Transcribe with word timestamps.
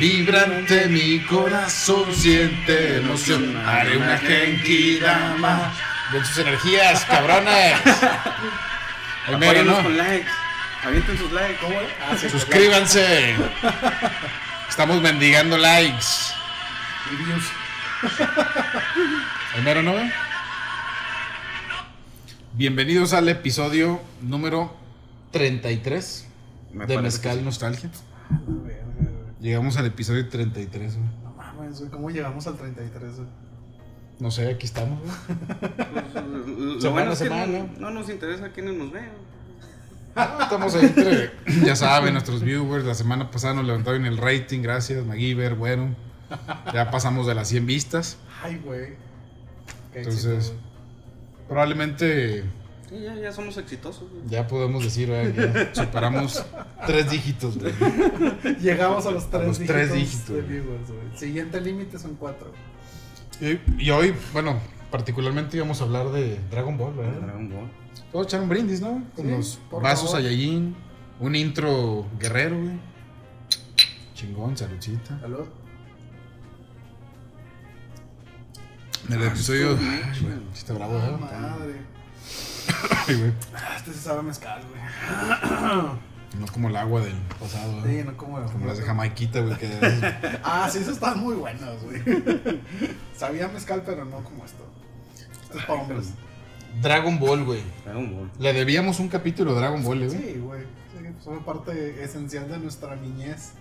Vibrante 0.00 0.86
mi 0.88 1.20
corazón 1.20 2.14
siente 2.14 2.96
emoción. 2.96 3.54
Haré 3.54 3.98
una 3.98 4.16
genkidama. 4.16 5.74
De 6.10 6.24
sus 6.24 6.38
energías, 6.38 7.04
cabrones. 7.04 7.74
El 9.28 9.36
mero, 9.36 9.62
¿no? 9.62 9.82
con 9.82 9.94
likes. 9.98 10.30
Avienten 10.82 11.18
sus 11.18 11.30
likes. 11.32 11.58
¿Cómo? 11.60 11.76
Ah, 12.00 12.16
sí, 12.18 12.30
Suscríbanse. 12.30 13.34
Estamos 14.70 15.02
mendigando 15.02 15.58
likes. 15.58 16.06
y 17.12 17.16
views. 17.22 17.44
El 19.54 19.62
mero, 19.62 19.82
¿no? 19.82 19.92
Bienvenidos 22.54 23.12
al 23.12 23.28
episodio 23.28 24.00
número 24.22 24.74
33 25.32 26.26
Me 26.72 26.86
de 26.86 27.02
Mezcal. 27.02 27.44
Nostalgia. 27.44 27.90
Llegamos 29.40 29.76
al 29.76 29.86
episodio 29.86 30.28
33, 30.28 30.96
güey. 30.96 31.08
No 31.22 31.32
mames, 31.36 31.78
güey, 31.80 31.90
¿cómo 31.90 32.10
llegamos 32.10 32.46
al 32.46 32.56
33, 32.56 33.16
güey? 33.16 33.28
No 34.18 34.30
sé, 34.30 34.50
aquí 34.50 34.66
estamos, 34.66 35.00
güey. 35.00 35.14
Lo 36.74 36.80
Semana 36.80 36.90
bueno 36.90 37.10
a 37.10 37.12
es 37.14 37.18
que 37.18 37.24
semana. 37.24 37.58
no, 37.58 37.80
no 37.80 37.90
nos 37.90 38.10
interesa 38.10 38.50
quiénes 38.52 38.74
nos 38.74 38.92
vean. 38.92 39.08
Estamos 40.42 40.74
ahí 40.74 40.84
entre, 40.86 41.30
ya 41.64 41.74
saben, 41.76 42.12
nuestros 42.12 42.42
viewers. 42.42 42.84
La 42.84 42.94
semana 42.94 43.30
pasada 43.30 43.54
nos 43.54 43.64
levantaron 43.64 44.04
el 44.04 44.18
rating, 44.18 44.60
gracias, 44.60 45.06
MacGyver, 45.06 45.54
bueno. 45.54 45.94
Ya 46.74 46.90
pasamos 46.90 47.26
de 47.26 47.34
las 47.34 47.48
100 47.48 47.64
vistas. 47.66 48.18
Ay, 48.42 48.60
güey. 48.64 48.94
Entonces- 49.94 50.52
Probablemente 51.48 52.44
Sí, 52.90 53.00
ya, 53.00 53.14
ya 53.14 53.32
somos 53.32 53.56
exitosos. 53.56 54.10
güey. 54.10 54.22
ya 54.28 54.46
podemos 54.48 54.82
decir, 54.84 55.08
güey, 55.08 55.32
ya 55.34 55.72
superamos 55.74 56.44
tres 56.86 57.08
dígitos, 57.10 57.56
güey. 57.58 57.72
Llegamos 58.60 59.06
a 59.06 59.12
los 59.12 59.30
tres 59.30 59.46
los 59.46 59.58
dígitos, 59.60 59.76
tres 59.76 59.94
dígitos, 59.94 60.28
de 60.28 60.34
güey. 60.42 60.46
viewers, 60.60 60.88
güey. 60.90 61.16
Siguiente 61.18 61.60
límite 61.60 61.98
son 61.98 62.16
cuatro. 62.16 62.50
Y, 63.40 63.82
y 63.82 63.90
hoy, 63.90 64.12
bueno, 64.32 64.58
particularmente 64.90 65.56
íbamos 65.56 65.80
a 65.80 65.84
hablar 65.84 66.10
de 66.10 66.38
Dragon 66.50 66.76
Ball, 66.76 66.94
¿verdad? 66.94 67.20
Dragon 67.20 67.48
Ball. 67.48 67.70
Vamos 68.12 68.26
a 68.26 68.28
echar 68.28 68.40
un 68.42 68.48
brindis, 68.48 68.80
¿no? 68.80 69.04
Con 69.14 69.24
Sí, 69.26 69.30
los 69.30 69.58
vasos. 69.80 70.10
Saiyajin, 70.10 70.74
un 71.20 71.36
intro 71.36 72.06
guerrero, 72.18 72.58
güey. 72.60 72.78
Chingón, 74.14 74.56
saludcita. 74.56 75.18
Salud. 75.20 75.46
En 79.08 79.14
el 79.14 79.22
episodio. 79.28 79.72
estuvo 79.72 79.88
Ay, 79.90 80.42
sí 80.52 80.58
está 80.58 80.72
bravo, 80.74 80.98
Ah, 80.98 81.08
¿eh? 81.08 81.18
madre. 81.20 81.74
Ay, 83.06 83.14
güey. 83.16 83.32
Ah, 83.54 83.74
Este 83.76 83.92
se 83.92 84.00
sabe 84.00 84.22
mezcal, 84.22 84.62
güey. 84.68 84.80
No 86.38 86.46
como 86.52 86.68
el 86.68 86.76
agua 86.76 87.00
del 87.00 87.16
pasado, 87.40 87.84
¿eh? 87.86 87.98
Sí, 88.02 88.06
no 88.06 88.16
como... 88.16 88.40
Como 88.52 88.66
las 88.66 88.78
de 88.78 88.84
Jamaiquita, 88.84 89.40
güey. 89.40 89.56
Que 89.58 89.68
Ah, 90.44 90.68
sí, 90.70 90.78
esos 90.78 90.94
estaban 90.94 91.18
muy 91.20 91.34
buenos, 91.34 91.82
güey. 91.82 92.00
Sabía 93.16 93.48
mezcal, 93.48 93.82
pero 93.84 94.04
no 94.04 94.18
como 94.22 94.44
esto. 94.44 94.64
Esto 95.42 95.58
es 95.58 95.64
para 95.64 95.82
hombres. 95.82 96.10
Dragon 96.80 97.18
Ball, 97.18 97.44
güey. 97.44 97.62
Dragon 97.84 98.14
Ball. 98.16 98.30
Le 98.38 98.52
debíamos 98.52 99.00
un 99.00 99.08
capítulo 99.08 99.54
de 99.54 99.60
Dragon 99.60 99.82
Ball, 99.82 100.02
¿eh, 100.02 100.06
güey. 100.06 100.18
Sí, 100.18 100.38
güey. 100.38 100.62
Sí, 100.62 101.14
fue 101.24 101.44
parte 101.44 102.04
esencial 102.04 102.48
de 102.48 102.58
nuestra 102.58 102.94
niñez. 102.94 103.52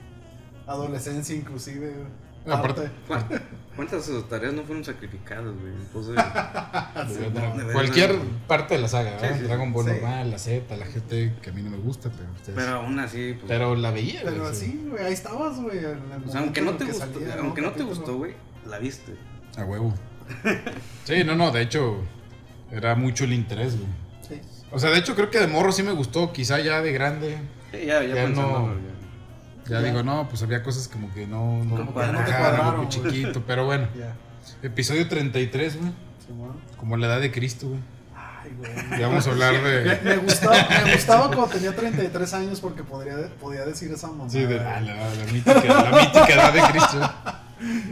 Adolescencia, 0.67 1.35
inclusive, 1.35 1.89
güey. 1.91 2.07
Aparte- 2.45 2.89
Parte. 3.07 3.27
¿Cuán- 3.29 3.59
¿Cuántas 3.75 4.09
tareas 4.29 4.53
no 4.53 4.63
fueron 4.63 4.83
sacrificadas, 4.83 5.45
güey? 5.45 5.73
Entonces, 5.73 6.15
Sí, 7.07 7.27
no. 7.33 7.71
Cualquier 7.73 8.17
parte 8.47 8.75
de 8.75 8.81
la 8.81 8.87
saga, 8.89 9.11
¿verdad? 9.11 9.29
Sí, 9.33 9.39
sí, 9.39 9.45
Dragon 9.45 9.71
Ball 9.71 9.85
sí. 9.85 9.91
normal, 9.91 10.31
la 10.31 10.37
Z, 10.39 10.75
la 10.77 10.85
GT, 10.85 11.39
que 11.41 11.49
a 11.49 11.53
mí 11.53 11.61
no 11.61 11.69
me 11.69 11.77
gusta, 11.77 12.09
pero 12.09 12.29
ustedes. 12.31 12.55
pero 12.55 12.67
Pero, 12.67 12.77
aún 12.81 12.99
así, 12.99 13.37
pues. 13.39 13.79
la 13.79 13.91
veía, 13.91 14.21
Pero 14.25 14.41
güey, 14.43 14.53
sí. 14.55 14.65
así, 14.65 14.87
güey, 14.89 15.03
ahí 15.05 15.13
estabas, 15.13 15.61
güey. 15.61 15.77
o 15.85 16.29
sea, 16.31 16.41
aunque 16.41 16.61
no 16.61 16.73
te 16.73 16.85
gustó, 16.85 16.99
salía 16.99 17.35
aunque 17.39 17.61
no 17.61 17.71
te 17.71 17.83
gustó, 17.83 18.17
güey, 18.17 18.33
la 18.67 18.79
viste. 18.79 19.15
A 19.57 19.63
huevo. 19.63 19.93
Sí, 21.05 21.23
no, 21.23 21.35
no, 21.35 21.51
de 21.51 21.61
hecho, 21.61 21.97
era 22.71 22.95
mucho 22.95 23.23
el 23.23 23.33
interés, 23.33 23.75
güey. 23.77 23.89
Sí. 24.27 24.41
O 24.71 24.77
sea, 24.79 24.89
de 24.91 24.99
hecho, 24.99 25.15
creo 25.15 25.29
que 25.31 25.39
de 25.39 25.47
morro 25.47 25.71
sí 25.71 25.83
me 25.83 25.91
gustó, 25.93 26.31
quizá 26.33 26.59
ya 26.59 26.81
de 26.81 26.91
grande. 26.91 27.37
Sí, 27.71 27.85
ya, 27.85 28.01
ya, 28.03 28.07
Ya 28.09 28.13
pensándolo, 28.25 28.67
no- 28.67 28.73
ya. 28.75 28.89
Ya 29.69 29.79
Ya. 29.81 29.87
digo, 29.87 30.03
no, 30.03 30.27
pues 30.27 30.41
había 30.43 30.63
cosas 30.63 30.87
como 30.87 31.13
que 31.13 31.27
no, 31.27 31.63
no, 31.63 31.75
Como 31.77 31.93
que 31.93 31.99
no 32.07 32.11
te 32.11 32.17
encajaban, 32.21 32.27
cuadraron, 32.55 32.85
muy 32.85 32.95
güey. 32.95 33.11
chiquito, 33.13 33.43
pero 33.45 33.65
bueno. 33.65 33.87
Ya. 33.97 34.13
Episodio 34.63 35.07
33, 35.07 35.77
güey. 35.79 35.91
Simón. 36.25 36.59
Como 36.77 36.97
la 36.97 37.07
edad 37.07 37.21
de 37.21 37.31
Cristo, 37.31 37.67
güey. 37.69 37.79
Ay, 38.15 38.51
güey. 38.57 38.99
Ya 38.99 39.07
vamos 39.07 39.27
a 39.27 39.31
hablar 39.31 39.53
Me, 39.61 39.69
de. 39.69 40.01
me 40.03 40.17
gustaba, 40.17 40.55
me 40.85 40.93
gustaba 40.93 41.27
cuando 41.35 41.47
tenía 41.47 41.75
33 41.75 42.33
años 42.33 42.59
porque 42.59 42.83
podría, 42.83 43.15
podía 43.39 43.65
decir 43.65 43.91
esa 43.91 44.07
mamá. 44.07 44.29
Sí, 44.29 44.39
de 44.43 44.55
la, 44.57 44.81
la, 44.81 44.95
la 45.15 45.25
mítica, 45.31 45.63
la 45.63 45.97
mítica 46.01 46.27
edad 46.27 46.53
de 46.53 46.61
Cristo. 46.71 47.13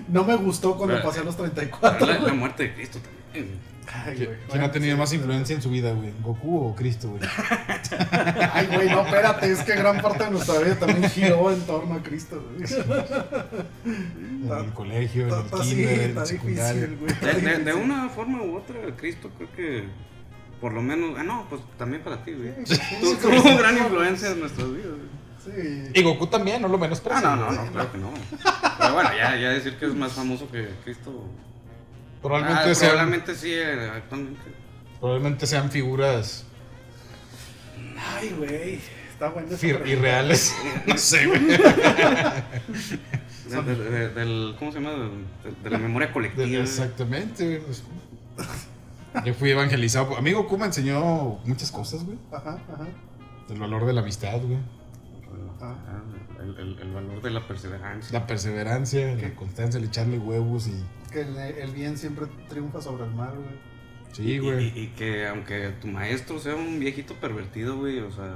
No 0.07 0.23
me 0.23 0.35
gustó 0.35 0.75
cuando 0.77 0.95
Pero- 0.95 1.07
pasé 1.07 1.19
a 1.19 1.23
los 1.23 1.35
Pero 1.35 1.51
34. 1.51 2.05
la, 2.07 2.19
la 2.19 2.33
muerte 2.33 2.63
de 2.63 2.73
Cristo 2.73 2.99
también. 2.99 3.59
Ay, 3.93 4.15
¿Qui- 4.17 4.25
güey. 4.25 4.37
¿Quién 4.49 4.63
ha 4.63 4.71
tenido 4.71 4.95
Sí, 4.95 4.99
más 4.99 5.13
influencia 5.13 5.55
en 5.55 5.61
su 5.61 5.69
vida, 5.69 5.91
güey? 5.93 6.11
¿Goku 6.21 6.67
o 6.67 6.75
Cristo, 6.75 7.09
güey? 7.09 7.21
Ay, 8.53 8.67
güey, 8.67 8.89
no, 8.89 9.01
espérate, 9.01 9.51
es 9.51 9.59
que 9.63 9.75
gran 9.75 10.01
parte 10.01 10.25
de 10.25 10.31
nuestra 10.31 10.59
vida 10.59 10.75
también 10.75 11.09
giró 11.09 11.51
en 11.51 11.61
torno 11.61 11.95
a 11.95 12.03
Cristo, 12.03 12.43
güey. 12.57 12.67
En 13.85 14.51
el 14.65 14.73
colegio, 14.73 15.27
en 15.27 15.33
el 15.33 15.61
kinder, 15.61 15.99
en 15.99 16.09
está 16.09 16.21
el 16.21 16.27
secundario. 16.27 16.81
difícil, 16.87 16.97
güey. 16.99 17.11
está 17.11 17.57
De, 17.59 17.73
una 17.73 18.09
forma 18.09 18.41
u 18.43 18.57
otra, 18.57 18.75
Cristo 18.95 19.29
creo 19.37 19.51
que 19.53 19.83
por 20.61 20.73
lo 20.73 20.81
menos. 20.81 21.15
Ah, 21.17 21.23
no, 21.23 21.45
pues 21.49 21.61
también 21.77 22.01
para 22.03 22.23
ti, 22.23 22.33
güey. 22.33 22.53
Sí, 22.65 22.77
Tu- 22.99 23.05
sí, 23.07 23.17
Tuvo 23.21 23.41
sí. 23.41 23.57
gran 23.57 23.77
influencia 23.77 24.29
en 24.31 24.39
nuestras 24.39 24.67
vidas. 24.71 24.85
güey. 24.91 25.17
Sí. 25.45 25.91
Y 25.93 26.03
Goku 26.03 26.27
también, 26.27 26.61
no 26.61 26.67
lo 26.67 26.77
menos 26.77 27.01
Ah, 27.09 27.21
no, 27.21 27.35
no, 27.35 27.51
no, 27.51 27.71
claro 27.71 27.91
que 27.91 27.97
no. 27.97 28.11
Pero 28.79 28.93
bueno, 28.93 29.09
ya, 29.17 29.35
ya 29.37 29.49
decir 29.49 29.75
que 29.77 29.85
es 29.85 29.93
más 29.95 30.11
famoso 30.13 30.49
que 30.51 30.67
Cristo. 30.83 31.25
Probablemente, 32.21 32.71
Ah, 32.71 32.75
sean, 32.75 32.91
probablemente 32.91 33.35
sí, 33.35 33.51
eh, 33.53 33.89
actualmente. 33.95 34.41
probablemente 34.99 35.45
sean 35.47 35.69
figuras 35.71 36.45
Ay, 38.15 38.29
güey. 38.37 38.79
Está 39.11 39.29
bueno. 39.29 39.47
irreales. 39.85 40.55
No 40.87 40.97
sé, 40.97 41.25
güey. 41.25 41.39
De- 41.47 41.57
de- 43.63 43.75
de- 43.89 44.09
del, 44.09 44.55
¿Cómo 44.59 44.71
se 44.71 44.79
llama? 44.79 44.91
De, 45.43 45.51
de 45.63 45.69
la 45.69 45.77
memoria 45.77 46.11
colectiva. 46.11 46.45
De- 46.45 46.61
Exactamente, 46.61 47.45
güey. 47.45 47.59
pues. 47.61 47.83
Yo 49.25 49.33
fui 49.33 49.49
evangelizado. 49.51 50.15
A 50.17 50.21
mí 50.21 50.31
Goku 50.33 50.57
me 50.57 50.65
enseñó 50.65 51.39
muchas 51.45 51.71
cosas, 51.71 52.03
güey. 52.03 52.17
Ajá, 52.31 52.59
ajá. 52.71 52.85
Del 53.47 53.57
valor 53.59 53.85
de 53.85 53.93
la 53.93 54.01
amistad, 54.01 54.39
güey. 54.41 54.59
Ah, 55.61 55.73
el, 56.41 56.57
el- 56.57 56.79
el 56.79 56.91
valor 56.93 57.21
de 57.21 57.31
la 57.31 57.47
perseverancia. 57.47 58.19
La 58.19 58.27
perseverancia, 58.27 59.15
la 59.15 59.21
¿Qué? 59.21 59.33
constancia, 59.33 59.79
el 59.79 59.85
echarle 59.85 60.17
huevos 60.19 60.67
y. 60.67 60.83
Que 61.11 61.21
el, 61.21 61.37
el 61.37 61.71
bien 61.71 61.97
siempre 61.97 62.25
triunfa 62.49 62.81
sobre 62.81 63.05
el 63.05 63.11
mal, 63.11 63.35
güey. 63.35 63.77
Sí, 64.13 64.37
güey. 64.39 64.67
y- 64.75 64.79
y 64.83 64.87
que 64.89 65.27
aunque 65.27 65.69
tu 65.81 65.87
maestro 65.87 66.39
sea 66.39 66.55
un 66.55 66.79
viejito 66.79 67.13
pervertido, 67.15 67.77
güey, 67.77 67.99
o 67.99 68.11
sea, 68.11 68.35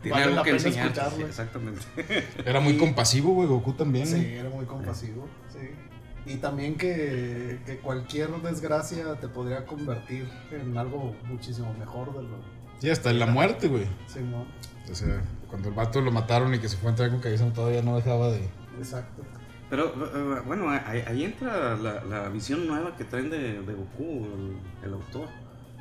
tiene 0.00 0.12
Vale 0.12 0.24
algo 0.24 0.36
la 0.36 0.42
que 0.42 0.50
pena 0.54 0.62
enseñar. 0.68 1.12
Sí, 1.16 1.22
exactamente. 1.22 1.80
Era 2.44 2.60
muy 2.60 2.72
y- 2.74 2.78
compasivo, 2.78 3.34
güey. 3.34 3.48
Goku 3.48 3.72
también, 3.74 4.06
Sí, 4.06 4.34
era 4.34 4.48
muy 4.50 4.64
compasivo, 4.66 5.28
sí. 5.52 5.68
Y 6.24 6.36
también 6.36 6.76
que, 6.76 7.58
que 7.66 7.78
cualquier 7.78 8.30
desgracia 8.42 9.14
te 9.20 9.26
podría 9.28 9.64
convertir 9.66 10.28
en 10.52 10.76
algo 10.78 11.14
muchísimo 11.24 11.74
mejor 11.78 12.12
de 12.16 12.22
lo... 12.22 12.36
Sí, 12.80 12.90
hasta 12.90 13.10
en 13.10 13.18
la 13.18 13.26
muerte, 13.26 13.66
güey. 13.68 13.86
Sí, 14.06 14.20
¿no? 14.20 14.46
O 14.90 14.94
sea, 14.94 15.20
cuando 15.52 15.68
el 15.68 15.74
vato 15.74 16.00
lo 16.00 16.10
mataron 16.10 16.54
y 16.54 16.58
que 16.58 16.68
se 16.68 16.78
fue 16.78 16.88
a 16.88 16.90
entrar 16.92 17.10
con 17.10 17.20
cabeza 17.20 17.44
todavía 17.52 17.82
no 17.82 17.94
dejaba 17.96 18.30
de. 18.30 18.40
Exacto. 18.78 19.22
Pero 19.68 19.86
eh, 19.86 20.42
bueno, 20.46 20.70
ahí, 20.70 21.04
ahí 21.06 21.24
entra 21.24 21.76
la, 21.76 22.02
la 22.04 22.28
visión 22.30 22.66
nueva 22.66 22.96
que 22.96 23.04
traen 23.04 23.28
de, 23.28 23.60
de 23.60 23.72
Goku, 23.74 24.26
el, 24.82 24.86
el 24.88 24.94
autor, 24.94 25.28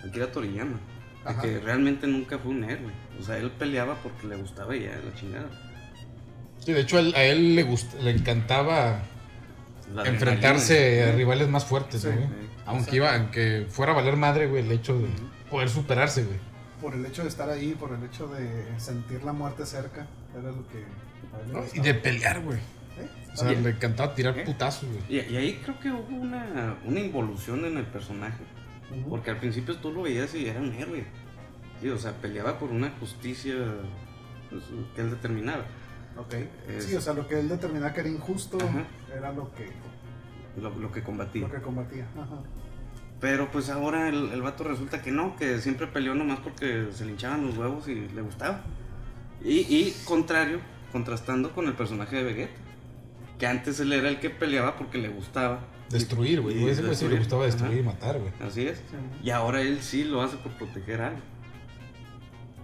Akira 0.05 0.29
Toriyama. 0.29 0.77
De 1.25 1.35
que 1.41 1.59
realmente 1.61 2.05
nunca 2.07 2.37
fue 2.37 2.51
un 2.51 2.63
héroe. 2.65 2.91
O 3.17 3.23
sea, 3.23 3.37
él 3.37 3.49
peleaba 3.51 3.95
porque 4.03 4.27
le 4.27 4.35
gustaba 4.35 4.75
y 4.75 4.83
ya 4.83 4.89
la 5.05 5.13
chingada. 5.15 5.47
Sí, 6.59 6.73
de 6.73 6.81
hecho, 6.81 6.97
a 6.97 6.99
él, 6.99 7.13
a 7.15 7.23
él 7.23 7.55
le, 7.55 7.65
gust- 7.65 7.97
le 8.01 8.11
encantaba 8.11 8.99
La 9.95 10.03
enfrentarse 10.05 11.03
a 11.03 11.11
rivales 11.13 11.47
más 11.47 11.63
fuertes, 11.65 12.01
Sí, 12.01 12.07
güey. 12.07 12.19
sí. 12.19 12.33
Aunque, 12.65 12.95
iba, 12.97 13.15
aunque 13.15 13.67
fuera 13.69 13.93
a 13.93 13.95
valer 13.95 14.17
madre, 14.17 14.47
güey, 14.47 14.63
el 14.65 14.71
hecho 14.71 14.97
de 14.97 15.07
poder 15.49 15.69
superarse, 15.69 16.23
güey. 16.23 16.37
Por 16.81 16.93
el 16.95 17.05
hecho 17.05 17.21
de 17.21 17.27
estar 17.29 17.49
ahí, 17.49 17.75
por 17.79 17.93
el 17.93 18.03
hecho 18.03 18.27
de 18.27 18.65
sentir 18.79 19.23
la 19.23 19.33
muerte 19.33 19.65
cerca, 19.65 20.07
era 20.33 20.51
lo 20.51 20.67
que... 20.67 20.83
Y 21.77 21.79
de 21.81 21.93
pelear, 21.93 22.41
güey. 22.41 22.57
¿Eh? 22.57 23.07
O 23.33 23.37
sea, 23.37 23.51
le 23.51 23.69
encantaba 23.69 24.13
tirar 24.15 24.37
¿Eh? 24.37 24.43
putazos, 24.43 24.89
güey. 24.89 25.03
Y, 25.07 25.19
y 25.33 25.37
ahí 25.37 25.61
creo 25.63 25.79
que 25.79 25.91
hubo 25.91 26.15
una, 26.15 26.77
una 26.85 26.99
involución 26.99 27.63
en 27.65 27.77
el 27.77 27.85
personaje. 27.85 28.43
Porque 29.09 29.29
al 29.31 29.37
principio 29.37 29.77
tú 29.77 29.91
lo 29.93 30.01
veías 30.01 30.33
y 30.35 30.47
era 30.47 30.59
un 30.59 30.73
héroe. 30.73 31.05
Sí, 31.79 31.87
o 31.89 31.97
sea, 31.97 32.11
peleaba 32.13 32.59
por 32.59 32.69
una 32.71 32.89
justicia 32.99 33.53
pues, 34.49 34.63
que 34.95 35.01
él 35.01 35.11
determinaba. 35.11 35.63
Ok. 36.17 36.33
Es- 36.67 36.85
Sí, 36.85 36.95
o 36.95 37.01
sea, 37.01 37.13
lo 37.13 37.25
que 37.27 37.39
él 37.39 37.47
determinaba 37.47 37.93
que 37.93 38.01
era 38.01 38.09
injusto 38.09 38.57
Ajá. 38.57 38.83
era 39.15 39.31
lo 39.31 39.49
que, 39.53 39.69
Lo, 40.61 40.69
lo 40.71 40.91
que 40.91 41.01
combatía. 41.03 41.43
lo 41.47 41.51
que 41.53 41.61
combatía. 41.61 42.05
Ajá. 42.17 42.41
Pero 43.21 43.51
pues 43.51 43.69
ahora 43.69 44.09
el, 44.09 44.31
el 44.33 44.41
vato 44.41 44.63
resulta 44.63 45.01
que 45.03 45.11
no, 45.11 45.35
que 45.35 45.59
siempre 45.59 45.85
peleó 45.87 46.15
nomás 46.15 46.39
porque 46.39 46.87
se 46.91 47.05
le 47.05 47.11
hinchaban 47.11 47.45
los 47.45 47.55
huevos 47.57 47.87
y 47.87 47.95
le 48.09 48.21
gustaba. 48.21 48.61
Y, 49.43 49.59
y 49.59 49.95
contrario, 50.05 50.59
contrastando 50.91 51.51
con 51.51 51.67
el 51.67 51.73
personaje 51.73 52.15
de 52.17 52.23
Vegeta. 52.23 52.53
que 53.39 53.45
antes 53.47 53.79
él 53.79 53.93
era 53.93 54.09
el 54.09 54.19
que 54.19 54.29
peleaba 54.31 54.75
porque 54.75 54.97
le 54.97 55.09
gustaba. 55.09 55.59
Destruir, 55.89 56.41
güey. 56.41 56.57
Y 56.63 56.69
Ese 56.69 56.81
güey 56.81 56.95
sí 56.95 57.05
le 57.05 57.17
destruir, 57.17 57.19
gustaba 57.19 57.43
ajá. 57.43 57.51
destruir 57.51 57.77
y 57.79 57.83
matar, 57.83 58.19
güey. 58.19 58.31
Así 58.47 58.65
es. 58.67 58.81
Y 59.23 59.29
ahora 59.29 59.61
él 59.61 59.81
sí 59.81 60.03
lo 60.03 60.21
hace 60.23 60.37
por 60.37 60.51
proteger 60.53 61.01
a 61.01 61.07
alguien. 61.07 61.23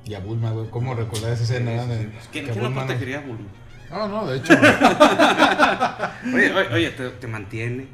Y 0.06 0.14
a 0.16 0.20
Bulma, 0.22 0.52
güey. 0.52 0.70
¿Cómo 0.70 0.96
recordar 0.96 1.34
esa 1.34 1.44
escena? 1.44 1.72
Sí, 1.72 1.80
sí, 1.84 1.90
de- 1.90 2.04
sí. 2.04 2.28
¿Quién, 2.32 2.46
que 2.46 2.52
quién 2.52 2.64
no 2.64 2.70
Bulma 2.70 2.82
no- 2.82 2.88
protegería 2.88 3.18
a 3.20 3.22
Bulma? 3.22 3.48
No, 3.92 4.08
no, 4.08 4.28
de 4.28 4.38
hecho. 4.38 4.54
Oye, 6.34 6.54
oye, 6.54 6.74
oye, 6.74 6.90
te, 6.92 7.10
te 7.10 7.28
mantiene. 7.28 7.88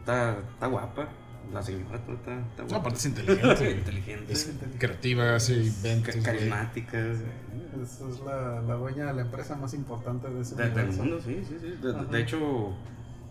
Está, 0.00 0.36
está 0.52 0.66
guapa. 0.66 1.08
La 1.52 1.62
señora 1.62 1.96
está, 1.96 2.12
está, 2.12 2.38
está 2.40 2.62
No, 2.62 2.68
guapa. 2.68 2.76
aparte 2.76 2.98
es 2.98 3.06
inteligente, 3.06 3.70
inteligente. 3.70 4.32
Es 4.32 4.50
creativa, 4.78 5.34
hace 5.36 5.54
inventos. 5.64 6.16
carismática. 6.16 6.98
Esa 6.98 8.08
es 8.08 8.20
la, 8.24 8.62
la 8.62 8.74
dueña 8.74 9.06
de 9.06 9.14
la 9.14 9.22
empresa 9.22 9.54
más 9.56 9.72
importante 9.74 10.28
de 10.28 10.40
ese 10.40 10.54
De- 10.56 10.64
del 10.64 10.72
universo. 10.72 11.02
mundo, 11.04 11.20
sí, 11.24 11.42
sí, 11.48 11.56
sí. 11.60 11.74
De 12.10 12.20
hecho, 12.20 12.74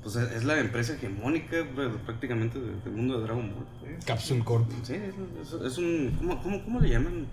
pues 0.06 0.16
es 0.18 0.44
la 0.44 0.60
empresa 0.60 0.94
hegemónica 0.94 1.58
pues, 1.74 1.90
prácticamente 2.06 2.60
de- 2.60 2.76
del 2.84 2.94
mundo 2.94 3.18
de 3.18 3.24
Dragon 3.26 3.52
Ball. 3.52 3.66
Sí. 3.82 4.06
Capsule 4.06 4.44
Corp. 4.44 4.70
Sí, 4.84 4.94
es, 4.94 5.54
es- 5.54 5.62
es 5.62 5.78
un. 5.80 6.16
¿cómo, 6.20 6.42
cómo, 6.44 6.64
cómo 6.64 6.80
le 6.80 6.90
llaman? 6.90 7.26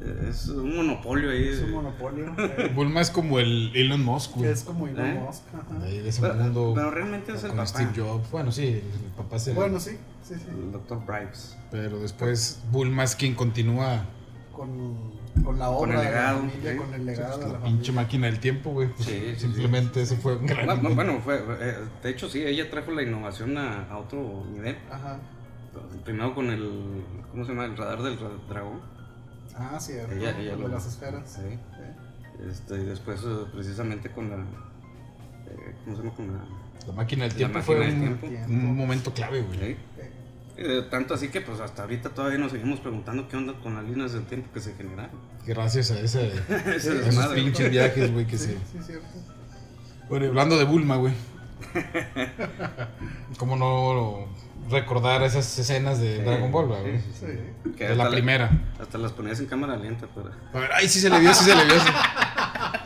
Eh, 0.00 0.26
Es 0.28 0.48
un 0.48 0.74
monopolio 0.76 1.30
ahí. 1.30 1.48
Es 1.48 1.62
un 1.62 1.70
monopolio. 1.70 2.34
eh, 2.38 2.72
Bulma 2.74 3.00
es 3.00 3.10
como 3.10 3.38
el 3.38 3.70
Elon 3.76 4.04
Musk, 4.04 4.32
güey. 4.34 4.50
es 4.50 4.64
como 4.64 4.88
Elon 4.88 5.06
¿Eh? 5.06 5.20
Musk. 5.24 5.42
ajá. 5.54 5.84
Ahí 5.84 5.98
de 6.00 6.08
ese 6.08 6.20
Pero, 6.20 6.34
mundo. 6.34 6.72
pero 6.74 6.90
realmente 6.90 7.32
es 7.32 7.42
el 7.44 7.50
con 7.50 7.58
papá. 7.58 7.66
Steve 7.68 7.90
Jobs. 7.96 8.30
Bueno, 8.32 8.50
sí, 8.52 8.66
el 8.66 8.82
papá 9.16 9.36
es 9.36 9.46
el. 9.46 9.54
Bueno, 9.54 9.78
sí, 9.80 9.92
sí, 10.22 10.34
sí. 10.34 10.46
El 10.50 10.72
Dr. 10.72 11.06
Bribes. 11.06 11.56
Pero 11.70 11.98
después 12.00 12.60
Bulma 12.72 13.04
es 13.04 13.14
quien 13.14 13.34
continúa 13.36 14.04
Con, 14.52 15.12
con 15.44 15.58
la 15.58 15.70
obra 15.70 15.78
Con 15.78 15.90
el 15.90 15.96
de 15.98 16.04
la 16.04 16.10
legado, 16.10 16.38
familia, 16.40 16.72
sí. 16.72 16.76
con 16.78 16.94
el 16.94 17.06
legado 17.06 17.38
de 17.38 17.46
la 17.46 17.52
la 17.52 17.64
pinche 17.64 17.92
máquina 17.92 18.26
del 18.26 18.40
tiempo, 18.40 18.70
güey. 18.70 18.88
Pues, 18.88 19.06
Sí, 19.08 19.20
sí, 19.34 19.40
simplemente 19.40 20.02
ese 20.02 20.16
fue 20.16 20.36
un 20.36 20.46
gran. 20.46 20.66
Bueno, 20.66 20.94
bueno, 20.94 21.20
fue, 21.24 21.36
eh, 21.60 21.76
de 22.02 22.10
hecho 22.10 22.28
sí, 22.28 22.42
ella 22.42 22.68
trajo 22.70 22.90
la 22.92 23.02
innovación 23.02 23.56
a, 23.58 23.88
a 23.90 23.98
otro 23.98 24.44
nivel. 24.52 24.76
Ajá. 24.90 25.18
Primero 26.04 26.34
con 26.34 26.50
el, 26.50 27.04
¿cómo 27.30 27.44
se 27.44 27.52
llama? 27.52 27.66
El 27.66 27.76
radar 27.76 28.02
del 28.02 28.18
ra- 28.18 28.30
dragón. 28.48 28.80
Ah, 29.54 29.78
cierto. 29.78 30.14
Ella- 30.14 30.38
ella 30.38 30.52
con 30.52 30.62
lo- 30.62 30.68
las 30.68 30.86
esferas. 30.86 31.22
Sí. 31.30 31.40
Sí. 31.50 32.46
Este, 32.50 32.74
y 32.76 32.84
después 32.84 33.20
eh, 33.24 33.44
precisamente 33.54 34.10
con 34.10 34.28
la, 34.30 34.36
eh, 34.36 35.74
¿cómo 35.84 35.96
se 35.96 36.02
llama? 36.02 36.14
Con 36.16 36.26
la, 36.32 36.44
La 36.86 36.92
máquina 36.92 37.24
del 37.24 37.34
tiempo 37.34 37.58
máquina 37.58 37.76
fue 37.76 37.86
del 37.86 37.94
un, 37.94 38.16
tiempo. 38.18 38.50
un 38.52 38.76
momento 38.76 39.12
clave, 39.12 39.42
güey. 39.42 39.58
¿sí? 39.58 39.76
Eh, 40.58 40.82
tanto 40.90 41.12
así 41.14 41.28
que 41.28 41.42
pues 41.42 41.60
hasta 41.60 41.82
ahorita 41.82 42.10
todavía 42.10 42.38
nos 42.38 42.52
seguimos 42.52 42.80
preguntando 42.80 43.28
qué 43.28 43.36
onda 43.36 43.52
con 43.62 43.74
las 43.74 43.84
líneas 43.84 44.12
del 44.14 44.24
tiempo 44.24 44.48
que 44.54 44.60
se 44.60 44.74
generaron. 44.74 45.10
Gracias 45.46 45.90
a 45.90 46.00
ese, 46.00 46.28
Ese 46.74 46.80
Sí, 46.80 46.88
a 47.04 47.08
esos 47.08 47.26
pinches 47.34 47.70
viajes, 47.70 48.12
güey, 48.12 48.26
que 48.26 48.38
Sí, 48.38 48.46
se. 48.46 48.52
sí, 48.78 48.84
cierto. 48.86 49.06
Bueno, 50.08 50.26
hablando 50.28 50.56
de 50.56 50.64
Bulma, 50.64 50.96
güey. 50.96 51.12
¿Cómo 53.38 53.56
no 53.56 54.26
recordar 54.70 55.22
esas 55.22 55.58
escenas 55.58 56.00
de 56.00 56.16
Sí, 56.16 56.22
Dragon 56.22 56.50
Ball, 56.50 56.66
güey? 56.68 56.98
sí, 57.00 57.04
sí, 57.20 57.26
Sí. 57.64 57.70
Que 57.76 57.88
De 57.88 57.96
la 57.96 58.08
primera. 58.10 58.50
Hasta 58.80 58.98
las 58.98 59.12
ponías 59.12 59.38
en 59.40 59.46
cámara 59.46 59.76
lenta, 59.76 60.06
pero... 60.14 60.30
A 60.54 60.58
ver, 60.58 60.70
ay, 60.74 60.88
sí 60.88 61.00
se 61.00 61.10
le 61.10 61.20
vio, 61.20 61.32
sí 61.34 61.44
se 61.44 61.54
le 61.54 61.64
vio. 61.64 61.74
sí. 61.80 61.90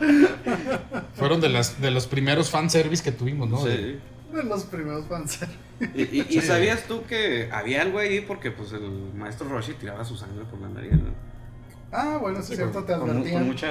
Fueron 1.15 1.39
de, 1.41 1.49
las, 1.49 1.79
de 1.79 1.91
los 1.91 2.07
primeros 2.07 2.49
fanservice 2.49 3.03
que 3.03 3.11
tuvimos, 3.11 3.49
¿no? 3.49 3.61
Sí. 3.63 3.67
De 3.69 3.99
los 4.31 4.63
primeros 4.65 5.05
fans. 5.07 5.39
Y, 5.95 6.01
y- 6.03 6.27
y 6.29 6.41
sabías 6.41 6.83
tú 6.83 7.03
que 7.07 7.49
había 7.51 7.81
algo 7.81 7.97
ahí 7.97 8.21
porque 8.21 8.51
pues 8.51 8.71
el 8.71 8.87
maestro 9.15 9.49
Roshi 9.49 9.73
tiraba 9.73 10.05
su 10.05 10.15
sangre 10.15 10.43
por 10.45 10.59
la 10.61 10.69
nariz, 10.69 10.91
¿no? 10.91 11.09
Ah, 11.91 12.19
bueno, 12.21 12.39
sí, 12.41 12.49
Sí, 12.49 12.53
es 12.53 12.59
cierto, 12.59 12.83
te 12.83 12.93
Con, 12.93 12.99
mu- 13.01 13.07
con 13.07 13.17
advertían. 13.17 13.47
mucha 13.47 13.67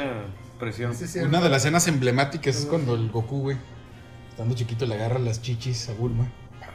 presión. 0.58 0.92
Sí. 0.92 1.20
Una 1.20 1.40
de 1.40 1.48
las 1.48 1.62
escenas 1.62 1.86
emblemáticas 1.86 2.56
es 2.56 2.66
cuando 2.66 2.96
el 2.96 3.10
Goku, 3.12 3.42
güey, 3.42 3.56
estando 4.28 4.56
chiquito, 4.56 4.86
le 4.86 4.96
agarra 4.96 5.20
las 5.20 5.40
chichis 5.40 5.88
a 5.88 5.92
Bulma, 5.92 6.26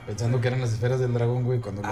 pensando 0.07 0.39
que 0.39 0.47
eran 0.47 0.61
las 0.61 0.71
esferas 0.71 1.01
del 1.01 1.13
dragón, 1.13 1.43
güey, 1.43 1.59
cuando 1.59 1.81
la 1.81 1.89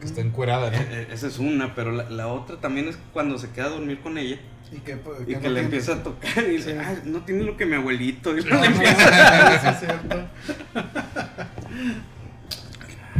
Que 0.00 0.06
está 0.06 0.20
encuerada, 0.20 0.70
¿no? 0.70 0.76
Eh, 0.78 0.86
eh, 0.90 1.08
Esa 1.12 1.26
es 1.26 1.38
una, 1.38 1.74
pero 1.74 1.92
la, 1.92 2.08
la 2.10 2.28
otra 2.28 2.56
también 2.60 2.88
es 2.88 2.98
cuando 3.12 3.38
se 3.38 3.50
queda 3.50 3.66
a 3.66 3.70
dormir 3.70 4.00
con 4.00 4.16
ella 4.18 4.38
Y 4.72 4.78
que, 4.78 4.96
pues, 4.96 5.20
y 5.22 5.26
que, 5.26 5.32
no 5.34 5.40
le 5.40 5.42
tiene- 5.46 5.60
empieza 5.60 5.92
a 5.94 6.02
tocar 6.02 6.42
y 6.44 6.56
dice, 6.56 6.72
Sí. 6.72 6.78
ah, 6.80 6.94
no 7.04 7.20
tiene 7.24 7.44
lo 7.44 7.56
que 7.56 7.66
mi 7.66 7.74
abuelito. 7.76 8.36
Y 8.36 8.40
Ajá, 8.40 8.60
le 8.60 8.66
empieza- 8.66 9.60
sí, 9.60 9.68
es 9.68 9.80
cierto. 9.80 10.28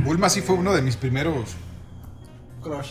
Bulma 0.05 0.29
sí 0.29 0.41
fue 0.43 0.57
uno 0.57 0.75
de 0.75 0.83
mis 0.83 0.97
primeros, 0.97 1.55
Crush. 2.63 2.89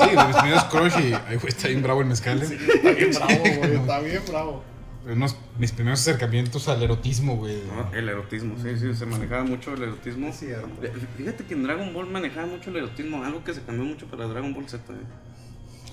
sí, 0.00 0.10
de 0.16 0.24
mis 0.24 0.36
primeros 0.36 0.64
crush 0.64 0.98
y, 0.98 1.12
ay, 1.14 1.36
güey, 1.36 1.48
está 1.48 1.68
bien 1.68 1.82
bravo 1.82 2.00
el 2.02 2.06
mezcal, 2.06 2.42
¿eh? 2.42 2.46
Está 2.46 2.90
bien 2.90 3.10
bravo, 3.12 3.58
güey. 3.58 3.74
Está 3.76 4.00
bien 4.00 4.22
bravo. 4.28 4.64
Unos, 5.06 5.36
mis 5.58 5.70
primeros 5.72 6.00
acercamientos 6.00 6.66
al 6.68 6.82
erotismo, 6.82 7.36
güey. 7.36 7.58
No, 7.66 7.92
el 7.94 8.08
erotismo, 8.08 8.54
sí, 8.62 8.70
sí, 8.78 8.94
se 8.94 9.04
manejaba 9.06 9.44
mucho 9.44 9.74
el 9.74 9.82
erotismo. 9.82 10.28
Es 10.28 10.36
cierto. 10.38 10.68
Eh, 10.82 10.92
Fíjate 11.18 11.44
que 11.44 11.54
en 11.54 11.62
Dragon 11.62 11.92
Ball 11.92 12.08
manejaba 12.08 12.46
mucho 12.46 12.70
el 12.70 12.76
erotismo, 12.76 13.22
algo 13.22 13.44
que 13.44 13.52
se 13.52 13.62
cambió 13.62 13.84
mucho 13.84 14.06
para 14.06 14.26
Dragon 14.26 14.54
Ball 14.54 14.66
Z. 14.68 14.82
¿eh? 14.92 14.96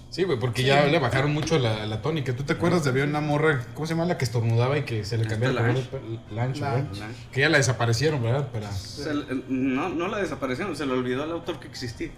Sí, 0.10 0.24
güey, 0.24 0.38
porque 0.40 0.64
ya 0.64 0.86
le 0.88 1.00
bajaron 1.00 1.34
mucho 1.34 1.58
la, 1.58 1.86
la 1.88 2.02
tónica. 2.02 2.36
¿Tú 2.36 2.44
te 2.44 2.54
acuerdas 2.54 2.84
de 2.84 2.90
había 2.90 3.06
una 3.06 3.22
morra, 3.22 3.66
¿cómo 3.74 3.86
se 3.88 3.94
llama? 3.94 4.06
La 4.06 4.18
que 4.18 4.26
estornudaba 4.26 4.78
y 4.78 4.84
que 4.84 5.06
se 5.06 5.16
le 5.18 5.24
Esta 5.24 5.36
cambiaba 5.40 5.70
el 5.70 5.88
color 5.88 6.20
Lange. 6.34 6.54
de. 6.60 6.66
¿verdad? 6.66 6.86
Que 7.32 7.40
ya 7.42 7.50
la 7.50 7.58
desaparecieron, 7.58 8.22
¿verdad? 8.22 8.50
Para, 8.52 8.70
Se 8.74 9.14
le- 9.14 9.26
no, 9.48 9.88
no 9.90 10.08
la 10.10 10.18
desaparecieron, 10.18 10.76
se 10.76 10.86
le 10.86 10.92
olvidó 10.94 11.24
al 11.24 11.32
autor 11.32 11.60
que 11.62 11.68
existía. 11.70 12.12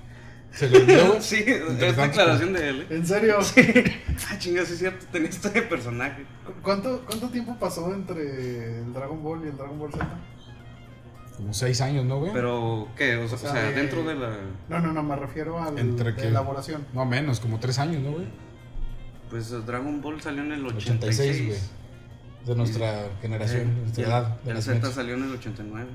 Se 0.54 0.70
le 0.70 0.78
olvidó. 0.80 1.18
Sí, 1.22 1.44
es 1.48 1.78
declaración 1.98 2.54
de 2.54 2.70
él. 2.70 2.82
¿eh? 2.90 2.96
¿En 2.96 3.06
serio? 3.06 3.38
Ah, 4.30 4.38
chingas, 4.40 4.70
es 4.72 4.80
cierto, 4.80 5.06
tenía 5.12 5.30
este 5.30 5.62
personaje. 5.64 6.24
¿Cu- 6.46 6.54
¿Cuánto, 6.62 7.04
¿Cuánto 7.06 7.28
tiempo 7.30 7.56
pasó 7.60 7.94
entre 7.94 8.80
el 8.80 8.94
Dragon 8.94 9.22
Ball 9.22 9.44
y 9.46 9.48
el 9.50 9.58
Dragon 9.58 9.78
Ball 9.78 9.92
Z? 9.92 10.08
Como 11.38 11.54
seis 11.54 11.82
años, 11.82 12.06
¿no, 12.06 12.20
güey? 12.20 12.32
Pero, 12.32 12.88
¿qué? 12.96 13.18
O 13.18 13.28
sea, 13.28 13.38
O 13.38 13.40
sea, 13.42 13.50
o 13.50 13.54
sea, 13.54 13.64
de- 13.64 13.74
dentro 13.74 14.04
de 14.04 14.16
la. 14.16 14.38
No, 14.70 14.80
no, 14.80 14.94
no, 14.94 15.04
me 15.04 15.16
refiero 15.16 15.62
a 15.62 15.70
¿Entre 15.76 16.12
la 16.14 16.22
elaboración. 16.24 16.86
No 16.94 17.06
menos, 17.06 17.40
como 17.40 17.60
tres 17.60 17.80
años, 17.80 18.02
¿no, 18.04 18.12
güey? 18.12 18.28
Pues 19.30 19.50
Dragon 19.66 20.00
Ball 20.02 20.22
salió 20.22 20.44
en 20.44 20.52
el 20.52 20.66
86, 20.66 21.20
86. 21.20 21.48
güey. 21.48 21.60
De 22.46 22.56
nuestra 22.56 23.06
generación, 23.22 23.66
de 23.68 23.72
Eh, 23.72 23.82
nuestra 23.82 24.04
edad. 24.06 24.42
De 24.44 24.52
el. 24.52 24.62
Z 24.62 24.92
salió 24.92 25.16
en 25.16 25.24
el 25.24 25.32
89. 25.34 25.90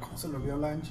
¿Cómo 0.00 0.16
se 0.16 0.28
lo 0.28 0.38
vio 0.38 0.56
Lange? 0.56 0.90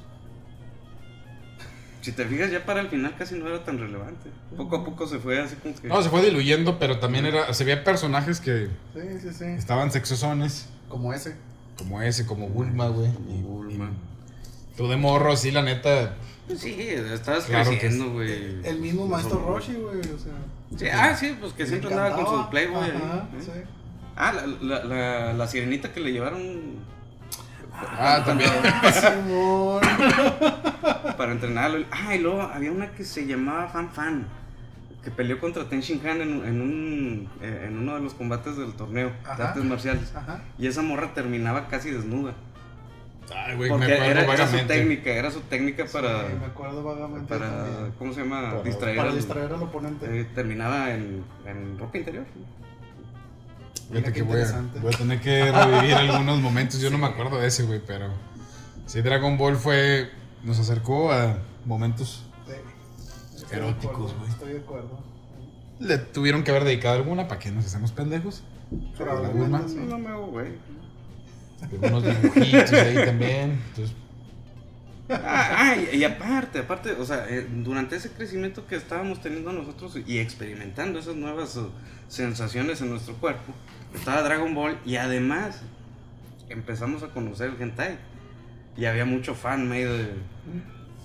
Si 2.05 2.11
te 2.11 2.23
fijas, 2.25 2.51
ya 2.51 2.63
para 2.65 2.81
el 2.81 2.89
final 2.89 3.15
casi 3.17 3.33
no 3.33 3.47
era 3.47 3.63
tan 3.63 3.79
relevante. 3.79 4.29
Poco 4.55 4.75
a 4.75 4.85
poco 4.85 5.07
se 5.07 5.17
fue 5.17 5.39
así 5.41 5.55
como 5.55 5.73
que. 5.73 5.87
No, 5.87 6.03
se 6.03 6.09
fue 6.09 6.23
diluyendo, 6.23 6.77
pero 6.77 6.99
también 6.99 7.25
era, 7.25 7.51
se 7.51 7.63
veía 7.63 7.83
personajes 7.83 8.39
que 8.39 8.67
Sí, 8.93 9.01
sí, 9.23 9.33
sí. 9.33 9.45
estaban 9.45 9.91
sexosones, 9.91 10.67
Como 10.87 11.13
ese. 11.13 11.35
como 11.79 12.03
ese, 12.03 12.27
como 12.27 12.47
Bulma, 12.47 12.89
güey. 12.89 13.11
Como 13.11 13.29
y- 13.31 13.41
Bulma. 13.41 13.89
y 14.73 14.77
Tú 14.77 14.87
de 14.87 14.97
morro, 14.97 15.31
así, 15.33 15.49
la 15.49 15.63
neta. 15.63 16.13
Sí, 16.55 16.75
estabas 16.79 17.45
Claro 17.45 17.71
creciendo, 17.71 18.11
güey. 18.11 18.59
El 18.63 18.77
mismo 18.79 19.07
maestro 19.07 19.39
Solo- 19.39 19.47
Roshi, 19.55 19.73
güey, 19.73 19.99
o 20.01 20.19
sea. 20.19 20.33
Sí, 20.77 20.85
ah, 20.93 21.15
sí, 21.15 21.35
pues 21.39 21.53
que 21.53 21.65
siempre 21.65 21.89
andaba 21.89 22.15
con 22.15 22.25
su 22.43 22.49
Playboy. 22.51 22.87
Ajá, 22.91 23.29
¿eh? 23.35 23.41
sí. 23.43 23.51
Ah, 24.15 24.31
la, 24.31 24.45
la, 24.61 24.83
la, 24.85 25.33
la 25.33 25.47
sirenita 25.47 25.91
que 25.91 26.01
le 26.01 26.11
llevaron 26.11 26.75
Ah, 27.73 28.21
también. 28.25 28.51
Para 31.17 31.31
entrenarlo. 31.31 31.85
Ah, 31.91 32.15
y 32.15 32.19
luego 32.19 32.41
había 32.41 32.71
una 32.71 32.91
que 32.91 33.03
se 33.03 33.25
llamaba 33.25 33.67
Fan 33.69 33.89
Fan. 33.91 34.27
Que 35.03 35.11
peleó 35.11 35.39
contra 35.39 35.69
Ten 35.69 35.81
Shin 35.81 36.01
Han 36.07 36.21
en, 36.21 36.45
en, 36.45 36.61
un, 36.61 37.29
eh, 37.41 37.65
en 37.67 37.77
uno 37.77 37.95
de 37.95 38.01
los 38.01 38.13
combates 38.15 38.57
del 38.57 38.73
torneo 38.73 39.09
de 39.09 39.29
Ajá. 39.31 39.49
artes 39.49 39.63
marciales. 39.63 40.15
Ajá. 40.15 40.41
Y 40.57 40.65
esa 40.67 40.81
morra 40.81 41.13
terminaba 41.13 41.67
casi 41.67 41.91
desnuda. 41.91 42.33
Ay, 43.35 43.55
güey, 43.55 43.69
me 43.71 43.77
Porque 43.77 43.93
acuerdo 43.93 44.11
era, 44.11 44.21
era 44.21 44.35
su 44.35 44.43
vagamente. 44.43 44.73
técnica, 44.75 45.09
era 45.11 45.31
su 45.31 45.41
técnica 45.41 45.85
para, 45.91 46.27
Sí, 46.27 46.33
me 46.39 46.45
acuerdo 46.45 46.83
vagamente. 46.83 47.27
para 47.27 47.49
también. 47.65 47.93
¿cómo 47.99 48.13
se 48.13 48.21
llama? 48.21 48.41
Para- 48.51 48.63
distraer, 48.63 48.97
Para 48.97 49.09
al- 49.09 49.15
distraer 49.15 49.53
al 49.53 49.61
oponente. 49.63 50.21
eh, 50.21 50.25
terminaba 50.35 50.91
en, 50.91 51.23
en 51.45 51.77
ropa 51.79 51.97
interior. 51.97 52.25
Fíjate 53.91 54.13
que 54.13 54.21
voy 54.23 54.37
a, 54.37 54.39
interesante. 54.41 54.79
voy 54.79 54.93
a 54.93 54.97
tener 54.97 55.21
que 55.21 55.51
revivir 55.51 55.93
algunos 55.95 56.39
momentos. 56.41 56.79
Yo 56.81 56.89
no 56.89 56.97
me 56.97 57.05
acuerdo 57.07 57.39
de 57.39 57.47
ese, 57.47 57.63
güey, 57.63 57.81
pero. 57.85 58.09
Sí, 58.87 59.01
Dragon 59.01 59.37
Ball 59.37 59.55
fue. 59.55 60.09
Nos 60.45 60.59
acercó 60.59 61.11
a 61.11 61.37
momentos. 61.65 62.23
Sí. 62.47 63.45
Eróticos, 63.51 64.15
güey. 64.17 64.29
Estoy 64.29 64.53
de 64.53 64.59
acuerdo. 64.59 64.99
Le 65.79 65.97
tuvieron 65.97 66.43
que 66.43 66.51
haber 66.51 66.63
dedicado 66.63 66.95
alguna 66.95 67.27
para 67.27 67.39
que 67.39 67.51
nos 67.51 67.65
hacemos 67.65 67.91
pendejos. 67.91 68.43
Bulma. 69.33 69.67
sí. 69.67 69.75
No, 69.77 69.97
me 69.97 70.07
hago, 70.09 70.27
güey. 70.27 70.53
Algunos 71.61 72.03
dibujitos 72.03 72.71
ahí 72.73 72.95
también. 73.05 73.61
Entonces, 73.69 73.95
Ah, 75.07 75.51
ah, 75.57 75.75
y, 75.93 75.97
y 75.97 76.03
aparte, 76.03 76.59
aparte, 76.59 76.93
o 76.93 77.05
sea, 77.05 77.27
eh, 77.29 77.47
durante 77.47 77.95
ese 77.95 78.11
crecimiento 78.11 78.65
que 78.65 78.75
estábamos 78.75 79.21
teniendo 79.21 79.53
nosotros 79.53 79.97
y 80.05 80.17
experimentando 80.17 80.97
esas 80.97 81.15
nuevas 81.15 81.57
eh, 81.57 81.61
sensaciones 82.07 82.81
en 82.81 82.89
nuestro 82.89 83.13
cuerpo, 83.15 83.53
estaba 83.93 84.23
Dragon 84.23 84.55
Ball 84.55 84.79
y 84.83 84.95
además 84.95 85.61
empezamos 86.49 87.03
a 87.03 87.09
conocer 87.09 87.51
el 87.51 87.61
hentai. 87.61 87.99
Y 88.77 88.85
había 88.85 89.05
mucho 89.05 89.35
fan 89.35 89.67
made 89.69 89.85
de, 89.85 90.13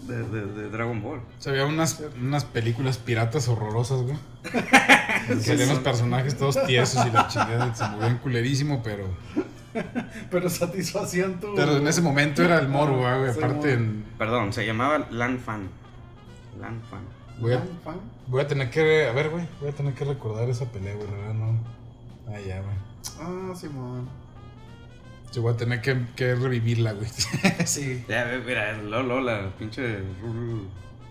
de, 0.07 0.23
de- 0.29 0.47
de 0.47 0.69
Dragon 0.71 1.01
Ball. 1.03 1.19
o 1.21 1.41
sea, 1.43 1.53
había 1.53 1.67
unas, 1.67 2.03
unas 2.21 2.45
películas 2.45 2.99
piratas 2.99 3.49
horrorosas, 3.49 4.03
güey. 4.03 4.17
Salían 5.41 5.69
los 5.69 5.79
personajes 5.81 6.37
todos 6.37 6.65
tiesos 6.67 7.07
y 7.07 7.11
la 7.11 7.29
chingada 7.29 7.71
que 7.71 7.77
se 7.77 7.89
movían 7.89 8.19
culerísimo, 8.19 8.83
pero 8.83 9.05
Pero 10.31 10.51
satisfacían 10.51 11.39
tu. 11.39 11.55
Pero 11.55 11.77
en 11.77 11.87
ese 11.87 12.03
momento 12.03 12.43
era 12.43 12.59
el 12.59 12.69
morbo, 12.69 13.07
ah, 13.07 13.19
güey. 13.19 13.31
Aparte, 13.31 13.75
en- 13.75 14.05
Perdón, 14.19 14.53
se 14.53 14.67
llamaba 14.67 15.07
Lan 15.13 15.39
Fan. 15.39 15.69
Lan 16.61 16.83
Fan. 16.91 17.03
voy, 17.41 17.53
a, 17.53 17.59
Fan, 17.61 17.69
fan. 17.85 18.01
voy 18.27 18.41
a 18.41 18.49
tener 18.49 18.69
que. 18.71 19.07
A 19.07 19.13
ver, 19.13 19.31
güey. 19.31 19.47
Voy 19.61 19.69
a 19.69 19.73
tener 19.73 19.95
que 19.95 20.05
recordar 20.05 20.49
esa 20.51 20.65
pelea, 20.65 20.95
güey. 20.97 21.07
La 21.09 21.17
verdad, 21.19 21.35
no. 21.35 21.59
Ah, 22.27 22.41
ya, 22.45 22.61
güey. 22.63 22.75
Ah, 23.21 23.55
Simón. 23.55 24.09
Sí, 25.31 25.39
voy 25.41 25.55
a 25.55 25.57
tener 25.57 25.81
que, 25.81 26.07
que 26.17 26.35
revivirla, 26.35 26.93
güey. 26.93 27.09
Sí. 27.65 28.05
Ya, 28.09 28.25
ve, 28.25 28.41
mira, 28.41 28.73
Lolo, 28.79 29.21
la 29.21 29.51
pinche. 29.59 29.99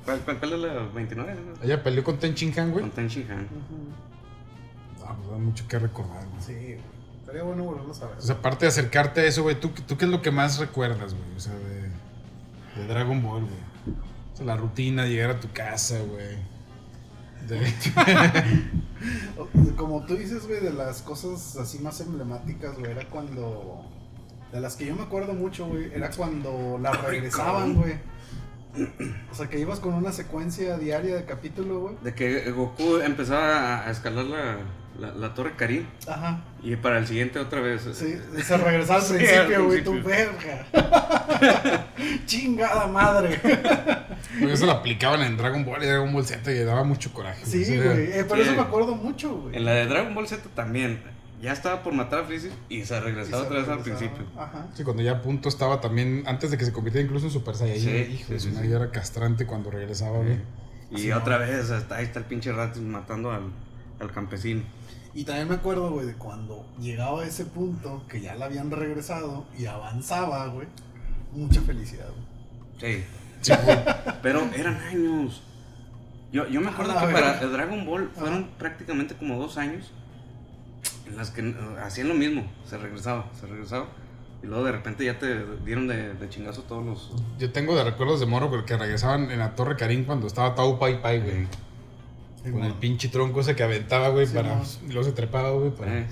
¿Cuál, 0.04 0.20
cuál, 0.22 0.40
cuál 0.40 0.54
es 0.54 0.60
la 0.60 0.74
29? 0.94 1.34
no? 1.36 1.64
Ella 1.64 1.82
peleó 1.84 2.04
con 2.04 2.18
Ten 2.18 2.34
Shin 2.34 2.58
Han, 2.60 2.72
güey. 2.72 2.82
Con 2.82 2.92
Ten 2.92 3.08
Shin 3.08 3.32
Han. 3.32 3.44
Ujú. 3.46 5.06
Ah, 5.06 5.16
pues 5.18 5.30
da 5.32 5.38
mucho 5.38 5.68
que 5.68 5.80
recordar, 5.80 6.26
güey. 6.28 6.42
Sí, 6.42 6.54
güey. 6.54 6.80
Estaría 7.22 7.44
bueno 7.44 7.64
volverlo 7.64 7.94
a 7.94 8.08
ver. 8.10 8.18
O 8.18 8.22
sea, 8.22 8.36
aparte 8.36 8.66
de 8.66 8.70
acercarte 8.70 9.22
a 9.22 9.26
eso, 9.26 9.44
güey, 9.44 9.60
¿tú, 9.60 9.70
¿tú 9.70 9.98
qué 9.98 10.06
es 10.06 10.12
lo 10.12 10.22
que 10.22 10.32
más 10.32 10.58
recuerdas, 10.60 11.14
güey? 11.14 11.36
O 11.38 11.40
sea, 11.40 11.54
de, 11.54 12.82
de 12.82 12.88
Dragon 12.88 13.22
Ball, 13.22 13.44
güey. 13.44 13.96
O 14.34 14.36
sea, 14.38 14.46
la 14.46 14.58
rutina, 14.58 15.06
llegar 15.06 15.30
a 15.32 15.40
tu 15.40 15.50
casa, 15.52 16.00
güey. 16.00 16.38
De- 17.48 17.74
Como 19.78 20.06
tú 20.06 20.16
dices, 20.18 20.46
güey, 20.48 20.60
de 20.60 20.74
las 20.74 21.02
cosas 21.04 21.56
así 21.56 21.80
más 21.80 22.02
emblemáticas, 22.02 22.78
güey, 22.78 22.92
era 22.92 23.06
cuando. 23.10 23.86
De 24.52 24.60
las 24.60 24.76
que 24.76 24.86
yo 24.88 24.96
me 24.96 25.04
acuerdo 25.04 25.34
mucho, 25.34 25.68
güey, 25.68 25.92
era 25.94 26.10
cuando 26.10 26.80
la 26.82 26.92
regresaban, 26.92 27.76
güey. 27.76 27.94
O 29.32 29.36
sea, 29.36 29.48
que 29.50 29.60
ibas 29.60 29.80
con 29.80 29.94
una 29.94 30.12
secuencia 30.12 30.78
diaria 30.78 31.16
de 31.16 31.26
capítulo, 31.26 31.80
güey. 31.82 31.96
De 32.04 32.14
que 32.14 32.50
Goku 32.52 32.98
empezaba 32.98 33.86
a 33.86 33.92
escalar 33.92 34.26
la, 34.26 34.58
la, 35.00 35.12
la 35.14 35.34
torre 35.34 35.54
Karin 35.56 35.88
Ajá. 36.08 36.42
y 36.64 36.76
para 36.76 37.00
el 37.00 37.08
siguiente 37.08 37.40
otra 37.40 37.62
vez. 37.62 37.82
Sí, 37.94 38.16
se 38.44 38.58
regresaba 38.58 39.00
al 39.00 39.06
Sí, 39.06 39.14
principio, 39.16 39.66
güey, 39.66 39.84
tu 39.84 40.02
verga. 40.02 40.66
Chingada 42.26 42.88
madre. 42.88 43.40
Porque 44.40 44.54
eso 44.54 44.66
lo 44.66 44.72
aplicaban 44.74 45.22
en 45.22 45.38
Dragon 45.38 45.66
Ball 45.66 45.84
y 45.84 45.88
Dragon 45.88 46.14
Ball 46.14 46.26
Z 46.26 46.52
y 46.52 46.60
daba 46.64 46.84
mucho 46.84 47.12
coraje. 47.14 47.46
Sí, 47.46 47.66
güey. 47.76 48.12
Eh, 48.14 48.24
por 48.28 48.38
Sí. 48.38 48.44
eso 48.44 48.54
me 48.54 48.62
acuerdo 48.62 48.96
mucho, 48.96 49.36
güey. 49.36 49.56
En 49.58 49.66
la 49.66 49.72
de 49.74 49.86
Dragon 49.88 50.14
Ball 50.16 50.28
Z 50.28 50.42
también. 50.56 51.02
Ya 51.42 51.54
estaba 51.54 51.84
por 51.84 51.94
matar 51.94 52.20
a 52.20 52.26
Freezer 52.26 52.52
y 52.68 52.84
se 52.84 52.98
Y 52.98 53.00
regresaba 53.00 53.44
se 53.44 53.48
otra 53.48 53.60
vez 53.62 53.70
al 53.70 53.80
principio. 53.80 54.26
Ajá. 54.38 54.68
Sí, 54.74 54.84
cuando 54.84 55.02
ya 55.04 55.14
a 55.14 55.22
punto 55.22 55.48
estaba 55.48 55.80
también, 55.80 56.24
antes 56.28 56.52
de 56.52 56.58
que 56.58 56.66
se 56.66 56.74
convirtiera 56.74 57.06
incluso 57.06 57.28
en 57.28 57.32
Super 57.32 57.56
Saiyajin, 57.56 57.82
Sí, 58.08 58.14
hijo 58.14 58.34
de 58.34 58.40
sí, 58.40 58.52
sí, 58.54 58.68
ya 58.68 58.76
era 58.76 58.92
castrante 58.92 59.46
cuando 59.46 59.72
regresaba, 59.72 60.18
güey. 60.18 60.40
Y 60.92 61.12
otra 61.12 61.40
no. 61.40 61.46
vez, 61.46 61.70
hasta 61.72 61.96
ahí 61.98 62.06
está 62.06 62.20
el 62.20 62.26
pinche 62.26 62.52
Raditz 62.52 62.80
matando 62.82 63.32
al, 63.32 63.44
al 64.00 64.12
campesino. 64.12 64.64
Y 65.14 65.24
también 65.24 65.48
me 65.48 65.56
acuerdo, 65.56 65.92
güey, 65.92 66.08
de 66.08 66.14
cuando 66.16 66.66
llegaba 66.80 67.22
a 67.22 67.26
ese 67.26 67.46
punto 67.46 68.04
que 68.10 68.22
ya 68.22 68.36
la 68.36 68.46
habían 68.46 68.70
regresado 68.70 69.46
y 69.58 69.66
avanzaba, 69.66 70.48
güey. 70.48 70.68
Mucha 71.32 71.62
felicidad, 71.62 72.08
güey. 72.10 72.96
Sí. 72.98 73.06
Sí, 73.42 73.54
güey. 73.64 73.78
Pero 74.22 74.42
eran 74.56 74.76
años. 74.78 75.42
Yo, 76.32 76.48
yo 76.48 76.62
me 76.62 76.70
acuerdo 76.70 76.92
A 76.98 77.08
que 77.08 77.14
para 77.14 77.40
el 77.40 77.52
Dragon 77.52 77.86
Ball 77.86 78.12
fueron 78.14 78.44
Ajá. 78.44 78.58
prácticamente 78.58 79.16
como 79.16 79.40
dos 79.40 79.58
años 79.58 79.92
en 81.10 81.18
las 81.18 81.32
que 81.32 81.42
eh, 81.42 81.56
hacían 81.84 82.08
lo 82.08 82.14
mismo. 82.14 82.50
Se 82.66 82.78
regresaba, 82.78 83.26
se 83.40 83.48
regresaba. 83.48 83.88
Y 84.42 84.48
luego 84.48 84.64
de 84.64 84.72
repente 84.72 85.04
ya 85.04 85.20
te 85.20 85.44
dieron 85.66 85.88
de, 85.88 86.14
de 86.14 86.30
chingazo 86.30 86.62
todos 86.64 86.86
los. 86.86 87.12
Yo 87.40 87.52
tengo 87.52 87.76
de 87.76 87.84
recuerdos 87.84 88.20
de 88.22 88.26
Moro 88.26 88.50
porque 88.50 88.78
regresaban 88.78 89.30
en 89.32 89.40
la 89.40 89.56
Torre 89.56 89.76
Karin 89.76 90.06
cuando 90.06 90.28
estaba 90.28 90.56
Tau 90.56 90.80
Pai 90.80 91.02
Pai, 91.02 91.20
güey. 91.22 91.48
Sí, 92.44 92.52
Con 92.52 92.64
el 92.64 92.74
pinche 92.76 93.10
tronco 93.10 93.42
ese 93.42 93.54
que 93.56 93.64
aventaba, 93.64 94.10
güey, 94.10 94.26
Sí, 94.28 94.34
para. 94.36 94.62
Y 94.88 94.88
luego 94.94 95.04
se 95.04 95.12
trepaba, 95.12 95.52
güey, 95.52 95.72
para. 95.72 96.00
Eh. 96.00 96.08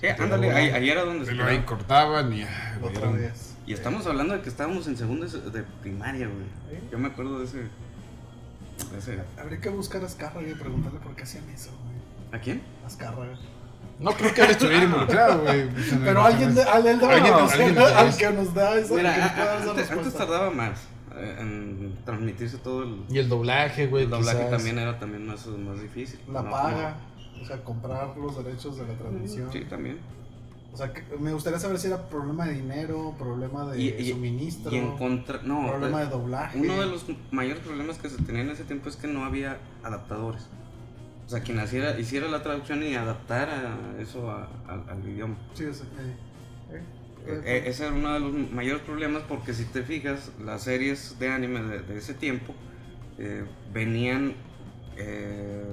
Sí, 0.00 0.06
ándale, 0.06 0.46
bueno, 0.46 0.56
ahí, 0.56 0.70
ahí 0.70 0.88
era 0.90 1.04
donde 1.04 1.30
luego 1.32 1.50
ahí 1.50 1.58
cortaban 1.64 2.32
y. 2.32 2.42
ah, 2.44 2.78
Otra 2.82 3.10
vez. 3.10 3.56
Y 3.66 3.74
estamos 3.74 4.06
hablando 4.06 4.32
de 4.34 4.40
que 4.40 4.48
estábamos 4.48 4.86
en 4.86 4.96
segundo 4.96 5.26
de 5.26 5.50
de 5.50 5.62
primaria, 5.82 6.26
güey. 6.28 6.78
¿Eh? 6.78 6.82
Yo 6.90 6.98
me 6.98 7.08
acuerdo 7.08 7.40
de 7.40 7.44
ese. 7.44 7.58
de 7.58 8.98
ese- 8.98 9.18
Habría 9.38 9.60
que 9.60 9.68
buscar 9.68 10.02
a 10.02 10.06
Azcárraga 10.06 10.48
y 10.48 10.54
preguntarle 10.54 11.00
por 11.00 11.14
qué 11.14 11.24
hacían 11.24 11.46
eso, 11.50 11.70
güey. 11.84 12.40
¿A 12.40 12.42
quién? 12.42 12.62
Azcárraga. 12.86 13.36
No 14.00 14.12
creo 14.12 14.32
que 14.32 14.42
él 14.42 14.50
estuviera 14.50 14.84
involucrado, 14.84 15.42
güey. 15.42 15.68
Pero 16.04 16.22
alguien, 16.22 16.54
de, 16.54 16.62
alguien 16.62 16.98
debe 17.00 17.14
Alguien- 17.14 17.34
alguien 17.34 17.78
al 17.78 18.16
que 18.16 18.30
nos 18.30 18.54
da 18.54 18.78
esa, 18.78 18.94
Mira, 18.94 19.14
que 19.14 19.20
nos 19.20 19.30
a- 19.30 19.34
pueda 19.34 19.46
dar 19.46 19.56
a- 19.56 19.60
esa 19.62 19.70
antes, 19.70 19.90
antes 19.90 20.14
tardaba 20.14 20.50
más 20.50 20.78
eh, 21.16 21.36
en 21.40 21.98
transmitirse 22.04 22.58
todo 22.58 22.84
el. 22.84 23.02
Y 23.10 23.18
el 23.18 23.28
doblaje, 23.28 23.88
güey. 23.88 24.04
El 24.04 24.10
doblaje 24.10 24.38
quizás. 24.38 24.50
también 24.50 24.78
era 24.78 24.98
también 25.00 25.26
más, 25.26 25.44
más 25.48 25.80
difícil. 25.82 26.20
La 26.32 26.42
No, 26.42 26.50
paga, 26.50 26.96
o 27.42 27.44
sea, 27.44 27.64
comprar 27.64 28.16
los 28.16 28.36
derechos 28.44 28.76
de 28.76 28.82
la 28.82 28.92
no. 28.92 28.98
transmisión. 29.00 29.52
Sí, 29.52 29.64
también. 29.64 29.98
O 30.72 30.76
sea, 30.76 30.92
que 30.92 31.02
me 31.18 31.32
gustaría 31.32 31.58
saber 31.58 31.76
si 31.78 31.88
era 31.88 32.08
problema 32.08 32.46
de 32.46 32.52
dinero, 32.52 33.16
problema 33.18 33.64
de 33.72 33.80
Y- 33.82 33.88
y- 33.98 34.10
suministro, 34.12 34.70
Y 34.72 34.76
en 34.76 34.96
contra. 34.96 35.40
No, 35.42 35.66
problema 35.70 36.02
eh, 36.02 36.04
de 36.04 36.10
doblaje. 36.12 36.58
uno 36.60 36.78
de 36.80 36.86
los 36.86 37.04
mayores 37.32 37.60
problemas 37.64 37.98
que 37.98 38.08
se 38.10 38.22
tenía 38.22 38.42
en 38.42 38.50
ese 38.50 38.62
tiempo 38.62 38.88
es 38.88 38.94
que 38.94 39.08
no 39.08 39.24
había 39.24 39.58
adaptadores. 39.82 40.46
O 41.28 41.30
sea, 41.30 41.40
quien 41.42 41.62
hiciera, 41.62 42.00
hiciera 42.00 42.26
la 42.26 42.42
traducción 42.42 42.82
y 42.82 42.94
adaptara 42.94 43.76
eso 44.00 44.30
a- 44.30 44.48
a- 44.66 44.92
al 44.92 45.06
idioma. 45.06 45.36
Sí, 45.52 45.66
o 45.66 45.74
sea, 45.74 45.84
eh, 46.70 46.82
eh, 47.44 47.62
ese 47.66 47.84
era 47.86 47.94
uno 47.94 48.14
de 48.14 48.20
los 48.20 48.32
mayores 48.50 48.80
problemas 48.80 49.24
porque 49.28 49.52
si 49.52 49.64
te 49.66 49.82
fijas, 49.82 50.30
las 50.42 50.62
series 50.62 51.18
de 51.18 51.28
anime 51.28 51.60
de, 51.60 51.80
de 51.80 51.98
ese 51.98 52.14
tiempo 52.14 52.54
eh, 53.18 53.44
venían 53.74 54.32
eh, 54.96 55.64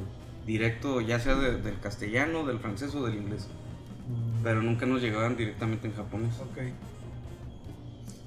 directo 0.46 1.00
ya 1.00 1.20
sea 1.20 1.36
de- 1.36 1.62
del 1.62 1.80
castellano, 1.80 2.46
del 2.46 2.60
francés 2.60 2.94
o 2.94 3.06
del 3.06 3.16
inglés, 3.16 3.48
mm, 3.48 4.44
pero 4.44 4.62
nunca 4.62 4.86
nos 4.86 5.02
llegaban 5.02 5.38
directamente 5.38 5.88
en 5.88 5.96
japonés. 5.96 6.34
Ok. 6.42 6.58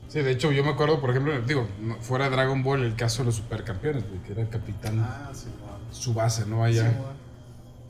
Sí, 0.08 0.20
de 0.22 0.30
hecho, 0.30 0.50
yo 0.52 0.64
me 0.64 0.70
acuerdo, 0.70 1.00
por 1.00 1.10
ejemplo, 1.10 1.38
digo, 1.42 1.68
fuera 2.00 2.24
de 2.26 2.30
Dragon 2.30 2.62
Ball, 2.62 2.82
el 2.82 2.96
caso 2.96 3.22
de 3.22 3.26
los 3.26 3.34
supercampeones, 3.36 4.08
güey, 4.08 4.22
que 4.22 4.32
era 4.32 4.40
el 4.42 4.48
capitán, 4.48 5.00
Ah, 5.00 5.30
sí, 5.34 5.48
bueno. 5.60 5.76
su 5.92 6.14
base, 6.14 6.46
¿no? 6.46 6.56
Sí, 6.66 6.78
Allá. 6.78 6.90
bueno. 6.92 7.28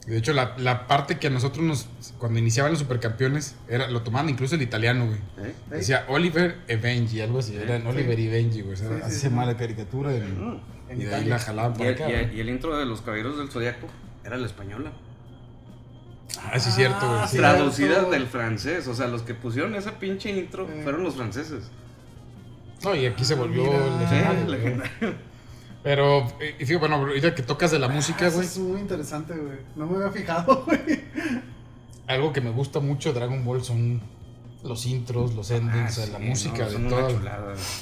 Y 0.07 0.11
de 0.13 0.17
hecho, 0.19 0.33
la, 0.33 0.55
la 0.59 0.87
parte 0.87 1.19
que 1.19 1.27
a 1.27 1.31
nosotros 1.31 1.63
nos. 1.65 1.87
Cuando 2.19 2.39
iniciaban 2.39 2.73
los 2.73 2.81
supercampeones, 2.81 3.57
era, 3.69 3.89
lo 3.91 4.03
tomaban 4.03 4.31
incluso 4.31 4.55
el 4.55 4.63
italiano, 4.63 5.05
güey. 5.07 5.19
¿Eh? 5.47 5.55
Decía 5.71 6.07
Oliver 6.09 6.57
e 6.67 6.77
Benji, 6.77 7.21
algo 7.21 7.41
así. 7.41 7.55
Eran 7.57 7.83
Sí. 7.83 7.89
Oliver 7.89 8.19
y 8.19 8.27
Benji, 8.29 8.63
güey. 8.63 8.73
O 8.73 8.77
sea, 8.77 8.89
Sí, 8.89 8.95
sí, 8.97 9.01
así 9.05 9.15
sí. 9.15 9.21
se 9.21 9.29
llama 9.31 9.45
la 9.47 9.57
caricatura. 9.57 10.15
y- 10.17 10.21
Mm. 10.21 10.61
En 10.89 11.03
y 11.03 11.05
de 11.05 11.15
ahí 11.15 11.25
la 11.27 11.39
jalaban 11.39 11.73
Y 11.75 11.79
para 11.79 11.91
el, 11.91 11.95
acá. 11.97 12.11
y 12.11 12.15
el- 12.41 12.49
y 12.49 12.51
intro 12.51 12.77
de 12.79 12.87
los 12.87 13.03
Caballeros 13.03 13.37
del 13.37 13.51
Zodiaco 13.51 13.87
era 14.25 14.39
la 14.39 14.47
española. 14.47 14.91
Ah, 16.43 16.59
sí, 16.59 16.71
es 16.71 16.75
cierto, 16.75 17.07
güey. 17.07 17.21
Ah, 17.21 17.27
sí. 17.29 17.37
Cierto. 17.37 17.55
Traducida 17.57 18.03
del 18.05 18.27
francés. 18.27 18.87
O 18.89 18.95
sea, 18.95 19.07
los 19.09 19.21
que 19.23 19.35
pusieron 19.35 19.75
esa 19.75 19.99
pinche 19.99 20.31
intro 20.31 20.67
Eh. 20.71 20.81
fueron 20.83 21.03
los 21.05 21.17
franceses. 21.17 21.65
No, 22.85 22.95
y 22.95 23.07
aquí 23.07 23.25
se 23.25 23.35
volvió 23.35 23.65
Mira. 23.65 24.45
legendario. 24.47 24.89
Pero, 25.83 26.27
y 26.41 26.65
fíjate, 26.67 26.77
bueno, 26.77 26.97
ahorita 26.97 27.35
que 27.35 27.43
tocas 27.43 27.71
de 27.71 27.79
la 27.79 27.89
música, 27.89 28.25
Ah, 28.25 28.29
eso 28.29 28.37
güey. 28.39 28.47
es 28.49 28.59
muy 28.59 28.81
interesante, 28.81 29.35
güey. 29.35 29.59
No 29.77 29.87
me 29.87 29.97
había 29.97 30.11
fijado, 30.11 30.65
güey. 30.67 30.79
Algo 32.07 32.33
que 32.33 32.41
me 32.41 32.51
gusta 32.51 32.81
mucho 32.81 33.13
de 33.13 33.19
Dragon 33.21 33.45
Ball 33.45 33.63
son 33.63 34.01
los 34.65 34.87
intros, 34.87 35.35
los 35.35 35.51
endings, 35.53 35.99
Ah, 35.99 36.07
la 36.13 36.19
sí, 36.19 36.25
música 36.25 36.67
no, 36.79 36.79
de 36.79 36.89
todo. 36.89 37.21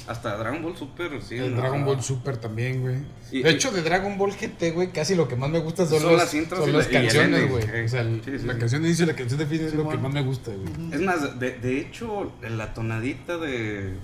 Hasta 0.08 0.36
Dragon 0.36 0.62
Ball 0.62 0.76
Super, 0.76 1.22
sí. 1.22 1.36
El 1.36 1.54
no, 1.54 1.60
Dragon 1.62 1.80
no. 1.80 1.86
Ball 1.86 2.02
Super 2.02 2.36
también, 2.36 2.82
güey. 2.82 2.96
Y- 3.32 3.42
de 3.42 3.50
hecho, 3.50 3.72
de 3.72 3.80
Dragon 3.82 4.18
Ball 4.18 4.32
GT, 4.32 4.72
güey, 4.72 4.92
casi 4.92 5.14
lo 5.14 5.26
que 5.26 5.36
más 5.36 5.48
me 5.48 5.60
gusta 5.60 5.86
son, 5.86 6.00
Son 6.00 6.12
los- 6.12 6.20
las 6.20 6.34
intros 6.34 6.60
son 6.60 6.68
y 6.68 6.72
las 6.74 6.84
la- 6.86 6.90
y 6.90 7.02
canciones, 7.02 7.50
güey. 7.50 7.64
eh. 7.64 7.84
O 7.84 7.88
sea, 7.88 8.04
Sí, 8.04 8.20
sí, 8.24 8.30
la 8.46 8.52
sí. 8.54 8.58
canción 8.60 8.82
de 8.82 8.88
inicio 8.88 9.04
y 9.04 9.08
la 9.08 9.16
canción 9.16 9.38
de 9.38 9.46
fin 9.46 9.64
es 9.64 9.74
lo 9.74 9.88
que 9.88 9.96
más 9.96 10.12
me 10.12 10.22
gusta, 10.22 10.50
güey. 10.52 10.92
Es 10.92 11.00
más, 11.00 11.40
de, 11.40 11.52
de 11.58 11.80
hecho, 11.80 12.30
la 12.42 12.74
tonadita 12.74 13.38
de. 13.38 13.94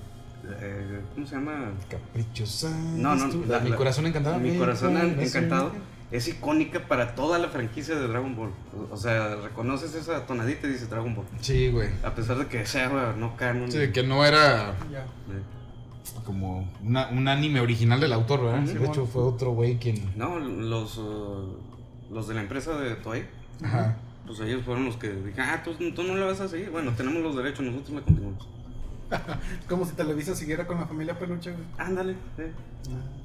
De- 0.43 1.01
¿Cómo 1.15 1.27
se 1.27 1.35
llama? 1.35 1.73
Caprichosa. 1.89 2.71
No, 2.97 3.15
no, 3.15 3.29
la- 3.47 3.61
mi 3.61 3.71
corazón 3.73 4.07
encantado. 4.07 4.39
Mi 4.39 4.57
corazón 4.57 4.95
corazón 4.95 5.21
encantado. 5.21 5.73
Es 6.11 6.29
icónica 6.29 6.87
para 6.89 7.15
toda 7.15 7.39
la 7.39 7.49
franquicia 7.49 7.95
de 7.95 8.07
Dragon 8.07 8.37
Ball. 8.37 8.51
O, 8.91 8.97
sea, 8.99 9.35
reconoces 9.37 9.95
esa 9.95 10.27
tonadita 10.27 10.67
y 10.67 10.73
dices 10.73 10.91
Dragon 10.91 11.15
Ball. 11.15 11.25
Sí, 11.41 11.69
güey. 11.71 11.89
A 12.05 12.15
pesar 12.15 12.37
de 12.37 12.47
que 12.49 12.67
sea 12.67 12.89
güey, 12.89 13.03
no 13.17 13.35
canon. 13.37 13.73
Sí, 13.73 13.79
que 13.93 14.03
no 14.03 14.23
era 14.25 14.75
Ya. 14.91 15.01
Eh, 15.05 15.43
como 16.27 16.71
una- 16.85 17.09
un 17.09 17.29
anime 17.29 17.61
original 17.61 17.99
del 17.99 18.13
autor, 18.13 18.43
¿verdad? 18.45 18.67
Sí, 18.67 18.75
de 18.77 18.87
hecho, 18.87 19.07
fue 19.07 19.23
otro 19.23 19.53
güey 19.53 19.79
quien. 19.79 20.13
No, 20.17 20.39
los, 20.39 20.99
uh, 20.99 21.57
los 22.11 22.29
de 22.29 22.35
la 22.35 22.43
empresa 22.43 22.77
de 22.79 22.95
Toei, 22.97 23.25
Ajá. 23.65 23.97
pues 24.27 24.39
ellos 24.41 24.63
fueron 24.67 24.85
los 24.85 24.97
que 24.97 25.09
dijeron, 25.11 25.49
ah, 25.49 25.63
tú, 25.65 25.73
tú 25.95 26.03
no 26.03 26.15
la 26.15 26.27
vas 26.27 26.41
a 26.43 26.49
seguir. 26.49 26.69
Bueno, 26.71 26.93
tenemos 26.95 27.23
los 27.23 27.37
derechos, 27.37 27.65
nosotros 27.65 27.95
la 27.95 28.03
continuamos. 28.03 28.47
Como 29.69 29.85
si 29.87 29.93
Televisa 29.93 30.35
siguiera 30.35 30.67
con 30.67 30.79
la 30.81 30.87
familia 30.87 31.19
peluche, 31.19 31.51
güey. 31.53 31.65
Ándale. 31.79 32.13
eh. 32.39 32.53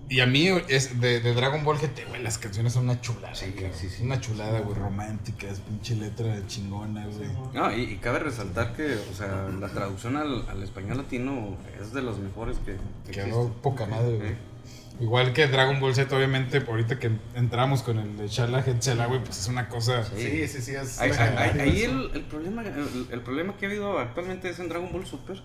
Y 0.09 0.21
a 0.21 0.25
mí, 0.25 0.47
es 0.69 1.01
de, 1.01 1.19
de 1.19 1.33
Dragon 1.33 1.65
Ball 1.65 1.77
GT, 1.77 2.07
güey, 2.07 2.23
las 2.23 2.37
canciones 2.37 2.71
son 2.71 2.85
una 2.85 3.01
chulada. 3.01 3.35
Sí, 3.35 3.51
cabrón. 3.51 3.71
sí, 3.75 3.89
sí. 3.89 4.03
Una 4.03 4.21
chulada, 4.21 4.61
güey, 4.61 4.77
romántica, 4.77 5.47
es 5.49 5.59
pinche 5.59 5.95
letra 5.95 6.33
chingona, 6.47 7.05
güey. 7.07 7.27
No, 7.53 7.75
y, 7.75 7.81
y 7.83 7.95
cabe 7.97 8.19
resaltar 8.19 8.73
que, 8.73 8.95
o 9.11 9.13
sea, 9.13 9.49
la 9.59 9.67
traducción 9.67 10.15
al, 10.15 10.47
al 10.47 10.63
español 10.63 10.97
latino 10.97 11.57
es 11.81 11.91
de 11.91 12.01
los 12.03 12.19
mejores 12.19 12.57
que, 12.59 12.77
que 13.05 13.11
Quedó 13.11 13.25
existe. 13.41 13.61
poca 13.61 13.85
madre, 13.85 14.15
güey. 14.15 14.29
Eh. 14.31 14.37
Igual 15.01 15.33
que 15.33 15.45
Dragon 15.47 15.79
Ball 15.81 15.93
Z, 15.93 16.15
obviamente, 16.15 16.63
ahorita 16.65 16.97
que 16.97 17.11
entramos 17.35 17.83
con 17.83 17.99
el 17.99 18.15
de 18.17 18.29
Chala 18.29 18.63
Hetzela, 18.65 19.07
güey, 19.07 19.21
pues 19.23 19.37
es 19.37 19.47
una 19.49 19.67
cosa. 19.67 20.03
Sí, 20.05 20.47
sí, 20.47 20.61
sí. 20.61 20.73
Es 20.73 20.99
Ahí, 20.99 21.11
ahí- 21.11 21.81
el, 21.83 22.11
el 22.15 22.21
problema, 22.21 22.63
el, 22.63 23.07
el 23.11 23.21
problema 23.21 23.57
que 23.57 23.65
ha 23.65 23.69
habido 23.69 23.99
actualmente 23.99 24.49
es 24.49 24.57
en 24.59 24.69
Dragon 24.69 24.89
Ball 24.91 25.05
Super. 25.05 25.39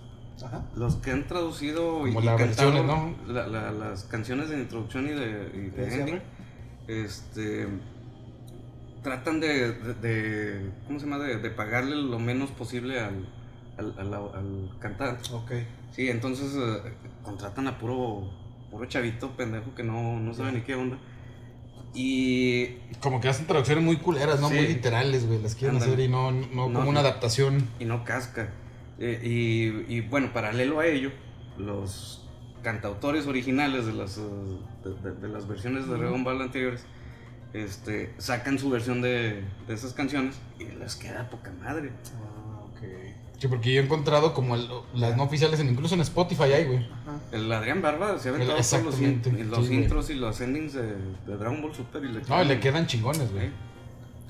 Ajá. 0.44 0.62
Los 0.76 0.96
que 0.96 1.10
han 1.12 1.26
traducido 1.26 2.06
y, 2.06 2.10
Como 2.12 2.20
y 2.22 2.24
las 2.24 2.36
cantado 2.36 2.72
versiones, 2.72 2.84
¿no? 3.26 3.32
la- 3.32 3.46
la- 3.46 3.70
las 3.72 4.04
canciones 4.04 4.48
de 4.48 4.58
introducción 4.60 5.06
y 5.06 5.10
de, 5.10 5.50
y 5.54 5.70
de 5.70 5.86
¿De 5.86 5.94
ending, 6.00 6.20
este, 6.88 7.68
tratan 9.02 9.40
de, 9.40 9.72
de- 9.72 9.94
de- 9.94 10.70
¿cómo 10.86 10.98
se 10.98 11.06
llama? 11.06 11.18
De, 11.22 11.36
de 11.38 11.50
pagarle 11.50 11.96
lo 11.96 12.18
menos 12.18 12.50
posible 12.50 13.00
al, 13.00 13.28
al, 13.78 13.94
al- 13.98 14.14
al 14.14 14.70
cantante. 14.80 15.28
Ok. 15.32 15.52
Sí, 15.94 16.08
entonces 16.08 16.54
eh, 16.56 16.92
contratan 17.22 17.68
a 17.68 17.78
puro, 17.78 18.30
puro 18.70 18.86
chavito 18.86 19.30
pendejo 19.36 19.74
que 19.74 19.82
no, 19.82 20.18
no 20.18 20.32
sabe 20.34 20.52
ni 20.52 20.60
qué 20.62 20.74
onda. 20.74 20.98
Y 21.94 22.78
Como 23.00 23.20
que 23.20 23.28
hacen 23.28 23.46
traducciones 23.46 23.84
muy 23.84 23.96
culeras, 23.98 24.40
¿no? 24.40 24.48
Sí. 24.48 24.54
Muy 24.54 24.66
literales, 24.68 25.26
güey. 25.26 25.42
Las 25.42 25.54
quieren 25.54 25.76
hacer 25.76 26.00
y 26.00 26.08
no, 26.08 26.30
no, 26.32 26.68
No, 26.68 26.78
como 26.78 26.88
una 26.90 27.00
adaptación. 27.00 27.68
y 27.78 27.84
no 27.84 28.02
casca. 28.04 28.48
Eh, 28.98 29.20
y, 29.88 29.94
y, 29.96 30.00
bueno, 30.02 30.32
paralelo 30.32 30.80
a 30.80 30.86
ello, 30.86 31.10
los 31.58 32.26
cantautores 32.62 33.26
originales 33.26 33.86
de 33.86 33.92
las, 33.92 34.18
eh, 34.18 34.22
de, 34.84 35.10
de- 35.10 35.16
de 35.20 35.28
las 35.28 35.48
versiones 35.48 35.88
de 35.88 35.96
Dragon 35.96 36.22
Ball 36.22 36.40
anteriores 36.42 36.84
este, 37.52 38.14
sacan 38.18 38.58
su 38.58 38.70
versión 38.70 39.02
de, 39.02 39.42
de 39.66 39.74
esas 39.74 39.92
canciones 39.92 40.36
y 40.58 40.64
les 40.78 40.94
queda 40.96 41.28
poca 41.28 41.50
madre. 41.62 41.90
Ah, 42.16 42.60
ok. 42.64 42.78
Sí, 43.38 43.48
porque 43.48 43.74
yo 43.74 43.80
he 43.80 43.84
encontrado 43.84 44.32
como 44.34 44.54
el- 44.54 44.68
las 44.94 45.16
no 45.16 45.24
oficiales, 45.24 45.58
en, 45.60 45.68
incluso 45.70 45.94
en 45.96 46.00
Spotify 46.02 46.44
hay, 46.44 46.64
güey. 46.66 46.78
Ajá. 46.78 47.18
El 47.32 47.50
Adrián 47.52 47.82
Barba 47.82 48.16
se 48.18 48.28
ha 48.28 48.32
aventado 48.32 48.56
todos 48.60 48.84
los, 48.84 49.00
in- 49.00 49.06
Exactamente, 49.16 49.44
los 49.44 49.58
sí, 49.66 49.66
güey. 49.66 49.82
intros 49.82 50.10
y 50.10 50.14
los 50.14 50.40
endings 50.40 50.72
de, 50.74 50.82
de 51.26 51.36
Dragon 51.36 51.60
Ball 51.60 51.74
Super. 51.74 52.04
Y 52.04 52.08
le 52.12 52.20
No, 52.22 52.42
y 52.42 52.46
le 52.46 52.60
quedan 52.60 52.86
chingones, 52.86 53.32
güey. 53.32 53.46
¿eh? 53.46 53.50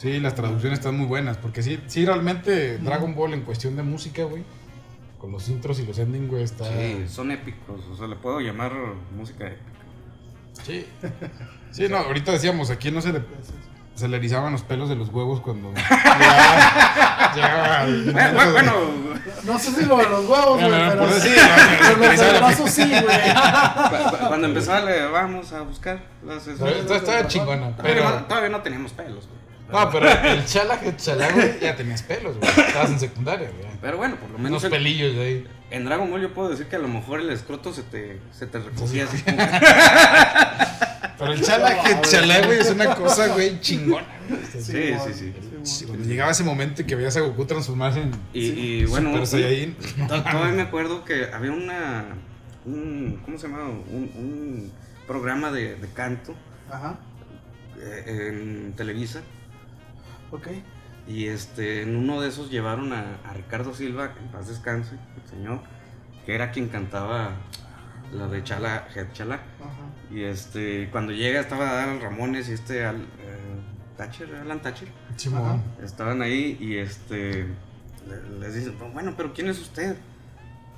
Sí, 0.03 0.19
las 0.19 0.35
traducciones 0.35 0.81
están 0.81 0.97
muy 0.99 1.07
buenas, 1.07 1.37
porque 1.37 1.63
sí, 1.63 1.79
sí 1.87 2.05
realmente 2.05 2.79
Dragon 2.79 3.15
Ball 3.15 3.35
en 3.35 3.43
cuestión 3.43 3.77
de 3.77 3.85
música, 3.85 4.25
güey, 4.25 4.43
con 5.19 5.31
los 5.31 5.49
intros 5.49 5.79
y 5.79 5.87
los 5.87 5.97
endings, 6.01 6.29
güey, 6.29 6.43
está... 6.43 6.65
Sí, 6.65 7.05
son 7.09 7.31
épicos. 7.31 7.81
O 7.93 7.97
sea, 7.97 8.09
le 8.09 8.17
puedo 8.17 8.41
llamar 8.41 8.73
música 9.17 9.47
épica. 9.47 9.71
Sí. 10.65 10.87
Sí, 11.71 11.87
no, 11.89 11.99
ahorita 11.99 12.33
decíamos, 12.33 12.71
aquí 12.71 12.91
no 12.91 13.01
se 13.01 13.13
le, 13.13 13.23
se 13.95 14.09
le 14.09 14.17
erizaban 14.17 14.51
los 14.53 14.63
pelos 14.63 14.89
de 14.89 14.97
los 14.97 15.09
huevos 15.11 15.41
cuando 15.41 15.69
el 17.87 18.09
Eh, 18.09 18.51
bueno, 18.53 18.73
No 19.45 19.59
sé 19.59 19.71
si 19.73 19.85
lo 19.87 19.97
de 19.99 20.09
los 20.09 20.29
huevos, 20.29 20.59
güey, 20.61 20.69
Bueno, 20.69 20.89
pero, 20.91 21.07
decir, 21.07 21.33
pero 22.01 22.41
los 22.59 22.71
sí, 22.71 22.89
güey. 22.91 23.01
cu- 23.01 24.11
cu- 24.19 24.27
cuando 24.29 24.47
empezaba 24.49 24.81
le 24.81 25.07
vamos 25.07 25.53
a 25.53 25.61
buscar 25.63 26.01
las 26.27 26.47
está 26.47 27.27
chingona, 27.29 27.71
Todavía, 27.77 27.95
pero... 27.95 28.11
no, 28.11 28.25
todavía 28.27 28.51
no 28.51 28.61
teníamos 28.63 28.93
pelos, 28.93 29.29
güey. 29.29 29.42
No, 29.71 29.91
pero 29.91 30.09
el 30.09 30.45
chala, 30.45 30.79
el 30.85 30.97
chala, 30.97 31.31
güey, 31.33 31.61
ya 31.61 31.75
tenías 31.77 32.03
pelos, 32.03 32.37
güey. 32.37 32.51
Estabas 32.51 32.91
en 32.91 33.01
secundaria, 33.01 33.49
güey. 33.51 33.71
Pero 33.81 33.97
bueno, 33.97 34.17
por 34.17 34.29
lo 34.29 34.37
Unos 34.37 34.45
menos 34.45 34.65
en, 34.65 34.71
pelillos 34.71 35.15
de 35.15 35.23
ahí. 35.23 35.47
en 35.71 35.85
Dragon 35.85 36.11
Ball 36.11 36.21
yo 36.21 36.35
puedo 36.35 36.51
decir 36.51 36.67
que 36.67 36.77
a 36.77 36.79
lo 36.79 36.89
mejor 36.89 37.21
el 37.21 37.31
escroto 37.31 37.73
se 37.73 37.83
te, 37.83 38.21
se 38.33 38.47
te 38.47 38.59
recogía 38.59 39.05
así 39.05 39.23
como 39.23 39.37
Pero 41.19 41.33
el 41.33 41.43
chala, 41.43 41.71
el 41.89 42.01
chala, 42.03 42.47
güey, 42.47 42.59
es 42.59 42.71
una 42.71 42.95
cosa, 42.95 43.29
güey, 43.29 43.61
chingona. 43.61 44.07
Sí, 44.53 44.63
sí, 44.63 45.13
sí. 45.15 45.33
Sí, 45.63 45.85
Cuando 45.87 46.05
llegaba 46.09 46.33
ese 46.33 46.43
momento 46.43 46.85
que 46.85 46.97
veías 46.97 47.17
a 47.17 47.21
Goku 47.21 47.45
transformarse 47.45 48.01
en 48.03 48.11
Y, 48.33 48.41
y 48.49 48.85
bueno, 48.87 49.25
Super 49.25 49.75
todavía 50.09 50.53
me 50.55 50.63
acuerdo 50.63 51.05
que 51.05 51.27
había 51.33 51.53
una. 51.53 52.05
Un, 52.65 53.21
¿Cómo 53.25 53.39
se 53.39 53.47
llama? 53.49 53.65
Un, 53.69 54.11
un 54.17 54.73
programa 55.07 55.51
de, 55.53 55.77
de 55.77 55.89
canto 55.95 56.35
Ajá. 56.71 56.99
eh, 57.81 58.29
en 58.33 58.73
Televisa. 58.75 59.21
Ok. 60.33 60.49
Y 61.07 61.27
este, 61.27 61.83
en 61.83 61.95
uno 61.97 62.21
de 62.21 62.29
esos 62.29 62.51
llevaron 62.51 62.93
a, 62.93 63.19
a 63.25 63.33
Ricardo 63.35 63.75
Silva, 63.75 64.15
que 64.15 64.21
en 64.21 64.29
paz 64.29 64.49
descanse, 64.49 64.97
el 65.23 65.31
señor, 65.31 65.61
que 66.27 66.35
era 66.35 66.51
quien 66.51 66.69
cantaba 66.69 67.33
la 68.13 68.27
de 68.29 68.43
Chala, 68.45 68.87
Head 68.95 69.13
Chala. 69.13 69.35
Ajá. 69.37 70.15
Y 70.15 70.23
este, 70.25 70.89
cuando 70.91 71.13
llega 71.13 71.41
estaba 71.41 71.83
Alan 71.83 72.01
Ramones 72.01 72.49
y 72.49 72.53
este 72.53 72.85
Al, 72.85 72.97
eh, 72.97 73.61
Thatcher, 73.97 74.35
Alan 74.37 74.61
Thatcher. 74.61 74.89
Simón. 75.17 75.63
Estaban 75.83 76.23
ahí 76.23 76.57
y 76.61 76.77
este 76.77 77.47
le- 78.09 78.39
les 78.41 78.55
dicen, 78.55 78.75
"Pues, 78.79 78.93
bueno, 78.93 79.15
pero 79.17 79.33
¿quién 79.33 79.49
es 79.49 79.59
usted? 79.61 79.97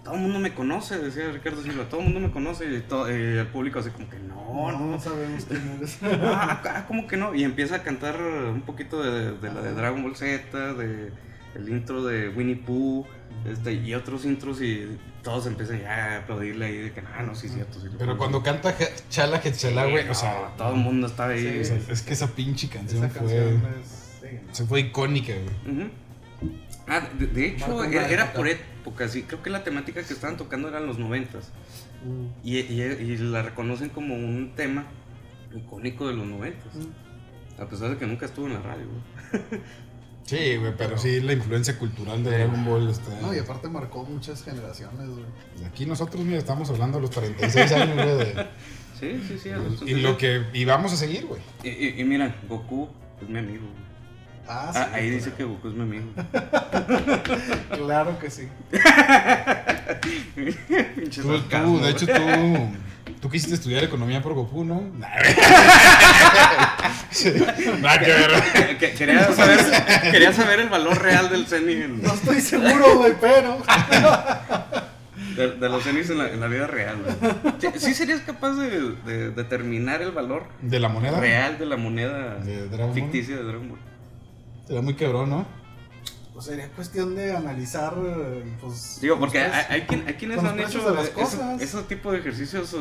Todo 0.04 0.14
el 0.16 0.20
mundo 0.20 0.38
me 0.38 0.52
conoce, 0.52 0.98
decía 0.98 1.30
Ricardo 1.32 1.62
Silva, 1.62 1.84
todo 1.88 2.00
el 2.00 2.06
mundo 2.06 2.20
me 2.20 2.30
conoce 2.30 2.66
y, 2.72 2.80
todo, 2.82 3.10
y 3.10 3.38
el 3.38 3.46
público 3.46 3.78
así 3.78 3.88
como 3.90 4.08
que 4.10 4.18
no, 4.18 4.34
no, 4.52 4.72
no, 4.78 4.86
no 4.92 5.00
sabemos 5.00 5.46
quién 5.46 5.76
eres. 5.78 5.98
ah, 6.02 6.62
ah, 6.64 6.84
¿cómo 6.86 7.06
que 7.06 7.16
no? 7.16 7.34
Y 7.34 7.42
empieza 7.44 7.76
a 7.76 7.82
cantar 7.82 8.20
un 8.20 8.60
poquito 8.62 9.02
de, 9.02 9.32
de 9.38 9.52
la 9.52 9.62
de 9.62 9.72
Dragon 9.72 10.02
Ball 10.02 10.14
Z, 10.14 10.74
de 10.74 11.10
el 11.54 11.68
intro 11.68 12.04
de 12.04 12.28
Winnie 12.28 12.56
Pooh, 12.56 13.06
este, 13.50 13.72
y 13.74 13.94
otros 13.94 14.24
intros 14.24 14.60
y 14.60 14.98
todos 15.22 15.46
empiezan 15.46 15.80
ya 15.80 16.14
a 16.14 16.18
aplaudirle 16.18 16.66
ahí 16.66 16.76
de 16.78 16.92
que 16.92 17.00
no, 17.00 17.08
no, 17.26 17.34
sí 17.34 17.46
es 17.46 17.54
cierto. 17.54 17.80
sí 17.80 17.86
lo 17.86 17.92
Pero 17.92 18.16
conozco". 18.16 18.18
cuando 18.18 18.42
canta 18.42 18.74
Chala, 19.08 19.40
Chala, 19.40 19.86
güey, 19.86 20.04
Sí, 20.04 20.10
o 20.10 20.14
sea, 20.14 20.34
no, 20.50 20.56
todo 20.56 20.70
el 20.74 20.80
mundo 20.80 21.06
estaba 21.06 21.30
ahí. 21.32 21.60
o 21.60 21.64
sea, 21.64 21.78
es 21.88 22.02
que 22.02 22.12
esa 22.12 22.26
pinche 22.28 22.68
canción 22.68 23.04
Esa 23.04 23.08
fue. 23.10 23.18
canción 23.20 23.62
es. 23.80 24.18
sí, 24.20 24.26
no. 24.48 24.54
Se 24.54 24.66
fue 24.66 24.80
icónica, 24.80 25.32
güey. 25.32 25.90
Ah, 26.86 27.00
de, 27.18 27.26
de 27.26 27.46
hecho, 27.48 27.82
era, 27.84 28.08
era 28.08 28.32
por 28.32 28.46
época, 28.48 29.08
sí. 29.08 29.22
Creo 29.22 29.42
que 29.42 29.50
la 29.50 29.64
temática 29.64 30.02
que 30.02 30.12
estaban 30.12 30.36
tocando 30.36 30.68
eran 30.68 30.86
los 30.86 30.98
noventas. 30.98 31.50
Mm. 32.04 32.26
Y, 32.46 32.58
y, 32.58 32.82
y 32.82 33.16
la 33.18 33.42
reconocen 33.42 33.88
como 33.88 34.14
un 34.14 34.52
tema 34.54 34.84
icónico 35.54 36.08
de 36.08 36.14
los 36.14 36.26
noventas. 36.26 36.74
Mm. 36.74 37.62
A 37.62 37.66
pesar 37.68 37.90
de 37.90 37.96
que 37.96 38.06
nunca 38.06 38.26
estuvo 38.26 38.46
en 38.46 38.54
la 38.54 38.60
radio, 38.60 38.86
güey. 38.86 39.62
Sí, 40.26 40.56
güey, 40.56 40.72
pero 40.74 40.96
sí 40.96 41.20
la 41.20 41.34
influencia 41.34 41.78
cultural 41.78 42.24
de 42.24 42.30
Dragon 42.30 42.64
Ball 42.64 42.88
está. 42.88 43.20
No, 43.20 43.34
y 43.34 43.38
aparte 43.38 43.68
marcó 43.68 44.04
muchas 44.04 44.42
generaciones, 44.42 45.06
güey. 45.10 45.26
Aquí 45.66 45.84
nosotros, 45.84 46.24
mira, 46.24 46.38
estamos 46.38 46.70
hablando 46.70 46.96
de 46.96 47.02
los 47.02 47.10
36 47.10 47.72
años, 47.72 47.94
güey, 47.94 48.16
de- 48.18 48.46
Sí, 48.98 49.20
sí, 49.28 49.38
sí. 49.38 49.50
a 49.50 49.58
los 49.58 49.82
y 49.82 49.96
lo 49.96 50.16
que. 50.16 50.44
Y 50.54 50.64
vamos 50.64 50.94
a 50.94 50.96
seguir, 50.96 51.26
güey. 51.26 51.42
Y, 51.62 51.68
y- 51.68 52.00
y 52.00 52.04
mira, 52.04 52.34
Goku 52.48 52.88
es 53.20 53.28
mi 53.28 53.38
amigo. 53.38 53.64
güey. 53.66 53.84
Ah, 54.46 54.70
Ah, 54.74 54.88
sí. 54.90 54.90
ahí 54.94 55.10
dice 55.10 55.32
que 55.36 55.44
Goku 55.44 55.68
es 55.68 55.74
mi 55.74 55.82
amigo. 55.82 56.04
Claro 57.76 58.18
que 58.18 58.30
sí. 58.30 58.48
Tú, 61.14 61.38
tú, 61.40 61.80
de 61.80 61.90
hecho, 61.90 62.06
tú. 62.06 62.12
Tú 63.20 63.30
quisiste 63.30 63.54
estudiar 63.54 63.84
economía 63.84 64.20
por 64.22 64.34
Goku, 64.34 64.64
¿no? 64.64 64.82
Sí, 67.10 67.32
Nada 67.80 67.98
que 68.00 68.06
ver. 68.12 68.30
Que- 68.78 68.92
Quería 68.92 69.32
saber, 69.32 69.60
quería 70.10 70.32
saber 70.32 70.60
el 70.60 70.68
valor 70.68 71.00
real 71.00 71.30
del 71.30 71.46
Zenny 71.46 71.72
en- 71.74 72.02
No 72.02 72.12
estoy 72.12 72.40
seguro, 72.40 72.96
güey, 72.98 73.14
pero. 73.20 73.58
de, 75.36 75.50
de 75.52 75.68
los 75.68 75.82
Zenis 75.84 76.10
en 76.10 76.18
la, 76.18 76.28
en 76.28 76.40
la 76.40 76.46
vida 76.48 76.66
real. 76.66 76.96
güey. 77.02 77.14
Sí- 77.60 77.68
¿Sí 77.78 77.94
serías 77.94 78.20
capaz 78.20 78.52
de, 78.56 78.90
de 79.06 79.30
determinar 79.30 80.02
el 80.02 80.10
valor 80.12 80.44
De 80.60 80.78
la 80.80 80.88
moneda. 80.88 81.18
real 81.20 81.56
de 81.58 81.66
la 81.66 81.76
moneda 81.76 82.34
De 82.36 82.68
ficticia 82.92 83.36
de 83.36 83.42
Dragon 83.44 83.68
Ball? 83.70 83.78
Era 84.68 84.80
muy 84.82 84.94
cabrón, 84.94 85.30
¿no? 85.30 85.46
Pues 86.32 86.46
sería 86.46 86.68
cuestión 86.70 87.14
de 87.14 87.36
analizar, 87.36 87.94
pues. 88.60 88.98
Digo, 89.00 89.18
porque 89.18 89.38
hay, 89.40 89.82
quien- 89.82 90.04
hay 90.06 90.14
quienes 90.14 90.38
han 90.42 90.58
hecho 90.58 90.88
de 90.88 90.94
las 90.96 91.04
ese, 91.06 91.12
cosas. 91.12 91.60
ese 91.62 91.82
tipo 91.84 92.10
de 92.10 92.18
ejercicios, 92.18 92.74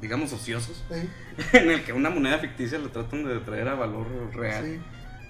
digamos, 0.00 0.32
ociosos, 0.32 0.82
Sí, 0.90 1.08
en 1.58 1.70
el 1.70 1.84
que 1.84 1.92
una 1.92 2.08
moneda 2.10 2.38
ficticia 2.38 2.78
le 2.78 2.88
tratan 2.88 3.24
de 3.24 3.38
traer 3.40 3.68
a 3.68 3.74
valor 3.74 4.06
real. 4.34 4.64
sí. 4.64 4.80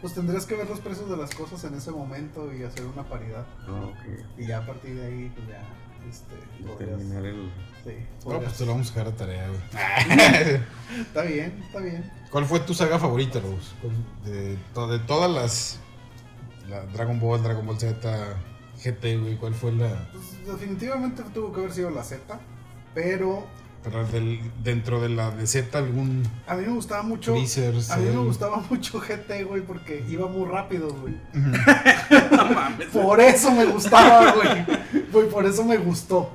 Pues 0.01 0.15
tendrías 0.15 0.47
que 0.47 0.57
ver 0.57 0.69
los 0.69 0.81
precios 0.81 1.09
de 1.09 1.17
las 1.17 1.33
cosas 1.33 1.63
en 1.63 1.75
ese 1.75 1.93
momento 1.93 2.53
y 2.53 2.65
hacer 2.65 2.85
una 2.87 3.05
paridad. 3.05 3.47
Ah, 3.69 3.85
ok. 3.87 4.39
Y 4.39 4.47
ya 4.49 4.59
a 4.59 4.67
partir 4.67 4.97
de 4.97 5.07
ahí, 5.07 5.33
pues 5.35 5.47
ya. 5.47 5.63
Este, 6.09 6.35
podrías. 6.67 6.99
Determinar 6.99 7.25
el... 7.25 7.51
Sí, 7.85 7.91
No, 8.27 8.39
pues 8.41 8.53
te 8.55 8.65
lo 8.65 8.73
vamos 8.73 8.91
a 8.91 8.95
dejar 8.95 9.13
a 9.13 9.17
tarea, 9.17 9.49
güey. 9.49 10.61
Está 11.01 11.23
bien, 11.23 11.63
está 11.67 11.81
bien. 11.81 12.11
¿Cuál 12.31 12.45
fue 12.47 12.61
tu 12.61 12.75
saga 12.75 12.99
favorita, 12.99 13.41
Rose? 13.41 13.73
De, 14.25 14.57
to- 14.75 14.87
de 14.89 14.99
todas 15.01 15.31
las. 15.31 15.79
La 16.69 16.83
Dragon 16.87 17.19
Ball, 17.19 17.43
Dragon 17.43 17.67
Ball 17.67 17.79
Z, 17.79 18.37
GT, 18.85 19.17
güey. 19.21 19.37
¿Cuál 19.37 19.55
fue 19.55 19.73
la. 19.73 20.09
Pues 20.13 20.47
definitivamente 20.47 21.23
tuvo 21.35 21.53
que 21.53 21.61
haber 21.61 21.73
sido 21.73 21.91
la 21.91 22.05
Z. 22.05 22.39
Pero 22.95 23.47
Pero 23.83 24.07
del- 24.07 24.41
dentro 24.63 25.01
de 25.01 25.09
la 25.09 25.31
de 25.33 25.47
Z, 25.47 25.77
algún. 25.77 26.23
a 26.47 26.55
mí 26.55 26.65
me 26.67 26.73
gustaba 26.75 27.03
mucho. 27.03 27.33
Freezer, 27.33 27.75
A 27.91 27.97
mí 27.97 28.05
me 28.11 28.23
gustaba 28.25 28.63
mucho 28.71 29.01
GT, 29.01 29.45
güey, 29.45 29.63
porque 29.63 30.05
iba 30.09 30.29
muy 30.29 30.47
rápido, 30.49 30.89
güey. 30.95 31.15
No 32.31 32.45
mames. 32.47 32.89
Por 32.89 33.21
eso 33.21 33.51
me 33.51 33.65
gustaba, 33.67 34.33
güey. 34.33 34.65
Güey, 35.11 35.29
por 35.29 35.45
eso 35.47 35.65
me 35.65 35.77
gustó. 35.79 36.31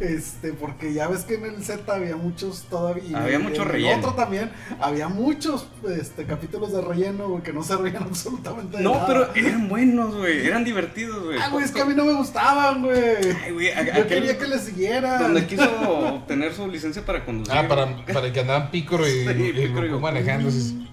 Este, 0.00 0.52
porque 0.52 0.92
ya 0.92 1.08
ves 1.08 1.24
que 1.24 1.34
en 1.34 1.44
el 1.44 1.62
Z 1.64 1.92
había 1.92 2.16
muchos 2.16 2.62
todavía. 2.70 3.02
y 3.10 3.14
Había 3.14 3.36
en 3.36 3.42
mucho 3.42 3.62
el 3.62 3.68
relleno. 3.68 3.98
otro 3.98 4.14
también 4.14 4.50
había 4.80 5.08
muchos 5.08 5.66
este, 5.98 6.24
capítulos 6.24 6.72
de 6.72 6.80
relleno, 6.80 7.28
güey, 7.28 7.42
que 7.42 7.52
no 7.52 7.62
servían 7.62 7.96
absolutamente 8.02 8.78
de 8.78 8.82
No, 8.84 8.94
nada. 8.94 9.06
pero 9.06 9.34
eran 9.34 9.68
buenos, 9.68 10.14
güey. 10.16 10.46
Eran 10.46 10.64
divertidos, 10.64 11.24
güey. 11.24 11.38
Ah, 11.40 11.48
güey, 11.50 11.64
es 11.64 11.70
que 11.70 11.80
a 11.80 11.84
mí 11.84 11.94
no 11.94 12.04
me 12.04 12.12
gustaban, 12.14 12.82
güey. 12.82 12.98
Ay, 13.44 13.52
güey, 13.52 13.66
Yo 13.68 13.72
aquel- 13.80 14.06
quería 14.06 14.38
que 14.38 14.46
le 14.46 14.58
siguieran. 14.58 15.22
Donde 15.22 15.46
quiso 15.48 15.70
obtener 16.14 16.52
su 16.54 16.66
licencia 16.68 17.04
para 17.04 17.24
conducir. 17.24 17.54
Ah, 17.56 17.66
para, 17.68 18.04
para 18.06 18.32
que 18.32 18.40
andaban 18.40 18.70
Pícoro 18.70 19.06
y, 19.06 19.10
Sí, 19.26 19.26
y 19.28 19.60
y 19.60 20.30
así. 20.30 20.88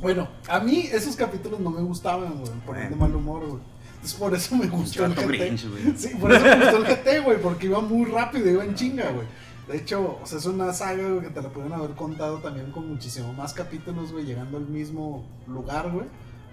Bueno, 0.00 0.28
a 0.48 0.58
mí 0.60 0.88
esos 0.92 1.14
capítulos 1.16 1.60
no 1.60 1.70
me 1.70 1.80
gustaban, 1.82 2.34
güey, 2.38 2.50
por 2.66 2.76
de 2.76 2.82
Bueno. 2.88 2.96
mal 2.96 3.14
humor, 3.14 3.46
güey. 3.46 3.62
Entonces 4.02 4.18
por 4.18 4.34
eso 4.34 4.56
me 4.56 4.66
gustó 4.66 5.04
el 5.04 5.14
GT. 5.14 5.26
Grinch, 5.28 5.68
güey. 5.68 5.96
Sí, 5.96 6.08
por 6.20 6.32
eso 6.32 6.44
me 6.44 6.56
gustó 6.56 6.76
el 6.78 6.84
GT, 6.96 7.24
güey, 7.24 7.40
porque 7.40 7.66
iba 7.66 7.80
muy 7.80 8.04
rápido, 8.10 8.50
iba 8.50 8.64
en 8.64 8.74
chinga, 8.74 9.10
güey. 9.10 9.26
De 9.68 9.76
hecho, 9.78 10.18
o 10.20 10.26
sea, 10.26 10.38
es 10.38 10.46
una 10.46 10.72
saga, 10.72 11.08
güey, 11.08 11.20
que 11.22 11.28
te 11.30 11.40
la 11.40 11.48
pudieron 11.48 11.78
haber 11.78 11.92
contado 11.92 12.38
también 12.38 12.72
con 12.72 12.88
muchísimo 12.88 13.32
más 13.32 13.54
capítulos, 13.54 14.10
güey, 14.12 14.24
llegando 14.24 14.56
al 14.58 14.66
mismo 14.66 15.24
lugar, 15.46 15.90
güey. 15.90 16.06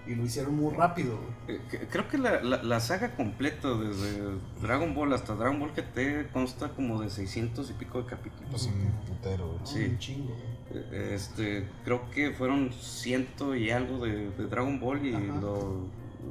Y 0.06 0.14
lo 0.14 0.24
hicieron 0.24 0.54
muy 0.56 0.72
rápido, 0.74 1.18
güey. 1.46 1.58
Eh, 1.58 1.86
Creo 1.90 2.08
que 2.08 2.18
la, 2.18 2.40
la, 2.42 2.62
la 2.62 2.80
saga 2.80 3.14
completa, 3.16 3.68
desde 3.74 4.20
Dragon 4.62 4.94
Ball 4.94 5.12
hasta 5.12 5.34
Dragon 5.34 5.58
Ball 5.60 5.72
GT, 5.74 6.30
consta 6.32 6.68
como 6.70 7.00
de 7.02 7.10
600 7.10 7.68
y 7.68 7.72
pico 7.74 7.98
de 8.02 8.06
capítulos. 8.06 8.48
Pues 8.50 8.66
un 8.66 8.90
putero, 9.06 9.46
güey. 9.48 9.60
Sí. 9.64 9.84
Un 9.90 9.98
chingo, 9.98 10.28
güey. 10.70 10.84
Eh, 10.92 11.12
Este, 11.14 11.68
creo 11.84 12.08
que 12.12 12.30
fueron 12.30 12.72
ciento 12.72 13.54
y 13.56 13.70
algo 13.70 14.04
de, 14.04 14.30
de 14.30 14.46
Dragon 14.46 14.78
Ball 14.80 15.04
y 15.04 15.14
Ajá. 15.14 15.24
los 15.40 15.64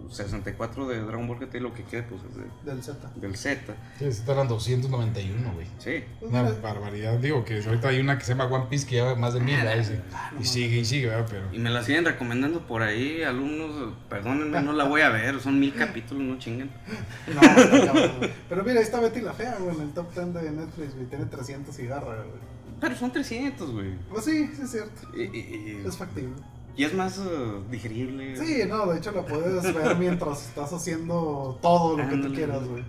64 0.10 0.88
de 0.88 1.02
Dragon 1.02 1.28
Ball 1.28 1.40
GT, 1.40 1.60
lo 1.60 1.74
que 1.74 1.84
queda 1.84 2.06
pues 2.08 2.22
es 2.24 2.36
de- 2.36 2.72
Del 2.72 2.84
Z. 2.84 3.12
del 3.16 3.36
Z. 3.36 3.74
Sí, 4.00 4.06
estos 4.06 4.28
eran 4.30 4.48
291, 4.48 5.54
güey. 5.54 5.68
Sí. 5.78 6.04
Una 6.22 6.44
barbaridad. 6.44 7.18
Digo 7.20 7.46
que 7.46 7.62
ahorita 7.64 7.90
hay 7.90 8.00
una 8.00 8.18
que 8.18 8.26
se 8.26 8.32
llama 8.34 8.46
One 8.46 8.66
Piece 8.70 8.88
que 8.88 8.96
lleva 8.96 9.16
más 9.16 9.34
de 9.34 9.40
mil. 9.42 9.56
Y, 9.60 9.84
sí- 9.84 9.94
y 10.40 10.46
sigue 10.46 10.78
y 10.80 10.86
sigue, 10.86 11.08
¿verdad? 11.08 11.28
Pero. 11.30 11.54
Y 11.54 11.60
me 11.60 11.70
la 11.70 11.84
siguen 11.84 12.06
recomendando 12.06 12.66
por 12.68 12.82
ahí, 12.82 13.24
alumnos. 13.24 13.94
Perdónenme, 14.10 14.62
no 14.62 14.74
la 14.74 14.86
voy 14.86 15.02
a 15.02 15.10
ver, 15.10 15.40
son 15.40 15.60
mil 15.60 15.74
capítulos, 15.74 16.24
no 16.24 16.38
chinguen. 16.40 16.70
no, 17.34 17.42
cabrón. 17.42 18.12
Pero 18.50 18.64
mira, 18.64 18.78
ahí 18.80 18.84
está 18.86 19.00
Betty 19.00 19.22
la 19.22 19.34
Fea, 19.34 19.58
güey, 19.60 19.76
en 19.76 19.82
el 19.84 19.92
top 19.94 20.14
10 20.14 20.34
de 20.34 20.52
Netflix, 20.52 20.96
güey. 20.96 21.06
Tiene 21.08 21.26
300 21.26 21.76
cigarras, 21.76 22.26
güey. 22.26 22.60
Pero 22.82 22.96
son 22.96 23.12
300, 23.12 23.72
güey. 23.72 23.94
Pues 24.10 24.26
sí, 24.26 24.50
sí 24.56 24.62
es 24.64 24.72
cierto. 24.72 25.02
Y, 25.16 25.24
y- 25.24 25.82
y- 25.84 25.88
Es 25.88 25.98
factible. 25.98 26.34
Y 26.80 26.86
es 26.86 26.94
más 26.94 27.18
eh, 27.18 27.22
digerible. 27.70 28.38
Sí, 28.38 28.62
no, 28.68 28.86
de 28.88 28.98
hecho 29.00 29.12
la 29.12 29.26
puedes 29.26 29.74
ver 29.74 29.98
mientras 29.98 30.48
estás 30.48 30.72
haciendo 30.72 31.60
todo 31.62 31.98
lo 31.98 32.08
que 32.10 32.16
tú 32.18 32.34
quieras, 32.34 32.66
güey. 32.66 32.84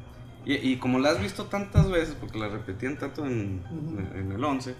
Y, 0.45 0.55
y 0.55 0.77
como 0.79 1.01
la 1.01 1.11
has 1.11 1.21
visto 1.21 1.47
tantas 1.47 1.91
veces, 1.91 2.15
porque 2.21 2.39
la 2.39 2.47
repetían 2.49 2.97
tanto 2.99 3.27
en, 3.27 3.63
Ujú. 3.69 4.17
en 4.17 4.31
el 4.33 4.45
11, 4.45 4.75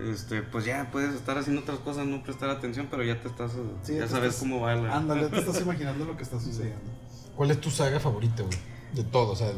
este, 0.00 0.42
pues 0.42 0.64
ya 0.64 0.88
puedes 0.90 1.14
estar 1.14 1.38
haciendo 1.38 1.62
otras 1.62 1.78
cosas, 1.78 2.06
no 2.06 2.24
prestar 2.24 2.50
atención, 2.50 2.88
pero 2.90 3.04
ya 3.04 3.20
te 3.20 3.28
estás, 3.28 3.52
eh, 3.54 3.58
Sí, 3.84 3.94
ya 3.94 4.02
te 4.02 4.08
sabes 4.08 4.30
estás- 4.34 4.40
cómo 4.40 4.60
va 4.60 4.74
la... 4.74 4.96
Ándale, 4.96 5.28
te 5.28 5.38
estás 5.38 5.60
imaginando 5.62 6.04
lo 6.04 6.16
que 6.16 6.24
está 6.24 6.40
sucediendo. 6.40 6.90
¿Cuál 7.36 7.52
es 7.52 7.60
tu 7.60 7.70
saga 7.70 8.00
favorita, 8.00 8.42
güey? 8.42 8.58
De 8.94 9.04
todo, 9.04 9.32
o 9.32 9.36
sea, 9.36 9.52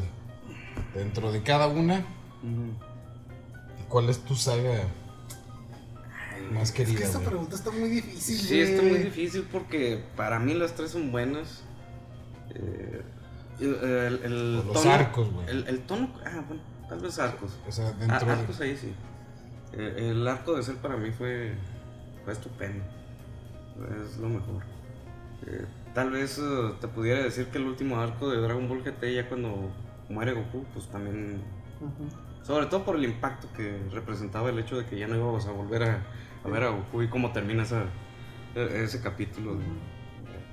dentro 0.94 1.32
de 1.32 1.42
cada 1.42 1.66
una, 1.66 2.00
Ujú. 2.42 2.74
¿cuál 3.88 4.10
es 4.10 4.18
tu 4.18 4.34
saga 4.34 4.82
Es 6.60 6.72
que 6.72 6.82
esta 6.82 7.18
güey? 7.18 7.28
pregunta 7.28 7.56
está 7.56 7.70
muy 7.70 7.88
difícil, 7.88 8.36
Sí, 8.38 8.60
está 8.60 8.82
muy 8.82 8.98
difícil 8.98 9.46
porque 9.50 10.02
para 10.16 10.38
mí 10.38 10.54
las 10.54 10.74
tres 10.74 10.90
son 10.90 11.10
buenas. 11.12 11.62
Eh, 12.54 13.02
el, 13.60 13.74
el- 13.74 14.24
el 14.24 14.56
Por 14.64 14.74
los 14.74 14.82
tono- 14.82 14.92
arcos, 14.94 15.32
güey. 15.32 15.48
El, 15.48 15.66
el 15.68 15.80
tono, 15.80 16.10
ah, 16.24 16.44
bueno, 16.46 16.62
tal 16.88 17.00
vez 17.00 17.18
arcos. 17.18 17.58
O 17.66 17.72
sea, 17.72 17.88
Ah, 17.88 17.92
dentro 17.98 18.26
de... 18.26 18.32
arcos 18.32 18.60
ahí 18.60 18.76
sí. 18.76 18.92
Eh, 19.72 20.10
el 20.10 20.26
arco 20.28 20.54
de 20.56 20.62
Cell 20.62 20.76
para 20.76 20.96
mí 20.96 21.10
fue, 21.10 21.52
fue 22.24 22.32
estupendo. 22.32 22.84
Es 24.04 24.16
lo 24.18 24.28
mejor. 24.28 24.62
Eh, 25.46 25.64
tal 25.94 26.10
vez 26.10 26.38
eh, 26.38 26.72
te 26.80 26.88
pudiera 26.88 27.22
decir 27.22 27.46
que 27.46 27.58
el 27.58 27.66
último 27.66 28.00
arco 28.00 28.30
de 28.30 28.38
Dragon 28.40 28.68
Ball 28.68 28.82
GT, 28.82 29.14
ya 29.14 29.28
cuando 29.28 29.70
muere 30.08 30.32
Goku, 30.32 30.64
pues 30.72 30.86
también. 30.88 31.42
Sobre 32.42 32.66
todo 32.66 32.84
por 32.84 32.96
el 32.96 33.04
impacto 33.04 33.48
que 33.56 33.76
representaba 33.92 34.48
el 34.50 34.58
hecho 34.58 34.78
de 34.78 34.86
que 34.86 34.98
ya 34.98 35.08
no 35.08 35.16
íbamos 35.16 35.46
a 35.46 35.50
volver 35.50 35.82
a, 35.82 36.06
a 36.46 36.50
ver 36.52 36.62
a 36.64 36.68
Goku 36.70 37.02
y 37.02 37.08
cómo 37.08 37.32
termina 37.32 37.62
esa, 37.62 37.84
ese 38.54 39.00
capítulo. 39.00 39.58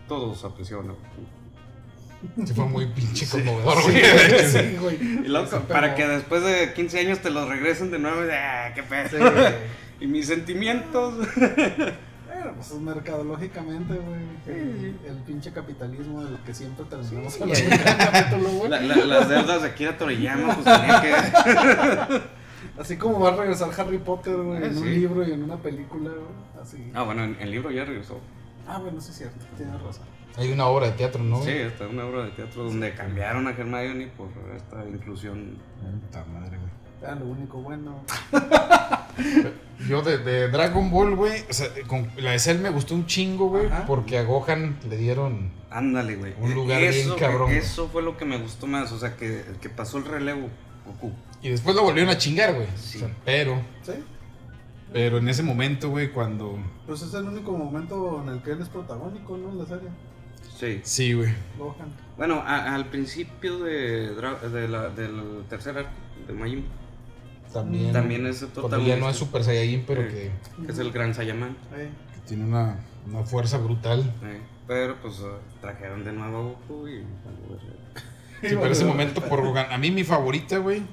Todos 0.08 0.44
apreciaban 0.44 0.88
a 0.90 0.92
Goku. 0.92 2.46
Sí 2.46 2.54
fue 2.54 2.66
muy 2.66 2.86
pinche 2.88 3.28
conmovedor, 3.28 3.78
Sí, 3.84 3.92
güey. 3.92 4.46
Sí, 4.48 4.78
güey. 4.80 4.96
Y 5.26 5.28
Sí, 5.28 5.56
para 5.68 5.94
que 5.96 6.08
después 6.08 6.42
de 6.44 6.74
15 6.74 7.00
años 7.00 7.20
te 7.20 7.30
los 7.30 7.50
regresen 7.50 7.92
de 7.92 8.00
nuevo, 8.00 8.22
de, 8.22 8.34
ah, 8.36 8.72
qué 8.74 8.84
pedo. 8.84 9.10
Sí. 9.10 9.18
Y 10.02 10.08
mis 10.08 10.28
sentimientos. 10.28 11.16
Pues 12.58 12.74
mercadológicamente, 12.74 13.94
güey. 13.94 14.20
El, 14.58 14.98
el 15.08 15.18
pinche 15.26 15.54
capitalismo 15.54 16.26
del 16.26 16.38
que 16.40 16.54
siempre 16.54 16.84
terminamos 16.90 17.40
hablando 17.40 17.54
en 17.58 17.78
capítulo, 17.98 18.50
güey. 18.50 18.70
La- 18.70 18.82
la- 18.82 19.06
las 19.06 19.30
deudas 19.30 19.62
de 19.62 19.68
Akira 19.70 19.98
Toriyama, 19.98 20.56
pues 20.56 20.66
tenía 20.66 21.02
que. 21.02 22.22
Así 22.78 22.98
como 22.98 23.20
va 23.20 23.30
a 23.30 23.36
regresar 23.36 23.70
Harry 23.80 24.00
Potter, 24.00 24.36
güey, 24.36 24.64
Ah, 24.64 24.66
en 24.66 24.78
un 24.78 24.84
sí. 24.84 24.90
libro 24.90 25.28
y 25.28 25.32
en 25.32 25.44
una 25.44 25.58
película, 25.58 26.10
güey. 26.10 26.62
Así. 26.64 26.92
Ah, 26.94 27.04
bueno, 27.04 27.24
en 27.24 27.38
el 27.40 27.52
libro 27.52 27.70
ya 27.72 27.86
regresó. 27.86 28.20
Ah, 28.68 28.80
bueno, 28.80 29.00
sí 29.02 29.12
es 29.12 29.18
cierto, 29.18 29.46
tienes 29.58 29.82
razón. 29.82 30.04
Hay 30.36 30.52
una 30.52 30.66
obra 30.66 30.88
de 30.88 30.94
teatro, 30.94 31.24
¿no? 31.24 31.44
Sí, 31.44 31.52
está 31.52 31.88
una 31.88 32.06
obra 32.06 32.24
de 32.26 32.32
teatro 32.32 32.64
donde 32.64 32.94
cambiaron 32.96 33.46
a 33.48 33.52
Hermione 33.52 34.08
por 34.18 34.30
esta 34.56 34.84
inclusión. 34.88 35.58
Puta 36.02 36.26
madre, 36.26 36.58
güey. 36.58 36.70
Era 37.04 37.16
lo 37.16 37.26
único 37.26 37.62
bueno. 37.62 38.02
Yo 39.88 40.02
de, 40.02 40.18
de 40.20 40.48
Dragon 40.48 40.90
Ball, 40.90 41.16
güey, 41.16 41.42
o 41.50 41.54
sea, 41.54 41.68
con 41.88 42.10
la 42.18 42.32
de 42.32 42.40
Cell 42.40 42.60
me 42.60 42.70
gustó 42.70 42.96
un 42.96 43.06
chingo, 43.06 43.50
güey, 43.50 43.68
porque 43.86 44.18
a 44.18 44.24
Gohan 44.24 44.78
le 44.90 44.98
dieron... 44.98 45.52
Ándale, 45.70 46.16
güey. 46.16 46.34
Un 46.40 46.54
lugar 46.54 46.80
bien 46.80 46.94
eso, 46.94 47.16
cabrón, 47.18 47.48
güey. 47.50 47.58
Eso 47.58 47.90
fue 47.90 48.02
lo 48.02 48.16
que 48.16 48.26
me 48.26 48.38
gustó 48.38 48.66
más. 48.68 48.92
O 48.92 49.00
sea, 49.00 49.16
que, 49.18 49.44
que 49.60 49.70
pasó 49.70 49.98
el 49.98 50.06
relevo 50.06 50.48
Goku. 50.86 51.12
Y 51.44 51.50
después 51.50 51.76
lo 51.76 51.84
volvieron 51.84 52.10
a 52.12 52.18
chingar, 52.18 52.54
güey. 52.56 52.68
Sí. 52.76 52.98
O 52.98 53.00
sea, 53.02 53.16
pero, 53.26 53.62
¿Sí? 53.84 53.92
pero 54.92 55.18
en 55.20 55.28
ese 55.30 55.44
momento, 55.44 55.90
güey, 55.90 56.10
cuando... 56.12 56.58
Pues 56.88 57.02
es 57.02 57.14
el 57.14 57.26
único 57.26 57.52
momento 57.52 58.22
en 58.24 58.30
el 58.30 58.42
que 58.42 58.52
él 58.52 58.62
es 58.62 58.70
protagónico, 58.70 59.38
¿no? 59.38 59.50
En 59.50 59.58
la 59.60 59.66
serie. 59.66 59.90
Sí. 60.58 60.80
Sí, 60.84 61.14
güey. 61.14 61.34
Gohan. 61.58 61.90
Bueno, 62.18 62.36
a- 62.46 62.74
al 62.74 62.86
principio 62.88 63.60
de, 63.60 64.16
Dra- 64.16 64.40
de 64.40 64.68
la- 64.68 64.90
del 64.90 65.44
tercer 65.50 65.78
arco 65.78 65.90
de 66.28 66.34
Majin, 66.34 66.66
También, 67.52 67.92
también 67.92 68.26
es 68.28 68.40
totalmente. 68.54 68.96
ya 68.96 68.98
no 68.98 69.10
es 69.10 69.18
Super 69.18 69.44
Saiyajin, 69.44 69.84
pero 69.86 70.04
Sí. 70.04 70.08
que, 70.10 70.32
que 70.66 70.72
es 70.72 70.80
el 70.80 70.92
gran 70.92 71.14
Saiyaman. 71.14 71.58
Eh, 71.76 71.90
que 72.16 72.20
tiene 72.28 72.46
una, 72.46 72.78
una 73.08 73.24
fuerza 73.24 73.58
brutal. 73.58 74.00
eh, 74.24 74.40
Pero 74.68 74.96
pues 75.02 75.16
eh, 75.20 75.24
trajeron 75.60 76.04
de 76.06 76.14
nuevo 76.14 76.38
a 76.38 76.42
Goku 76.42 76.88
y. 76.88 77.00
Sí, 78.42 78.56
pero 78.60 78.68
ese 78.68 78.86
momento 78.86 79.22
por. 79.22 79.42
A 79.72 79.78
mí 79.78 79.92
mi 79.92 80.04
favorita, 80.04 80.58
güey. 80.60 80.84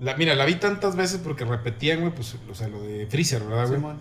La, 0.00 0.14
mira, 0.16 0.34
la 0.34 0.44
vi 0.44 0.56
tantas 0.56 0.94
veces 0.96 1.20
porque 1.22 1.44
repetían, 1.44 2.00
güey, 2.00 2.14
pues, 2.14 2.36
o 2.50 2.54
sea, 2.54 2.68
lo 2.68 2.82
de 2.82 3.06
Freezer, 3.06 3.42
¿verdad, 3.44 3.66
güey? 3.68 3.78
Simón. 3.80 3.98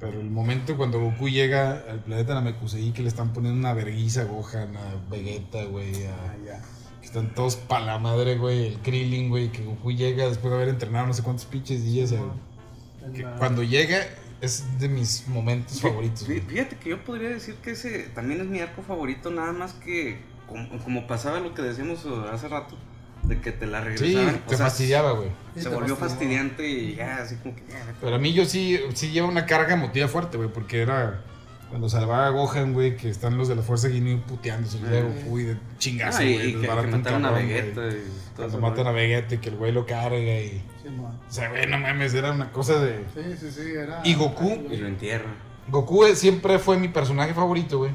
Pero 0.00 0.20
el 0.20 0.30
momento 0.30 0.76
cuando 0.76 1.00
Goku 1.00 1.28
llega 1.28 1.82
al 1.90 2.00
planeta 2.00 2.34
Namekusei, 2.34 2.92
que 2.92 3.02
le 3.02 3.08
están 3.08 3.32
poniendo 3.32 3.58
una 3.58 3.72
verguiza 3.72 4.22
a 4.22 4.24
Gohan, 4.24 4.76
a 4.76 5.10
Vegeta, 5.10 5.64
güey, 5.64 6.04
Ah, 6.06 6.32
a... 6.40 6.44
ya. 6.46 6.62
Que 7.00 7.06
están 7.06 7.34
todos 7.34 7.56
pa' 7.56 7.80
la 7.80 7.98
madre, 7.98 8.36
güey. 8.36 8.66
El 8.66 8.78
Krillin, 8.80 9.28
güey, 9.28 9.50
que 9.50 9.64
Goku 9.64 9.92
llega 9.92 10.26
después 10.28 10.50
de 10.50 10.56
haber 10.56 10.68
entrenado 10.68 11.06
no 11.06 11.14
sé 11.14 11.22
cuántos 11.22 11.46
pinches 11.46 11.82
días. 11.84 12.12
En 12.12 13.12
que 13.12 13.22
la- 13.22 13.36
cuando 13.36 13.62
llega 13.62 13.98
es 14.40 14.78
de 14.78 14.88
mis 14.88 15.26
momentos 15.28 15.80
favoritos, 15.80 16.26
güey. 16.26 16.40
Fíjate 16.40 16.76
que 16.76 16.90
yo 16.90 17.02
podría 17.02 17.30
decir 17.30 17.54
que 17.56 17.70
ese 17.72 18.04
también 18.14 18.40
es 18.40 18.46
mi 18.46 18.60
arco 18.60 18.82
favorito, 18.82 19.30
nada 19.30 19.52
más 19.52 19.72
que 19.74 20.18
como, 20.46 20.68
como 20.82 21.06
pasaba 21.06 21.40
lo 21.40 21.54
que 21.54 21.62
decíamos 21.62 22.04
uh, 22.04 22.28
hace 22.30 22.48
rato, 22.48 22.76
de 23.24 23.40
que 23.40 23.52
te 23.52 23.66
la 23.66 23.80
Sí, 23.80 23.84
regresaban. 23.88 24.34
o 24.34 24.48
te 24.48 24.56
sea, 24.56 24.66
fastidiaba, 24.66 25.12
güey. 25.12 25.28
Sí, 25.54 25.62
Se 25.62 25.68
volvió 25.68 25.96
fastidiaba. 25.96 26.08
fastidiante 26.08 26.68
y 26.68 26.94
ya, 26.96 27.16
así 27.18 27.36
como 27.36 27.54
que 27.56 27.62
ya. 27.68 27.94
Pero 28.00 28.16
a 28.16 28.18
mí 28.18 28.32
yo 28.32 28.44
sí, 28.44 28.78
sí 28.94 29.10
lleva 29.10 29.28
una 29.28 29.46
carga 29.46 29.74
emotiva 29.74 30.08
fuerte, 30.08 30.36
güey, 30.36 30.48
porque 30.50 30.82
era 30.82 31.22
cuando 31.70 31.88
salvaba 31.88 32.26
a 32.26 32.30
Gohan, 32.30 32.72
güey, 32.72 32.96
que 32.96 33.08
están 33.08 33.36
los 33.36 33.48
de 33.48 33.56
la 33.56 33.62
Fuerza 33.62 33.88
Guinea 33.88 34.18
puteándose, 34.26 34.78
y 34.78 34.82
Ah. 34.86 35.02
Goku 35.02 35.38
y 35.40 35.42
de 35.44 35.56
chingazo, 35.78 36.18
Ah, 36.20 36.24
y, 36.24 36.34
güey, 36.34 36.48
y 36.48 36.52
que, 36.54 36.60
que 36.60 36.68
mataron 36.68 36.94
a 36.94 37.02
cabrón, 37.02 37.32
güey. 37.32 37.46
Vegeta 37.46 37.88
y 37.88 38.36
todo 38.36 38.58
matan 38.60 38.86
a 38.86 38.92
Vegeta 38.92 39.34
y 39.34 39.38
que 39.38 39.48
el 39.48 39.56
güey 39.56 39.72
lo 39.72 39.86
carga 39.86 40.16
y... 40.18 40.62
Simón. 40.82 41.18
O 41.28 41.32
sea, 41.32 41.48
güey, 41.50 41.66
no 41.66 41.78
mames, 41.78 42.12
era 42.14 42.30
una 42.32 42.52
cosa 42.52 42.78
de... 42.78 43.04
Sí, 43.14 43.36
sí, 43.40 43.50
sí, 43.50 43.70
era. 43.74 44.00
Y 44.04 44.14
Goku- 44.14 44.70
Y 44.70 44.76
lo 44.76 44.86
entierra. 44.86 45.34
Goku 45.68 46.04
siempre 46.14 46.58
fue 46.58 46.76
mi 46.78 46.88
personaje 46.88 47.32
favorito, 47.34 47.78
güey, 47.78 47.92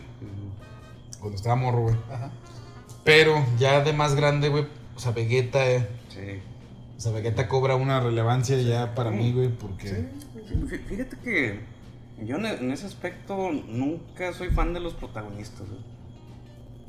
cuando 1.19 1.35
estaba 1.37 1.55
morro, 1.55 1.81
güey. 1.83 1.95
Ajá. 2.11 2.31
Pero 3.03 3.45
ya 3.57 3.81
de 3.81 3.93
más 3.93 4.15
grande, 4.15 4.49
güey, 4.49 4.67
o 4.99 5.01
sea, 5.01 5.13
Vegeta, 5.13 5.65
eh, 5.65 5.87
Sí. 6.09 6.41
o 6.97 6.99
sea, 6.99 7.13
Vegeta 7.13 7.47
cobra 7.47 7.77
una 7.77 8.01
relevancia 8.01 8.61
ya 8.61 8.93
para 8.95 9.11
mí, 9.11 9.31
güey, 9.31 9.47
porque... 9.47 9.87
Sí. 9.87 9.95
Fí- 10.67 10.79
Fíjate 10.87 11.15
que 11.23 11.59
yo 12.25 12.35
en 12.35 12.45
en 12.45 12.69
ese 12.71 12.85
aspecto 12.85 13.49
nunca 13.51 14.33
soy 14.33 14.49
fan 14.49 14.73
de 14.73 14.81
los 14.81 14.93
protagonistas. 14.93 15.69
güey. 15.69 15.79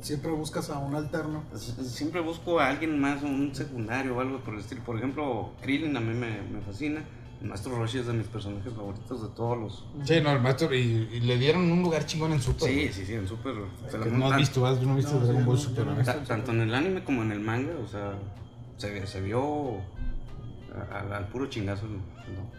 Siempre 0.01 0.31
buscas 0.31 0.69
a 0.71 0.79
un 0.79 0.93
alterno. 0.95 1.43
Siempre 1.55 2.19
busco 2.19 2.59
a 2.59 2.67
alguien 2.67 2.99
más, 2.99 3.23
un 3.23 3.55
secundario 3.55 4.17
o 4.17 4.19
algo 4.19 4.39
por 4.39 4.55
el 4.55 4.59
estilo. 4.59 4.83
Por 4.83 4.97
ejemplo, 4.97 5.51
Krillin 5.61 5.95
a 5.95 6.01
mí 6.01 6.13
me, 6.13 6.41
me 6.41 6.59
fascina. 6.65 7.05
El 7.41 7.47
Maestro 7.47 7.75
Roshi 7.75 7.97
es 7.99 8.05
de 8.05 8.13
mis 8.13 8.27
personajes 8.27 8.71
favoritos 8.71 9.21
de 9.23 9.29
todos 9.35 9.57
los. 9.57 9.85
Sí, 10.07 10.21
no, 10.21 10.31
el 10.31 10.41
maestro. 10.41 10.73
Y, 10.75 11.09
y 11.11 11.19
le 11.21 11.37
dieron 11.39 11.71
un 11.71 11.81
lugar 11.81 12.05
chingón 12.05 12.31
en 12.33 12.41
Super. 12.41 12.69
Sí, 12.69 12.89
sí, 12.93 13.03
sí, 13.05 13.13
en 13.15 13.27
Super. 13.27 13.55
se 13.89 13.97
la 13.97 14.05
no 14.05 14.27
has 14.27 14.37
visto. 14.37 14.61
Yo 14.79 14.85
no 14.85 14.93
he 14.93 14.97
visto 14.97 15.13
No, 15.13 15.19
Dragon 15.25 15.41
sí, 15.41 15.47
Ball 15.47 15.55
no, 15.55 15.61
Super. 16.03 16.25
tanto 16.27 16.51
en 16.51 16.61
el 16.61 16.75
anime 16.75 17.03
como 17.03 17.23
en 17.23 17.31
el 17.31 17.39
manga, 17.39 17.73
o 17.83 17.87
sea, 17.87 18.13
se, 18.77 19.07
se 19.07 19.21
vio 19.21 19.77
al, 20.93 21.11
al 21.13 21.27
puro 21.29 21.47
chingazo. 21.47 21.87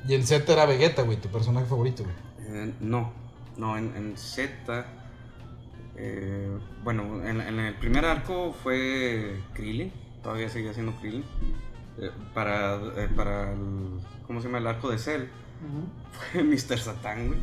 Y 0.08 0.14
en 0.14 0.26
Z 0.26 0.52
era 0.52 0.66
Vegeta, 0.66 1.02
güey, 1.02 1.16
tu 1.20 1.28
personaje 1.28 1.66
favorito, 1.66 2.02
güey. 2.02 2.16
Eh, 2.48 2.72
no, 2.80 3.12
no, 3.56 3.78
en, 3.78 3.94
en 3.96 4.16
Z. 4.16 4.84
eh, 5.96 6.50
bueno, 6.82 7.24
en, 7.24 7.40
en 7.40 7.60
el 7.60 7.74
primer 7.74 8.04
arco 8.04 8.52
fue 8.64 9.36
Krillin, 9.54 9.92
todavía 10.24 10.48
seguía 10.48 10.74
siendo 10.74 10.92
Krillin. 11.00 11.24
Eh, 11.98 12.10
para, 12.34 12.76
eh, 12.96 13.08
para 13.14 13.52
el, 13.52 14.00
¿cómo 14.26 14.40
se 14.40 14.48
llama? 14.48 14.58
El 14.58 14.66
arco 14.66 14.90
de 14.90 14.98
Cell, 14.98 15.24
fue 16.32 16.42
Mr. 16.44 16.78
Satan, 16.78 17.28
güey. 17.28 17.38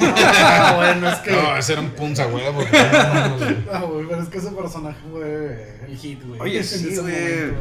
Ah, 0.00 0.72
bueno, 0.76 1.08
es 1.08 1.18
que. 1.18 1.30
No, 1.30 1.56
ese 1.56 1.72
era 1.74 1.82
un 1.82 1.90
punza, 1.90 2.26
güey. 2.26 2.44
porque. 2.52 2.76
Ah, 3.72 3.84
güey, 3.88 4.06
pero 4.08 4.22
es 4.22 4.28
que 4.28 4.38
ese 4.38 4.50
personaje 4.50 4.98
fue 5.10 5.80
el 5.88 5.96
hit, 5.96 6.22
güey. 6.24 6.40
Oye, 6.40 6.62
sí, 6.62 6.96
güey. 6.96 7.52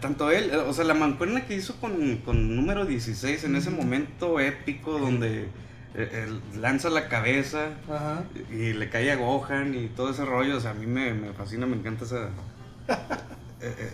Tanto 0.00 0.30
él, 0.30 0.50
eh, 0.52 0.56
o 0.56 0.72
sea, 0.72 0.84
la 0.84 0.94
mancuerna 0.94 1.44
que 1.46 1.54
hizo 1.56 1.74
con, 1.80 2.18
con 2.18 2.54
número 2.54 2.84
16 2.86 3.42
en 3.44 3.56
ese 3.56 3.70
momento 3.70 4.38
épico 4.38 4.98
donde 4.98 5.48
él 5.94 6.40
lanza 6.60 6.88
la 6.90 7.08
cabeza 7.08 7.70
Ajá. 7.90 8.22
y 8.50 8.72
le 8.72 8.88
cae 8.88 9.10
a 9.10 9.16
Gohan 9.16 9.74
y 9.74 9.88
todo 9.88 10.10
ese 10.10 10.24
rollo, 10.24 10.56
o 10.56 10.60
sea, 10.60 10.70
a 10.70 10.74
mí 10.74 10.86
me, 10.86 11.12
me 11.12 11.32
fascina, 11.32 11.66
me 11.66 11.76
encanta 11.76 12.04
esa, 12.04 12.28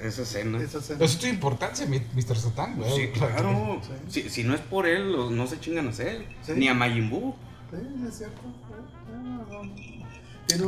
esa 0.03 0.23
escena. 0.23 0.59
Esa 0.63 0.79
escena. 0.79 0.99
Pero 0.99 1.05
eso 1.11 1.19
tiene 1.19 1.35
importancia, 1.35 1.87
Mr. 1.87 2.37
Satan, 2.37 2.77
güey. 2.77 2.91
Sí, 2.97 3.09
claro. 3.09 3.81
Sí. 4.09 4.23
Si, 4.23 4.31
si 4.31 4.45
no 4.45 4.55
es 4.55 4.61
por 4.61 4.87
él, 4.87 5.15
no 5.37 5.47
se 5.47 5.61
chingan 5.61 5.89
a 5.89 5.93
Sí. 5.93 6.05
ni 6.57 6.69
a 6.69 6.75
Majin 6.75 7.11
Buu. 7.11 7.35
Sí, 7.71 7.77
es 8.09 8.19
cierto. 8.19 8.43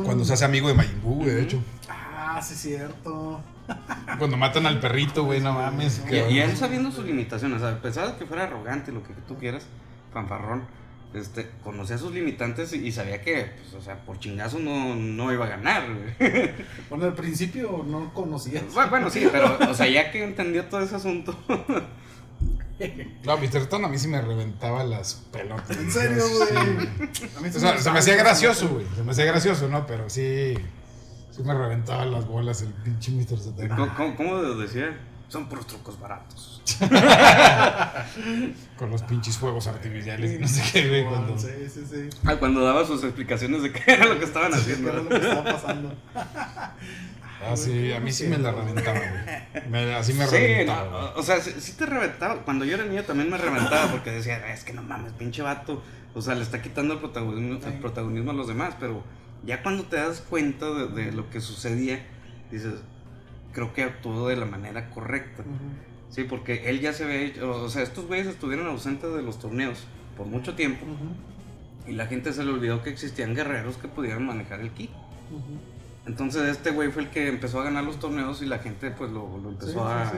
Cuando 0.05 0.25
se 0.25 0.35
hace 0.35 0.45
amigo 0.45 0.69
de 0.69 0.75
Majin 0.75 1.01
Buu, 1.03 1.15
güey, 1.17 1.31
de 1.31 1.43
hecho. 1.43 1.63
Ah, 1.89 2.41
sí, 2.43 2.55
cierto. 2.55 3.41
Cuando 4.19 4.37
matan 4.37 4.67
al 4.67 4.79
perrito, 4.81 5.25
güey, 5.25 5.41
no 5.41 5.53
mames. 5.55 6.03
Y, 6.11 6.15
y 6.35 6.39
él 6.41 6.57
sabiendo 6.57 6.91
sus 6.91 7.05
limitaciones, 7.07 7.63
a 7.63 7.81
pesar 7.81 8.13
de 8.13 8.19
que 8.19 8.27
fuera 8.27 8.45
arrogante, 8.45 8.93
lo 8.93 9.03
que 9.03 9.15
tú 9.27 9.37
quieras, 9.39 9.65
fanfarrón, 10.13 10.65
este, 11.15 11.51
conocía 11.65 11.99
sus 11.99 12.13
limitantes 12.13 12.73
y, 12.73 12.93
sabía 12.93 13.21
que, 13.23 13.51
pues, 13.61 13.75
o 13.75 13.83
sea, 13.83 13.97
por 14.05 14.19
chingazo 14.19 14.59
no, 14.59 14.95
no 14.95 15.33
iba 15.33 15.47
a 15.47 15.49
ganar, 15.49 15.85
güey. 15.93 16.51
Bueno, 16.89 17.07
al 17.07 17.15
principio 17.15 17.85
no 17.87 18.13
conocías. 18.15 18.65
bueno, 18.75 18.91
bueno, 18.91 19.11
sí, 19.11 19.29
pero, 19.31 19.59
o 19.69 19.75
sea, 19.75 19.89
ya 19.89 20.11
que 20.11 20.23
entendió 20.25 20.65
todo 20.67 20.81
ese 20.83 20.97
asunto, 20.97 21.37
No, 23.25 23.37
Mr. 23.37 23.61
Satan 23.61 23.85
a 23.85 23.89
mí 23.89 23.99
sí 23.99 24.09
me 24.09 24.23
reventaba 24.23 24.83
las 24.85 25.15
pelotas. 25.31 25.77
En 25.77 25.91
serio, 25.93 26.25
güey. 26.29 26.57
A 27.37 27.41
mí 27.41 27.51
sí 27.51 27.59
O 27.59 27.61
sea, 27.61 27.73
me 27.75 27.79
se 27.81 27.91
me 27.91 27.99
hacía 27.99 28.17
gracioso, 28.17 28.69
güey. 28.71 28.87
Se 28.97 29.03
me 29.03 29.11
hacía 29.13 29.27
gracioso, 29.27 29.69
¿no? 29.69 29.87
Pero 29.87 30.09
sí. 30.09 30.55
Sí 31.31 31.43
me 31.43 31.53
reventaba 31.53 32.07
las 32.07 32.27
bolas 32.27 32.63
el 32.63 32.73
pinche 32.73 33.13
Mr. 33.13 33.39
Satan. 33.39 33.69
¿cómo, 33.69 33.95
cómo- 33.95 34.17
cómo 34.17 34.43
decía? 34.55 34.99
Son 35.29 35.47
puros 35.49 35.67
trucos 35.67 36.01
baratos. 36.01 36.60
Con 38.77 38.91
los 38.91 39.03
pinches 39.03 39.37
fuegos 39.39 39.67
artificiales 39.67 40.33
y 40.35 40.39
no 40.39 40.49
sé 40.49 40.63
qué, 40.73 40.89
güey. 40.89 41.05
Cuando... 41.05 41.39
Sí, 41.39 41.49
sí, 41.73 41.83
sí. 41.89 42.09
Ah, 42.25 42.37
cuando 42.37 42.63
daba 42.63 42.85
sus 42.87 43.03
explicaciones 43.05 43.63
de 43.63 43.73
qué 43.73 43.83
era 43.93 44.07
lo 44.07 44.19
que 44.19 44.25
estaban 44.25 44.51
¿Qué 44.53 44.59
haciendo. 44.59 44.89
era 44.91 45.03
lo 45.03 45.09
que 45.09 45.17
estaba 45.17 45.45
pasando? 45.45 45.95
Ah, 46.15 47.57
sí, 47.57 47.93
a 47.93 48.01
mí 48.01 48.13
sí 48.13 48.27
me 48.27 48.37
la 48.39 48.53
reventaba, 48.53 48.99
güey. 48.99 49.69
Me- 49.71 49.95
así 49.95 50.13
me 50.13 50.27
Sí, 50.27 50.37
reventaba. 50.37 51.13
no, 51.15 51.21
o 51.21 51.23
sea, 51.23 51.41
sí, 51.41 51.55
sí 51.59 51.73
te 51.73 51.87
reventaba. 51.87 52.37
Cuando 52.43 52.65
yo 52.65 52.75
era 52.75 52.85
niño 52.85 53.03
también 53.05 53.31
me 53.31 53.39
reventaba 53.39 53.91
porque 53.91 54.11
decía, 54.11 54.53
es 54.53 54.65
que 54.65 54.73
no 54.73 54.83
mames, 54.83 55.13
pinche 55.15 55.43
vato. 55.43 55.83
O 56.15 56.21
sea, 56.23 56.35
le 56.35 56.43
está 56.43 56.61
quitando 56.61 56.95
el 56.95 57.01
protagonismo, 57.01 57.55
el 57.55 57.63
Sí. 57.63 57.79
protagonismo 57.81 58.33
a 58.33 58.35
los 58.35 58.47
demás. 58.49 58.75
Pero 58.79 59.03
ya 59.45 59.63
cuando 59.63 59.85
te 59.85 59.97
das 59.97 60.21
cuenta 60.21 60.67
de, 60.71 60.89
de 60.89 61.13
lo 61.13 61.31
que 61.31 61.41
sucedía, 61.41 62.05
dices, 62.51 62.75
creo 63.55 63.73
que 63.73 63.85
actuó 63.85 64.29
de 64.29 64.37
la 64.37 64.45
manera 64.47 64.91
correcta. 64.91 65.43
Sí, 66.11 66.25
porque 66.25 66.69
él 66.69 66.81
ya 66.81 66.93
se 66.93 67.05
ve, 67.05 67.27
hecho- 67.27 67.51
o 67.63 67.69
sea, 67.69 67.83
estos 67.83 68.07
güeyes 68.07 68.27
estuvieron 68.27 68.67
ausentes 68.67 69.13
de 69.15 69.23
los 69.23 69.39
torneos 69.39 69.85
por 70.17 70.27
mucho 70.27 70.55
tiempo 70.55 70.85
y 71.87 71.93
la 71.93 72.07
gente 72.07 72.33
se 72.33 72.45
le 72.45 72.51
olvidó 72.53 72.83
que 72.83 72.91
existían 72.91 73.35
guerreros 73.35 73.77
que 73.77 73.89
pudieran 73.89 74.27
manejar 74.27 74.61
el 74.61 74.71
ki. 74.71 74.91
Entonces 76.07 76.43
este 76.49 76.71
güey 76.73 76.91
fue 76.91 77.03
el 77.03 77.11
que 77.11 77.29
empezó 77.29 77.61
a 77.61 77.65
ganar 77.65 77.85
los 77.85 77.99
torneos 77.99 78.43
y 78.43 78.47
la 78.47 78.59
gente 78.59 78.91
pues 78.91 79.11
lo, 79.11 79.39
lo 79.39 79.51
empezó 79.51 79.73
Sí, 79.73 79.79
sí, 79.79 79.81
a, 79.87 80.11
sí. 80.11 80.17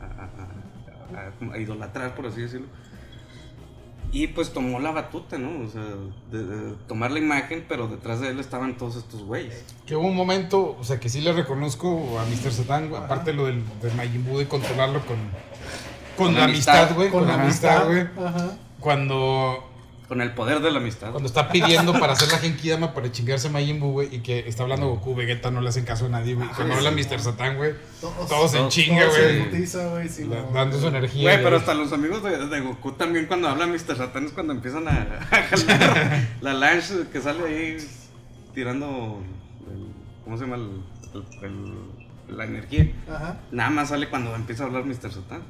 a- 0.00 1.18
a- 1.18 1.50
a- 1.50 1.52
a 1.54 1.58
idolatrar, 1.58 2.14
por 2.14 2.26
así 2.26 2.40
decirlo. 2.42 2.66
Y 4.12 4.28
pues 4.28 4.52
tomó 4.52 4.78
la 4.80 4.92
batuta, 4.92 5.38
¿no? 5.38 5.66
O 5.66 5.68
sea, 5.68 5.82
de, 6.30 6.44
de 6.44 6.72
tomar 6.88 7.10
la 7.10 7.18
imagen, 7.18 7.64
pero 7.68 7.88
detrás 7.88 8.20
de 8.20 8.28
él 8.28 8.40
estaban 8.40 8.76
todos 8.76 8.96
estos 8.96 9.22
güeyes. 9.22 9.64
Que 9.86 9.96
hubo 9.96 10.06
un 10.06 10.16
momento, 10.16 10.76
o 10.78 10.84
sea, 10.84 10.98
que 11.00 11.08
sí 11.08 11.20
le 11.20 11.32
reconozco 11.32 12.18
a 12.18 12.24
Mr. 12.24 12.52
Satan, 12.52 12.88
güey, 12.88 13.02
aparte 13.02 13.32
lo 13.32 13.46
del, 13.46 13.62
del 13.82 13.94
Majin 13.94 14.24
Buu 14.24 14.38
de 14.38 14.48
controlarlo 14.48 15.00
con, 15.00 15.16
con, 16.16 16.26
Con 16.26 16.34
la 16.34 16.44
amistad, 16.44 16.94
güey. 16.94 17.10
Con, 17.10 17.20
Con 17.20 17.28
la 17.28 17.42
amistad, 17.42 17.88
amistad, 17.88 18.12
güey. 18.14 18.26
Ajá. 18.26 18.56
Cuando, 18.80 19.68
Con 20.08 20.20
el 20.20 20.32
poder 20.34 20.60
de 20.60 20.70
la 20.70 20.78
amistad. 20.78 21.10
cuando 21.10 21.26
está 21.26 21.48
pidiendo 21.50 21.92
para 21.92 22.12
hacer 22.12 22.28
la 22.30 22.38
Genkidama 22.40 22.94
para 22.94 23.10
chingarse 23.10 23.48
a 23.48 23.50
Majin 23.50 23.80
Buu, 23.80 23.90
güey, 23.92 24.14
y 24.14 24.20
que 24.20 24.48
está 24.48 24.62
hablando 24.62 24.88
Goku, 24.88 25.16
Vegeta, 25.16 25.50
no 25.50 25.60
le 25.60 25.68
hacen 25.68 25.84
caso 25.84 26.06
a 26.06 26.08
nadie, 26.08 26.34
güey. 26.34 26.48
Cuando 26.48 26.74
sí, 26.74 26.86
habla 26.86 27.02
sí, 27.02 27.08
Mr. 27.10 27.20
Satan, 27.20 27.56
güey, 27.56 27.72
Todos, 28.00 28.28
todos 28.28 28.52
en 28.54 28.58
todos- 28.60 28.72
chinga, 28.72 29.10
se 29.10 29.38
güey. 29.48 30.08
sí. 30.08 30.30
Dando 30.54 30.78
su 30.78 30.86
energía. 30.86 31.32
Güey, 31.32 31.42
pero 31.42 31.56
hasta 31.56 31.74
los 31.74 31.92
amigos 31.92 32.22
de, 32.22 32.46
de 32.46 32.60
Goku 32.60 32.92
también 32.92 33.26
cuando 33.26 33.48
habla 33.48 33.66
Mr. 33.66 33.96
Satan 33.96 34.26
es 34.26 34.32
cuando 34.32 34.52
empiezan 34.52 34.86
a, 34.86 34.92
a 35.30 35.42
jalar 35.42 36.26
la 36.40 36.54
lancha 36.54 36.94
que 37.12 37.20
sale 37.20 37.44
ahí 37.44 37.76
tirando 38.54 39.20
el- 39.68 39.88
¿cómo 40.24 40.36
se 40.36 40.44
llama? 40.44 40.56
El- 40.56 40.82
el- 41.14 41.44
el- 42.28 42.36
la 42.36 42.44
energía. 42.44 42.92
Ajá. 43.08 43.40
Nada 43.50 43.70
más 43.70 43.88
sale 43.88 44.08
cuando 44.08 44.34
empieza 44.34 44.62
a 44.64 44.66
hablar 44.66 44.84
Mr. 44.84 45.12
Satan. 45.12 45.42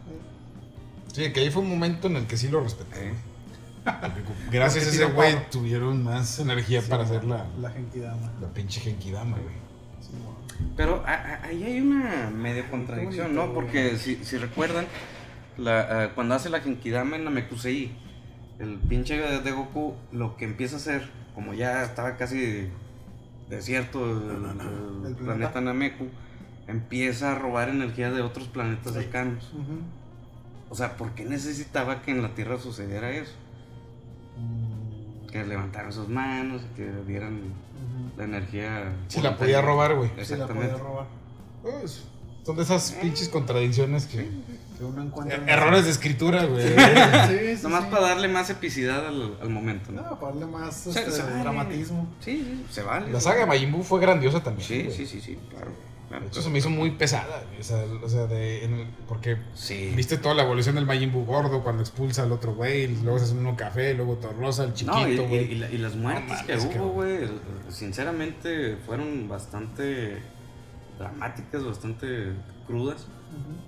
Sí, 1.12 1.32
que 1.32 1.40
ahí 1.40 1.50
fue 1.50 1.62
un 1.62 1.68
momento 1.70 2.08
en 2.08 2.16
el 2.16 2.26
que 2.26 2.36
sí 2.36 2.48
lo 2.48 2.60
respeté. 2.62 3.08
Eh. 3.08 3.14
Gracias 4.50 4.86
a 4.86 4.88
ese 4.90 5.04
güey 5.06 5.36
tuvieron 5.50 6.02
más 6.04 6.38
energía 6.38 6.82
para 6.82 7.04
hacer 7.04 7.24
la, 7.24 7.46
La 7.60 7.70
Genkidama. 7.70 8.32
la 8.40 8.48
pinche 8.48 8.80
Genkidama, 8.80 9.36
güey. 9.38 9.54
Sí. 10.00 10.10
Pero 10.76 11.02
a- 11.06 11.12
a- 11.12 11.44
ahí 11.44 11.62
hay 11.64 11.80
una 11.80 12.30
media 12.30 12.68
contradicción, 12.70 13.34
¿no? 13.34 13.52
Porque 13.52 13.96
si, 13.98 14.16
si 14.24 14.38
recuerdan, 14.38 14.86
la, 15.58 15.80
ah, 16.04 16.10
cuando 16.14 16.34
hace 16.34 16.50
la 16.50 16.60
Genkidama 16.60 17.16
en 17.16 17.24
Namekusei, 17.24 17.92
el 18.58 18.76
pinche 18.78 19.18
de 19.18 19.50
Goku 19.50 19.94
lo 20.12 20.36
que 20.36 20.44
empieza 20.46 20.76
a 20.76 20.78
hacer, 20.78 21.08
como 21.34 21.52
ya 21.54 21.82
estaba 21.82 22.16
casi 22.16 22.68
desierto 23.50 24.04
el, 24.04 24.22
el 24.30 25.06
El 25.06 25.14
planeta 25.14 25.52
planeta. 25.52 25.60
Nameku, 25.60 26.08
empieza 26.66 27.32
a 27.32 27.34
robar 27.36 27.68
energía 27.68 28.10
de 28.10 28.22
otros 28.22 28.48
planetas 28.48 28.94
Sí. 28.94 29.00
cercanos. 29.00 29.52
O 30.68 30.74
sea, 30.74 30.96
¿por 30.96 31.12
qué 31.12 31.24
necesitaba 31.24 32.02
que 32.02 32.10
en 32.10 32.22
la 32.22 32.34
Tierra 32.34 32.58
sucediera 32.58 33.10
eso? 33.10 33.32
Que 35.42 35.46
levantaran 35.46 35.92
sus 35.92 36.08
manos, 36.08 36.62
que 36.76 36.90
dieran 37.06 37.34
ujú. 37.38 38.18
la 38.18 38.24
energía. 38.24 38.92
Sí 39.08 39.20
la 39.20 39.36
podía 39.36 39.60
robar, 39.60 39.94
güey. 39.94 40.08
Sí 40.10 40.14
la 40.16 40.22
Exactamente. 40.22 40.68
podía 40.72 40.82
robar. 40.84 41.06
Pues, 41.62 42.04
son 42.44 42.56
de 42.56 42.62
esas 42.62 42.92
pinches 42.92 43.28
contradicciones 43.28 44.06
que... 44.06 44.28
Que 44.78 44.84
uno 44.84 45.02
encuentra. 45.02 45.38
Er- 45.38 45.48
Errores 45.48 45.84
de 45.86 45.90
escritura, 45.90 46.44
güey. 46.44 46.62
Sí, 47.28 47.56
sí, 47.56 47.62
Nomás 47.62 47.84
sí. 47.84 47.90
para 47.90 48.08
darle 48.08 48.28
más 48.28 48.50
epicidad 48.50 49.06
al, 49.06 49.36
al 49.40 49.48
momento, 49.48 49.90
¿no? 49.90 50.02
No, 50.02 50.20
para 50.20 50.32
darle 50.32 50.46
más 50.46 50.74
Se- 50.76 50.90
este, 50.90 51.10
se 51.12 51.22
vale. 51.22 51.38
dramatismo. 51.38 52.06
Sí, 52.20 52.36
sí, 52.44 52.66
se 52.74 52.82
vale. 52.82 53.10
La 53.10 53.18
saga 53.20 53.40
de 53.40 53.46
Majin 53.46 53.72
Buu 53.72 53.82
fue 53.82 54.00
grandiosa 54.00 54.42
también. 54.42 54.68
Sí, 54.68 54.82
güey. 54.84 54.94
sí, 54.96 55.06
sí, 55.06 55.20
sí, 55.22 55.38
claro. 55.50 55.68
Claro, 56.08 56.24
hecho, 56.24 56.32
claro. 56.32 56.44
se 56.44 56.50
me 56.50 56.58
hizo 56.58 56.70
muy 56.70 56.90
pesada, 56.92 57.42
O 57.58 57.62
sea, 57.62 57.84
o 58.02 58.08
sea 58.08 58.26
de, 58.26 58.64
en 58.64 58.74
el- 58.74 58.86
porque 59.08 59.36
Sí. 59.54 59.92
viste 59.96 60.16
toda 60.18 60.34
la 60.34 60.42
evolución 60.44 60.74
del 60.76 60.86
Majin 60.86 61.12
Buu 61.12 61.24
gordo 61.24 61.62
cuando 61.62 61.82
expulsa 61.82 62.22
al 62.24 62.32
otro 62.32 62.54
güey, 62.54 62.86
luego 63.02 63.18
se 63.18 63.24
hace 63.26 63.34
uno 63.34 63.56
café, 63.56 63.94
luego 63.94 64.14
todo 64.16 64.32
rosa, 64.32 64.64
el 64.64 64.74
chiquito, 64.74 64.98
No, 64.98 65.08
y, 65.08 65.12
y- 65.12 65.16
güey. 65.18 65.52
y 65.52 65.54
la- 65.56 65.70
y 65.70 65.78
las 65.78 65.96
muertes 65.96 66.42
que 66.46 66.78
hubo, 66.78 66.88
güey, 66.92 67.28
sinceramente 67.68 68.76
fueron 68.86 69.28
bastante 69.28 70.18
dramáticas, 70.98 71.64
bastante 71.64 72.32
crudas. 72.66 73.06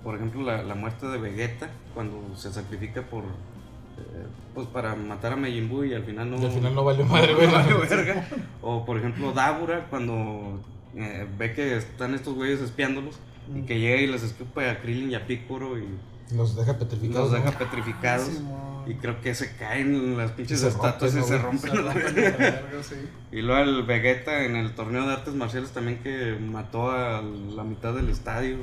Por 0.03 0.15
ejemplo, 0.15 0.41
la, 0.41 0.63
la 0.63 0.75
muerte 0.75 1.05
de 1.07 1.17
Vegeta, 1.17 1.69
cuando 1.93 2.35
se 2.35 2.51
sacrifica 2.51 3.01
por. 3.03 3.23
eh, 3.23 4.25
pues 4.55 4.65
para 4.67 4.95
matar 4.95 5.33
a 5.33 5.35
Majin 5.35 5.69
Buu 5.69 5.83
y 5.83 5.93
al 5.93 6.03
final 6.03 6.31
no. 6.31 6.37
Y 6.41 6.45
al 6.45 6.51
final 6.51 6.73
no 6.75 6.83
valió 6.83 7.05
madre, 7.05 7.33
güey. 7.35 7.47
no 7.47 7.79
verga. 7.79 8.27
O 8.61 8.85
por 8.85 8.97
ejemplo, 8.97 9.31
Dabura, 9.33 9.87
cuando 9.89 10.59
eh, 10.95 11.27
ve 11.37 11.53
que 11.53 11.77
están 11.77 12.13
estos 12.13 12.33
güeyes 12.35 12.59
espiándolos 12.61 13.15
y 13.55 13.61
que 13.63 13.79
llega 13.79 14.01
y 14.01 14.07
les 14.07 14.23
escupe 14.23 14.69
a 14.69 14.79
Krillin 14.81 15.11
y 15.11 15.15
a 15.15 15.25
Piccolo 15.25 15.77
y 15.77 15.87
Los 16.35 16.55
deja 16.55 16.77
petrificados. 16.77 17.31
los 17.31 17.39
deja 17.41 17.51
¿no? 17.51 17.57
petrificados. 17.57 18.29
Ah. 18.45 18.65
Y 18.87 18.95
creo 18.95 19.21
que 19.21 19.35
se 19.35 19.55
caen 19.55 20.17
las 20.17 20.31
pinches 20.31 20.63
estatuas 20.63 21.13
y 21.15 21.21
se 21.21 21.35
¿no, 21.37 21.43
rompen. 21.43 21.69
Se 21.71 21.77
rompen 21.77 22.15
la 22.15 22.31
verga, 22.31 22.63
sí. 22.83 22.95
Y 23.31 23.41
luego 23.41 23.61
el 23.61 23.83
Vegeta 23.83 24.45
en 24.45 24.55
el 24.55 24.73
torneo 24.73 25.05
de 25.05 25.13
artes 25.13 25.33
marciales 25.35 25.69
también 25.71 25.99
que 26.01 26.37
mató 26.39 26.89
a 26.89 27.21
la 27.21 27.63
mitad 27.63 27.93
del 27.93 28.09
estadio. 28.09 28.57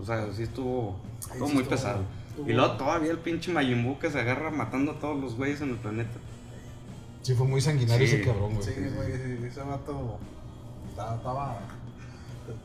O 0.00 0.04
sea, 0.04 0.32
sí 0.32 0.42
estuvo, 0.44 0.98
Ahí 1.26 1.32
estuvo 1.32 1.46
sí 1.48 1.54
muy 1.54 1.62
estuvo- 1.62 1.76
pesado. 1.76 2.04
estuvo- 2.28 2.50
Y 2.50 2.54
luego 2.54 2.72
todavía 2.72 3.10
el 3.12 3.18
pinche 3.18 3.52
Majin 3.52 3.84
Buu 3.84 3.98
que 4.00 4.10
se 4.10 4.18
agarra 4.20 4.50
matando 4.50 4.92
a 4.92 4.98
todos 4.98 5.20
los 5.20 5.34
güeyes 5.36 5.60
en 5.60 5.70
el 5.70 5.76
planeta. 5.76 6.18
Sí, 7.22 7.34
fue 7.34 7.46
muy 7.46 7.60
sanguinario 7.60 8.06
Sí. 8.06 8.14
ese 8.14 8.24
cabrón, 8.24 8.54
güey. 8.54 8.62
Sí, 8.66 8.72
güey, 8.96 9.12
ese 9.46 9.60
vato 9.62 10.18
estaba, 11.00 11.14
estaba- 11.16 11.58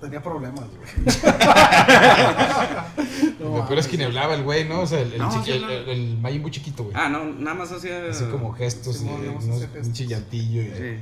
tenía 0.02 0.22
problemas, 0.24 0.66
güey. 0.70 0.90
Lo 3.40 3.66
peor 3.68 3.80
es 3.80 3.88
que 3.88 3.98
ni 3.98 4.04
hablaba 4.04 4.34
el 4.34 4.44
güey, 4.44 4.68
¿no? 4.68 4.82
O 4.82 4.88
sea, 4.88 5.00
el, 5.00 5.14
el, 5.14 5.20
No, 5.20 5.30
chiqui- 5.32 5.52
el, 5.54 5.62
no. 5.62 5.70
el, 5.70 5.90
el 5.90 6.18
Majin 6.18 6.42
Buu 6.42 6.50
chiquito, 6.50 6.84
güey. 6.86 6.96
Ah, 6.98 7.10
no, 7.10 7.26
nada 7.26 7.56
más 7.56 7.72
hacía... 7.72 8.06
Así 8.10 8.26
como 8.26 8.52
gestos 8.54 9.02
y 9.02 9.06
unos 9.06 9.44
gestos. 9.62 9.86
un 9.88 9.94
chillantillo. 9.94 10.62
Y, 10.62 10.66
sí. 10.66 10.98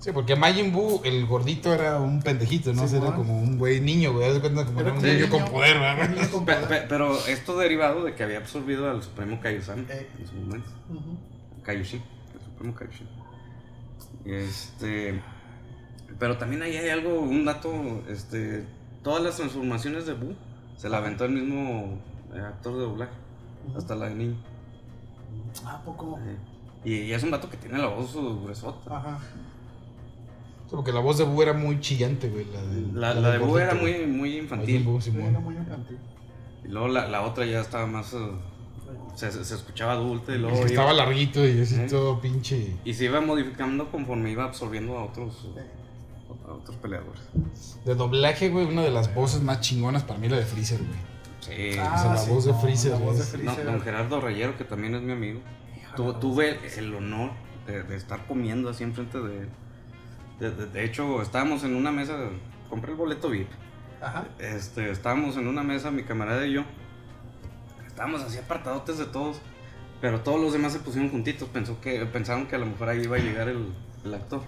Sí. 0.00 0.12
porque 0.12 0.36
Majin 0.36 0.72
Buu, 0.72 1.00
el 1.04 1.26
gordito, 1.26 1.72
era 1.72 1.98
un 1.98 2.20
pendejito, 2.22 2.72
¿no? 2.72 2.82
O 2.84 2.88
sea, 2.88 2.98
era 3.00 3.14
como 3.14 3.36
un 3.38 3.58
güey 3.58 3.80
niño, 3.80 4.12
güey. 4.12 4.28
Haz 4.28 4.34
de 4.34 4.40
cuenta 4.40 4.64
como 4.66 4.80
Era 4.80 4.92
un 4.92 5.02
niño 5.02 5.28
con 5.30 5.44
poder, 5.46 5.78
¿verdad? 5.78 6.28
Con 6.30 6.44
poder. 6.44 6.86
pero 6.88 7.18
esto 7.26 7.56
derivado 7.58 8.04
de 8.04 8.14
que 8.14 8.22
había 8.22 8.38
absorbido 8.38 8.90
al 8.90 9.02
Supremo 9.02 9.40
Kaiosama 9.40 9.82
Eh. 9.90 10.08
en 10.20 10.26
su 10.26 10.34
momento. 10.34 10.70
Ujú. 10.90 11.18
Kaioshin, 11.62 12.02
el 12.34 12.40
Supremo 12.44 12.74
Kaioshin. 12.74 13.08
Y 14.26 14.32
Este, 14.32 15.20
pero 16.18 16.36
también 16.38 16.62
ahí 16.62 16.76
hay 16.76 16.90
algo, 16.90 17.20
un 17.20 17.44
dato, 17.44 17.72
este, 18.08 18.64
todas 19.02 19.22
las 19.22 19.36
transformaciones 19.36 20.06
de 20.06 20.14
Buu 20.14 20.34
se 20.76 20.88
la 20.88 20.98
aventó 20.98 21.24
el 21.24 21.32
mismo 21.32 21.98
eh, 22.34 22.40
actor 22.40 22.74
de 22.74 22.80
doblaje, 22.80 23.12
hasta 23.76 23.94
la 23.94 24.08
de 24.08 24.14
niño. 24.14 24.36
¿A 25.66 25.80
poco? 25.82 26.18
Eh, 26.22 26.36
Y, 26.84 26.94
y 27.08 27.12
es 27.14 27.22
un 27.22 27.30
dato 27.30 27.48
que 27.48 27.56
tiene 27.56 27.78
la 27.78 27.86
voz 27.88 28.14
gruesota. 28.14 28.96
Ajá. 28.96 29.18
Porque 30.70 30.92
la 30.92 31.00
voz 31.00 31.18
de 31.18 31.24
Buu 31.24 31.40
era 31.42 31.52
muy 31.52 31.80
chillante, 31.80 32.28
güey. 32.28 32.46
La 32.52 32.62
de, 32.62 32.80
La, 32.92 33.14
la 33.14 33.30
de 33.32 33.38
del 33.38 33.46
Buu 33.48 33.58
era 33.58 33.74
muy, 33.74 34.06
muy 34.06 34.38
infantil. 34.38 34.82
Buu, 34.82 35.00
Sí, 35.00 35.12
era 35.16 35.38
muy 35.40 35.54
infantil. 35.56 35.98
Y 36.64 36.68
luego 36.68 36.88
la, 36.88 37.08
la 37.08 37.22
otra 37.22 37.44
ya 37.46 37.60
estaba 37.60 37.86
más, 37.86 38.12
uh, 38.14 38.32
se, 39.14 39.28
escuchaba 39.28 39.92
adulta 39.92 40.34
y 40.34 40.38
luego... 40.38 40.58
Que 40.60 40.66
estaba 40.66 40.92
iba- 40.92 41.04
larguito 41.04 41.46
y 41.46 41.60
así 41.60 41.76
Eh. 41.76 41.86
todo 41.88 42.20
pinche. 42.20 42.76
y 42.84 42.92
se 42.94 43.04
iba 43.04 43.20
modificando 43.20 43.90
conforme 43.90 44.30
iba 44.30 44.44
absorbiendo 44.44 44.98
a 44.98 45.04
otros, 45.04 45.44
uh, 45.44 45.58
a 46.46 46.52
otros 46.52 46.76
peleadores. 46.76 47.22
De 47.84 47.94
doblaje, 47.94 48.48
güey, 48.50 48.66
una 48.66 48.82
de 48.82 48.90
las 48.90 49.14
voces 49.14 49.42
más 49.42 49.60
chingonas 49.60 50.02
para 50.04 50.18
mí 50.18 50.28
la 50.28 50.36
de 50.36 50.44
Freezer, 50.44 50.78
güey. 50.78 50.98
Sí. 51.40 51.78
Ah, 51.78 51.94
o 51.96 52.02
sea, 52.02 52.12
la 52.14 52.16
sí, 52.18 52.30
voz 52.30 52.44
de 52.46 52.54
Freezer, 52.54 52.92
La 52.92 52.98
voz 52.98 53.16
de 53.16 53.22
es- 53.22 53.32
No, 53.34 53.38
Freezer. 53.52 53.64
don 53.66 53.80
Gerardo 53.82 54.20
Reyero, 54.20 54.56
que 54.56 54.64
también 54.64 54.94
es 54.94 55.02
mi 55.02 55.12
amigo. 55.12 55.40
Tu- 55.96 56.14
tuve 56.14 56.58
el 56.78 56.94
honor 56.94 57.30
de, 57.66 57.82
de 57.82 57.96
estar 57.96 58.26
comiendo 58.26 58.68
así 58.70 58.82
enfrente 58.84 59.18
de 59.18 59.40
él. 59.40 59.48
De, 60.40 60.50
de- 60.50 60.66
de 60.66 60.84
hecho, 60.84 61.22
estábamos 61.22 61.62
en 61.64 61.76
una 61.76 61.92
mesa, 61.92 62.16
compré 62.68 62.92
el 62.92 62.96
boleto 62.96 63.28
VIP. 63.30 63.48
Ajá. 64.02 64.24
Este, 64.38 64.90
estábamos 64.90 65.36
en 65.36 65.46
una 65.46 65.62
mesa, 65.62 65.90
mi 65.90 66.02
camarada 66.02 66.46
y 66.46 66.52
yo. 66.54 66.62
Estábamos 67.86 68.22
así 68.22 68.38
apartadotes 68.38 68.98
de 68.98 69.06
todos. 69.06 69.36
Pero 70.00 70.20
todos 70.20 70.40
los 70.40 70.52
demás 70.52 70.72
se 70.72 70.80
pusieron 70.80 71.10
juntitos. 71.10 71.48
Pensó 71.48 71.80
que, 71.80 72.04
pensaron 72.06 72.46
que 72.46 72.56
a 72.56 72.58
lo 72.58 72.66
mejor 72.66 72.88
ahí 72.88 73.02
iba 73.04 73.16
a 73.16 73.20
llegar 73.20 73.48
el, 73.48 73.72
el 74.04 74.14
actor. 74.14 74.42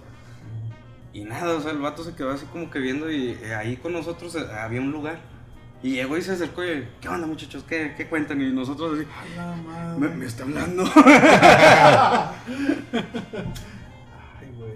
Y 1.17 1.25
nada, 1.25 1.57
o 1.57 1.61
sea, 1.63 1.73
el 1.73 1.79
vato 1.79 2.05
se 2.05 2.15
quedó 2.15 2.31
así 2.31 2.45
como 2.45 2.71
que 2.71 2.79
viendo 2.79 3.11
y 3.11 3.31
eh, 3.43 3.55
ahí 3.55 3.79
con 3.79 3.95
nosotros 3.95 4.35
eh, 4.35 4.47
había 4.53 4.83
un 4.83 4.93
lugar. 4.93 5.19
Y 5.83 5.93
llegó 5.93 6.19
y 6.19 6.21
se 6.21 6.33
acercó 6.33 6.63
y, 6.63 6.87
¿qué 7.01 7.09
onda 7.09 7.27
muchachos? 7.27 7.65
¿Qué, 7.67 7.95
qué 7.97 8.07
cuentan? 8.07 8.43
Y 8.43 8.53
nosotros 8.53 8.99
así, 8.99 9.09
A 9.11 9.25
la 9.35 9.57
madre. 9.57 9.99
me, 9.99 10.15
me 10.15 10.27
está 10.27 10.43
hablando. 10.43 10.85
Ay, 14.39 14.53
güey. 14.59 14.75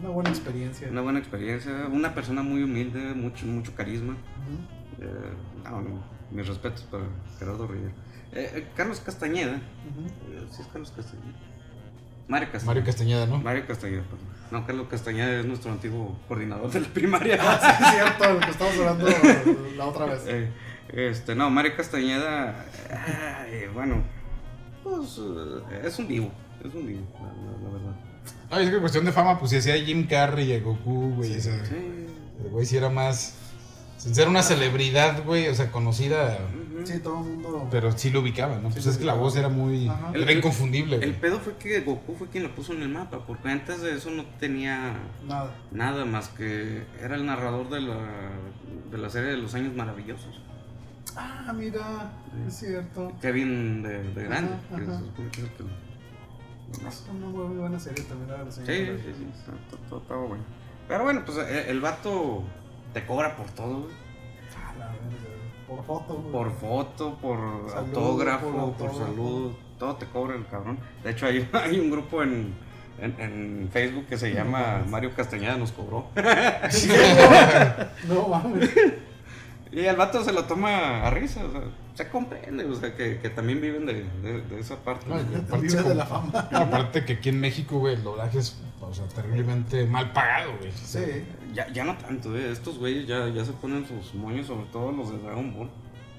Una 0.00 0.08
buena 0.08 0.30
experiencia. 0.30 0.88
Una 0.90 1.02
buena 1.02 1.18
experiencia, 1.18 1.86
una 1.92 2.14
persona 2.14 2.42
muy 2.42 2.62
humilde, 2.62 3.12
mucho, 3.12 3.44
mucho 3.44 3.74
carisma. 3.74 4.16
Eh, 5.00 5.32
no, 5.64 5.82
no, 5.82 6.02
mis 6.30 6.46
respetos 6.46 6.84
para 6.84 7.04
Gerardo 7.38 7.66
Rivera. 7.66 7.92
Eh, 8.32 8.68
Carlos 8.74 9.00
Castañeda, 9.00 9.56
eh, 9.56 10.46
sí 10.50 10.62
es 10.62 10.68
Carlos 10.68 10.94
Castañeda. 10.96 11.36
Mario 12.28 12.48
Castañeda. 12.50 12.66
Mario 12.74 12.84
Castañeda, 12.84 13.26
¿no? 13.26 13.38
Mario 13.38 13.66
Castañeda, 13.66 14.02
perdón. 14.02 14.34
No, 14.50 14.66
Carlos 14.66 14.86
Castañeda 14.90 15.40
es 15.40 15.46
nuestro 15.46 15.72
antiguo 15.72 16.16
coordinador 16.28 16.70
de 16.70 16.80
la 16.80 16.88
primaria. 16.88 17.38
Ah, 17.40 17.58
sí, 17.60 17.84
es 17.84 17.90
cierto, 17.92 18.24
el 18.24 18.44
que 18.44 18.50
estábamos 18.50 18.78
hablando 18.80 19.06
la 19.76 19.84
otra 19.86 20.06
vez. 20.06 20.22
Eh, 20.26 20.50
este, 20.88 21.34
no, 21.34 21.50
Mario 21.50 21.72
Castañeda, 21.76 22.64
ay, 22.90 23.66
bueno, 23.74 24.02
pues 24.82 25.18
eh, 25.18 25.82
es 25.84 25.98
un 25.98 26.06
divo, 26.08 26.30
es 26.64 26.72
un 26.74 26.86
divo, 26.86 27.02
la, 27.20 27.26
la- 27.26 27.58
la 27.64 27.70
verdad. 27.78 27.96
Ay, 28.50 28.64
es 28.64 28.70
que 28.70 28.76
en 28.76 28.80
cuestión 28.80 29.04
de 29.04 29.12
fama, 29.12 29.38
pues 29.38 29.50
si 29.50 29.56
hacía 29.56 29.76
Jim 29.76 30.06
Carrey 30.06 30.52
y 30.52 30.54
a 30.56 30.60
Goku, 30.60 31.14
güey. 31.16 31.36
o 31.36 31.40
sea, 31.40 31.64
Sí. 31.64 32.06
el 32.44 32.50
güey 32.50 32.64
sí 32.66 32.76
era 32.76 32.90
más. 32.90 33.34
Sin 33.96 34.14
ser 34.14 34.28
una 34.28 34.42
celebridad, 34.42 35.24
güey, 35.24 35.48
o 35.48 35.54
sea, 35.54 35.70
conocida. 35.72 36.38
Sí, 36.84 36.98
todo 37.00 37.18
el 37.20 37.24
mundo. 37.24 37.68
Pero 37.70 37.92
sí 37.92 38.10
lo 38.10 38.20
ubicaba, 38.20 38.56
¿no? 38.58 38.68
Sí, 38.70 38.74
Pues 38.74 38.86
es 38.86 38.98
que 38.98 39.04
la 39.04 39.14
voz 39.14 39.36
era 39.36 39.48
muy. 39.48 39.86
Ajá. 39.88 40.10
Era 40.14 40.30
El- 40.30 40.38
inconfundible, 40.38 40.96
El 40.96 41.14
pedo 41.14 41.38
fue 41.38 41.56
que 41.56 41.80
Goku 41.80 42.14
fue 42.16 42.28
quien 42.28 42.42
lo 42.44 42.54
puso 42.54 42.72
en 42.72 42.82
el 42.82 42.88
mapa, 42.88 43.20
porque 43.26 43.48
antes 43.48 43.80
de 43.82 43.94
eso 43.94 44.10
no 44.10 44.24
tenía 44.40 44.94
Nada. 45.26 45.54
nada 45.70 46.04
más 46.04 46.28
que 46.28 46.82
era 47.00 47.14
el 47.16 47.26
narrador 47.26 47.68
de 47.70 47.80
la, 47.80 47.96
de 48.90 48.98
la 48.98 49.08
serie 49.10 49.30
de 49.30 49.36
los 49.36 49.54
años 49.54 49.74
maravillosos. 49.74 50.40
Ah, 51.16 51.52
mira, 51.54 52.12
es 52.48 52.54
cierto. 52.54 53.12
Kevin 53.20 53.82
de, 53.82 54.02
de 54.02 54.24
grande, 54.24 54.54
Ajá, 54.54 54.62
ajá. 54.74 54.76
que 54.76 54.82
es 54.82 55.38
el 55.38 55.50
una 57.10 57.26
muy 57.28 57.56
buena 57.56 57.78
serie 57.78 58.02
también 58.04 58.30
la 58.30 58.50
Sí, 58.50 58.62
sí, 58.64 58.64
sí, 58.66 59.26
está- 59.32 59.52
está- 59.52 59.76
está- 59.84 59.96
estaba 59.96 60.24
bueno. 60.26 60.42
Pero 60.88 61.04
bueno, 61.04 61.22
pues 61.24 61.38
eh, 61.38 61.66
el 61.70 61.80
vato 61.80 62.42
te 62.92 63.06
cobra 63.06 63.36
por 63.36 63.46
todo, 63.50 63.82
güey. 63.82 64.03
Por 65.68 65.84
foto, 65.84 66.14
güey. 66.14 66.32
por 66.32 66.52
foto, 66.52 67.14
por 67.20 67.38
Saludo, 67.70 67.78
autógrafo, 68.00 68.44
por 68.46 68.52
por, 68.54 68.60
autógrafo. 68.60 68.98
saludo, 69.06 69.56
todo 69.78 69.96
te 69.96 70.06
cobra 70.06 70.36
el 70.36 70.46
cabrón. 70.46 70.78
De 71.02 71.10
hecho, 71.10 71.26
hay, 71.26 71.48
hay 71.54 71.80
un 71.80 71.90
grupo 71.90 72.22
en, 72.22 72.54
en, 73.00 73.20
en 73.20 73.68
Facebook 73.72 74.06
que 74.06 74.16
se 74.18 74.32
llama 74.34 74.84
Mario 74.88 75.12
Castañeda 75.14 75.56
nos 75.56 75.72
cobró. 75.72 76.06
No 78.08 78.28
mames. 78.28 78.70
y 79.72 79.80
el 79.80 79.96
vato 79.96 80.22
se 80.22 80.32
lo 80.32 80.44
toma 80.44 81.04
a 81.06 81.10
risa, 81.10 81.44
o 81.44 81.50
sea, 81.50 81.62
se 81.94 82.08
comprende, 82.08 82.64
o 82.64 82.74
sea, 82.74 82.94
que, 82.94 83.18
que 83.18 83.30
también 83.30 83.60
viven 83.60 83.86
de, 83.86 84.04
de- 84.22 84.40
de 84.42 84.60
esa 84.60 84.76
parte. 84.76 85.06
No, 85.08 85.16
y 85.16 85.34
aparte, 85.36 85.66
es 85.66 85.76
de 85.76 85.82
como- 85.82 85.94
la 85.94 86.06
fama. 86.06 86.48
aparte 86.52 87.04
que 87.04 87.14
aquí 87.14 87.28
en 87.30 87.40
México, 87.40 87.78
güey, 87.78 87.94
el 87.94 88.02
doblaje 88.02 88.38
es 88.38 88.56
o 88.80 88.92
sea, 88.92 89.06
terriblemente 89.08 89.86
mal 89.86 90.12
pagado, 90.12 90.52
güey. 90.58 90.70
Sí. 90.72 91.24
Ya, 91.54 91.72
ya 91.72 91.84
no 91.84 91.96
tanto, 91.96 92.36
eh. 92.36 92.50
estos 92.50 92.78
güeyes 92.78 93.06
ya, 93.06 93.28
ya 93.28 93.44
se 93.44 93.52
ponen 93.52 93.86
sus 93.86 94.14
moños, 94.14 94.46
sobre 94.46 94.64
todo 94.66 94.92
los 94.92 95.10
de 95.10 95.18
Dragon 95.18 95.54
Ball. 95.54 95.70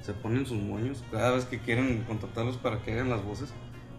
Se 0.01 0.13
ponen 0.13 0.45
sus 0.45 0.57
moños 0.61 1.03
cada 1.11 1.31
vez 1.31 1.45
que 1.45 1.59
quieren 1.59 2.03
contratarlos 2.07 2.57
para 2.57 2.81
que 2.83 2.93
hagan 2.93 3.09
las 3.09 3.23
voces. 3.23 3.49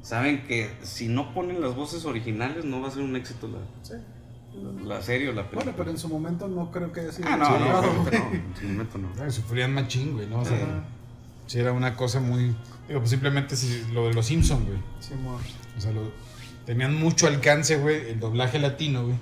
Saben 0.03 0.45
que 0.47 0.71
si 0.83 1.09
no 1.09 1.35
ponen 1.35 1.61
las 1.61 1.75
voces 1.75 2.05
originales 2.05 2.65
no 2.65 2.81
va 2.81 2.89
a 2.89 2.91
ser 2.93 3.03
un 3.03 3.17
éxito 3.17 3.49
la, 3.49 3.59
Sí. 3.83 3.95
la 4.85 5.03
serie 5.03 5.29
o 5.29 5.33
la 5.33 5.43
película. 5.43 5.65
Bueno, 5.65 5.75
pero 5.77 5.91
en 5.91 5.99
su 5.99 6.09
momento 6.09 6.47
no 6.47 6.71
creo 6.71 6.93
que 6.93 7.01
haya 7.01 7.13
sido. 7.13 7.29
Ah, 7.29 7.37
no, 7.37 7.59
no, 7.59 7.83
no, 7.83 8.09
en 8.33 8.55
su 8.57 8.65
momento 8.69 8.99
no. 8.99 9.09
Ay, 9.21 9.31
Sufrían 9.33 9.75
machín, 9.75 10.13
güey, 10.15 10.29
¿no? 10.29 10.41
O 10.41 10.45
sea, 10.45 10.85
sí 11.47 11.59
era 11.59 11.73
una 11.73 11.97
cosa 11.97 12.21
muy. 12.21 12.55
Digo, 12.87 13.01
pues 13.01 13.11
simplemente 13.11 13.57
si, 13.57 13.85
lo 13.93 14.07
de 14.07 14.15
los 14.15 14.27
Simpsons, 14.27 14.65
güey. 14.65 14.79
Simón. 15.01 15.41
O 15.77 15.81
sea, 15.81 15.91
lo- 15.91 16.13
tenían 16.65 16.95
mucho 16.95 17.27
alcance, 17.27 17.77
güey, 17.79 18.11
el 18.11 18.21
doblaje 18.21 18.61
latino, 18.61 19.03
güey. 19.05 19.17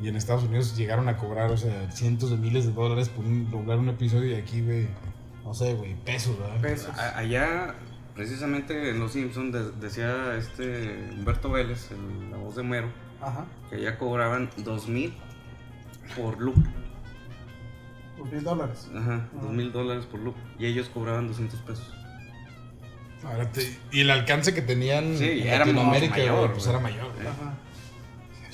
Y 0.00 0.08
en 0.08 0.16
Estados 0.16 0.44
Unidos 0.44 0.76
llegaron 0.76 1.08
a 1.08 1.16
cobrar, 1.16 1.50
o 1.50 1.56
sea, 1.56 1.90
cientos 1.90 2.30
de 2.30 2.36
miles 2.36 2.66
de 2.66 2.72
dólares 2.72 3.08
por 3.08 3.24
un- 3.24 3.50
doblar 3.50 3.78
un 3.78 3.88
episodio 3.88 4.30
y 4.30 4.34
aquí, 4.34 4.60
güey, 4.60 4.88
no 5.44 5.54
sé, 5.54 5.72
güey, 5.74 5.94
pesos, 6.04 6.38
¿verdad? 6.38 6.60
Pesos. 6.60 6.90
A- 6.98 7.18
allá, 7.18 7.74
precisamente 8.14 8.90
en 8.90 9.00
Los 9.00 9.12
Simpsons, 9.12 9.52
de- 9.54 9.70
decía 9.80 10.36
este 10.36 11.08
Humberto 11.16 11.50
Vélez, 11.50 11.90
el- 11.92 12.30
la 12.30 12.36
voz 12.36 12.56
de 12.56 12.62
Mero, 12.62 12.88
Ajá. 13.22 13.46
que 13.70 13.76
allá 13.76 13.96
cobraban 13.98 14.50
2000 14.58 15.14
por 16.16 16.38
loop. 16.40 16.56
Dos 18.18 18.30
mil 18.32 18.42
dólares. 18.44 18.90
Ajá, 18.94 19.28
dos 19.40 19.50
mil 19.52 19.72
dólares 19.72 20.04
por 20.06 20.20
loop. 20.20 20.34
Y 20.58 20.66
ellos 20.66 20.88
cobraban 20.92 21.26
200 21.28 21.60
pesos. 21.60 21.92
Ahora 23.24 23.50
te- 23.50 23.76
y 23.92 24.00
el 24.00 24.10
alcance 24.10 24.54
que 24.54 24.62
tenían 24.62 25.16
Sí, 25.16 25.24
en 25.40 25.46
era 25.48 25.58
Latinoamérica, 25.60 26.16
mayor, 26.16 26.38
güey, 26.38 26.52
pues 26.52 26.66
era 26.66 26.78
mayor, 26.80 27.12
güey. 27.14 27.26
Ajá. 27.26 27.54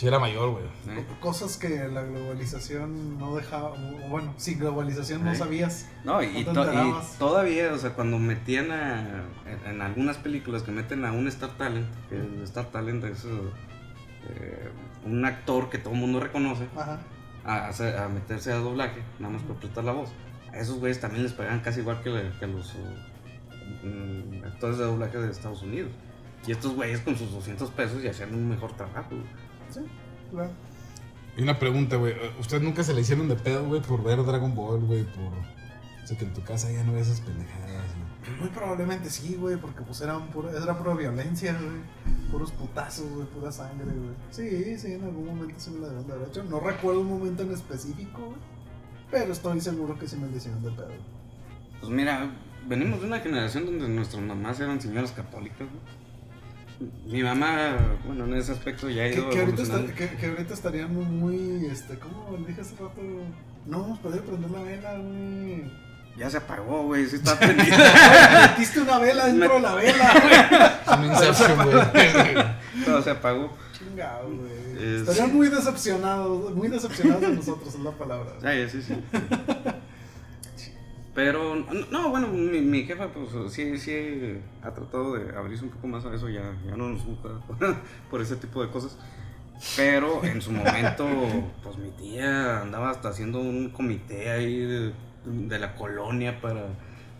Sí, 0.02 0.08
era 0.08 0.18
mayor, 0.18 0.50
güey. 0.50 0.64
¿eh? 0.98 1.04
Co- 1.20 1.28
Cosas 1.28 1.56
que 1.56 1.86
la 1.86 2.02
globalización 2.02 3.18
no 3.18 3.37
dejaba. 3.37 3.72
Bueno, 4.10 4.35
sin 4.37 4.58
globalización 4.58 5.24
no 5.24 5.33
sabías. 5.33 5.88
No, 6.02 6.20
y, 6.20 6.42
No 6.44 6.52
to- 6.52 6.72
y 6.72 7.18
todavía, 7.20 7.72
o 7.72 7.79
sea, 7.79 7.90
cuando 7.94 8.18
metían 8.18 8.72
a. 8.72 9.22
En, 9.64 9.81
algunas 9.81 10.16
películas 10.16 10.64
que 10.64 10.72
meten 10.72 11.04
a 11.04 11.12
un 11.12 11.29
Star 11.29 11.50
Talent, 11.50 11.87
que 12.08 12.16
el 12.16 12.42
Star 12.42 12.64
Talent 12.72 13.04
es 13.04 13.24
eh, 13.24 14.70
un 15.06 15.24
actor 15.24 15.70
que 15.70 15.79
todo 15.79 15.94
el 15.94 16.00
mundo 16.00 16.18
reconoce, 16.18 16.66
Ajá. 16.77 16.98
a, 17.44 18.08
meterse 18.08 18.50
a 18.52 18.56
doblaje, 18.56 19.02
nada 19.20 19.35
más 19.35 19.42
por 19.42 19.54
prestar 19.58 19.85
la 19.85 19.92
voz. 19.92 20.10
A 20.52 20.58
esos 20.58 20.81
güeyes 20.81 20.98
también 21.00 21.22
les 21.22 21.33
pagan 21.33 21.60
casi 21.60 21.79
igual 21.79 22.02
que, 22.02 22.10
la- 22.10 22.37
que 22.40 22.44
a 22.44 22.48
los, 22.48 22.74
eh, 22.74 23.87
mm, 23.87 24.44
actores 24.46 24.79
de 24.79 24.85
doblaje 24.85 25.16
de 25.18 25.31
Estados 25.31 25.62
Unidos. 25.62 25.92
Y 26.44 26.50
estos 26.50 26.74
güeyes 26.74 26.98
con 27.02 27.16
sus 27.16 27.31
200 27.31 27.70
pesos 27.70 28.02
ya 28.02 28.10
hacían 28.10 28.35
un 28.35 28.48
mejor 28.48 28.72
trabajo. 28.72 29.10
güey. 29.10 29.22
Sí, 29.73 29.81
claro. 30.31 30.50
Y 31.37 31.42
una 31.42 31.58
pregunta, 31.58 31.96
güey. 31.96 32.14
¿Ustedes 32.38 32.62
nunca 32.62 32.83
se 32.85 32.92
le 32.92 33.00
hicieron 33.00 33.29
de 33.29 33.37
pedo, 33.37 33.64
güey, 33.64 33.81
por 33.81 34.02
ver 34.02 34.23
Dragon 34.25 34.54
Ball, 34.54 34.81
güey? 34.81 35.04
Por. 35.04 35.33
O 36.02 36.06
sea, 36.06 36.18
que 36.18 36.25
en 36.25 36.35
tu 36.35 36.42
casa 36.42 36.70
ya 36.70 36.85
no 36.85 36.92
ves 36.92 37.08
esas 37.08 37.20
pendejadas, 37.20 37.87
güey. 37.96 38.38
Muy 38.38 38.48
probablemente 38.50 39.08
sí, 39.08 39.37
güey, 39.38 39.56
porque 39.56 39.83
pues 39.83 40.00
eran 40.00 40.29
puro, 40.29 40.50
era 40.50 40.77
pura 40.77 40.94
violencia, 40.94 41.52
güey. 41.54 42.31
Puros 42.31 42.52
putazos, 42.52 43.08
güey, 43.10 43.27
pura 43.29 43.50
sangre, 43.50 43.87
güey. 43.87 44.14
Sí, 44.31 44.79
sí, 44.79 44.92
en 44.92 45.04
algún 45.04 45.27
momento 45.27 45.54
sí 45.58 45.70
me 45.70 45.81
la 45.81 45.88
dieron 45.88 46.06
de 46.06 46.12
haber 46.12 46.29
hecho. 46.29 46.44
No 46.44 46.60
recuerdo 46.60 47.00
un 47.00 47.08
momento 47.08 47.42
en 47.42 47.52
específico, 47.52 48.20
güey. 48.27 48.38
Pero 49.10 49.33
estoy 49.33 49.60
seguro 49.60 49.98
que 49.98 50.06
sí 50.06 50.16
me 50.16 50.29
la 50.29 50.37
hicieron 50.37 50.62
de 50.62 50.70
pedo. 50.70 50.92
Pues 51.81 51.92
mira, 51.92 52.31
venimos 52.68 53.00
de 53.00 53.06
una 53.06 53.20
generación 53.20 53.66
donde 53.66 53.88
nuestras 53.88 54.23
mamás 54.23 54.60
eran 54.60 54.81
señoras 54.81 55.12
católicas. 55.12 55.68
güey. 55.68 56.02
Mi 57.06 57.22
mamá, 57.22 57.76
bueno, 58.06 58.24
en 58.24 58.35
ese 58.35 58.52
aspecto 58.52 58.88
ya 58.90 59.04
ha 59.04 59.08
Que, 59.10 59.14
ido 59.16 59.30
que 59.30 59.40
ahorita 59.40 59.62
está- 59.62 59.87
que, 59.94 60.08
que 60.16 60.26
ahorita 60.26 60.54
estarían 60.54 60.94
muy, 60.94 61.66
este, 61.66 61.98
¿cómo 61.98 62.37
dije 62.46 62.60
hace 62.60 62.72
rato? 62.76 63.00
No, 63.66 63.98
podría 64.02 64.22
prender 64.22 64.50
la 64.50 64.62
vela, 64.62 64.94
güey. 64.98 65.70
Ya 66.18 66.28
se 66.28 66.37
apagó, 66.37 66.83
güey, 66.85 67.06
sí 67.06 67.16
está 67.16 67.38
prendida. 67.38 68.48
Metiste 68.56 68.80
una 68.80 68.98
vela 68.98 69.26
dentro 69.26 69.54
de 69.54 69.60
la 69.60 69.74
vela, 69.74 70.80
güey. 70.92 72.85
Todo 72.85 73.02
se 73.02 73.10
apagó. 73.10 73.50
Chingado, 73.78 74.28
güey. 74.28 74.52
Es- 74.78 75.00
Estarían 75.08 75.35
muy 75.35 75.48
decepcionados, 75.48 76.54
muy 76.54 76.68
decepcionados 76.68 77.20
de 77.22 77.28
nosotros, 77.30 77.74
es 77.74 77.80
la 77.80 77.90
palabra. 77.92 78.33
Ay, 78.42 78.68
sí, 78.68 78.83
sí. 78.83 78.94
Pero, 81.15 81.56
no, 81.90 82.08
bueno, 82.08 82.29
mi, 82.29 82.60
mi 82.60 82.85
jefa, 82.85 83.08
pues 83.08 83.52
sí, 83.52 83.77
sí 83.79 84.38
ha 84.63 84.71
tratado 84.71 85.15
de 85.15 85.37
abrirse 85.37 85.65
un 85.65 85.71
poco 85.71 85.87
más 85.87 86.04
a 86.06 86.15
eso, 86.15 86.29
ya, 86.31 86.56
ya 86.67 86.75
no 86.75 86.88
nos 86.88 87.04
gusta 87.04 87.29
por 88.10 88.23
ese 88.23 88.37
tipo 88.37 88.63
de 88.63 88.71
cosas. 88.71 88.96
Pero 89.77 90.25
en 90.25 90.40
su 90.40 90.52
momento, 90.52 91.06
pues 91.63 91.77
mi 91.77 91.90
tía 91.90 92.63
andaba 92.63 92.90
hasta 92.90 93.10
haciendo 93.10 93.40
un 93.40 93.71
comité 93.71 94.31
ahí 94.31 94.58
de, 94.58 94.92
de 95.25 95.58
la 95.58 95.77
colonia 95.77 96.40
para 96.40 96.67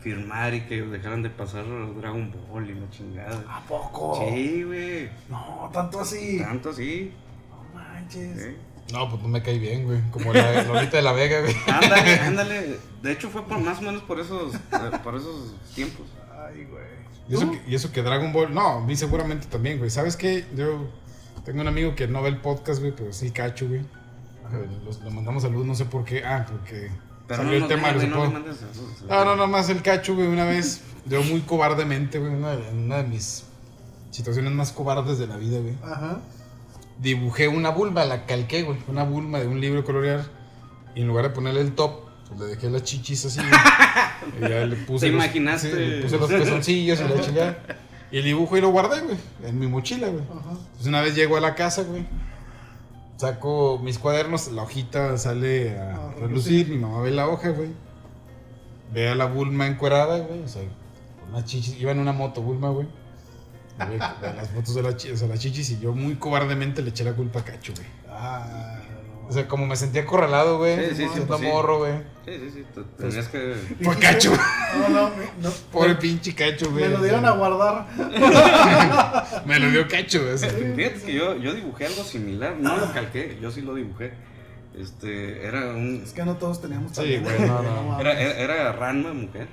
firmar 0.01 0.53
y 0.53 0.63
que 0.63 0.83
dejaran 0.83 1.23
de 1.23 1.31
pasar 1.31 1.65
Dragon 2.01 2.33
Ball 2.51 2.69
y 2.69 2.75
la 2.75 2.91
chingada. 2.91 3.45
¿A 3.49 3.61
poco? 3.61 4.19
Sí, 4.29 4.65
güey. 4.65 5.09
No, 5.29 5.71
tanto 5.73 6.01
así. 6.01 6.39
Tanto 6.39 6.71
así. 6.71 7.13
No 7.49 7.79
manches. 7.79 8.39
¿eh? 8.39 8.57
No, 8.93 9.09
pues 9.09 9.23
no 9.23 9.29
me 9.29 9.43
cae 9.43 9.59
bien, 9.59 9.85
güey. 9.85 10.01
Como 10.11 10.33
la 10.33 10.63
Lolita 10.65 10.97
de 10.97 11.03
la 11.03 11.13
Vega, 11.13 11.41
güey. 11.41 11.55
Ándale, 11.67 12.15
ándale. 12.21 12.79
De 13.03 13.13
hecho, 13.13 13.31
fue 13.31 13.43
por 13.47 13.59
más 13.59 13.79
o 13.79 13.83
menos 13.83 14.03
por 14.03 14.21
esos, 14.21 14.55
eh, 14.55 14.59
por 15.03 15.15
esos 15.15 15.55
tiempos. 15.75 16.07
Ay, 16.49 16.65
güey. 16.71 16.85
Y 17.29 17.35
eso, 17.35 17.51
que, 17.51 17.63
y 17.71 17.75
eso 17.75 17.93
que 17.93 18.03
Dragon 18.03 18.33
Ball. 18.33 18.53
No, 18.53 18.67
a 18.67 18.81
mí 18.81 18.97
seguramente 18.97 19.47
también, 19.47 19.79
güey. 19.79 19.91
¿Sabes 19.91 20.17
qué? 20.17 20.45
Yo 20.55 20.87
tengo 21.45 21.61
un 21.63 21.69
amigo 21.69 21.95
que 21.95 22.07
no 22.09 22.21
ve 22.23 22.29
el 22.31 22.39
podcast, 22.39 22.81
güey, 22.81 22.93
pero 22.95 23.13
sí 23.13 23.31
cacho, 23.31 23.69
güey. 23.69 23.83
Los- 24.85 25.01
Le 25.03 25.11
mandamos 25.11 25.43
saludos, 25.45 25.67
no 25.67 25.75
sé 25.75 25.87
por 25.87 26.05
qué. 26.05 26.25
Ah, 26.27 26.45
porque 26.51 26.91
Pero 27.27 27.43
salió 27.45 27.59
no, 27.61 27.65
el 27.65 27.69
tema 27.73 27.93
de 27.93 28.07
no 28.07 28.25
eso. 28.25 28.41
No, 29.09 29.25
no, 29.25 29.37
no, 29.37 29.47
más 29.47 29.71
el 29.71 29.81
cacho, 29.83 30.15
güey. 30.15 30.27
Una 30.27 30.45
vez, 30.45 30.83
yo 31.07 31.23
muy 31.23 31.41
cobardemente, 31.41 32.19
güey, 32.19 32.35
una, 32.35 32.53
una 32.73 32.97
de 32.99 33.05
mis 33.05 33.45
situaciones 34.11 34.53
más 34.53 34.73
cobardes 34.73 35.19
de 35.19 35.27
la 35.29 35.37
vida, 35.39 35.59
güey. 35.61 35.75
Ajá. 35.83 36.19
Dibujé 36.99 37.49
una 37.49 37.71
vulva, 37.71 38.05
la 38.05 38.27
calqué, 38.27 38.63
güey. 38.63 38.79
Una 38.89 39.05
vulva 39.05 39.41
de 39.41 39.47
un 39.49 39.61
libro 39.61 39.85
colorear. 39.85 40.25
Y 40.95 41.01
en 41.01 41.09
lugar 41.09 41.25
de 41.25 41.31
ponerle 41.31 41.61
el 41.63 41.75
top, 41.75 42.01
pues 42.29 42.41
le 42.41 42.47
dejé 42.47 42.71
las 42.71 42.83
chichis 42.85 43.25
así, 43.27 43.39
güey. 43.41 43.51
Y 44.39 44.49
ya 44.49 44.65
le 44.67 44.77
puse. 44.77 45.07
¿Te 45.07 45.13
los- 45.13 45.25
imaginaste? 45.25 45.71
sí, 45.71 45.77
le 45.77 46.03
puse 46.03 46.19
los 46.19 46.31
pezoncillos 46.31 47.01
y 47.01 47.03
la 47.05 47.21
chingada. 47.21 47.59
Y 48.13 48.19
el 48.19 48.25
dibujo 48.25 48.57
y 48.57 48.61
lo 48.61 48.69
guardé, 48.71 49.01
güey. 49.01 49.17
En 49.45 49.59
mi 49.59 49.67
mochila, 49.67 50.09
güey. 50.09 50.23
Entonces 50.23 50.87
una 50.87 51.01
vez 51.01 51.15
llego 51.17 51.37
a 51.37 51.41
la 51.41 51.55
casa, 51.55 51.83
güey. 51.83 52.05
Saco 53.17 53.81
mis 53.83 53.99
cuadernos, 53.99 54.49
la 54.53 54.63
hojita 54.63 55.17
sale 55.17 55.79
a 55.79 56.09
A 56.09 56.13
relucir, 56.21 56.69
mi 56.69 56.77
mamá 56.77 57.01
ve 57.03 57.11
la 57.13 57.29
hoja, 57.29 57.51
güey. 57.51 57.71
Ve 58.93 59.09
a 59.09 59.15
la 59.15 59.27
Bulma 59.27 59.67
encuerada, 59.67 60.19
güey. 60.19 60.43
O 60.43 60.49
sea, 60.49 60.63
unas 61.29 61.45
chichis. 61.45 61.81
Iba 61.81 61.93
en 61.93 61.99
una 62.01 62.13
moto, 62.13 62.43
Bulma, 62.43 62.69
güey. 62.71 62.87
Las 63.89 64.49
fotos 64.51 64.75
de, 64.75 64.83
la 64.83 64.99
sea, 64.99 65.29
las 65.29 65.39
chichis 65.41 65.71
y 65.71 65.81
yo 65.81 65.93
muy 65.93 66.17
cobardemente 66.17 66.83
le 66.83 66.91
eché 66.91 67.05
la 67.05 67.13
culpa 67.15 67.41
a 67.41 67.45
Cacho, 67.45 67.73
güey. 67.75 67.87
Ah, 68.09 68.79
no. 68.91 69.29
O 69.29 69.33
sea, 69.33 69.49
como 69.49 69.67
me 69.67 69.77
sentía 69.77 70.03
acorralado, 70.03 70.59
güey. 70.59 70.77
Sí, 70.91 70.97
sí, 70.97 71.07
sí, 71.15 71.21
pues 71.27 71.41
sí. 71.41 71.47
morro, 71.47 71.79
güey. 71.79 71.93
Sí, 72.27 72.33
sí, 72.39 72.51
sí. 72.55 72.65
te- 72.75 73.03
Tenías 73.03 73.29
que. 73.29 73.55
Fue 73.83 73.97
Cacho. 73.99 74.33
No, 74.79 74.89
no, 74.89 75.11
no. 75.41 75.51
Pobre 75.73 75.95
pinche 75.95 76.35
Cacho, 76.35 76.71
güey. 76.71 76.85
Me 76.85 76.91
lo 76.91 77.03
dieron 77.03 77.25
a 77.25 77.31
guardar. 77.31 77.87
Me 79.47 79.59
lo 79.59 79.71
dio 79.71 79.89
Cacho, 79.89 80.23
güey. 80.23 80.37
Fíjate 80.39 81.01
que 81.07 81.15
yo, 81.15 81.37
yo 81.37 81.55
dibujé 81.55 81.87
algo 81.87 82.05
similar. 82.05 82.57
No 82.59 82.77
lo 82.77 82.93
calqué, 82.93 83.39
yo 83.41 83.51
sí 83.51 83.63
lo 83.63 83.75
dibujé. 83.75 84.13
Este, 84.79 85.47
era 85.47 85.67
un. 85.71 86.03
Es 86.05 86.13
que 86.13 86.25
no 86.25 86.37
todos 86.37 86.61
teníamos 86.61 86.93
Sí, 86.93 87.19
güey, 87.19 87.41
no, 87.41 87.63
no. 87.63 88.01
Era, 88.01 88.21
era, 88.21 88.35
era 88.39 88.73
Ranma, 88.73 89.13
mujer. 89.13 89.47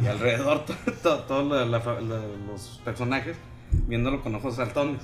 Y, 0.00 0.06
alrededor 0.06 0.64
todos 1.02 1.68
los 1.68 2.80
personajes 2.84 3.36
viéndolo 3.86 4.22
con 4.22 4.34
ojos 4.34 4.56
saltones. 4.56 5.02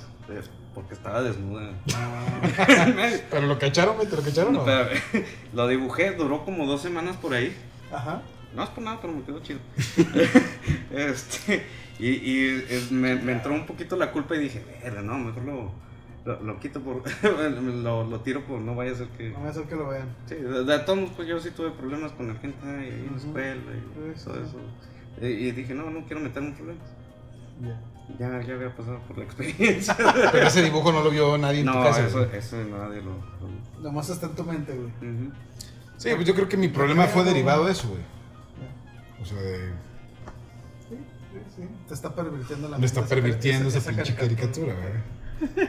Porque 0.75 0.93
estaba 0.93 1.21
desnuda. 1.23 1.71
Pero 3.31 3.47
lo 3.47 3.57
cacharon. 3.57 3.97
¿Te 3.97 4.15
lo 4.15 4.21
cacharon 4.21 4.55
o 4.55 4.59
no? 4.59 4.65
Pero, 4.65 4.89
lo 5.53 5.67
dibujé, 5.67 6.11
duró 6.11 6.45
como 6.45 6.65
dos 6.65 6.81
semanas 6.81 7.17
por 7.17 7.33
ahí. 7.33 7.55
Ajá. 7.91 8.21
No 8.55 8.63
es 8.63 8.69
por 8.69 8.83
nada, 8.83 8.99
pero 8.99 9.13
me 9.13 9.21
quedó 9.21 9.39
chido. 9.41 9.59
este, 10.91 11.65
y 11.99 12.63
me, 12.89 13.15
me 13.15 13.33
entró 13.33 13.53
un 13.53 13.67
poquito 13.67 13.95
la 13.95 14.11
culpa 14.11 14.35
y 14.35 14.39
dije, 14.39 14.63
verga, 14.83 15.03
no, 15.03 15.19
mejor 15.19 15.43
lo, 15.43 15.71
lo, 16.25 16.41
lo 16.41 16.59
quito 16.59 16.81
por. 16.81 17.03
lo, 17.23 18.03
lo 18.03 18.19
tiro 18.21 18.43
por 18.45 18.59
no 18.59 18.75
vaya 18.75 18.91
a 18.91 18.95
ser 18.95 19.07
que. 19.09 19.29
No 19.29 19.39
me 19.39 19.49
hace 19.49 19.63
que 19.63 19.75
lo 19.75 19.87
vean. 19.89 20.15
Sí, 20.27 20.35
de, 20.35 20.63
de 20.63 20.79
todos 20.79 20.99
modos, 20.99 21.13
pues 21.15 21.27
yo 21.27 21.39
sí 21.39 21.51
tuve 21.51 21.71
problemas 21.71 22.11
con 22.13 22.27
la 22.27 22.35
gente 22.35 22.57
ahí 22.67 23.05
en 23.07 23.11
la 23.11 23.17
escuela 23.17 23.55
y 23.73 24.17
Sí, 24.19 24.25
todo 24.25 24.35
sí. 24.35 24.41
eso. 24.47 24.59
Y, 25.21 25.47
y 25.47 25.51
dije, 25.51 25.73
no, 25.73 25.89
no 25.89 26.05
quiero 26.05 26.21
meterme 26.21 26.49
en 26.49 26.55
problemas. 26.55 26.87
Ya. 27.61 27.81
Ya, 28.17 28.41
ya 28.41 28.53
había 28.55 28.75
pasado 28.75 28.99
por 29.07 29.17
la 29.19 29.23
experiencia. 29.25 29.95
Pero 30.31 30.47
ese 30.47 30.63
dibujo 30.63 30.91
no 30.91 31.03
lo 31.03 31.11
vio 31.11 31.37
nadie 31.37 31.59
en 31.59 31.67
tu 31.67 31.73
no, 31.73 31.83
casa. 31.83 32.07
eso, 32.07 32.25
güey. 32.25 32.37
eso 32.37 32.57
nadie 32.57 33.01
lo. 33.01 33.11
lo- 33.11 33.81
Nomás 33.83 34.09
está 34.09 34.25
en 34.27 34.35
tu 34.35 34.43
mente, 34.43 34.73
güey. 34.73 34.87
Ujú. 35.13 35.31
Sí, 35.97 36.09
pues 36.15 36.25
yo 36.25 36.33
creo 36.33 36.47
que 36.49 36.57
mi 36.57 36.69
problema 36.69 37.05
fue 37.05 37.23
derivado 37.23 37.65
de 37.65 37.71
eso, 37.73 37.87
güey. 37.89 38.01
O 39.21 39.25
sea, 39.25 39.37
de, 39.41 39.57
Sí, 40.87 40.95
sí, 41.33 41.39
sí. 41.57 41.61
Te 41.87 41.93
está 41.93 42.15
pervirtiendo 42.15 42.69
la 42.69 42.77
me 42.77 42.85
está 42.85 43.05
pervirtiendo 43.05 43.67
esa, 43.69 43.77
esa 43.79 43.91
pinche 43.91 44.15
caricatura, 44.15 44.73
güey. 44.73 44.93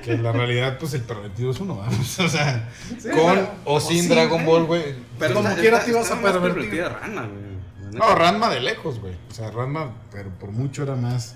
Que 0.03 0.13
en 0.13 0.23
la 0.23 0.33
realidad, 0.33 0.79
pues 0.79 0.95
el 0.95 1.03
pervertido 1.03 1.51
es 1.53 1.61
uno, 1.61 1.77
vamos. 1.77 2.19
O 2.21 2.29
sea, 2.29 2.69
con 3.03 3.13
pero- 3.13 3.51
o 3.65 3.75
o 3.75 3.81
sin 3.81 4.09
Dragon 4.09 4.41
¿eh? 4.41 4.45
Ball, 4.47 4.65
güey. 4.65 4.95
Pero 5.19 5.35
Como 5.35 5.55
quiera 5.57 5.85
te 5.85 5.91
ibas 5.91 6.11
a 6.11 6.21
pervertir. 6.21 6.71
güey. 6.71 7.51
No. 7.93 8.15
Ranma 8.15 8.49
de 8.51 8.61
lejos, 8.61 9.01
güey. 9.01 9.15
O 9.31 9.35
sea, 9.35 9.51
Ranma, 9.51 9.91
pero 10.13 10.31
por 10.39 10.51
mucho 10.53 10.83
era 10.85 10.95
más. 10.97 11.35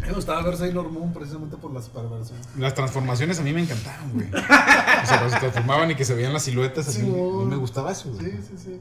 Me 0.00 0.12
gustaba 0.12 0.40
ver 0.42 0.56
Sailor 0.56 0.90
Moon 0.90 1.12
precisamente 1.12 1.58
por 1.58 1.74
las 1.74 1.90
perversiones. 1.90 2.46
Las 2.56 2.72
transformaciones 2.74 3.38
a 3.38 3.42
mí 3.42 3.52
me 3.52 3.60
encantaban, 3.60 4.10
güey. 4.14 4.26
O 4.32 5.06
sea, 5.06 5.18
cuando 5.18 5.30
se 5.30 5.38
transformaban 5.40 5.90
y 5.90 5.94
que 5.94 6.04
se 6.06 6.14
veían 6.14 6.32
las 6.32 6.42
siluetas, 6.44 6.88
a 6.88 6.92
Sí, 6.92 7.02
mí 7.02 7.44
me 7.46 7.56
gustaba 7.56 7.92
eso, 7.92 8.10
güey. 8.12 8.30
Sí, 8.30 8.38
sí, 8.48 8.54
sí. 8.64 8.80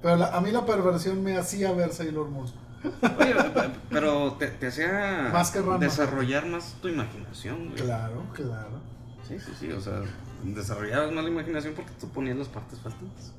Pero 0.00 0.16
la- 0.16 0.28
a 0.28 0.40
mí 0.40 0.50
la 0.52 0.64
perversión 0.64 1.22
me 1.24 1.36
hacía 1.36 1.72
ver 1.72 1.92
Sailor 1.92 2.28
Moon. 2.28 2.46
Oye, 2.82 3.34
pe- 3.34 3.70
pero 3.90 4.32
te, 4.34 4.46
te 4.48 4.66
hacía 4.68 5.28
Más 5.32 5.50
que 5.50 5.60
Ranma. 5.60 5.78
desarrollar 5.78 6.46
más 6.46 6.76
tu 6.80 6.88
imaginación, 6.88 7.70
güey. 7.70 7.82
Claro, 7.82 8.22
claro. 8.32 8.80
Sí, 9.28 9.38
sí, 9.38 9.52
sí, 9.58 9.70
o 9.72 9.80
sea, 9.80 10.00
desarrollabas 10.42 11.12
más 11.12 11.22
la 11.24 11.30
imaginación 11.30 11.74
porque 11.74 11.90
tú 12.00 12.08
ponías 12.08 12.36
las 12.36 12.48
partes 12.48 12.78
faltantes. 12.80 13.32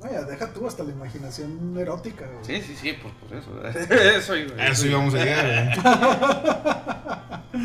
Vaya, 0.00 0.22
deja 0.22 0.52
tú 0.52 0.64
hasta 0.66 0.84
la 0.84 0.92
imaginación 0.92 1.76
erótica, 1.76 2.24
güey. 2.26 2.44
Sí, 2.44 2.62
sí, 2.64 2.76
sí, 2.76 2.92
por, 3.02 3.10
por 3.14 3.36
eso. 3.36 3.50
Eso, 4.16 4.32
A 4.56 4.66
eso 4.68 4.86
íbamos 4.86 5.12
a 5.14 5.18
llegar, 5.18 5.44
güey. 5.44 5.68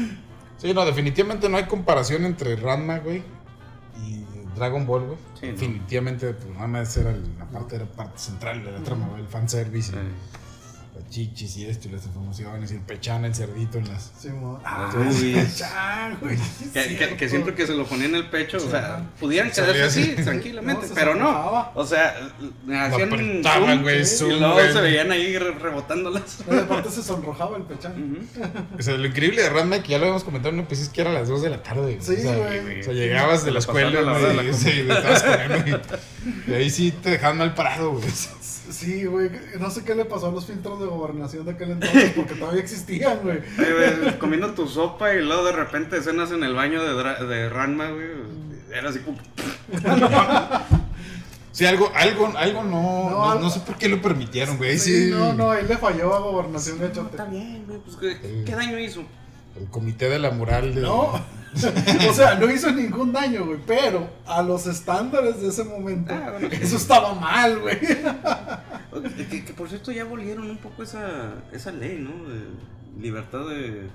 Sí, 0.57 0.73
no, 0.73 0.83
definitivamente 0.85 1.47
no 1.49 1.57
hay 1.57 1.65
comparación 1.65 2.23
entre 2.25 2.55
Ranma, 2.55 2.99
güey, 2.99 3.21
y 4.01 4.23
Dragon 4.55 4.85
Ball, 4.87 5.05
güey. 5.07 5.17
Sí, 5.39 5.45
no. 5.47 5.51
definitivamente, 5.53 6.33
pues 6.33 6.55
Ranma 6.55 6.79
era 6.81 7.09
el- 7.11 7.37
la 7.37 7.45
parte, 7.45 7.75
era 7.75 7.85
parte 7.85 8.17
central 8.17 8.63
de 8.63 8.71
la 8.71 8.79
trama, 8.79 9.07
güey. 9.09 9.21
El 9.23 9.27
fanservice, 9.27 9.91
Sí. 9.91 9.97
y 9.97 9.99
las 10.95 11.09
chichis 11.09 11.57
y 11.57 11.65
esto, 11.65 11.87
y 11.87 11.91
las 11.91 12.01
transformaciones, 12.01 12.71
y 12.71 12.75
el 12.75 12.81
pechán, 12.81 13.25
el 13.25 13.33
cerdito 13.33 13.77
en 13.79 13.87
las... 13.87 14.11
Las 14.23 14.33
Ah, 14.63 14.91
boobies. 14.95 15.57
chan, 15.57 16.17
güey. 16.21 16.37
sí 16.37 16.69
Que, 16.73 16.95
que- 16.97 17.17
que 17.17 17.29
siempre 17.29 17.55
que 17.55 17.65
se 17.65 17.73
lo 17.73 17.85
ponían 17.85 18.11
en 18.11 18.15
el 18.17 18.29
pecho, 18.29 18.57
o 18.57 18.69
sea, 18.69 18.97
Sí. 18.99 19.03
pudieran 19.19 19.49
quedarse 19.51 19.83
así, 19.83 20.13
así. 20.13 20.23
tranquilamente, 20.23 20.81
No, 20.83 20.87
se 20.89 20.93
pero 20.93 21.15
no. 21.15 21.71
O 21.75 21.85
sea, 21.85 22.15
hacían 22.79 23.11
un 23.13 23.81
güey, 23.81 24.05
sí, 24.05 24.17
zoom, 24.17 24.31
y 24.31 24.39
luego 24.39 24.53
güey. 24.53 24.71
se 24.73 24.81
veían 24.81 25.11
ahí 25.11 25.37
re- 25.37 25.51
rebotándolas. 25.53 26.37
No, 26.49 26.59
aparte 26.59 26.89
se 26.91 27.01
sonrojaba 27.01 27.57
el 27.57 27.63
pechán. 27.63 28.19
O 28.77 28.81
sea, 28.81 28.95
lo 28.97 29.07
increíble 29.07 29.41
de 29.41 29.49
Ranma, 29.49 29.81
que 29.81 29.89
ya 29.89 29.97
lo 29.97 30.03
habíamos 30.05 30.23
comentado 30.23 30.49
en 30.53 30.59
un 30.59 30.65
episodio, 30.65 30.87
es 30.87 30.93
que 30.93 31.01
era 31.01 31.09
a 31.09 31.13
las 31.13 31.27
2 31.27 31.41
de 31.41 31.49
la 31.49 31.63
tarde, 31.63 31.95
güey. 31.95 32.01
Sí, 32.01 32.13
o 32.13 32.21
sea, 32.21 32.37
güey. 32.37 32.79
O 32.79 32.83
sea, 32.83 32.93
llegabas 32.93 33.45
de 33.45 33.51
la 33.51 33.59
escuela, 33.59 34.01
la 34.01 34.11
hora 34.13 34.19
de 34.27 34.33
güey, 34.35 34.45
la 34.47 34.51
y 34.51 34.53
sí, 34.53 34.69
estabas 34.87 35.23
comiendo 35.23 35.79
y- 36.47 36.51
Y 36.51 36.53
ahí 36.53 36.69
sí 36.69 36.91
te 36.91 37.09
dejaban 37.11 37.37
mal 37.37 37.53
parado, 37.53 37.91
güey. 37.93 38.03
Sí, 38.71 39.05
güey. 39.05 39.29
No 39.59 39.69
sé 39.69 39.83
qué 39.83 39.93
le 39.93 40.05
pasó 40.05 40.27
a 40.27 40.31
los 40.31 40.45
filtros 40.45 40.79
de 40.83 40.89
gobernación 40.89 41.45
de 41.45 41.51
aquel 41.51 41.71
entonces 41.71 42.11
porque 42.15 42.35
todavía 42.35 42.61
existían, 42.61 43.19
güey. 43.23 43.39
Comiendo 44.19 44.51
tu 44.53 44.67
sopa 44.67 45.13
y 45.13 45.21
luego 45.23 45.43
de 45.45 45.51
repente 45.53 45.97
escenas 45.97 46.31
en 46.31 46.43
el 46.43 46.53
baño 46.53 46.81
de, 46.83 47.25
de 47.27 47.49
Ranma, 47.49 47.89
güey. 47.89 48.07
Era 48.71 48.89
así 48.89 48.99
como. 48.99 49.17
Sí, 51.51 51.67
algo, 51.67 51.91
algo, 51.93 52.33
algo 52.35 52.63
no, 52.63 52.71
No, 52.71 53.09
no, 53.11 53.31
algo- 53.31 53.41
no 53.43 53.49
sé 53.51 53.59
por 53.59 53.75
qué 53.77 53.87
lo 53.87 54.01
permitieron, 54.01 54.57
güey. 54.57 54.71
Ahí 54.71 54.79
Sí, 54.79 55.05
sí, 55.05 55.11
no, 55.11 55.33
no, 55.33 55.51
ahí 55.51 55.63
le 55.67 55.77
falló 55.77 56.11
a 56.15 56.19
gobernación 56.19 56.79
gachote. 56.79 57.11
Está 57.11 57.25
bien, 57.25 57.63
güey. 57.67 57.77
Pues, 57.79 57.95
¿qué, 57.97 58.43
qué 58.43 58.55
daño 58.55 58.79
hizo? 58.79 59.03
El 59.55 59.67
comité 59.69 60.09
de 60.09 60.17
la 60.17 60.31
moral 60.31 60.73
de... 60.73 60.81
No, 60.81 61.11
o 62.09 62.13
sea, 62.13 62.33
no 62.33 62.49
hizo 62.49 62.71
ningún 62.71 63.13
daño, 63.13 63.45
güey, 63.45 63.59
pero 63.67 64.09
a 64.25 64.41
los 64.41 64.65
estándares 64.65 65.39
de 65.43 65.49
ese 65.49 65.63
momento, 65.63 66.11
Ah, 66.11 66.31
bueno, 66.31 66.49
sí. 66.49 66.57
eso 66.59 66.75
estaba 66.75 67.13
mal, 67.13 67.59
güey. 67.59 67.77
Que, 69.01 69.27
que- 69.27 69.45
que 69.45 69.53
por 69.53 69.69
cierto 69.69 69.91
ya 69.91 70.03
abolieron 70.03 70.49
un 70.49 70.57
poco 70.57 70.83
esa, 70.83 71.33
esa 71.51 71.71
ley, 71.71 71.97
¿no? 71.99 72.11
De 72.29 72.41
libertad 73.01 73.47
de. 73.49 73.71
de-. 73.71 73.87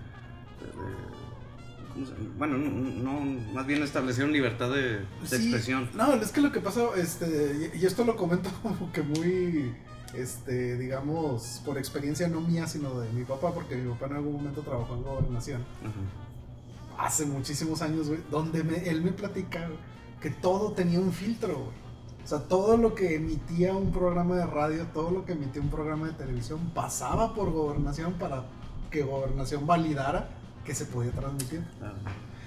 Bueno, 2.39 2.57
no, 2.59 2.71
no, 2.71 3.21
más 3.53 3.67
bien 3.67 3.83
establecieron 3.83 4.33
libertad 4.33 4.71
de, 4.71 4.99
de 5.01 5.05
Sí, 5.25 5.35
expresión. 5.37 5.89
No, 5.95 6.13
es 6.15 6.31
que 6.31 6.41
lo 6.41 6.53
que 6.53 6.61
pasa, 6.61 6.83
este, 6.97 7.71
y 7.75 7.85
esto 7.85 8.05
lo 8.05 8.17
comento 8.17 8.51
como 8.63 8.93
que 8.93 9.03
muy, 9.03 9.75
este, 10.15 10.77
digamos, 10.79 11.61
por 11.65 11.77
experiencia 11.77 12.29
no 12.29 12.41
mía, 12.41 12.69
sino 12.69 13.01
de 13.01 13.11
mi 13.13 13.25
papá, 13.25 13.53
porque 13.53 13.75
mi 13.75 13.91
papá 13.91 14.07
en 14.07 14.13
algún 14.15 14.35
momento 14.35 14.63
trabajó 14.63 14.95
en 14.95 15.03
gobernación, 15.03 15.65
hace 16.97 17.27
muchísimos 17.27 17.83
años, 17.83 18.09
güey, 18.09 18.21
donde 18.31 18.63
me- 18.63 18.89
él 18.89 19.03
me 19.03 19.11
platica 19.13 19.69
que 20.21 20.31
todo 20.31 20.73
tenía 20.73 21.01
un 21.01 21.13
filtro, 21.13 21.55
güey. 21.57 21.88
O 22.29 22.31
sea, 22.31 22.41
todo 22.41 22.77
lo 22.77 22.95
que 22.95 23.15
emitía 23.15 23.75
un 23.75 23.91
programa 23.91 24.37
de 24.37 24.45
radio, 24.45 24.85
todo 24.93 25.11
lo 25.11 25.25
que 25.25 25.33
emitía 25.33 25.63
un 25.63 25.71
programa 25.71 26.09
de 26.09 26.13
televisión, 26.13 26.61
pasaba 26.75 27.33
por 27.35 27.51
gobernación 27.51 28.13
para 28.19 28.45
que 28.91 29.03
gobernación 29.03 29.67
validara 29.67 30.29
que 30.63 30.75
se 30.75 30.85
podía 30.85 31.11
transmitir. 31.13 31.61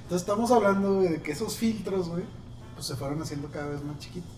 Entonces 0.04 0.22
estamos 0.22 0.52
hablando 0.52 0.98
güey, 0.98 1.10
de 1.10 1.22
que 1.24 1.32
esos 1.32 1.58
filtros, 1.58 2.10
güey, 2.10 2.24
pues 2.76 2.86
se 2.86 2.96
fueron 2.96 3.24
haciendo 3.24 3.48
cada 3.50 3.70
vez 3.70 3.84
más 3.84 3.98
chiquitos. 3.98 4.30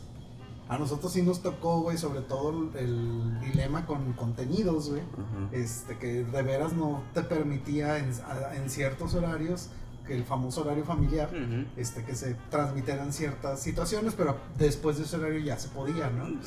A 0.70 0.78
nosotros 0.78 1.12
sí 1.12 1.22
nos 1.24 1.42
tocó, 1.42 1.82
güey, 1.82 1.98
sobre 1.98 2.22
todo 2.22 2.70
el, 2.80 3.42
dilema 3.42 3.86
con 3.86 4.14
contenidos, 4.14 4.92
güey. 4.92 5.02
Ajá. 5.02 5.50
Este, 5.52 5.98
que 5.98 6.24
de 6.24 6.42
veras 6.42 6.72
no 6.72 7.04
te 7.14 7.22
permitía 7.22 7.98
en, 7.98 8.14
a- 8.30 8.56
en 8.56 8.70
ciertos 8.70 9.14
horarios, 9.14 9.72
el 10.10 10.24
famoso 10.24 10.62
horario 10.62 10.84
familiar, 10.84 11.30
este, 11.78 12.04
que 12.04 12.16
se 12.16 12.36
transmitieran 12.50 13.14
ciertas 13.14 13.62
situaciones, 13.62 14.14
pero 14.16 14.38
después 14.58 14.98
de 14.98 15.04
ese 15.04 15.16
horario 15.18 15.40
ya 15.40 15.58
se 15.58 15.70
podía, 15.70 16.10
¿no? 16.10 16.42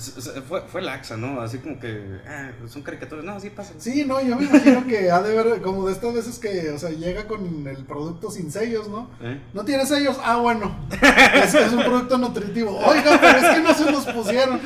Fue, 0.49 0.63
fue 0.63 0.83
laxa, 0.83 1.17
¿no? 1.17 1.41
Así 1.41 1.59
como 1.59 1.79
que. 1.79 2.21
Ah, 2.27 2.51
son 2.69 2.83
caricaturas. 2.83 3.25
No, 3.25 3.39
sí 3.41 3.51
pasa. 3.51 3.75
Sí, 3.79 4.05
no, 4.07 4.21
yo 4.21 4.37
me 4.37 4.45
imagino 4.45 4.87
que 4.87 5.11
ha 5.11 5.23
de 5.23 5.35
ver 5.35 5.63
como 5.63 5.87
de 5.87 5.93
estas 5.93 6.15
veces 6.15 6.39
que, 6.39 6.71
o 6.71 6.79
sea, 6.79 6.91
llega 6.91 7.27
con 7.27 7.67
el 7.67 7.85
producto 7.85 8.31
sin 8.31 8.51
sellos, 8.51 8.89
¿no? 8.89 9.09
¿Eh? 9.21 9.41
¿No 9.55 9.65
tienes 9.65 9.89
sellos? 9.89 10.19
Ah, 10.23 10.37
bueno. 10.37 10.77
Es, 11.35 11.55
es 11.55 11.73
un 11.73 11.83
producto 11.85 12.19
nutritivo. 12.19 12.77
Oiga, 12.79 13.19
pero 13.21 13.39
es 13.39 13.55
que 13.55 13.63
no 13.63 13.75
se 13.75 13.91
los 13.91 14.07
pusieron. 14.07 14.61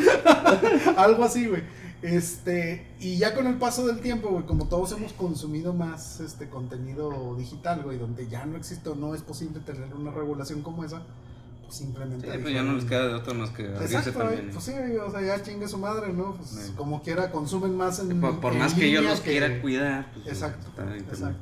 Algo 0.97 1.25
así, 1.25 1.47
güey. 1.47 1.63
Este, 2.03 2.87
y 2.99 3.19
ya 3.19 3.35
con 3.35 3.47
el 3.47 3.57
paso 3.57 3.87
del 3.87 4.01
tiempo, 4.01 4.31
güey, 4.31 4.45
como 4.47 4.67
todos 4.69 4.93
hemos 4.93 5.13
consumido 5.13 5.75
más 5.75 6.21
este 6.21 6.49
contenido 6.49 7.35
digital, 7.37 7.83
güey, 7.83 7.99
donde 7.99 8.27
ya 8.29 8.47
no 8.47 8.57
existe 8.57 8.89
o 8.89 8.95
no 8.95 9.15
es 9.15 9.21
posible 9.23 9.61
tener 9.61 9.93
una 9.95 10.11
regulación 10.11 10.63
como 10.63 10.83
esa, 10.83 11.03
pues 11.63 11.75
simplemente. 11.77 12.31
Sí, 12.33 12.39
pues 12.41 12.55
ya 12.55 12.63
no 12.63 12.73
les 12.73 12.85
queda 12.87 13.07
de 13.09 13.15
otra 13.15 13.35
más 13.35 13.51
que 13.51 13.65
Exacto, 13.67 14.13
también. 14.13 14.41
güey, 14.43 14.53
pues 14.53 14.65
sí, 14.65 14.73
o 14.73 15.11
sea, 15.11 15.21
ya 15.21 15.43
chingue 15.43 15.69
su 15.69 15.77
madre, 15.77 16.11
¿no? 16.13 16.37
Pues 16.37 16.49
Sí. 16.49 16.73
como 16.75 17.03
quiera, 17.03 17.31
consumen 17.31 17.77
más 17.77 17.99
en. 17.99 18.19
por 18.21 18.41
por 18.41 18.53
en 18.55 18.61
más 18.61 18.73
que 18.73 18.91
yo 18.91 19.03
los 19.03 19.21
quiera 19.21 19.61
cuidar. 19.61 20.11
Pues, 20.15 20.27
Exacto, 20.29 20.69
exacto. 21.11 21.39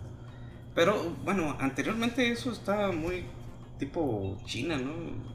Pero 0.75 1.15
bueno, 1.25 1.57
anteriormente 1.61 2.31
eso 2.31 2.51
estaba 2.53 2.91
muy 2.93 3.25
tipo 3.79 4.37
China, 4.45 4.77
¿no? 4.79 4.93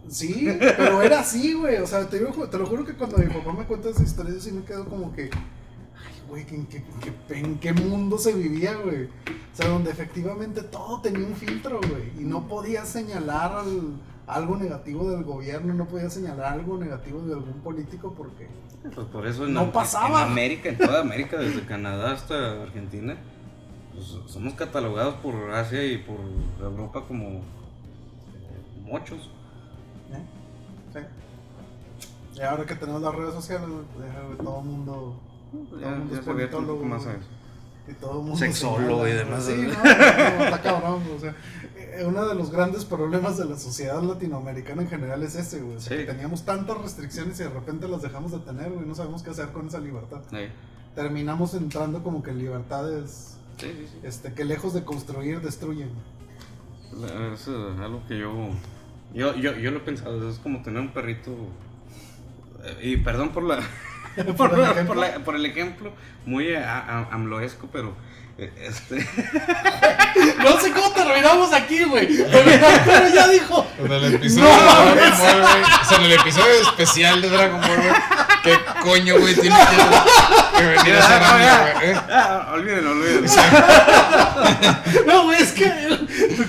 Sí, 0.10 0.48
pero 0.60 1.02
era 1.02 1.22
así, 1.22 1.54
güey. 1.54 1.78
O 1.78 1.88
sea, 1.88 2.08
te, 2.08 2.20
digo- 2.20 2.50
te 2.50 2.58
lo 2.58 2.66
juro 2.66 2.86
que 2.86 2.94
cuando 2.94 3.18
mi 3.18 3.26
papá 3.26 3.54
me 3.54 3.66
cuenta 3.66 3.90
esa 3.90 4.04
historia, 4.04 4.34
yo 4.34 4.40
sí 4.40 4.52
me 4.52 4.64
quedo 4.64 4.86
como 4.86 5.14
que. 5.14 5.24
Ay, 5.24 6.22
güey, 6.28 6.46
¿en 6.52 6.66
qué, 6.68 6.84
en 7.30 7.58
qué- 7.60 7.74
mundo 7.74 8.18
se 8.18 8.34
vivía, 8.34 8.76
güey? 8.76 9.06
O 9.06 9.56
sea, 9.56 9.70
donde 9.70 9.92
efectivamente 9.92 10.62
todo 10.64 11.00
tenía 11.02 11.26
un 11.26 11.36
filtro, 11.36 11.80
güey. 11.80 12.12
Y 12.20 12.24
no 12.26 12.48
podías 12.48 12.90
señalar 12.90 13.52
al- 13.54 13.94
algo 14.28 14.56
negativo 14.58 15.10
del 15.12 15.24
gobierno, 15.24 15.74
no 15.74 15.86
podías 15.88 16.14
señalar 16.14 16.54
algo 16.54 16.78
negativo 16.78 17.22
de 17.22 17.34
algún 17.34 17.62
político 17.62 18.14
porque. 18.18 18.48
Pues 18.94 19.08
por 19.08 19.26
eso 19.28 19.46
en, 19.46 19.54
No 19.54 19.72
pasaba. 19.72 20.24
en 20.26 20.32
América, 20.32 20.70
en 20.70 20.78
toda 20.78 21.02
América, 21.02 21.38
desde 21.38 21.62
Canadá 21.66 22.12
hasta 22.12 22.64
Argentina, 22.64 23.16
pues, 23.94 24.18
somos 24.28 24.54
catalogados 24.56 25.16
por 25.16 25.52
Asia 25.52 25.86
y 25.86 26.00
por 26.00 26.18
Europa 26.62 27.06
como 27.08 27.42
mochos. 28.94 29.30
¿eh? 30.12 30.24
Sí. 30.94 32.40
Y 32.40 32.42
ahora 32.42 32.66
que 32.66 32.76
tenemos 32.76 33.02
las 33.02 33.14
redes 33.16 33.34
sociales, 33.34 33.68
pues, 33.96 34.38
todo 34.38 34.60
el 34.60 34.66
mundo. 34.66 35.20
Todo 35.70 35.80
el 35.80 35.98
mundo 35.98 36.14
ya 36.14 36.20
es 36.20 36.26
politólogo, 36.26 36.84
más 36.86 37.06
a 37.06 37.12
eso. 37.12 37.28
Y 37.88 37.94
todo 37.96 38.12
el 38.12 38.18
mundo 38.20 38.38
Sexólogo 38.38 39.08
y 39.08 39.12
demás, 39.12 39.44
Sí, 39.44 39.56
no, 39.58 40.44
está 40.46 40.62
cabrón. 40.62 41.04
O 41.16 41.20
sea, 41.20 41.36
eh, 41.76 42.06
uno 42.08 42.26
de 42.26 42.34
los 42.36 42.50
grandes 42.50 42.86
problemas 42.86 43.38
de 43.38 43.46
la 43.46 43.58
sociedad 43.58 44.02
latinoamericana 44.02 44.84
en 44.84 44.88
general 44.88 45.22
es 45.22 45.36
ese, 45.36 45.62
güey. 45.62 45.76
O 45.78 45.80
sea, 45.82 45.98
Sí. 45.98 46.06
que 46.06 46.12
teníamos 46.12 46.44
tantas 46.44 46.78
restricciones 46.78 47.40
y 47.40 47.44
de 47.44 47.50
repente 47.50 47.88
las 47.90 48.02
dejamos 48.02 48.32
de 48.32 48.40
tener, 48.40 48.72
güey. 48.72 48.86
No 48.86 48.96
sabemos 48.96 49.22
qué 49.22 49.32
hacer 49.32 49.50
con 49.50 49.68
esa 49.68 49.80
libertad. 49.80 50.22
Sí, 50.30 50.38
Terminamos 50.96 51.56
entrando 51.56 52.04
como 52.04 52.24
que 52.24 52.30
en 52.32 52.38
libertades 52.40 53.38
sí, 53.58 53.66
sí. 53.68 53.88
sí. 53.92 54.00
este, 54.04 54.34
que 54.34 54.46
lejos 54.46 54.74
de 54.74 54.84
construir, 54.86 55.42
destruyen. 55.42 55.90
La- 56.94 57.34
Es 57.34 57.48
algo 57.48 58.02
que 58.08 58.18
yo, 58.20 58.32
yo, 59.14 59.36
yo, 59.36 59.54
yo 59.58 59.72
lo 59.72 59.78
he 59.78 59.82
pensado, 59.82 60.30
es 60.30 60.40
como 60.40 60.62
tener 60.62 60.82
un 60.82 60.90
perrito. 60.90 61.32
eh, 62.64 62.78
Y 62.82 62.98
perdón 62.98 63.30
por 63.30 63.44
la, 63.44 63.60
por, 64.16 64.36
¿Por 64.36 64.54
el 64.54 64.62
la- 64.62 64.72
ejemplo? 64.72 64.94
por 64.94 64.98
la- 64.98 65.20
por 65.24 65.36
el 65.36 65.46
ejemplo, 65.46 65.94
muy 66.26 66.54
a- 66.56 66.80
a- 66.80 67.14
amloesco, 67.14 67.70
pero 67.72 67.94
este, 68.38 69.08
No 70.44 70.60
sé 70.60 70.72
cómo 70.72 70.92
terminamos 70.92 71.54
aquí, 71.54 71.84
güey. 71.84 72.08
Pero 72.08 73.08
ya 73.14 73.28
dijo. 73.28 73.66
En 73.80 73.92
el 73.92 74.16
episodio 74.16 74.44
No, 74.46 74.50
de 74.50 74.96
Dragon. 74.96 75.20
Ball, 75.20 75.42
güey. 75.42 75.64
O 75.64 75.86
sea, 75.86 75.98
en 75.98 76.04
el 76.06 76.12
episodio 76.14 76.62
especial 76.62 77.22
de 77.22 77.30
Dragon 77.30 77.62
Ball, 77.62 77.78
güey. 77.78 77.94
¿Qué 78.44 78.60
coño, 78.82 79.20
güey, 79.20 79.36
tiene 79.36 79.56
que, 79.56 80.58
que 80.58 80.66
venir 80.66 80.96
a 80.96 81.00
hacer 81.00 81.22
no, 81.22 81.32
güey? 81.32 81.92
¿eh? 81.92 81.96
Ah, 82.12 82.52
olvídenlo, 82.54 82.92
olvídenlo. 82.92 83.32
No, 85.08 85.24
güey, 85.24 85.42
es 85.42 85.52
que 85.54 85.72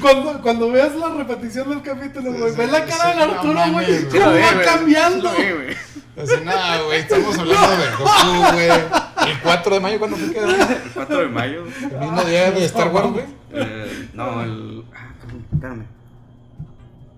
cuando, 0.01 0.41
cuando 0.43 0.71
veas 0.73 0.95
la 0.97 1.11
repetición 1.11 1.71
del 1.71 1.83
capítulo, 1.83 2.33
güey, 2.33 2.51
Sí, 2.51 2.57
ve 2.59 2.67
la 2.67 2.79
sí, 2.79 2.85
cara 2.91 3.13
sí, 3.13 3.19
de 3.19 3.27
no 3.27 3.33
Arturo, 3.33 3.61
güey. 3.73 3.87
Sí 3.87 4.07
¿Cómo 4.19 4.33
va 4.33 4.63
cambiando? 4.65 5.31
Güey. 5.33 5.77
Así, 6.17 6.35
nada, 6.45 6.83
güey, 6.83 7.01
estamos 7.01 7.37
hablando 7.39 7.71
de 7.71 7.91
Goku, 7.99 8.53
güey. 8.55 8.69
El 9.31 9.41
4 9.43 9.75
de 9.75 9.81
mayo, 9.81 9.99
¿cuándo 9.99 10.17
fue 10.17 10.33
que? 10.33 10.39
El 10.39 10.91
4 10.95 11.19
de 11.19 11.29
mayo. 11.29 11.65
El 11.91 11.99
mismo 11.99 12.23
día 12.25 12.51
de 12.53 12.65
Star 12.67 12.89
Wars, 12.93 13.09
güey. 13.13 13.25
Eh, 13.53 14.09
no, 14.15 14.43
el. 14.43 14.85
Ah, 14.95 15.13
cabrón, 15.21 15.47
espérame. 15.53 15.85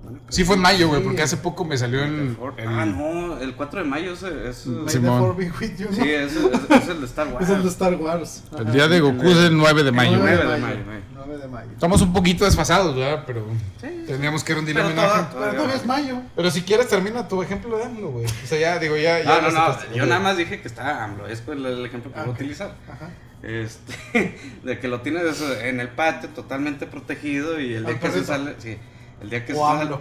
Bueno, 0.03 0.19
Sí 0.29 0.45
fue 0.45 0.55
en 0.57 0.63
mayo, 0.63 0.89
güey, 0.89 1.01
Sí. 1.01 1.07
porque 1.09 1.23
hace 1.23 1.37
poco 1.37 1.65
me 1.65 1.77
salió 1.77 2.03
el... 2.05 2.37
el- 2.59 2.69
Ah, 2.69 2.87
no, 2.87 3.39
el 3.39 3.55
4 3.55 3.81
de 3.83 3.89
mayo 3.89 4.13
es. 4.15 4.23
es 4.23 4.67
Simón. 4.87 5.37
be 5.37 5.51
with 5.61 5.77
you, 5.79 5.89
¿no? 5.91 5.97
sí, 5.97 6.09
es, 6.11 6.37
es, 6.37 6.71
es 6.83 6.89
el 6.89 7.01
de 7.01 7.07
Star 7.07 7.29
Wars. 7.33 7.45
Es 7.45 7.51
el 7.57 7.63
de 7.63 7.69
Star 7.69 7.95
Wars. 7.97 8.45
El 8.53 8.63
Ajá. 8.63 8.71
día 8.73 8.89
de 8.89 9.01
Goku 9.01 9.27
es 9.29 9.37
el 9.39 9.57
9 9.57 9.83
de 9.83 9.93
mayo, 9.93 10.17
Nueve 10.19 10.37
güey. 10.37 10.49
de 10.55 10.61
mayo, 10.67 10.85
güey. 10.87 10.99
9 11.27 11.43
de 11.43 11.49
mayo. 11.49 11.71
Estamos 11.73 12.01
un 12.03 12.13
poquito 12.13 12.45
desfasados, 12.45 12.95
¿verdad? 12.97 13.25
Pero 13.27 13.45
Sí. 13.81 14.05
teníamos 14.07 14.43
que 14.45 14.55
rendirle 14.55 14.83
Pero 14.83 14.93
homenaje. 14.95 15.23
toda- 15.33 15.45
Pero 15.47 15.53
todavía 15.57 15.77
es 15.77 15.87
mayo. 15.87 16.23
Pero 16.35 16.51
si 16.51 16.63
quieres, 16.63 16.89
termina 16.89 17.27
tu 17.29 17.43
ejemplo, 17.43 17.79
dámelo, 17.79 18.11
güey. 18.11 18.25
O 18.27 18.47
sea, 18.47 18.59
ya, 18.59 18.79
digo, 18.79 18.97
ya... 18.97 19.23
ya 19.23 19.41
No, 19.41 19.51
no. 19.51 19.95
Yo 19.95 20.07
nada 20.07 20.21
más 20.21 20.37
dije 20.37 20.61
que 20.61 20.69
está 20.69 21.05
AMLO. 21.05 21.27
Es 21.27 21.43
el, 21.49 21.65
el 21.67 21.85
ejemplo 21.87 22.13
que 22.13 22.19
Ah, 22.19 22.23
voy 22.23 22.31
a 22.33 22.35
utilizar. 22.35 22.75
Ajá. 22.91 23.11
Este, 23.43 24.39
de 24.65 24.79
que 24.79 24.89
lo 24.89 25.03
tienes 25.03 25.41
en 25.63 25.81
el 25.81 25.89
patio 25.89 26.29
totalmente 26.31 26.87
protegido 26.87 27.61
y 27.61 27.75
el 27.75 27.85
día 27.87 27.99
que 28.01 28.11
se 28.11 28.25
sale. 28.25 28.55
Sí, 28.59 28.77
el 29.21 29.31
día 29.31 29.45
que 29.45 29.53
O 29.53 29.57
se 29.57 29.85
sale. 29.85 29.97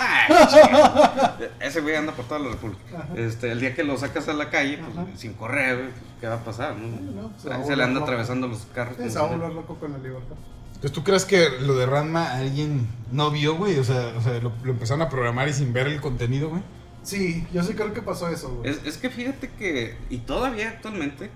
Ah. 0.00 1.36
Ese 1.60 1.80
güey 1.80 1.94
anda 1.96 2.12
por 2.12 2.24
toda 2.26 2.40
la 2.40 2.50
república. 2.50 2.80
Ajá. 2.96 3.08
Este, 3.16 3.52
el 3.52 3.60
día 3.60 3.74
que 3.74 3.84
lo 3.84 3.96
sacas 3.96 4.28
a 4.28 4.32
la 4.32 4.50
calle, 4.50 4.78
pues, 4.78 5.20
sin 5.20 5.34
correr, 5.34 5.90
pues, 5.90 5.94
¿qué 6.20 6.26
va 6.26 6.34
a 6.34 6.44
pasar? 6.44 6.76
No? 6.76 7.22
no, 7.22 7.32
se 7.38 7.48
va 7.48 7.56
Ahí 7.56 7.62
a 7.62 7.64
se 7.64 7.76
le 7.76 7.82
anda 7.84 7.94
loco. 8.00 8.04
atravesando 8.06 8.48
los 8.48 8.66
carros. 8.74 8.96
Va 8.98 9.20
a 9.20 9.26
volver 9.26 9.52
loco 9.52 9.76
con 9.76 9.92
la 9.92 9.98
libertad. 9.98 10.36
Entonces, 10.66 10.92
¿tú 10.92 11.04
crees 11.04 11.24
que 11.24 11.48
lo 11.60 11.76
de 11.76 11.86
Ranma 11.86 12.32
alguien 12.34 12.86
no 13.12 13.30
vio, 13.30 13.56
güey? 13.56 13.78
O 13.78 13.84
sea, 13.84 14.12
o 14.16 14.20
sea 14.20 14.38
lo, 14.40 14.52
lo 14.64 14.72
empezaron 14.72 15.02
a 15.02 15.08
programar 15.08 15.48
y 15.48 15.52
sin 15.52 15.72
ver 15.72 15.86
el 15.86 16.00
contenido, 16.00 16.50
güey. 16.50 16.62
Sí, 17.02 17.46
yo 17.52 17.62
sí 17.62 17.74
creo 17.74 17.92
que 17.94 18.02
pasó 18.02 18.28
eso, 18.28 18.54
güey. 18.56 18.70
Es, 18.70 18.80
es 18.84 18.96
que 18.98 19.10
fíjate 19.10 19.50
que, 19.50 19.96
y 20.10 20.18
todavía 20.18 20.70
actualmente, 20.70 21.30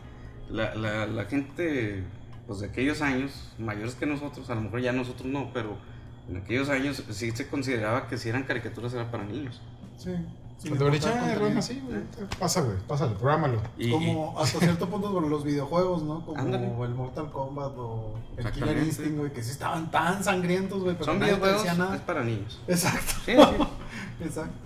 la, 0.51 0.75
la, 0.75 1.07
la 1.07 1.25
gente 1.27 2.03
pues, 2.47 2.61
de 2.61 2.67
aquellos 2.67 3.01
años, 3.03 3.53
mayores 3.59 3.95
que 3.95 4.07
nosotros, 4.07 4.49
a 4.51 4.55
lo 4.55 4.63
mejor 4.63 4.81
ya 4.81 4.93
nosotros 4.93 5.27
no, 5.27 5.51
pero 5.53 5.77
en 6.29 6.37
aquellos 6.37 6.69
años 6.69 7.03
sí 7.11 7.31
se 7.33 7.47
consideraba 7.49 8.07
que 8.09 8.19
si 8.19 8.29
eran 8.29 8.45
caricaturas 8.45 8.93
era 8.95 9.11
para 9.11 9.25
niños. 9.25 9.61
Sí. 9.97 10.11
sin 10.59 10.77
Cuando 10.77 10.91
contenido. 10.99 11.41
bueno, 11.41 11.59
así, 11.61 11.81
güey. 11.87 12.01
Pasa, 12.39 12.61
güey, 12.63 12.77
pásale, 12.87 13.15
prográmalo. 13.15 13.61
Y, 13.79 13.91
Como 13.91 14.39
hasta 14.41 14.59
cierto 14.59 14.89
punto 14.89 15.13
con 15.13 15.29
los 15.31 15.45
videojuegos, 15.45 16.03
¿no? 16.03 16.25
Como 16.27 16.39
Ándale. 16.39 16.67
el 16.67 16.95
Mortal 16.95 17.31
Kombat 17.31 17.73
o 17.77 18.15
el 18.37 18.51
Killer. 18.53 18.79
Instinct, 18.79 19.19
güey, 19.19 19.33
que 19.33 19.43
sí 19.43 19.51
estaban 19.53 19.91
tan 19.91 20.23
sangrientos, 20.23 20.83
güey, 20.83 20.95
pero 20.95 21.05
son 21.07 21.21
videojuegos, 21.21 21.59
decía 21.59 21.73
es 21.73 21.79
nada. 21.79 22.05
para 22.07 22.25
niños. 22.25 22.61
Exacto, 22.69 23.13
Sí, 23.25 23.33
sí. 23.33 23.65
exacto. 24.25 24.59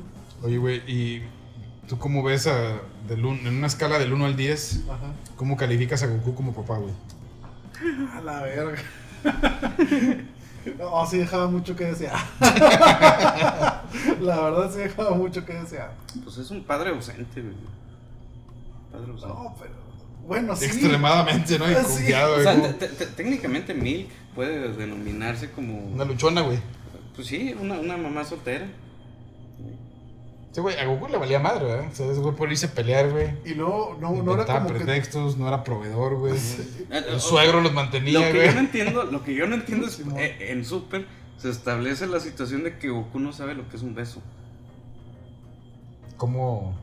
Oye, 0.42 0.58
güey, 0.58 0.82
¿y 0.86 1.22
tú 1.88 1.98
cómo 1.98 2.22
ves 2.22 2.46
a, 2.46 2.80
del 3.08 3.24
un- 3.24 3.46
en 3.46 3.56
una 3.58 3.66
escala 3.66 3.98
del 3.98 4.12
1 4.12 4.24
al 4.24 4.36
10, 4.36 4.84
Ajá. 4.88 5.12
cómo 5.36 5.56
calificas 5.56 6.02
a 6.02 6.06
Goku 6.06 6.34
como 6.34 6.52
papá, 6.54 6.78
güey? 6.78 6.92
A 8.16 8.20
la 8.22 8.42
verga. 8.42 8.78
No, 10.78 11.06
sí 11.06 11.18
dejaba 11.18 11.48
mucho 11.48 11.74
que 11.76 11.84
desear. 11.86 12.16
La 14.20 14.40
verdad 14.40 14.70
sí 14.72 14.78
dejaba 14.78 15.10
mucho 15.14 15.44
que 15.44 15.54
desear. 15.54 15.92
Pues 16.24 16.38
es 16.38 16.50
un 16.50 16.62
padre 16.64 16.90
ausente, 16.90 17.40
güey. 17.40 17.54
Padre 18.92 19.12
ausente. 19.12 19.34
No, 19.34 19.54
pero 19.60 19.72
bueno, 20.26 20.54
sí. 20.56 20.64
Extremadamente, 20.66 21.58
¿no? 21.58 21.70
Y 21.70 21.74
Sí. 21.74 21.82
confiado, 21.82 22.36
o 22.36 22.42
sea, 22.42 22.54
güey. 22.54 22.72
te- 22.78 22.88
te- 22.88 23.06
técnicamente 23.06 23.74
Milk 23.74 24.08
puede 24.34 24.72
denominarse 24.72 25.50
como. 25.50 25.78
Una 25.86 26.04
luchona, 26.04 26.40
güey. 26.42 26.58
Pues 27.14 27.26
sí, 27.26 27.54
una, 27.60 27.74
una 27.78 27.96
mamá 27.96 28.24
soltera. 28.24 28.66
Sí, 30.52 30.60
güey, 30.60 30.78
a 30.78 30.84
Goku 30.84 31.08
le 31.08 31.16
valía 31.16 31.38
madre, 31.38 31.64
¿verdad? 31.64 31.88
O 31.90 31.94
sea, 31.94 32.10
ese 32.10 32.20
güey 32.20 32.36
por 32.36 32.50
irse 32.50 32.66
a 32.66 32.70
pelear, 32.70 33.10
güey. 33.10 33.30
Y 33.44 33.54
luego 33.54 33.96
no, 33.98 34.10
no 34.10 34.16
era 34.16 34.20
Inventaba 34.42 34.58
como 34.64 34.68
que 34.78 34.84
pretextos, 34.84 35.38
no 35.38 35.48
era 35.48 35.64
proveedor, 35.64 36.16
güey. 36.16 36.34
El 36.90 37.20
suegro 37.20 37.60
los 37.62 37.72
Lo 37.72 37.76
mantenía, 37.76 38.30
que 38.30 38.38
yo 38.38 38.46
no 38.46 38.52
güey. 38.52 38.58
entiendo, 38.58 39.04
lo 39.04 39.24
que 39.24 39.34
yo 39.34 39.46
no 39.46 39.54
entiendo 39.54 39.86
es 39.86 40.00
eh, 40.18 40.50
en 40.50 40.64
Super 40.64 41.06
se 41.38 41.50
establece 41.50 42.06
la 42.06 42.20
situación 42.20 42.62
de 42.62 42.78
que 42.78 42.90
Goku 42.90 43.18
no 43.18 43.32
sabe 43.32 43.54
lo 43.54 43.68
que 43.68 43.76
es 43.76 43.82
un 43.82 43.94
beso. 43.94 44.20
¿Cómo? 46.16 46.76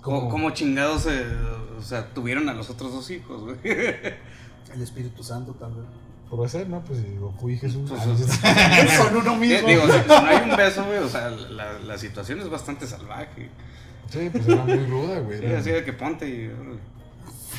Como, 0.00 0.28
como 0.28 0.50
chingados 0.50 1.02
se, 1.02 1.24
o 1.76 1.82
sea, 1.82 2.14
tuvieron 2.14 2.48
a 2.48 2.54
los 2.54 2.70
otros 2.70 2.92
dos 2.92 3.10
hijos, 3.10 3.42
güey. 3.42 3.56
el 3.64 4.82
Espíritu 4.82 5.24
Santo 5.24 5.54
tal 5.54 5.72
Puede 6.30 6.48
ser, 6.48 6.68
¿no? 6.68 6.82
Pues 6.82 6.98
Goku 7.20 7.50
y 7.50 7.56
Jesús. 7.58 7.88
Pues, 7.88 8.04
no 8.06 8.16
sé. 8.16 8.26
Son 8.96 9.16
uno 9.16 9.34
Eh, 9.34 9.38
mismo. 9.38 9.68
Digo, 9.68 9.82
si, 9.86 10.08
no 10.08 10.14
hay 10.26 10.50
un 10.50 10.56
beso, 10.56 10.84
güey, 10.84 10.98
o 10.98 11.08
sea, 11.08 11.30
la, 11.30 11.74
la 11.78 11.98
situación 11.98 12.40
es 12.40 12.48
bastante 12.50 12.86
salvaje. 12.86 13.48
Sí, 14.10 14.28
pues 14.32 14.46
era 14.48 14.64
muy 14.64 14.86
ruda, 14.86 15.20
güey. 15.20 15.38
Sí, 15.38 15.44
era- 15.44 15.58
así 15.60 15.70
de 15.70 15.84
que 15.84 15.92
ponte 15.92 16.28
y. 16.28 16.50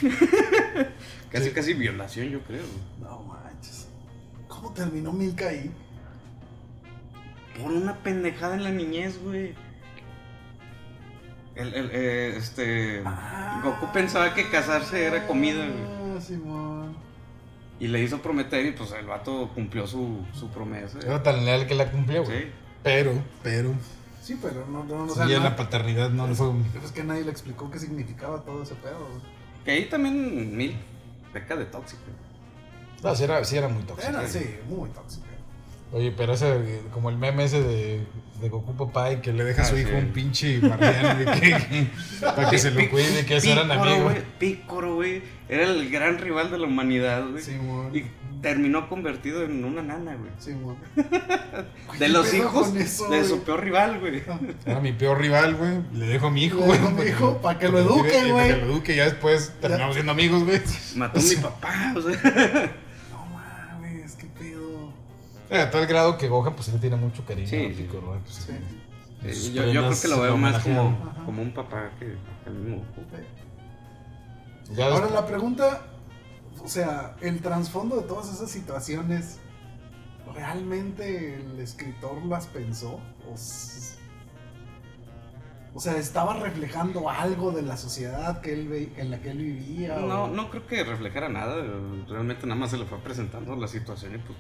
casi, 1.32 1.46
Sí. 1.46 1.52
casi 1.52 1.74
violación, 1.74 2.28
yo 2.30 2.42
creo. 2.42 2.62
güey. 2.64 3.10
No 3.10 3.20
manches. 3.24 3.88
¿Cómo 4.48 4.72
terminó 4.74 5.12
Milka 5.14 5.48
ahí? 5.48 5.72
Por 7.62 7.72
una 7.72 7.96
pendejada 8.04 8.56
en 8.56 8.64
la 8.64 8.70
niñez, 8.72 9.18
güey. 9.24 9.54
El, 11.56 11.74
el, 11.74 11.90
eh, 11.92 12.36
este. 12.38 13.02
Ah. 13.06 13.62
Goku 13.64 13.92
pensaba 13.92 14.34
que 14.36 14.50
casarse 14.50 15.06
era 15.06 15.26
comida, 15.26 15.66
güey. 15.66 16.18
Ah, 16.18 16.22
Simón. 16.22 16.77
Y 17.80 17.88
le 17.88 18.02
hizo 18.02 18.22
prometer 18.22 18.66
y 18.66 18.72
pues 18.72 18.92
el 18.94 19.06
vato 19.06 19.52
cumplió 19.54 19.86
su, 19.86 20.26
su 20.34 20.50
promesa. 20.50 20.98
Era 21.00 21.22
tan 21.22 21.46
leal 21.46 21.68
que 21.68 21.76
la 21.76 21.92
cumplió, 21.92 22.24
güey. 22.24 22.44
Sí. 22.44 22.48
Pero, 22.84 23.12
pero. 23.44 23.74
Sí, 24.22 24.38
pero 24.42 24.66
no, 24.68 24.84
no, 24.84 25.06
no. 25.06 25.08
Sí, 25.08 25.12
o 25.12 25.16
sea, 25.16 25.26
en 25.26 25.44
no- 25.44 25.50
la 25.50 25.56
paternidad 25.56 26.10
no 26.10 26.28
le 26.28 26.36
fue. 26.36 26.52
Es 26.84 26.92
que 26.92 27.04
nadie 27.04 27.24
le 27.24 27.32
explicó 27.32 27.70
qué 27.70 27.80
significaba 27.80 28.42
todo 28.44 28.64
ese 28.64 28.76
pedo. 28.76 28.98
güey. 28.98 29.22
Que 29.64 29.72
ahí 29.72 29.86
también 29.90 30.56
Mil 30.58 30.76
peca 31.34 31.56
de 31.56 31.66
tóxico. 31.66 32.02
No, 33.04 33.16
sí 33.16 33.24
era, 33.26 33.44
sí 33.44 33.58
era 33.58 33.68
muy 33.68 33.84
tóxico. 33.84 34.10
Era, 34.10 34.28
sí, 34.28 34.56
muy 34.68 34.90
tóxica. 34.90 35.27
Oye, 35.92 36.14
pero 36.16 36.34
ese, 36.34 36.82
como 36.94 37.10
el 37.10 37.18
meme 37.18 37.46
ese 37.46 37.62
de, 37.62 38.02
de 38.42 38.50
Goku 38.50 38.76
papá 38.76 39.14
y 39.14 39.18
que 39.18 39.32
le 39.32 39.44
deja 39.46 39.62
a 39.62 39.66
su 39.66 39.76
Ah, 39.76 39.80
hijo 39.80 39.90
sí. 39.92 39.96
un 39.96 40.08
pinche 40.12 40.60
marciano 40.60 41.20
de 41.20 41.26
que, 41.40 41.88
para 42.20 42.50
que 42.50 42.58
se 42.58 42.72
lo 42.72 42.90
cuide, 42.90 43.26
que 43.26 43.38
eso 43.38 43.52
eran 43.52 43.72
amigos. 43.72 44.04
güey. 44.04 44.18
Pícoro, 44.38 44.96
güey. 44.96 45.22
Era 45.48 45.64
el 45.64 45.90
gran 45.90 46.18
rival 46.18 46.52
de 46.52 46.58
la 46.58 46.68
humanidad, 46.68 47.26
güey. 47.30 47.42
Simón. 47.42 47.96
Y 47.96 48.04
terminó 48.42 48.88
convertido 48.90 49.44
en 49.44 49.64
una 49.64 49.82
nana, 49.82 50.16
güey. 50.16 50.30
Simón. 50.40 50.76
De 52.00 52.10
los 52.10 52.28
¿Qué 52.28 52.38
pedo 52.38 52.50
hijos 52.50 52.76
eso, 52.76 53.10
de 53.10 53.24
su 53.24 53.44
peor 53.44 53.64
rival, 53.64 54.00
güey. 54.00 54.22
Era 54.66 54.80
mi 54.82 54.92
peor 54.92 55.20
rival, 55.20 55.56
güey. 55.56 55.80
Le 55.94 56.06
dejo 56.08 56.28
a 56.28 56.32
mi 56.32 56.44
hijo, 56.44 56.58
güey. 56.60 56.78
mi 56.80 56.86
para 56.98 57.10
hijo 57.10 57.38
para 57.42 57.58
que 57.60 57.70
lo 57.70 57.80
eduque, 57.80 58.20
güey. 58.32 58.34
Para 58.34 58.48
que 58.60 58.66
lo 58.66 58.74
eduque 58.74 58.94
y 58.94 58.98
ya 58.98 59.06
después 59.06 59.54
terminamos 59.62 59.96
siendo 59.96 60.12
amigos, 60.12 60.44
güey. 60.44 60.62
Mató 60.96 61.20
a 61.20 61.24
mi 61.24 61.36
papá, 61.38 61.94
o 61.96 62.02
sea. 62.02 62.72
A 65.50 65.70
tal 65.72 65.86
grado 65.88 66.18
que 66.18 66.28
Gohan, 66.28 66.54
pues 66.54 66.66
sí 66.66 66.72
le 66.74 66.80
tiene 66.80 66.96
mucho 66.98 67.24
cariño. 67.26 67.48
Sí, 67.48 67.74
sí. 67.74 67.84
Piccolo, 67.84 68.08
güey, 68.08 68.20
pues, 68.20 68.36
Sí. 68.36 68.54
Eh, 69.24 69.52
yo, 69.54 69.66
yo 69.66 69.88
creo 69.88 70.02
que 70.02 70.08
lo 70.10 70.22
veo 70.22 70.38
más 70.38 70.62
como. 70.62 70.82
Ajá. 71.12 71.26
como 71.26 71.42
un 71.42 71.52
papá 71.54 71.90
que 72.00 72.06
que 72.44 72.50
el 72.50 72.56
mismo. 72.56 72.84
Ya 74.76 74.88
Ahora 74.88 75.10
la 75.10 75.26
pregunta, 75.26 75.82
o 76.64 76.68
sea, 76.68 77.16
el 77.22 77.42
trasfondo 77.42 77.96
de 77.96 78.04
todas 78.04 78.32
esas 78.32 78.52
situaciones, 78.52 79.40
¿realmente 80.36 81.36
el 81.36 81.60
escritor 81.60 82.24
las 82.26 82.48
pensó? 82.48 83.00
O, 85.74 85.80
sea, 85.80 85.96
¿estaba 85.98 86.34
reflejando 86.36 87.10
algo 87.10 87.52
de 87.52 87.62
la 87.62 87.78
sociedad 87.78 88.42
que 88.42 88.52
él 88.54 88.68
ve- 88.68 88.94
en 88.98 89.12
la 89.12 89.20
que 89.22 89.30
él 89.32 89.38
vivía? 89.38 89.96
No, 89.98 90.24
o, 90.24 90.28
no 90.28 90.50
creo 90.50 90.66
que 90.68 90.84
reflejara 90.84 91.30
nada. 91.30 91.56
Realmente 92.08 92.46
nada 92.48 92.60
más 92.60 92.72
se 92.72 92.78
le 92.78 92.86
fue 92.86 92.98
presentando 93.00 93.56
la 93.56 93.68
situación 93.68 94.16
y 94.16 94.18
pues. 94.18 94.38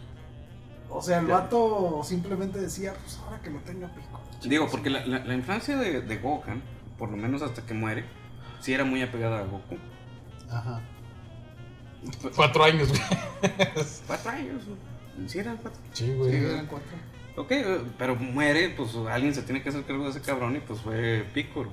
O 0.89 1.01
sea, 1.01 1.19
el 1.19 1.27
vato 1.27 2.01
simplemente 2.03 2.59
decía, 2.59 2.93
pues 2.93 3.17
ahora 3.23 3.39
que 3.41 3.49
lo 3.49 3.59
tenga 3.59 3.87
pico. 3.89 4.19
Digo, 4.43 4.67
porque 4.69 4.89
la, 4.89 5.05
la- 5.05 5.25
la 5.25 5.33
infancia 5.33 5.77
de, 5.77 6.01
de 6.01 6.17
Gohan, 6.17 6.61
por 6.97 7.09
lo 7.09 7.17
menos 7.17 7.41
hasta 7.41 7.65
que 7.65 7.73
muere, 7.73 8.05
sí 8.59 8.73
era 8.73 8.83
muy 8.85 9.01
apegada 9.01 9.39
a 9.39 9.43
Goku. 9.43 9.77
Ajá. 10.49 10.81
Cuatro 12.35 12.63
años, 12.63 12.89
güey. 12.89 13.01
Cuatro 14.05 14.31
años, 14.31 14.63
güey. 14.65 15.27
sí 15.29 15.39
eran 15.39 15.57
cuatro. 15.57 15.79
Sí, 15.93 16.05
Sí, 16.05 16.13
güey. 16.13 16.35
eran 16.35 16.65
cuatro. 16.67 16.89
Ok, 17.35 17.51
eh, 17.51 17.81
pero 17.97 18.15
muere, 18.15 18.69
pues 18.69 18.95
alguien 19.09 19.33
se 19.33 19.43
tiene 19.43 19.61
que 19.61 19.69
hacer 19.69 19.83
cargo 19.83 20.03
de 20.05 20.09
ese 20.11 20.21
cabrón 20.21 20.55
y 20.55 20.59
pues 20.59 20.79
fue 20.81 21.25
Piccolo. 21.33 21.69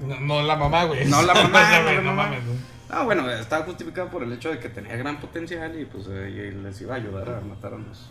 No, 0.00 0.18
no 0.20 0.42
la 0.42 0.56
mamá, 0.56 0.84
güey. 0.84 1.04
No 1.06 1.22
la 1.22 1.34
mamá, 1.42 1.78
no 1.78 1.82
güey, 1.84 1.96
la 1.96 2.02
mamá. 2.02 2.22
mames. 2.24 2.40
Ah, 2.88 3.04
bueno, 3.04 3.30
estaba 3.30 3.64
justificado 3.64 4.08
por 4.10 4.22
el 4.22 4.32
hecho 4.32 4.50
de 4.50 4.58
que 4.58 4.68
tenía 4.68 4.96
gran 4.96 5.20
potencial 5.20 5.78
y 5.80 5.84
pues 5.86 6.06
eh, 6.10 6.50
y 6.54 6.62
les 6.62 6.80
iba 6.80 6.94
a 6.94 6.98
ayudar 6.98 7.28
a 7.30 7.40
matar 7.40 7.74
a 7.74 7.78
los, 7.78 8.10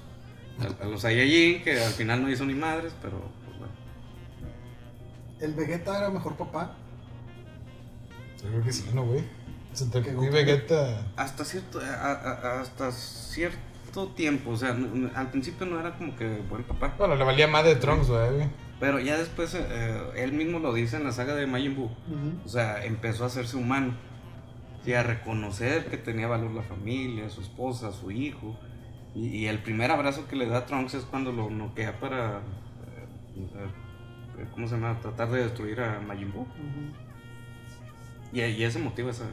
a, 0.59 0.83
a 0.83 0.87
los 0.87 1.01
Saiyajin, 1.01 1.63
que 1.63 1.79
al 1.79 1.91
final 1.93 2.21
no 2.23 2.29
hizo 2.29 2.45
ni 2.45 2.53
madres, 2.53 2.93
pero 3.01 3.19
pues 3.45 3.57
bueno. 3.59 3.73
¿El 5.39 5.53
Vegeta 5.53 5.97
era 5.97 6.09
mejor 6.09 6.35
papá? 6.37 6.75
Yo 8.43 8.49
creo 8.49 8.63
que 8.63 8.73
sí, 8.73 8.85
¿no, 8.93 9.05
güey? 9.05 9.23
Goku 9.93 10.25
y 10.25 10.29
Vegeta. 10.29 11.07
Hasta 11.15 11.45
cierto, 11.45 11.79
a- 11.79 12.11
a- 12.11 12.61
hasta 12.61 12.91
cierto 12.91 14.07
tiempo, 14.15 14.51
o 14.51 14.57
sea, 14.57 14.75
al 15.15 15.29
principio 15.31 15.65
no 15.65 15.79
era 15.79 15.97
como 15.97 16.15
que 16.15 16.27
buen 16.49 16.63
papá, 16.63 16.93
Bueno, 16.97 17.15
le 17.15 17.23
valía 17.23 17.47
más 17.47 17.63
de 17.63 17.75
Trunks, 17.75 18.07
güey. 18.09 18.49
pero 18.79 18.99
ya 18.99 19.17
después 19.17 19.53
eh, 19.55 20.01
él 20.17 20.33
mismo 20.33 20.59
lo 20.59 20.73
dice 20.73 20.97
en 20.97 21.03
la 21.05 21.11
saga 21.11 21.35
de 21.35 21.45
Majin 21.47 21.75
Buu, 21.75 21.89
o 22.45 22.49
sea, 22.49 22.83
empezó 22.83 23.23
a 23.23 23.27
hacerse 23.27 23.55
humano 23.57 23.93
y 24.85 24.93
a 24.93 25.03
reconocer 25.03 25.85
que 25.85 25.97
tenía 25.97 26.27
valor 26.27 26.51
la 26.51 26.63
familia, 26.63 27.29
su 27.29 27.41
esposa, 27.41 27.91
su 27.93 28.11
hijo. 28.11 28.57
Y, 29.13 29.27
y 29.27 29.47
el 29.47 29.59
primer 29.59 29.91
abrazo 29.91 30.27
que 30.27 30.35
le 30.35 30.45
da 30.47 30.59
a 30.59 30.65
Trunks 30.65 30.93
es 30.93 31.03
cuando 31.03 31.31
lo 31.31 31.49
noquea 31.49 31.99
para, 31.99 32.37
eh, 32.37 33.47
eh, 34.39 34.45
¿cómo 34.53 34.67
se 34.67 34.75
llama? 34.75 34.99
Tratar 35.01 35.29
de 35.31 35.43
destruir 35.43 35.81
a 35.81 35.99
Majin 35.99 36.31
Buu. 36.31 36.45
Y, 38.33 38.41
y 38.41 38.63
ese 38.63 38.79
motivo 38.79 39.09
esa. 39.09 39.25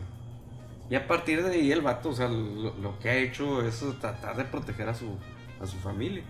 Y 0.90 0.94
a 0.96 1.06
partir 1.06 1.42
de 1.44 1.52
ahí 1.52 1.70
el 1.70 1.82
vato, 1.82 2.08
o 2.08 2.12
sea, 2.12 2.28
lo, 2.28 2.74
lo 2.76 2.98
que 2.98 3.10
ha 3.10 3.16
hecho 3.16 3.62
es 3.64 3.84
tratar 4.00 4.36
de 4.36 4.44
proteger 4.44 4.88
a 4.88 4.94
su, 4.94 5.16
a 5.60 5.66
su 5.66 5.76
familia. 5.76 6.22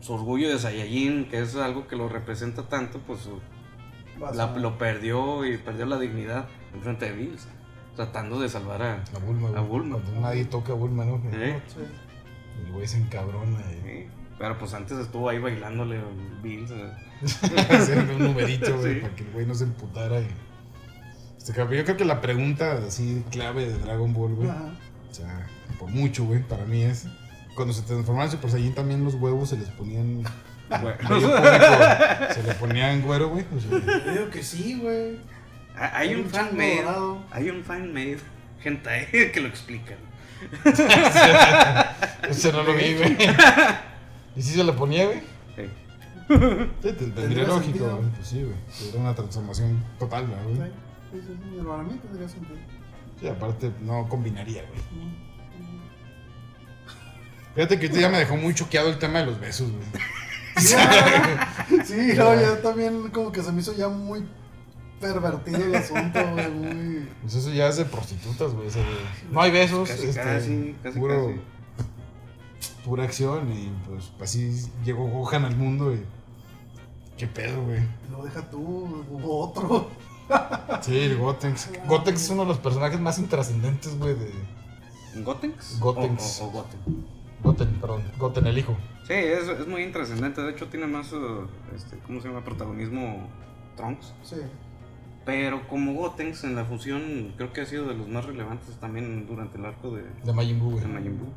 Su 0.00 0.12
orgullo 0.14 0.50
de 0.50 0.58
Saiyajin, 0.58 1.28
que 1.30 1.40
es 1.40 1.56
algo 1.56 1.88
que 1.88 1.96
lo 1.96 2.08
representa 2.08 2.68
tanto, 2.68 2.98
pues 3.06 3.28
la- 4.34 4.54
lo 4.56 4.76
perdió 4.78 5.44
y 5.46 5.56
perdió 5.56 5.86
la 5.86 5.98
dignidad 5.98 6.46
en 6.74 6.82
frente 6.82 7.06
de 7.06 7.12
Bills, 7.16 7.48
tratando 7.96 8.38
de 8.38 8.48
salvar 8.50 8.82
a... 8.82 8.94
A 9.16 9.18
Bulma. 9.18 9.48
A 9.58 9.62
Bulma. 9.62 9.98
Nadie 10.20 10.44
toca 10.44 10.72
a 10.72 10.76
Bulma, 10.76 11.04
¿no? 11.06 11.20
¿eh? 11.32 11.60
Sí. 11.66 11.80
El 12.64 12.72
güey 12.72 12.86
se 12.86 12.98
encabrona. 12.98 13.58
y- 13.70 13.88
Sí, 13.88 14.06
Pero 14.38 14.58
pues 14.58 14.74
antes 14.74 14.98
estuvo 14.98 15.28
ahí 15.28 15.38
bailándole 15.38 15.98
a 15.98 16.04
Bills. 16.42 16.70
eh. 16.70 16.90
Haciendo 17.70 18.16
un 18.16 18.22
numerito, 18.24 18.76
güey, 18.78 18.94
Sí. 18.94 19.00
para 19.00 19.14
que 19.14 19.22
el 19.24 19.30
güey 19.30 19.46
no 19.46 19.54
se 19.54 19.64
emputara. 19.64 20.20
Y... 20.20 20.26
Este, 21.38 21.52
cabrón, 21.52 21.76
yo 21.78 21.84
creo 21.84 21.96
que 21.96 22.04
la 22.04 22.20
pregunta 22.20 22.72
así 22.86 23.22
clave 23.30 23.66
de 23.66 23.78
Dragon 23.78 24.12
Ball, 24.12 24.34
güey. 24.34 24.48
Ajá. 24.50 24.72
O 25.10 25.14
sea, 25.14 25.46
por 25.78 25.90
mucho, 25.90 26.24
güey, 26.24 26.42
para 26.42 26.64
mí 26.64 26.82
es. 26.82 27.06
Cuando 27.54 27.72
se 27.72 27.82
transformaban 27.82 28.30
Super 28.30 28.50
Saiyan 28.50 28.74
también 28.74 29.04
los 29.04 29.14
huevos 29.14 29.48
se 29.50 29.56
les 29.56 29.68
ponían. 29.70 30.24
Se 32.34 32.42
le 32.42 32.54
ponían 32.54 33.02
güero, 33.02 33.28
güey. 33.28 33.44
o 33.54 33.60
sea, 33.60 33.70
Yo 34.04 34.12
digo 34.12 34.30
que 34.30 34.42
sí, 34.42 34.78
güey. 34.80 35.18
Ah, 35.76 35.92
Hay 35.98 36.14
un 36.14 36.22
un 36.22 36.30
fan 36.30 36.56
made. 36.56 36.82
dorado. 36.82 37.22
Hay 37.30 37.50
un 37.50 37.62
fan 37.62 37.92
made. 37.92 38.18
Hentai 38.64 39.06
que 39.32 39.40
lo 39.40 39.48
explican. 39.48 39.98
ese 42.30 42.52
no 42.52 42.62
lo 42.62 42.74
vi, 42.74 42.94
güey. 42.94 43.16
¿Y 44.36 44.42
si 44.42 44.54
se 44.54 44.64
le 44.64 44.72
ponía, 44.72 45.06
güey? 45.06 45.20
Sí. 45.56 45.70
Sí, 46.28 46.34
te- 46.82 46.92
tendría 46.92 47.44
lógico, 47.44 47.84
güey. 47.86 48.10
Pues 48.16 48.26
sí, 48.28 48.42
güey. 48.42 48.90
Era 48.90 49.00
una 49.00 49.14
transformación 49.14 49.82
total, 49.98 50.26
¿verdad, 50.26 50.44
güey. 50.44 50.56
Sí, 50.56 50.64
sí, 51.12 51.20
sí, 51.26 51.50
sí, 51.58 51.64
para 51.64 51.82
mí 51.82 51.98
tendría 52.02 52.28
sentido. 52.28 52.58
Sí, 53.20 53.28
aparte 53.28 53.70
no 53.82 54.08
combinaría, 54.08 54.64
güey. 54.68 54.80
Fíjate 57.54 57.78
que 57.78 57.86
ahorita 57.86 58.00
ya 58.00 58.08
me 58.08 58.18
dejó 58.18 58.36
muy 58.36 58.52
choqueado 58.54 58.88
el 58.90 58.98
tema 58.98 59.20
de 59.20 59.26
los 59.26 59.38
besos, 59.38 59.70
güey. 59.70 59.84
Sí, 61.84 62.12
no, 62.16 62.34
ya 62.40 62.60
también 62.62 63.10
como 63.10 63.30
que 63.32 63.42
se 63.42 63.52
me 63.52 63.60
hizo 63.60 63.74
ya 63.76 63.88
muy 63.88 64.24
pervertido 65.12 65.58
el 65.64 65.74
asunto, 65.74 66.18
güey, 66.32 66.50
muy... 66.50 67.08
Pues 67.22 67.34
eso 67.34 67.50
ya 67.52 67.68
es 67.68 67.76
de 67.76 67.84
prostitutas, 67.84 68.52
güey. 68.52 68.68
No 69.30 69.40
hay 69.40 69.50
besos, 69.50 69.88
Casi, 69.88 70.06
este, 70.08 70.20
casi, 70.22 70.76
casi, 70.82 70.98
puro, 70.98 71.26
casi. 71.28 71.40
pura 72.84 73.04
acción 73.04 73.52
y 73.52 73.72
pues 73.88 74.12
así 74.20 74.50
llegó 74.84 75.06
Gohan 75.08 75.44
al 75.44 75.56
mundo 75.56 75.92
y... 75.94 76.02
¿Qué 77.16 77.26
pedo, 77.28 77.62
güey? 77.64 77.80
Lo 78.10 78.24
deja 78.24 78.42
tú, 78.50 78.58
hubo 79.10 79.40
otro. 79.48 79.88
Sí, 80.80 80.98
el 80.98 81.16
Gotenks. 81.18 81.70
Gotenks 81.86 82.22
es 82.24 82.30
uno 82.30 82.42
de 82.42 82.48
los 82.48 82.58
personajes 82.58 82.98
más 82.98 83.18
intrascendentes, 83.18 83.96
güey, 83.98 84.14
de... 84.14 84.32
¿Gotenks? 85.22 85.78
Gotenks. 85.78 86.40
O, 86.40 86.44
o- 86.44 86.48
o 86.48 86.50
Goten. 86.52 86.80
Goten, 87.44 87.68
perdón. 87.80 88.02
Goten, 88.18 88.46
el 88.46 88.58
hijo. 88.58 88.76
Sí, 89.06 89.12
es, 89.12 89.46
es 89.48 89.66
muy 89.68 89.82
intrascendente. 89.82 90.40
De 90.40 90.50
hecho, 90.50 90.66
tiene 90.68 90.86
más, 90.86 91.12
este, 91.76 91.98
¿cómo 92.06 92.20
se 92.22 92.28
llama? 92.28 92.42
Protagonismo 92.42 93.28
Trunks. 93.76 94.14
Sí. 94.24 94.36
Pero 95.24 95.66
como 95.68 95.94
Gotenks 95.94 96.44
en 96.44 96.54
la 96.54 96.64
fusión, 96.64 97.32
creo 97.36 97.52
que 97.52 97.62
ha 97.62 97.66
sido 97.66 97.86
de 97.86 97.94
los 97.94 98.06
más 98.08 98.24
relevantes 98.26 98.74
también 98.76 99.26
durante 99.26 99.56
el 99.58 99.64
arco 99.64 99.90
de, 99.94 100.02
De 100.24 100.32
Majin 100.32 100.60
Buu, 100.60 100.78
de. 100.78 100.86
Majin 100.86 101.18
Buu. 101.18 101.28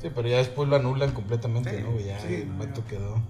Sí, 0.00 0.10
pero 0.14 0.28
ya 0.28 0.36
después 0.38 0.68
lo 0.68 0.76
anulan 0.76 1.12
completamente, 1.12 1.78
Sí, 1.78 1.82
¿no? 1.82 1.98
Ya 1.98 2.18
sí, 2.20 2.34
el 2.34 2.48
no, 2.52 2.58
vato 2.64 2.82
ya. 2.82 2.86
quedó. 2.88 3.22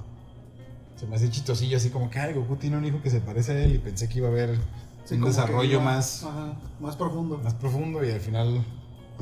Se 0.97 1.07
me 1.07 1.17
hace 1.17 1.31
chitosillo 1.31 1.77
así 1.77 1.91
como 1.91 2.11
que, 2.11 2.19
ay, 2.19 2.35
Goku 2.35 2.57
tiene 2.57 2.77
un 2.77 2.85
hijo 2.85 3.01
que 3.03 3.11
se 3.11 3.21
parece 3.21 3.53
a 3.53 3.65
él 3.65 3.75
y 3.77 3.79
pensé 3.79 4.09
que 4.09 4.19
iba 4.19 4.29
a 4.29 4.31
haber 4.31 4.59
Sí, 5.05 5.15
un 5.15 5.23
desarrollo 5.25 5.73
iba- 5.75 5.83
más, 5.85 6.25
Ajá, 6.25 6.55
más 6.81 6.97
profundo. 6.97 7.39
más 7.39 7.55
profundo 7.55 8.05
y 8.05 8.11
al 8.11 8.21
final 8.21 8.65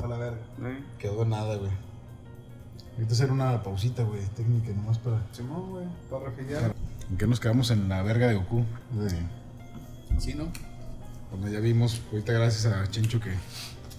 A 0.01 0.07
la 0.07 0.17
verga. 0.17 0.37
¿eh? 0.63 0.83
quedó 0.97 1.23
en 1.23 1.29
nada, 1.29 1.55
güey. 1.57 1.71
Ahorita 2.95 3.13
hacer 3.13 3.31
una 3.31 3.61
pausita, 3.63 4.03
güey, 4.03 4.21
técnica 4.35 4.71
nomás 4.71 4.97
para... 4.99 5.21
Simón, 5.31 5.69
güey, 5.71 5.85
para 6.09 6.25
refiliar. 6.25 6.73
¿En 7.09 7.17
qué 7.17 7.27
nos 7.27 7.39
quedamos 7.39 7.69
en 7.71 7.89
la 7.89 8.01
verga 8.03 8.27
de 8.27 8.35
Goku? 8.35 8.65
De- 8.91 9.42
Sí, 10.19 10.33
¿no? 10.33 10.47
Cuando 11.29 11.47
ya 11.49 11.59
vimos, 11.59 12.01
ahorita 12.11 12.33
gracias 12.33 12.65
a 12.71 12.89
Chencho 12.89 13.19
que... 13.19 13.31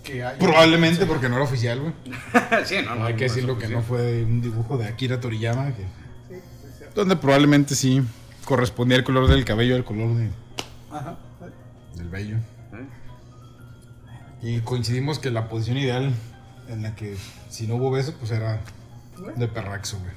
Que 0.03 0.23
hay. 0.23 0.39
Probablemente 0.39 1.07
porque 1.07 1.29
no 1.29 1.37
era 1.37 1.45
oficial, 1.45 1.81
güey. 1.81 1.93
sí, 2.65 2.77
no, 2.85 2.95
no. 2.95 3.05
hay 3.07 3.15
que 3.15 3.21
no 3.21 3.27
es 3.27 3.35
decirlo 3.35 3.59
que 3.59 3.69
no 3.69 3.83
fue 3.83 4.23
un 4.23 4.41
dibujo 4.43 4.77
de 4.77 4.87
Akira 4.87 5.19
Toriyama, 5.19 5.73
que... 5.75 5.83
Sí, 6.29 6.41
sí. 6.79 6.85
Donde 6.95 7.17
probablemente 7.17 7.75
sí 7.75 8.03
correspondía 8.45 8.99
el 8.99 9.05
color 9.05 9.29
del 9.29 9.45
cabello 9.45 9.75
al 9.77 9.85
color 9.85 10.15
de- 10.15 10.31
Ajá. 10.93 11.17
del 11.97 12.09
vello. 12.09 12.37
Y 14.43 14.61
coincidimos 14.61 15.19
que 15.19 15.31
la 15.31 15.49
posición 15.49 15.79
ideal 15.79 16.13
en 16.69 16.83
la 16.83 16.95
que 16.95 17.17
si 17.49 17.67
no 17.67 17.77
hubo 17.77 17.91
beso, 17.91 18.15
pues 18.19 18.31
era 18.31 18.61
de 19.37 19.49
perraxo, 19.49 19.99
güey. 19.99 20.13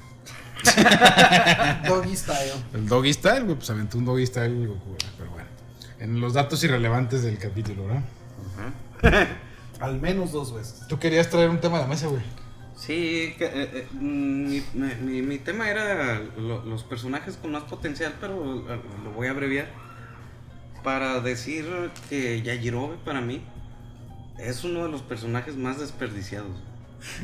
Doggy 1.88 2.14
style. 2.16 2.52
El 2.74 2.86
doggy 2.88 3.12
style, 3.14 3.44
güey, 3.44 3.56
pues 3.56 3.70
aventó 3.70 3.96
un 3.96 4.04
doggy 4.04 4.26
style 4.26 4.66
güey, 4.66 4.78
pero 5.16 5.30
bueno. 5.30 5.37
En 6.00 6.20
los 6.20 6.34
datos 6.34 6.62
irrelevantes 6.64 7.22
del 7.22 7.38
capítulo, 7.38 7.86
¿verdad? 7.86 8.02
Ajá. 9.02 9.26
Al 9.80 10.00
menos 10.00 10.32
dos 10.32 10.54
veces. 10.54 10.82
Tú 10.88 10.98
querías 10.98 11.28
traer 11.30 11.50
un 11.50 11.60
tema 11.60 11.78
a 11.78 11.82
la 11.82 11.86
mesa, 11.86 12.06
güey. 12.08 12.22
Sí, 12.76 13.34
que, 13.38 13.44
eh, 13.46 13.70
eh, 13.74 13.86
mi, 13.92 14.62
mi- 14.74 15.22
mi- 15.22 15.38
tema 15.38 15.68
era 15.68 16.20
lo- 16.36 16.64
los 16.64 16.84
personajes 16.84 17.36
con 17.36 17.50
más 17.52 17.64
potencial, 17.64 18.14
pero 18.20 18.34
lo 19.04 19.12
voy 19.14 19.26
a 19.26 19.30
abreviar. 19.32 19.66
Para 20.84 21.20
decir 21.20 21.66
que 22.08 22.40
Yajirobe 22.42 22.96
para 23.04 23.20
mí 23.20 23.42
es 24.38 24.62
uno 24.62 24.84
de 24.84 24.90
los 24.92 25.02
personajes 25.02 25.56
más 25.56 25.78
desperdiciados. 25.80 26.56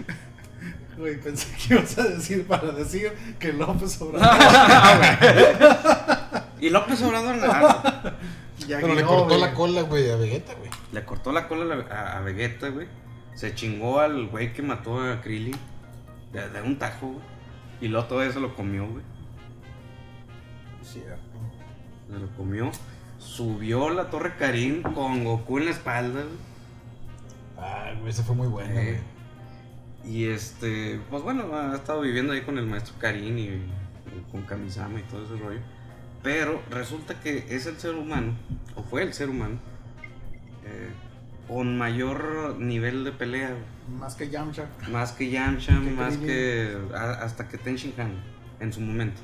Güey, 0.97 1.21
pensé 1.21 1.49
que 1.57 1.75
ibas 1.75 1.99
a 1.99 2.05
decir 2.05 2.47
para 2.47 2.71
decir 2.71 3.13
que 3.41 3.53
López 3.53 4.01
Obrador. 4.01 4.39
Y 6.61 6.71
López 6.71 7.03
Obrador 7.03 7.37
ah, 7.43 8.13
ya 8.67 8.81
Pero 8.81 8.95
le 8.95 9.03
cortó 9.03 9.25
güey. 9.27 9.41
la 9.41 9.55
cola, 9.55 9.83
güey, 9.83 10.11
a 10.11 10.17
Vegeta, 10.17 10.55
güey. 10.55 10.71
le 10.93 11.05
cortó 11.05 11.33
la 11.33 11.49
cola 11.49 11.87
a, 11.91 12.19
a 12.19 12.21
Vegeta, 12.21 12.69
güey. 12.69 12.87
Se 13.35 13.55
chingó 13.55 14.01
al 14.01 14.27
güey 14.29 14.53
que 14.53 14.63
mató 14.63 15.01
a 15.01 15.21
Krillin 15.21 15.57
de, 16.33 16.49
de 16.49 16.63
un 16.63 16.79
tajo, 16.79 17.09
güey. 17.09 17.25
Y 17.81 17.89
luego 17.89 18.07
todo 18.07 18.23
eso 18.23 18.41
lo 18.41 18.55
comió, 18.55 18.87
güey. 18.87 19.03
Cierto. 20.83 21.19
Se 22.11 22.19
lo 22.19 22.29
comió. 22.37 22.71
Subió 23.19 23.91
la 23.91 24.11
torre 24.11 24.37
Karin 24.37 24.83
con 24.83 25.25
Goku 25.25 25.59
en 25.59 25.65
la 25.67 25.71
espalda, 25.71 26.21
güey. 26.23 26.35
Ah, 27.57 27.93
güey, 27.99 28.11
ese 28.11 28.23
fue 28.23 28.35
muy 28.35 28.49
bueno, 28.49 28.71
Eh, 28.79 29.01
güey. 30.03 30.15
Y 30.15 30.27
este, 30.27 31.01
pues 31.09 31.23
bueno, 31.23 31.45
ha 31.57 31.75
estado 31.75 32.03
viviendo 32.03 32.35
ahí 32.35 32.43
con 32.43 32.59
el 32.59 32.67
maestro 32.67 32.95
Karin 32.99 33.39
y, 33.39 33.43
y 33.45 34.31
con 34.31 34.43
Kamisama 34.43 35.01
y 35.01 35.03
todo 35.05 35.25
ese 35.25 35.37
rollo. 35.43 35.61
Pero 36.25 36.61
resulta 36.71 37.21
que 37.21 37.45
es 37.51 37.67
el 37.67 37.77
ser 37.79 37.95
humano, 37.95 38.35
o 38.75 38.83
fue 38.83 39.03
el 39.05 39.13
ser 39.13 39.29
humano, 39.31 39.59
eh, 40.65 40.89
con 41.47 41.77
mayor 41.79 42.57
nivel 42.59 43.05
de 43.05 43.13
pelea. 43.13 43.55
Más 44.01 44.15
que 44.15 44.31
Yamcha. 44.31 44.65
más 44.91 45.13
que 45.13 45.31
Yamcha, 45.31 45.73
más 45.75 46.17
que 46.17 46.77
a- 46.95 47.23
hasta 47.23 47.47
que 47.49 47.59
Ten 47.59 47.77
Shinhan 47.77 48.15
en 48.59 48.73
su 48.73 48.81
momento. 48.81 49.21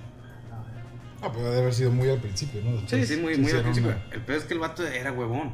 Ah, 1.22 1.30
pues 1.32 1.42
debe 1.44 1.58
haber 1.58 1.72
sido 1.74 1.90
muy 1.90 2.08
al 2.10 2.18
principio, 2.20 2.60
¿no? 2.62 2.76
Sí, 2.86 2.96
Después 2.96 3.08
sí, 3.08 3.16
muy, 3.16 3.36
muy 3.38 3.50
al 3.52 3.62
principio. 3.62 3.90
una- 3.90 4.04
El 4.14 4.20
peor 4.22 4.38
es 4.38 4.44
que 4.44 4.54
el 4.54 4.60
vato 4.60 4.86
era 4.86 5.10
huevón. 5.12 5.52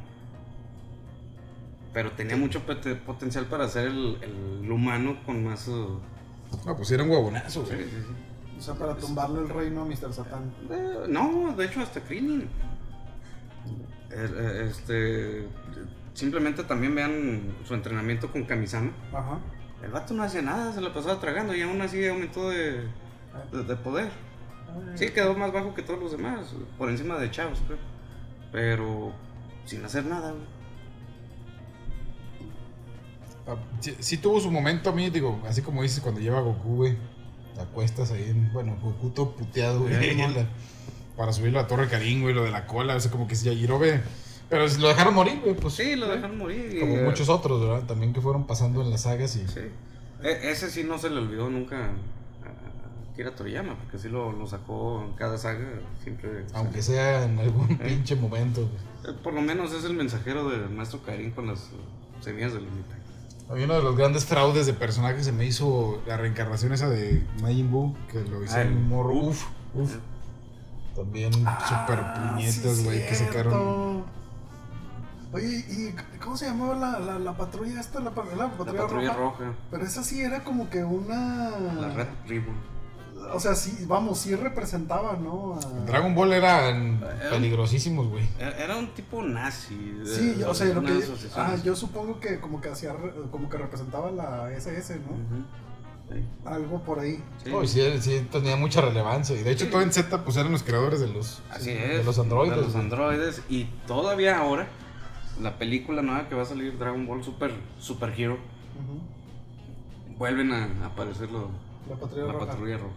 Pero 1.92 2.12
tenía 2.12 2.36
mucho 2.36 2.60
pote- 2.66 2.94
potencial 2.96 3.46
para 3.46 3.68
ser 3.68 3.86
el, 3.86 4.18
el 4.22 4.70
humano 4.70 5.16
con 5.24 5.44
más. 5.44 5.66
uh, 5.68 5.98
Ah, 6.66 6.74
pues 6.76 6.90
era 6.90 7.02
un 7.04 7.10
huevonazo, 7.10 7.64
sí, 7.66 7.74
güey. 7.74 7.84
sí, 7.86 7.90
sí. 7.90 8.12
O 8.58 8.60
sea, 8.60 8.74
para 8.74 8.96
tumbarle 8.96 9.40
el 9.40 9.48
reino 9.48 9.82
a 9.82 9.84
Mr. 9.84 10.12
Satan. 10.12 10.52
Eh, 10.70 11.06
no, 11.08 11.54
de 11.56 11.64
hecho, 11.66 11.80
hasta 11.80 12.00
Krillin. 12.00 12.42
Eh, 14.10 14.30
eh, 14.34 14.66
Este. 14.70 15.48
Simplemente 16.14 16.64
también 16.64 16.94
vean 16.94 17.54
su 17.66 17.74
entrenamiento 17.74 18.32
con 18.32 18.44
Kamisama. 18.44 18.90
Ajá. 19.12 19.38
El 19.82 19.90
vato 19.90 20.14
no 20.14 20.22
hacía 20.22 20.40
nada, 20.40 20.72
se 20.72 20.80
lo 20.80 20.92
pasaba 20.94 21.20
tragando 21.20 21.54
y 21.54 21.60
aún 21.60 21.80
así 21.82 22.06
aumentó 22.06 22.48
de, 22.48 22.88
de, 23.52 23.64
de 23.66 23.76
poder. 23.76 24.10
Sí, 24.94 25.10
quedó 25.10 25.34
más 25.34 25.52
bajo 25.52 25.74
que 25.74 25.82
todos 25.82 26.00
los 26.00 26.12
demás, 26.12 26.54
por 26.78 26.88
encima 26.88 27.18
de 27.18 27.30
Chavos, 27.30 27.60
creo. 27.66 27.78
Pero 28.50 29.12
sin 29.66 29.84
hacer 29.84 30.06
nada, 30.06 30.32
güey. 30.32 30.44
Ah, 33.46 33.56
sí, 33.80 33.94
sí 33.98 34.16
tuvo 34.16 34.40
su 34.40 34.50
momento 34.50 34.90
a 34.90 34.92
mí, 34.92 35.10
digo, 35.10 35.40
así 35.46 35.62
como 35.62 35.82
dices 35.82 36.00
cuando 36.00 36.20
lleva 36.20 36.38
a 36.38 36.42
Goku, 36.42 36.76
güey. 36.76 36.96
Te 37.56 37.62
acuestas 37.62 38.10
ahí, 38.12 38.24
en, 38.28 38.52
bueno, 38.52 38.76
Goku 38.82 39.08
todo 39.10 39.30
puteado, 39.34 39.80
güey. 39.80 40.14
La- 40.16 40.46
para 41.16 41.32
subir 41.32 41.52
la 41.54 41.66
torre 41.66 41.88
Karin, 41.88 42.20
güey, 42.20 42.34
lo 42.34 42.44
de 42.44 42.50
la 42.50 42.66
cola, 42.66 42.94
o 42.94 43.00
sea, 43.00 43.10
como 43.10 43.26
que 43.26 43.34
si 43.34 43.46
Yajirobe. 43.46 44.02
Pero 44.50 44.68
si 44.68 44.78
lo 44.80 44.88
dejaron 44.88 45.14
morir, 45.14 45.40
güey, 45.42 45.56
pues. 45.56 45.72
Sí, 45.74 45.96
lo 45.96 46.06
dejaron 46.08 46.36
morir. 46.36 46.78
Como 46.78 46.98
eh, 46.98 47.02
muchos 47.04 47.28
otros, 47.30 47.60
¿verdad? 47.66 47.86
También 47.86 48.12
que 48.12 48.20
fueron 48.20 48.46
pasando 48.46 48.82
en 48.82 48.90
las 48.90 49.00
sagas 49.02 49.34
y. 49.36 49.48
Sí. 49.48 49.60
E- 50.22 50.50
ese 50.50 50.70
sí 50.70 50.84
no 50.84 50.98
se 50.98 51.08
le 51.10 51.16
olvidó 51.18 51.48
nunca 51.48 51.86
a 52.44 53.16
Kira 53.16 53.34
Toriyama, 53.34 53.74
porque 53.76 53.98
sí 53.98 54.10
lo, 54.10 54.30
lo 54.32 54.46
sacó 54.46 55.02
en 55.08 55.12
cada 55.14 55.38
saga, 55.38 55.66
siempre. 56.02 56.44
Aunque 56.52 56.82
sea 56.82 57.24
en 57.24 57.38
algún 57.38 57.66
pinche 57.78 58.14
momento, 58.16 58.60
güey. 58.60 59.14
Eh, 59.14 59.18
Por 59.22 59.32
lo 59.32 59.40
menos 59.40 59.72
es 59.72 59.84
el 59.84 59.94
mensajero 59.94 60.50
del 60.50 60.68
maestro 60.68 61.02
Karin 61.02 61.30
con 61.30 61.46
las 61.46 61.60
eh, 61.60 62.20
semillas 62.20 62.52
del 62.52 62.64
ermitaño. 62.66 63.02
A 63.48 63.54
mí 63.54 63.62
uno 63.62 63.74
de 63.74 63.82
los 63.82 63.96
grandes 63.96 64.24
fraudes 64.24 64.66
de 64.66 64.72
personajes 64.72 65.24
se 65.24 65.32
me 65.32 65.44
hizo 65.44 66.02
la 66.06 66.16
reencarnación 66.16 66.72
esa 66.72 66.88
de 66.88 67.24
Majin 67.40 67.70
Buu, 67.70 67.94
que 68.10 68.20
lo 68.24 68.42
hizo 68.42 68.56
Ah, 68.56 68.62
el 68.62 68.72
un 68.72 68.88
morro. 68.88 69.14
Uf. 69.14 69.44
Uf. 69.74 69.96
También 70.96 71.32
super 71.32 72.00
Ah, 72.02 72.32
puñetas, 72.32 72.76
sí, 72.76 72.84
güey, 72.84 73.06
que 73.06 73.14
sacaron. 73.14 74.04
Oye, 75.32 75.64
¿y 75.68 75.94
cómo 76.18 76.36
se 76.36 76.46
llamaba 76.46 76.74
la, 76.74 76.98
la, 76.98 77.18
la 77.18 77.36
patrulla 77.36 77.78
esta? 77.80 78.00
La, 78.00 78.10
la 78.10 78.34
La 78.46 78.50
patrulla, 78.50 78.80
patrulla 78.82 79.12
roja? 79.12 79.38
roja, 79.44 79.54
Pero 79.70 79.84
esa 79.84 80.02
sí 80.02 80.20
era 80.22 80.42
como 80.42 80.70
que 80.70 80.82
una. 80.82 81.50
la 81.50 81.88
Red 81.94 82.06
Ribbon. 82.26 82.54
O 83.34 83.40
sea, 83.40 83.54
sí, 83.54 83.84
vamos, 83.86 84.18
sí 84.18 84.34
representaba, 84.34 85.14
¿no? 85.16 85.54
A- 85.54 85.84
Dragon 85.86 86.14
Ball 86.14 86.32
eran 86.32 87.00
peligrosísimos, 87.30 88.08
güey. 88.08 88.24
Era 88.38 88.56
era 88.64 88.76
un 88.76 88.88
tipo 88.94 89.22
nazi. 89.22 89.74
de- 89.76 90.06
Sí, 90.06 90.36
yo- 90.38 90.50
o 90.50 90.54
sea, 90.54 90.66
de 90.66 90.74
lo 90.74 90.82
que, 90.82 91.02
ah, 91.36 91.56
yo 91.64 91.74
supongo 91.76 92.20
que 92.20 92.40
como 92.40 92.60
que 92.60 92.68
hacía, 92.70 92.92
re- 92.92 93.12
como 93.30 93.48
que 93.48 93.56
representaba 93.58 94.10
la 94.10 94.50
SS, 94.52 94.96
¿no? 95.00 95.46
Sí. 96.14 96.24
Algo 96.44 96.82
por 96.84 97.00
ahí. 97.00 97.20
Sí. 97.42 97.50
Y 97.50 97.66
sí, 97.66 97.80
sí 98.00 98.28
tenía 98.30 98.54
mucha 98.56 98.80
relevancia. 98.80 99.34
Y 99.38 99.42
de 99.42 99.50
hecho, 99.50 99.64
Sí. 99.64 99.70
todo 99.72 99.82
en 99.82 99.92
Z, 99.92 100.22
pues 100.24 100.36
eran 100.36 100.52
los 100.52 100.62
creadores 100.62 101.00
de 101.00 101.08
los. 101.08 101.42
Así 101.50 101.70
de 101.72 101.98
es. 102.00 102.06
los 102.06 102.18
androides. 102.20 102.56
De 102.56 102.62
los 102.62 102.74
androides. 102.76 103.42
Y 103.48 103.64
todavía 103.88 104.38
ahora, 104.38 104.68
la 105.42 105.58
película 105.58 106.02
nueva 106.02 106.28
que 106.28 106.36
va 106.36 106.42
a 106.42 106.46
salir, 106.46 106.78
Dragon 106.78 107.04
Ball 107.06 107.24
Super, 107.24 107.52
Super 107.80 108.14
Hero, 108.16 108.38
vuelven 110.16 110.52
a, 110.52 110.64
a 110.84 110.86
aparecer 110.86 111.30
lo- 111.30 111.50
La 111.88 111.96
patrulla 111.96 112.26
la 112.26 112.32
roja. 112.32 112.46
patrulla 112.46 112.78
roja. 112.78 112.94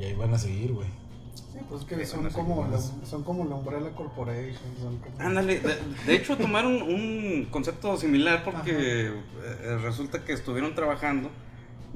Y 0.00 0.04
ahí 0.04 0.14
van 0.14 0.32
a 0.32 0.38
seguir, 0.38 0.72
güey. 0.72 0.88
Sí, 1.34 1.58
pues 1.68 1.82
es 1.82 1.86
que 1.86 2.06
son 2.06 2.30
como, 2.30 2.66
la, 2.66 2.78
son 2.78 3.22
como 3.22 3.44
la 3.44 3.56
Umbrella 3.56 3.90
Corporation. 3.94 4.72
Son 4.80 4.96
como... 4.96 5.20
Ándale, 5.20 5.60
de, 5.60 5.76
de 6.06 6.14
hecho 6.14 6.38
tomaron 6.38 6.80
un 6.80 7.48
concepto 7.50 7.96
similar 7.98 8.42
porque 8.42 9.08
eh, 9.08 9.78
resulta 9.82 10.24
que 10.24 10.32
estuvieron 10.32 10.74
trabajando 10.74 11.28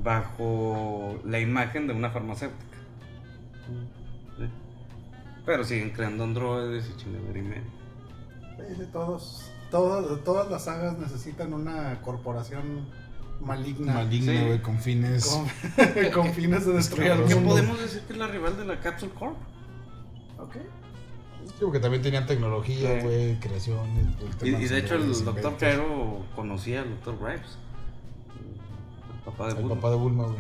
bajo 0.02 1.18
la 1.24 1.40
imagen 1.40 1.86
de 1.86 1.94
una 1.94 2.10
farmacéutica. 2.10 2.76
¿sí? 4.38 4.44
Pero 5.46 5.64
siguen 5.64 5.90
creando 5.90 6.24
androides 6.24 6.90
y 6.90 6.96
chingadera 7.00 7.38
y 7.38 7.42
media. 7.42 7.64
Sí, 8.58 8.74
sí, 8.76 8.88
todos, 8.92 9.50
todas, 9.70 10.22
todas 10.24 10.50
las 10.50 10.64
sagas 10.64 10.98
necesitan 10.98 11.54
una 11.54 12.02
corporación 12.02 12.86
maligna. 13.40 13.94
Maligna, 13.94 14.32
Sí. 14.32 14.44
güey, 14.46 14.62
con 14.62 14.78
fines. 14.80 15.26
Con, 15.26 16.10
con 16.12 16.32
fines 16.34 16.66
de 16.66 16.72
destruir 16.72 17.12
al 17.12 17.20
Escabroso. 17.20 17.28
¿Qué 17.28 17.34
mundo. 17.34 17.50
podemos 17.54 17.80
decir 17.80 18.00
que 18.02 18.12
es 18.12 18.18
la 18.18 18.26
rival 18.28 18.56
de 18.56 18.64
la 18.64 18.80
Capsule 18.80 19.12
Corp? 19.12 19.36
Ok. 20.38 20.56
Digo 21.60 21.70
que 21.72 21.78
también 21.78 22.02
tenían 22.02 22.26
tecnología, 22.26 23.00
Sí. 23.00 23.06
güey, 23.06 23.38
creaciones. 23.40 24.06
el 24.20 24.28
Y, 24.28 24.30
tema 24.52 24.60
y 24.60 24.66
de 24.68 24.78
hecho 24.78 24.94
el 24.94 25.24
doctor. 25.24 25.54
Pero 25.60 26.24
conocía 26.34 26.80
al 26.82 26.90
doctor 26.90 27.18
Grimes. 27.20 27.58
El 29.16 29.20
papá 29.24 29.46
de 29.48 29.52
El 29.52 29.60
Bulma. 29.62 29.74
papá 29.76 29.90
de 29.90 29.96
Bulma, 29.96 30.24
güey. 30.24 30.38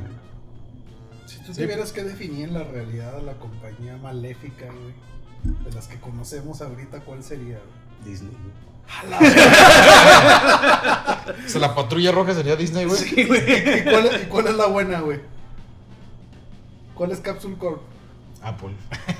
Si 1.26 1.38
tú 1.42 1.54
Sí. 1.54 1.62
tuvieras 1.62 1.92
que 1.92 2.02
definir 2.04 2.48
en 2.48 2.54
la 2.54 2.64
realidad 2.64 3.16
a 3.16 3.22
la 3.22 3.34
compañía 3.34 3.96
maléfica, 3.96 4.66
güey, 4.66 5.54
de 5.64 5.72
las 5.72 5.88
que 5.88 5.98
conocemos 6.00 6.60
ahorita, 6.62 7.00
¿cuál 7.00 7.22
sería? 7.22 7.60
Disney. 8.04 8.30
güey. 8.32 8.73
O 11.44 11.48
sea, 11.48 11.60
la 11.60 11.74
patrulla 11.74 12.12
roja 12.12 12.34
sería 12.34 12.56
Disney, 12.56 12.84
güey. 12.86 13.00
¿Y 13.16 13.24
cuál, 13.84 14.06
es- 14.06 14.22
y 14.22 14.26
cuál 14.26 14.46
es 14.48 14.54
la 14.56 14.66
buena, 14.66 15.00
güey? 15.00 15.20
¿Cuál 16.94 17.10
es 17.12 17.20
Capsule 17.20 17.56
Corp? 17.56 17.80
Apple. 18.42 18.70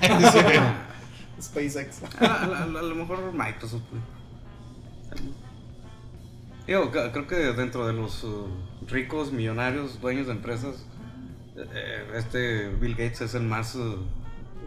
SpaceX. 1.43 2.03
A, 2.21 2.27
a- 2.27 2.45
a- 2.45 2.63
a 2.65 2.67
lo 2.67 2.95
mejor 2.95 3.33
Microsoft, 3.33 3.83
güey. 3.91 4.03
Ca- 6.93 7.13
creo 7.13 7.27
que 7.27 7.37
dentro 7.37 7.87
de 7.87 7.93
los 7.93 8.25
uh, 8.25 8.47
ricos, 8.89 9.33
millonarios, 9.33 10.01
dueños 10.01 10.27
de 10.27 10.33
empresas, 10.33 10.87
eh, 11.57 11.67
eh, 11.75 12.05
este 12.17 12.69
Bill 12.69 12.93
Gates 12.93 13.21
es 13.23 13.35
el 13.35 13.43
más, 13.43 13.75
uh, 13.75 13.99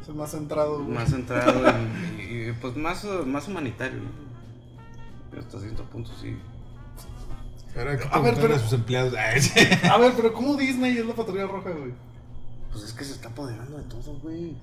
Es 0.02 0.10
el 0.10 0.16
más 0.16 0.32
centrado, 0.32 0.84
güey. 0.84 0.96
más 0.96 1.10
centrado 1.10 1.68
en- 1.70 2.18
y, 2.20 2.50
y, 2.50 2.54
pues 2.54 2.76
más, 2.76 3.04
uh, 3.04 3.26
más 3.26 3.48
humanitario. 3.48 4.00
¿no? 4.02 4.27
Hasta 5.38 5.60
cierto 5.60 5.84
punto 5.86 6.12
sí. 6.22 6.38
A 7.76 8.20
ver, 8.20 8.36
pero- 8.36 8.56
a 8.56 8.60
sus 8.60 8.74
empleados. 8.74 9.14
Ay, 9.18 9.42
sí. 9.42 9.60
A 9.90 9.98
ver, 9.98 10.14
pero 10.16 10.34
¿cómo 10.34 10.56
Disney 10.56 10.98
es 10.98 11.06
la 11.06 11.14
patrulla 11.14 11.46
roja, 11.46 11.70
güey? 11.72 11.94
Pues 12.72 12.84
es 12.84 12.94
que 12.94 13.04
se 13.04 13.14
está 13.14 13.30
apoderando 13.30 13.78
de 13.78 13.84
todo, 13.84 14.14
güey. 14.20 14.56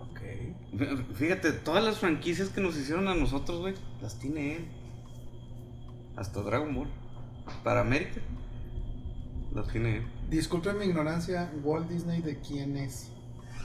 Ok. 0.00 0.20
Fíjate, 1.14 1.52
todas 1.52 1.82
las 1.82 1.98
franquicias 1.98 2.48
que 2.50 2.60
nos 2.60 2.76
hicieron 2.76 3.08
a 3.08 3.14
nosotros, 3.14 3.60
güey, 3.60 3.74
las 4.02 4.18
tiene 4.18 4.56
él. 4.56 4.68
Hasta 6.16 6.40
Dragon 6.42 6.74
Ball. 6.74 6.88
Para 7.62 7.80
América, 7.80 8.20
las 9.54 9.68
tiene 9.68 9.96
él. 9.98 10.06
Disculpen 10.30 10.78
mi 10.78 10.86
ignorancia, 10.86 11.50
¿Walt 11.62 11.88
Disney 11.90 12.22
de 12.22 12.38
quién 12.40 12.76
es? 12.76 13.10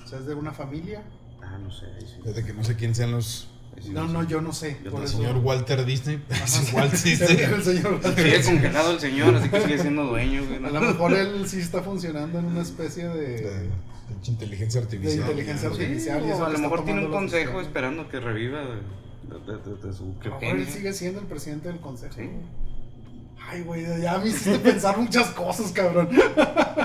O 0.03 0.07
sea, 0.07 0.19
¿es 0.19 0.25
de 0.25 0.33
una 0.35 0.51
familia? 0.51 1.03
Ah, 1.41 1.57
no 1.57 1.71
sé, 1.71 1.85
ahí 1.85 2.05
sí. 2.05 2.19
Desde 2.23 2.45
que 2.45 2.53
no 2.53 2.63
sé 2.63 2.75
quién 2.75 2.93
sean 2.95 3.11
los. 3.11 3.47
No, 3.91 4.07
no, 4.07 4.24
yo 4.28 4.41
no 4.41 4.51
sé. 4.53 4.78
Yo 4.84 4.91
por 4.91 4.99
El 5.01 5.05
eso- 5.07 5.17
señor 5.17 5.38
Walter 5.38 5.86
Disney. 5.86 6.22
Walt 6.74 6.91
Disney. 7.03 7.38
el 7.39 7.63
señor 7.63 7.93
Walt 8.03 8.17
Sigue 8.17 8.41
congelado 8.43 8.91
el 8.91 8.99
señor, 8.99 9.36
así 9.36 9.49
que 9.49 9.61
sigue 9.61 9.78
siendo 9.82 10.03
dueño, 10.05 10.43
güey. 10.45 10.57
A 10.65 10.70
lo 10.70 10.82
mejor 10.82 11.13
él 11.13 11.47
sí 11.47 11.59
está 11.59 11.82
funcionando 11.82 12.39
en 12.39 12.45
una 12.45 12.61
especie 12.61 13.07
De, 13.07 13.70
inteligencia 14.28 14.82
artificial. 14.82 15.15
De 15.15 15.22
inteligencia 15.32 15.70
artificial. 15.70 16.24
o 16.24 16.45
a 16.45 16.49
lo 16.49 16.59
mejor 16.59 16.86
tiene 16.86 17.05
un 17.05 17.11
consejo 17.11 17.61
esperando 17.61 18.09
que 18.09 18.20
reviva 18.20 18.59
de, 18.59 18.76
de, 19.39 19.88
de- 19.88 19.93
su 19.93 20.13
él 20.41 20.67
sigue 20.67 20.93
siendo 20.93 21.22
el 21.22 21.28
presidente 21.28 21.70
del 21.70 21.80
consejo. 21.80 22.15
Sí. 22.15 22.30
Ay, 23.50 23.62
güey, 23.64 24.02
ya 24.02 24.18
me 24.20 24.28
hiciste 24.30 24.60
pensar 24.60 24.97
muchas 24.97 25.30
cosas, 25.32 25.72
cabrón. 25.72 26.10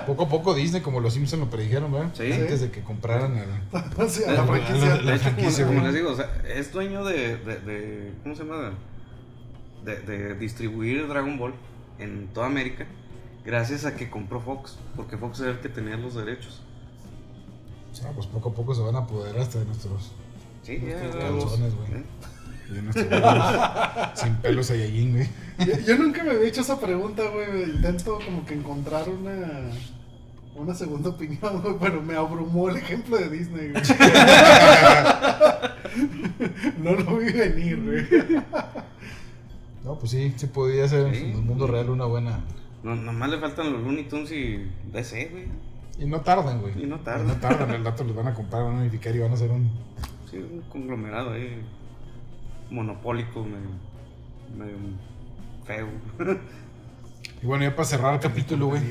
Poco 0.06 0.24
a 0.24 0.28
poco 0.28 0.54
Disney, 0.54 0.80
como 0.82 1.00
los 1.00 1.14
Simpsons 1.14 1.40
lo 1.44 1.50
predijeron, 1.50 1.92
¿verdad? 1.92 2.10
Sí. 2.14 2.30
Antes 2.32 2.60
de 2.62 2.70
que 2.70 2.82
compraran 2.82 3.36
el. 3.36 3.48
O 4.02 4.08
sea, 4.08 4.28
La- 4.28 4.34
la 4.38 4.44
franquicia. 4.44 4.88
la- 4.88 4.96
la- 4.96 5.10
De 5.10 5.16
hecho, 5.16 5.24
como, 5.24 5.34
franquicia, 5.36 5.66
como 5.66 5.80
les 5.82 5.94
digo, 5.94 6.10
o 6.12 6.16
sea, 6.16 6.30
es 6.48 6.72
dueño 6.72 7.04
de, 7.04 7.36
de, 7.38 7.56
de- 7.60 8.12
¿cómo 8.22 8.34
se 8.34 8.44
llama? 8.44 8.72
De, 9.84 9.96
de 10.00 10.34
distribuir 10.36 11.06
Dragon 11.08 11.38
Ball 11.38 11.54
en 11.98 12.28
toda 12.28 12.46
América 12.46 12.86
gracias 13.44 13.84
a 13.84 13.94
que 13.94 14.08
compró 14.08 14.40
Fox, 14.40 14.78
porque 14.96 15.18
Fox 15.18 15.40
era 15.40 15.50
el 15.50 15.58
que 15.60 15.68
tenía 15.68 15.96
los 15.98 16.14
derechos. 16.14 16.62
O 17.92 17.94
sea, 17.94 18.10
pues 18.12 18.26
poco 18.26 18.48
a 18.48 18.54
poco 18.54 18.74
se 18.74 18.80
van 18.80 18.96
a 18.96 19.00
apoderar 19.00 19.40
hasta 19.42 19.58
de 19.58 19.66
nuestros. 19.66 20.12
Sí, 20.62 20.80
ya. 20.80 20.96
Nuestros 20.98 21.14
ya, 21.14 21.20
calzones, 21.20 21.74
güey. 21.76 22.02
Sin 24.14 24.34
pelos 24.36 24.66
Saiyajin, 24.66 25.12
güey. 25.12 25.28
Yo, 25.58 25.78
yo 25.86 25.98
nunca 25.98 26.24
me 26.24 26.30
había 26.30 26.48
hecho 26.48 26.60
esa 26.62 26.80
pregunta, 26.80 27.22
güey. 27.32 27.64
Intento 27.70 28.18
como 28.24 28.44
que 28.46 28.54
encontrar 28.54 29.08
una, 29.08 29.36
una 30.56 30.74
segunda 30.74 31.10
opinión, 31.10 31.60
güey, 31.62 31.74
pero 31.80 32.02
me 32.02 32.14
abrumó 32.16 32.68
el 32.70 32.76
ejemplo 32.76 33.16
de 33.16 33.28
Disney, 33.30 33.70
güey. 33.70 33.82
No 36.78 36.92
lo 36.92 37.16
vi 37.18 37.32
venir, 37.32 37.82
güey. 37.82 38.42
No, 39.84 39.98
pues 39.98 40.10
sí, 40.12 40.32
sí 40.36 40.46
podría 40.46 40.88
ser 40.88 41.14
Sí. 41.14 41.22
en 41.24 41.30
el 41.32 41.42
mundo 41.42 41.66
real 41.66 41.90
una 41.90 42.06
buena. 42.06 42.40
No, 42.82 42.94
nomás 42.96 43.30
le 43.30 43.38
faltan 43.38 43.72
los 43.72 43.82
Looney 43.82 44.04
Tunes 44.04 44.30
y 44.32 44.66
DC, 44.92 45.28
güey. 45.30 45.44
Y 45.98 46.06
no 46.06 46.20
tardan, 46.22 46.60
güey. 46.60 46.82
Y 46.82 46.86
no 46.86 46.98
tardan. 47.00 47.28
no 47.28 47.34
tardan, 47.34 47.70
el 47.70 47.84
dato 47.84 48.02
los 48.04 48.16
van 48.16 48.28
a 48.28 48.34
comprar, 48.34 48.64
van 48.64 48.76
a 48.76 48.80
unificar 48.80 49.14
y 49.14 49.18
van 49.20 49.30
a 49.30 49.34
hacer 49.34 49.50
un. 49.50 49.70
Sí, 50.30 50.38
un 50.38 50.62
conglomerado 50.70 51.32
ahí. 51.32 51.62
Monopólico, 52.70 53.44
medio, 53.44 53.70
medio 54.56 54.76
feo. 55.64 55.88
Y 57.42 57.46
bueno, 57.46 57.64
ya 57.64 57.76
para 57.76 57.86
cerrar 57.86 58.14
el 58.14 58.20
capítulo, 58.20 58.68
güey. 58.68 58.82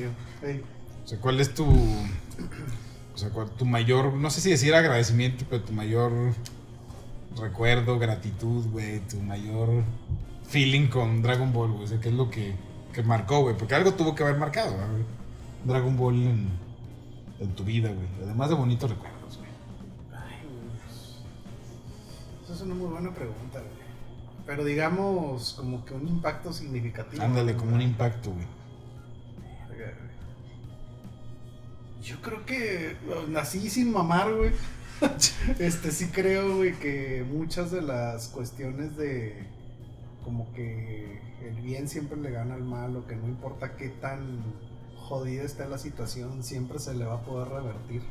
Ey, 0.44 0.62
O 1.04 1.08
sea, 1.08 1.20
¿cuál 1.20 1.40
es 1.40 1.54
tu. 1.56 1.66
O 1.66 3.18
sea, 3.18 3.30
cuál- 3.30 3.50
tu 3.50 3.66
mayor. 3.66 4.14
No 4.14 4.30
sé 4.30 4.42
si 4.42 4.50
decir 4.52 4.76
agradecimiento, 4.76 5.46
pero 5.50 5.64
tu 5.64 5.74
mayor 5.74 6.12
recuerdo, 7.40 7.98
gratitud, 8.00 8.66
güey. 8.72 9.00
Tu 9.08 9.18
mayor 9.22 9.84
feeling 10.48 10.88
con 10.88 11.22
Dragon 11.24 11.52
Ball, 11.52 11.72
güey. 11.72 11.84
O 11.84 11.88
sea, 11.88 12.00
¿qué 12.00 12.10
es 12.10 12.16
lo 12.16 12.30
que, 12.30 12.54
que 12.94 13.02
marcó, 13.04 13.42
güey? 13.42 13.58
Porque 13.58 13.74
algo 13.76 13.94
tuvo 13.94 14.14
que 14.14 14.22
haber 14.24 14.38
marcado. 14.38 14.76
Dragon 15.66 15.96
Ball 15.98 16.16
en, 16.16 16.50
en 17.40 17.50
tu 17.56 17.64
vida, 17.64 17.90
güey. 17.90 18.08
Además 18.24 18.50
de 18.50 18.56
bonitos 18.56 18.90
recuerdos, 18.90 19.23
es 22.54 22.62
una 22.62 22.76
muy 22.76 22.88
buena 22.88 23.14
pregunta, 23.14 23.60
güey. 23.60 23.84
Pero 24.46 24.66
digamos, 24.66 25.54
como 25.54 25.86
que 25.86 25.94
un 25.94 26.08
impacto 26.08 26.52
significativo. 26.52 27.24
Ándale, 27.24 27.56
como 27.56 27.76
un 27.76 27.82
impacto, 27.82 28.32
güey. 28.32 28.46
Yo 32.04 32.22
creo 32.22 32.46
que 32.46 32.98
nací 33.30 33.70
sin 33.70 33.92
mamar, 33.92 34.34
güey. 34.34 34.52
Este 35.60 35.92
sí 35.92 36.08
creo, 36.08 36.58
güey, 36.58 36.74
que 36.74 37.26
muchas 37.30 37.72
de 37.72 37.82
las 37.82 38.28
cuestiones 38.28 38.96
de 38.98 39.48
como 40.24 40.52
que 40.54 41.22
el 41.46 41.56
bien 41.62 41.88
siempre 41.88 42.18
le 42.18 42.32
gana 42.32 42.56
al 42.56 42.64
mal 42.64 42.96
o 42.96 43.06
que 43.06 43.16
no 43.16 43.28
importa 43.28 43.76
qué 43.76 43.90
tan 43.90 44.44
jodida 44.96 45.44
esté 45.44 45.68
la 45.68 45.78
situación, 45.78 46.44
siempre 46.44 46.80
se 46.80 46.94
le 46.94 47.06
va 47.06 47.16
a 47.16 47.22
poder 47.22 47.50
revertir. 47.50 48.02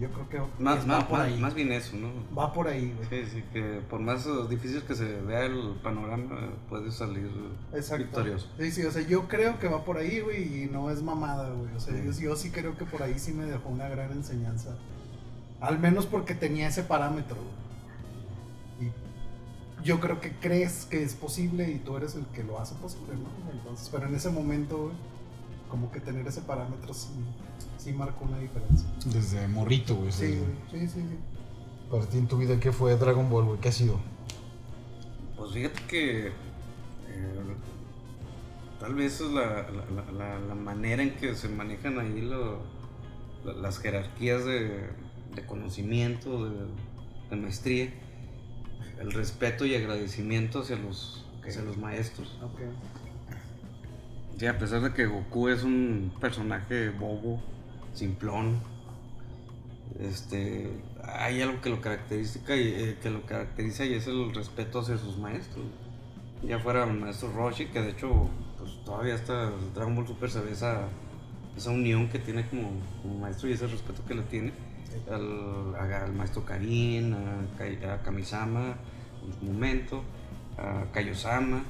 Yo 0.00 0.08
creo 0.10 0.28
que 0.28 0.62
Más, 0.62 0.82
va 0.82 0.86
más, 0.86 1.04
por 1.04 1.18
más, 1.18 1.26
ahí. 1.26 1.38
más 1.40 1.54
bien 1.54 1.72
eso, 1.72 1.96
¿no? 1.96 2.08
Va 2.36 2.52
por 2.52 2.68
ahí, 2.68 2.94
güey. 2.96 3.24
Sí, 3.24 3.30
sí, 3.32 3.44
que 3.52 3.80
por 3.90 3.98
más 4.00 4.24
difícil 4.48 4.82
que 4.82 4.94
se 4.94 5.20
vea 5.22 5.44
el 5.46 5.74
panorama, 5.82 6.50
puede 6.68 6.92
salir 6.92 7.28
Exacto. 7.74 8.04
victorioso. 8.04 8.48
Sí, 8.58 8.70
sí, 8.70 8.84
o 8.84 8.92
sea, 8.92 9.02
yo 9.02 9.26
creo 9.26 9.58
que 9.58 9.66
va 9.66 9.84
por 9.84 9.96
ahí, 9.98 10.20
güey, 10.20 10.62
y 10.64 10.66
no 10.66 10.90
es 10.90 11.02
mamada, 11.02 11.50
güey. 11.50 11.74
O 11.74 11.80
sea, 11.80 11.94
Sí. 11.94 12.02
yo, 12.22 12.30
yo 12.30 12.36
sí 12.36 12.50
creo 12.50 12.76
que 12.76 12.84
por 12.84 13.02
ahí 13.02 13.18
sí 13.18 13.32
me 13.32 13.44
dejó 13.44 13.68
una 13.70 13.88
gran 13.88 14.12
enseñanza. 14.12 14.76
Al 15.60 15.80
menos 15.80 16.06
porque 16.06 16.34
tenía 16.36 16.68
ese 16.68 16.84
parámetro, 16.84 17.36
güey. 17.36 18.90
Y 18.90 19.84
yo 19.84 19.98
creo 19.98 20.20
que 20.20 20.30
crees 20.38 20.84
que 20.86 21.02
es 21.02 21.14
posible 21.14 21.68
y 21.72 21.78
tú 21.78 21.96
eres 21.96 22.14
el 22.14 22.24
que 22.26 22.44
lo 22.44 22.60
hace 22.60 22.76
posible, 22.76 23.14
¿no? 23.16 23.50
Entonces, 23.52 23.88
pero 23.90 24.06
en 24.06 24.14
ese 24.14 24.30
momento, 24.30 24.76
güey, 24.84 24.94
como 25.68 25.90
que 25.90 25.98
tener 26.00 26.24
ese 26.28 26.40
parámetro 26.42 26.94
sí, 26.94 27.08
sí 27.78 27.92
marcó 27.92 28.24
una 28.24 28.38
diferencia. 28.38 28.88
Desde 29.06 29.48
morrito, 29.48 29.94
güey. 29.96 30.12
Sí, 30.12 30.36
güey, 30.36 30.50
sí, 30.70 30.88
sí, 30.88 31.00
sí. 31.00 31.18
Para 31.90 32.04
ti 32.06 32.18
en 32.18 32.26
tu 32.28 32.36
vida, 32.36 32.58
¿qué 32.60 32.70
fue 32.72 32.96
Dragon 32.96 33.30
Ball, 33.30 33.44
güey? 33.46 33.60
¿Qué 33.60 33.68
ha 33.68 33.72
sido? 33.72 33.98
Pues 35.36 35.52
fíjate 35.52 35.80
que 35.88 36.26
eh, 36.26 36.32
tal 38.80 38.94
vez 38.94 39.20
es 39.20 39.30
la, 39.30 39.66
la- 39.70 40.02
la- 40.02 40.12
la- 40.12 40.38
la 40.40 40.54
manera 40.54 41.02
en 41.02 41.14
que 41.16 41.34
se 41.34 41.48
manejan 41.48 41.98
ahí 41.98 42.20
lo- 42.20 42.60
la- 43.44 43.54
las 43.54 43.78
jerarquías 43.78 44.44
de, 44.44 44.90
de 45.34 45.46
conocimiento, 45.46 46.44
de, 46.50 46.56
de 47.30 47.36
maestría, 47.36 47.90
el 49.00 49.12
respeto 49.12 49.64
y 49.64 49.74
agradecimiento 49.76 50.60
hacia 50.60 50.76
los, 50.76 51.24
hacia 51.46 51.62
los 51.62 51.78
maestros. 51.78 52.38
Ok. 52.42 52.60
Sí, 54.38 54.46
a 54.46 54.58
pesar 54.58 54.82
de 54.82 54.92
que 54.92 55.06
Goku 55.06 55.48
es 55.48 55.64
un 55.64 56.12
personaje 56.20 56.90
bobo, 56.90 57.42
simplón, 57.94 58.60
este, 60.00 60.70
hay 61.02 61.42
algo 61.42 61.60
que 61.60 61.70
lo 61.70 61.80
caracteriza 61.80 62.38
y, 62.56 62.68
eh, 62.68 62.98
que 63.02 63.10
lo 63.10 63.24
caracteriza 63.26 63.84
y 63.84 63.94
es 63.94 64.06
el 64.06 64.34
respeto 64.34 64.80
hacia 64.80 64.98
sus 64.98 65.18
maestros. 65.18 65.64
Ya 66.42 66.58
fuera 66.58 66.84
el 66.84 66.98
maestro 66.98 67.32
Roshi, 67.32 67.66
que 67.66 67.80
de 67.80 67.90
hecho 67.90 68.28
pues, 68.58 68.84
todavía 68.84 69.14
hasta 69.14 69.50
Dragon 69.74 69.96
Ball 69.96 70.06
Super 70.06 70.30
se 70.30 70.40
ve 70.40 70.52
esa, 70.52 70.88
esa 71.56 71.70
unión 71.70 72.08
que 72.08 72.18
tiene 72.18 72.46
como, 72.48 72.70
como 73.02 73.18
maestro 73.18 73.48
y 73.48 73.52
ese 73.52 73.66
respeto 73.66 74.04
que 74.06 74.14
le 74.14 74.22
tiene 74.22 74.52
al, 75.10 76.12
maestro 76.12 76.44
Karin, 76.44 77.14
a, 77.14 77.94
a 77.94 78.02
Kamisama 78.02 78.76
en 79.26 79.32
su 79.38 79.44
momento, 79.52 80.02
a 80.56 80.84
Kaiosama 80.92 81.64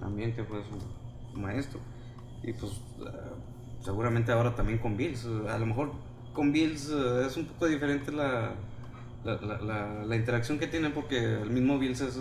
también 0.00 0.32
que 0.32 0.44
fue 0.44 0.62
su, 0.64 1.38
maestro. 1.38 1.80
Y 2.42 2.52
pues 2.52 2.72
seguramente 3.80 4.32
ahora 4.32 4.54
también 4.54 4.78
con 4.78 4.96
Bills. 4.96 5.26
A 5.48 5.58
lo 5.58 5.66
mejor 5.66 5.92
con 6.32 6.52
Bills 6.52 6.90
eh, 6.90 7.26
es 7.26 7.36
un 7.36 7.46
poco 7.46 7.66
diferente 7.66 8.12
la, 8.12 8.52
la, 9.24 9.36
la- 9.40 10.04
la- 10.04 10.16
interacción 10.16 10.58
que 10.58 10.66
tienen 10.66 10.92
porque 10.92 11.18
el 11.42 11.50
mismo 11.50 11.78
Bills 11.78 12.00
es 12.00 12.16
eh, 12.16 12.20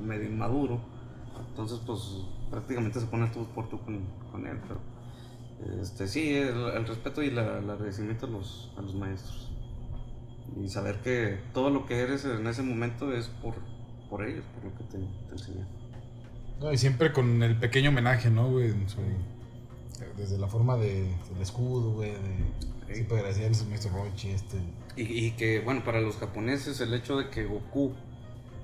medio 0.00 0.24
inmaduro. 0.28 0.80
Entonces 1.48 1.80
pues 1.86 2.00
prácticamente 2.50 3.00
se 3.00 3.06
pone 3.06 3.26
tú 3.28 3.46
por 3.54 3.68
tú 3.68 3.78
con, 3.80 4.00
con 4.30 4.46
él. 4.46 4.58
Pero 4.66 4.80
este, 5.80 6.08
sí, 6.08 6.34
el, 6.34 6.56
el 6.74 6.86
respeto 6.86 7.22
y 7.22 7.28
el 7.28 7.38
agradecimiento 7.38 8.26
a 8.26 8.30
los, 8.30 8.72
a 8.76 8.82
los 8.82 8.94
maestros. 8.94 9.50
Y 10.60 10.68
saber 10.68 10.96
que 11.02 11.38
todo 11.54 11.70
lo 11.70 11.86
que 11.86 12.00
eres 12.00 12.24
en 12.24 12.46
ese 12.46 12.62
momento 12.62 13.12
es 13.12 13.28
por, 13.28 13.54
por 14.10 14.26
ellos, 14.26 14.44
por 14.54 14.70
lo 14.70 14.76
que 14.76 14.84
te, 14.84 14.98
te 14.98 15.32
enseñan. 15.32 15.68
No, 16.60 16.72
y 16.72 16.76
siempre 16.78 17.12
con 17.12 17.42
el 17.42 17.56
pequeño 17.56 17.90
homenaje, 17.90 18.30
¿no, 18.30 18.50
güey? 18.50 18.70
En 18.70 18.88
su- 18.88 18.98
desde 20.16 20.38
la 20.38 20.48
forma 20.48 20.76
de, 20.76 21.04
del 21.32 21.42
escudo, 21.42 21.92
güey. 21.92 22.12
De, 22.12 22.62
Sí. 22.92 23.06
Al 23.08 23.68
maestro 23.68 23.90
Rochi, 23.92 24.30
este. 24.30 24.58
Y, 24.96 25.26
y 25.26 25.30
que, 25.30 25.60
bueno, 25.60 25.82
para 25.82 26.02
los 26.02 26.16
japoneses 26.16 26.78
el 26.82 26.92
hecho 26.92 27.16
de 27.16 27.30
que 27.30 27.46
Goku 27.46 27.94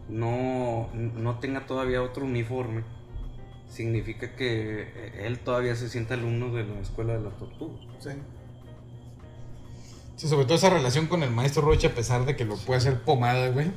no, 0.08 0.90
no 0.92 1.38
tenga 1.38 1.66
todavía 1.66 2.02
otro 2.02 2.26
uniforme 2.26 2.84
significa 3.70 4.34
que 4.34 4.86
él 5.24 5.38
todavía 5.38 5.76
se 5.76 5.88
siente 5.88 6.14
alumno 6.14 6.52
de 6.52 6.64
la 6.64 6.80
escuela 6.80 7.14
de 7.14 7.20
la 7.20 7.30
tortuga. 7.30 7.78
Sí. 8.00 8.10
Sí, 10.16 10.28
sobre 10.28 10.46
todo 10.46 10.56
esa 10.56 10.70
relación 10.70 11.06
con 11.06 11.22
el 11.22 11.30
maestro 11.30 11.62
Rochi, 11.62 11.86
a 11.86 11.94
pesar 11.94 12.24
de 12.24 12.34
que 12.34 12.44
lo 12.44 12.56
puede 12.56 12.78
hacer 12.78 13.02
pomada, 13.02 13.50
güey. 13.50 13.68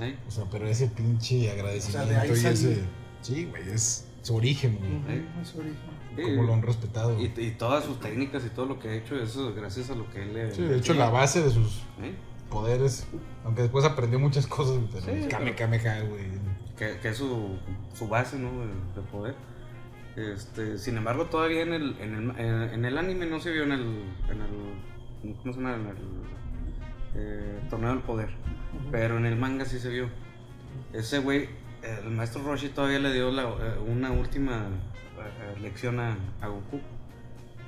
¿eh? 0.00 0.16
O 0.26 0.30
sea, 0.30 0.44
pero 0.50 0.66
ese 0.66 0.86
pinche 0.86 1.50
agradecimiento 1.50 2.08
O 2.08 2.10
sea, 2.10 2.22
de 2.24 2.32
ahí 2.32 2.42
y 2.42 2.46
ese. 2.46 2.78
Sí, 3.20 3.44
güey, 3.44 3.70
es 3.70 4.06
su 4.22 4.34
origen, 4.34 4.78
güey. 4.78 5.18
¿Eh? 5.18 5.24
Es 5.42 5.48
su 5.48 5.58
origen. 5.58 5.91
Cómo 6.16 6.42
lo 6.42 6.54
han 6.54 6.62
respetado. 6.62 7.16
y, 7.20 7.28
todas 7.58 7.84
sus 7.84 8.00
técnicas 8.00 8.44
y 8.44 8.50
todo 8.50 8.66
lo 8.66 8.78
que 8.78 8.88
ha 8.88 8.94
hecho 8.94 9.16
es 9.16 9.36
gracias 9.54 9.90
a 9.90 9.94
lo 9.94 10.10
que 10.10 10.22
él 10.22 10.34
le... 10.34 10.52
Sí, 10.54 10.62
de 10.62 10.78
hecho, 10.78 10.94
la 10.94 11.10
base 11.10 11.42
de 11.42 11.50
sus 11.50 11.78
¿eh? 12.02 12.14
poderes, 12.50 13.06
aunque 13.44 13.62
después 13.62 13.84
aprendió 13.84 14.18
muchas 14.18 14.46
cosas, 14.46 14.76
Sí, 15.04 15.28
Kame 15.28 15.52
güey. 15.52 16.24
que, 16.76 16.98
que 17.00 17.08
es 17.08 17.16
su, 17.16 17.56
su 17.94 18.08
base 18.08 18.38
¿no? 18.38 18.50
de, 18.50 18.66
de 18.66 19.08
poder. 19.10 19.34
Este, 20.16 20.76
sin 20.76 20.98
embargo, 20.98 21.26
todavía 21.26 21.62
en 21.62 21.72
el, 21.72 21.96
en, 21.98 22.14
el, 22.14 22.38
en, 22.38 22.62
en 22.74 22.84
el 22.84 22.98
anime 22.98 23.26
no 23.26 23.40
se 23.40 23.50
vio 23.50 23.62
en 23.62 23.72
el, 23.72 23.80
en 24.28 24.40
el 24.42 25.36
¿cómo 25.36 25.52
se 25.54 25.60
llama? 25.60 25.74
En 25.74 25.86
el 25.86 25.96
eh, 27.14 27.60
torneo 27.70 27.90
del 27.90 28.00
poder, 28.00 28.28
pero 28.90 29.16
en 29.16 29.24
el 29.26 29.36
manga 29.36 29.64
sí 29.64 29.78
se 29.78 29.88
vio. 29.88 30.08
Ese 30.92 31.18
güey, 31.20 31.48
el 31.82 32.10
maestro 32.10 32.42
Roshi 32.42 32.68
todavía 32.68 32.98
le 32.98 33.12
dio 33.12 33.30
la, 33.30 33.44
eh, 33.44 33.78
una 33.86 34.10
última 34.10 34.66
lección 35.60 36.00
a, 36.00 36.16
a 36.40 36.48
Goku, 36.48 36.80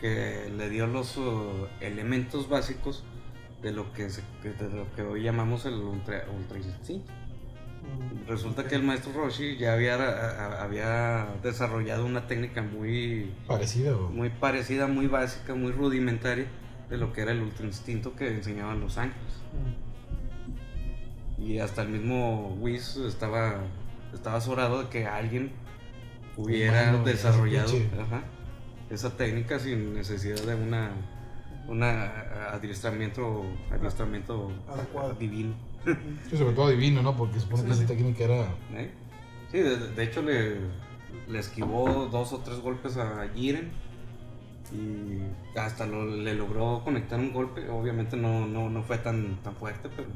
que 0.01 0.51
le 0.57 0.69
dio 0.71 0.87
los 0.87 1.17
uh, 1.17 1.67
elementos 1.81 2.49
básicos 2.49 3.05
de 3.63 3.73
lo 3.73 3.93
que, 3.93 4.11
se- 4.11 4.23
de 4.43 4.69
lo 4.71 4.93
que 4.95 5.03
hoy 5.03 5.23
llamamos 5.23 5.65
el 5.67 5.75
ultra, 5.75 6.25
ultra 6.37 6.59
instinto. 6.59 7.11
Resulta 8.27 8.67
que 8.67 8.75
el 8.77 8.83
maestro 8.83 9.13
Roshi 9.13 9.57
ya 9.59 9.75
había, 9.75 9.95
a- 9.97 10.31
a- 10.61 10.63
había 10.65 11.27
desarrollado 11.43 12.05
una 12.07 12.27
técnica 12.27 12.63
muy, 12.63 13.31
Parecida, 13.47 13.95
muy 13.97 14.31
parecida, 14.31 14.87
muy 14.87 15.07
básica, 15.07 15.55
muy 15.55 15.73
rudimentaria 15.73 16.47
de 16.89 16.97
lo 16.99 17.13
que 17.13 17.23
era 17.23 17.33
el 17.33 17.41
ultra 17.43 17.65
instinto 17.67 18.15
que 18.15 18.29
enseñaban 18.29 18.81
los 18.81 18.99
ángeles. 18.99 19.35
Y 21.39 21.59
hasta 21.59 21.83
el 21.83 21.89
mismo 21.91 22.57
Whis 22.61 22.97
estaba, 22.97 23.63
estaba 24.13 24.41
de 24.83 24.89
que 24.89 25.07
alguien 25.07 25.53
hubiera 26.37 26.91
Humano, 26.91 27.05
desarrollado 27.05 27.73
ajá, 28.01 28.23
esa 28.91 29.17
técnica 29.17 29.59
sin 29.59 29.95
necesidad 29.95 30.41
de 30.43 30.55
una, 30.55 30.91
una 31.69 32.51
adiestramiento, 32.53 33.45
adiestramiento 33.71 34.51
Adecuado. 34.69 35.15
divino. 35.15 35.55
Sí, 36.31 36.37
sobre 36.37 36.55
todo 36.55 36.69
divino, 36.71 37.03
¿no? 37.03 37.17
Porque 37.17 37.39
supone 37.41 37.63
Sí, 37.63 37.69
que 37.69 37.73
esa 37.75 37.87
técnica 37.87 38.25
era. 38.25 38.41
¿Eh? 38.73 38.91
Sí, 39.53 39.59
de, 39.59 39.77
de 39.77 40.03
hecho 40.03 40.23
le, 40.23 40.57
le 41.29 41.39
esquivó 41.39 42.09
dos 42.11 42.33
o 42.33 42.39
tres 42.39 42.59
golpes 42.61 42.97
a 42.97 43.29
Jiren 43.35 43.71
y 44.73 45.59
hasta 45.59 45.87
lo- 45.87 46.07
le 46.07 46.35
logró 46.35 46.81
conectar 46.83 47.19
un 47.21 47.33
golpe. 47.33 47.69
Obviamente 47.69 48.17
no, 48.17 48.47
no, 48.47 48.71
no 48.71 48.83
fue 48.83 48.99
tan, 48.99 49.37
tan 49.43 49.55
fuerte, 49.57 49.89
pero 49.95 50.09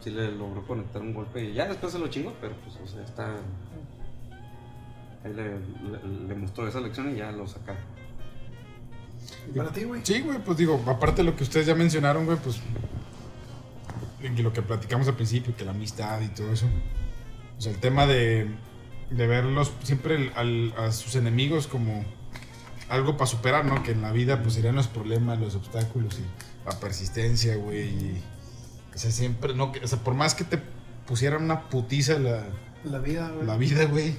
sí 0.00 0.10
le 0.10 0.30
logró 0.32 0.64
conectar 0.66 1.02
un 1.02 1.12
golpe 1.12 1.44
y 1.44 1.54
ya 1.54 1.66
después 1.66 1.92
se 1.92 1.98
lo 1.98 2.06
chingó, 2.08 2.32
pero 2.40 2.54
pues 2.56 2.76
o 2.76 2.86
sea, 2.86 3.02
está... 3.04 3.36
Ahí 5.24 5.32
le, 5.32 5.44
le- 5.58 6.28
le 6.28 6.34
mostró 6.34 6.66
esa 6.66 6.80
lección 6.80 7.14
y 7.14 7.18
ya 7.18 7.30
lo 7.32 7.46
sacaron. 7.46 7.80
¿Y 9.48 9.56
para 9.56 9.72
ti, 9.72 9.84
güey? 9.84 10.00
Sí, 10.04 10.20
güey, 10.20 10.38
pues 10.44 10.58
digo, 10.58 10.82
aparte 10.86 11.22
de 11.22 11.30
lo 11.30 11.36
que 11.36 11.44
ustedes 11.44 11.66
ya 11.66 11.74
mencionaron, 11.74 12.24
güey, 12.26 12.38
pues. 12.38 12.60
y 14.22 14.42
lo 14.42 14.52
que 14.52 14.62
platicamos 14.62 15.08
al 15.08 15.14
principio, 15.14 15.54
que 15.56 15.64
la 15.64 15.72
amistad 15.72 16.20
y 16.20 16.28
todo 16.28 16.52
eso. 16.52 16.66
O 17.58 17.60
sea, 17.60 17.72
el 17.72 17.78
tema 17.78 18.06
de, 18.06 18.48
de 19.10 19.26
verlos 19.26 19.72
siempre 19.82 20.14
el- 20.16 20.32
al- 20.34 20.74
a 20.78 20.92
sus 20.92 21.14
enemigos 21.16 21.66
como 21.66 22.04
algo 22.88 23.16
para 23.16 23.26
superar, 23.26 23.64
¿no? 23.64 23.82
Que 23.82 23.92
en 23.92 24.02
la 24.02 24.12
vida, 24.12 24.42
pues 24.42 24.54
serían 24.54 24.74
los 24.76 24.86
problemas, 24.88 25.38
los 25.40 25.54
obstáculos 25.54 26.18
y 26.18 26.68
la 26.68 26.78
persistencia, 26.78 27.56
güey. 27.56 27.88
Y, 27.88 28.22
o 28.94 28.98
sea, 28.98 29.10
siempre, 29.10 29.54
no, 29.54 29.72
o 29.82 29.86
sea, 29.86 29.98
por 29.98 30.14
más 30.14 30.34
que 30.34 30.44
te 30.44 30.60
pusieran 31.06 31.42
una 31.44 31.68
putiza 31.68 32.18
la, 32.18 32.44
La 32.84 32.98
vida, 32.98 33.30
güey. 33.30 33.46
la 33.46 33.56
vida, 33.56 33.84
güey, 33.86 34.14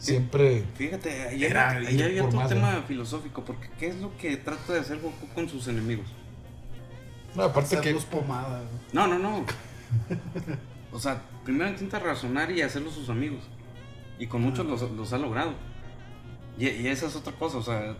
siempre. 0.00 0.64
Fíjate, 0.74 1.28
ahí 1.28 1.44
Era 1.44 1.70
ahí 1.70 2.18
por 2.20 2.28
otro 2.28 2.48
tema 2.48 2.72
¿no? 2.72 2.82
filosófico, 2.82 3.44
porque 3.44 3.68
¿qué 3.78 3.88
es 3.88 3.96
lo 3.96 4.16
que 4.16 4.36
trata 4.36 4.72
de 4.72 4.80
hacer 4.80 4.98
Goku 4.98 5.28
con 5.34 5.48
sus 5.48 5.68
enemigos? 5.68 6.06
No, 7.34 7.44
aparte 7.44 7.70
que. 7.70 7.80
Hacerlos 7.80 8.04
pomada. 8.06 8.62
No, 8.92 9.06
no, 9.06 9.18
no. 9.18 9.44
O 10.92 10.98
sea, 10.98 11.22
primero 11.44 11.70
intenta 11.70 11.98
razonar 12.00 12.50
y 12.50 12.62
hacerlos 12.62 12.94
sus 12.94 13.08
amigos. 13.10 13.44
Y 14.18 14.26
con 14.26 14.42
muchos 14.42 14.66
los, 14.66 14.90
los 14.90 15.12
ha 15.12 15.18
logrado. 15.18 15.54
Y, 16.58 16.68
y 16.68 16.88
esa 16.88 17.06
es 17.06 17.16
otra 17.16 17.32
cosa, 17.32 17.58
o 17.58 17.62
sea, 17.62 17.96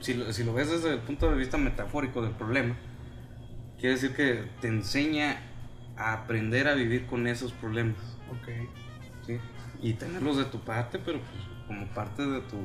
si 0.00 0.14
lo, 0.14 0.32
si 0.32 0.44
lo 0.44 0.52
ves 0.52 0.70
desde 0.70 0.94
el 0.94 1.00
punto 1.00 1.30
de 1.30 1.36
vista 1.36 1.58
metafórico 1.58 2.22
del 2.22 2.32
problema, 2.32 2.76
quiere 3.78 3.94
decir 3.94 4.14
que 4.14 4.44
te 4.60 4.68
enseña 4.68 5.42
a 5.96 6.12
aprender 6.12 6.68
a 6.68 6.74
vivir 6.74 7.06
con 7.06 7.26
esos 7.26 7.52
problemas. 7.52 7.96
Ok. 8.30 8.48
¿Sí? 9.80 9.88
Y 9.88 9.92
tenerlos 9.94 10.36
de 10.36 10.44
tu 10.44 10.60
parte, 10.60 10.98
pero 10.98 11.18
pues 11.20 11.44
como 11.66 11.86
parte 11.88 12.26
de 12.26 12.40
tu 12.42 12.56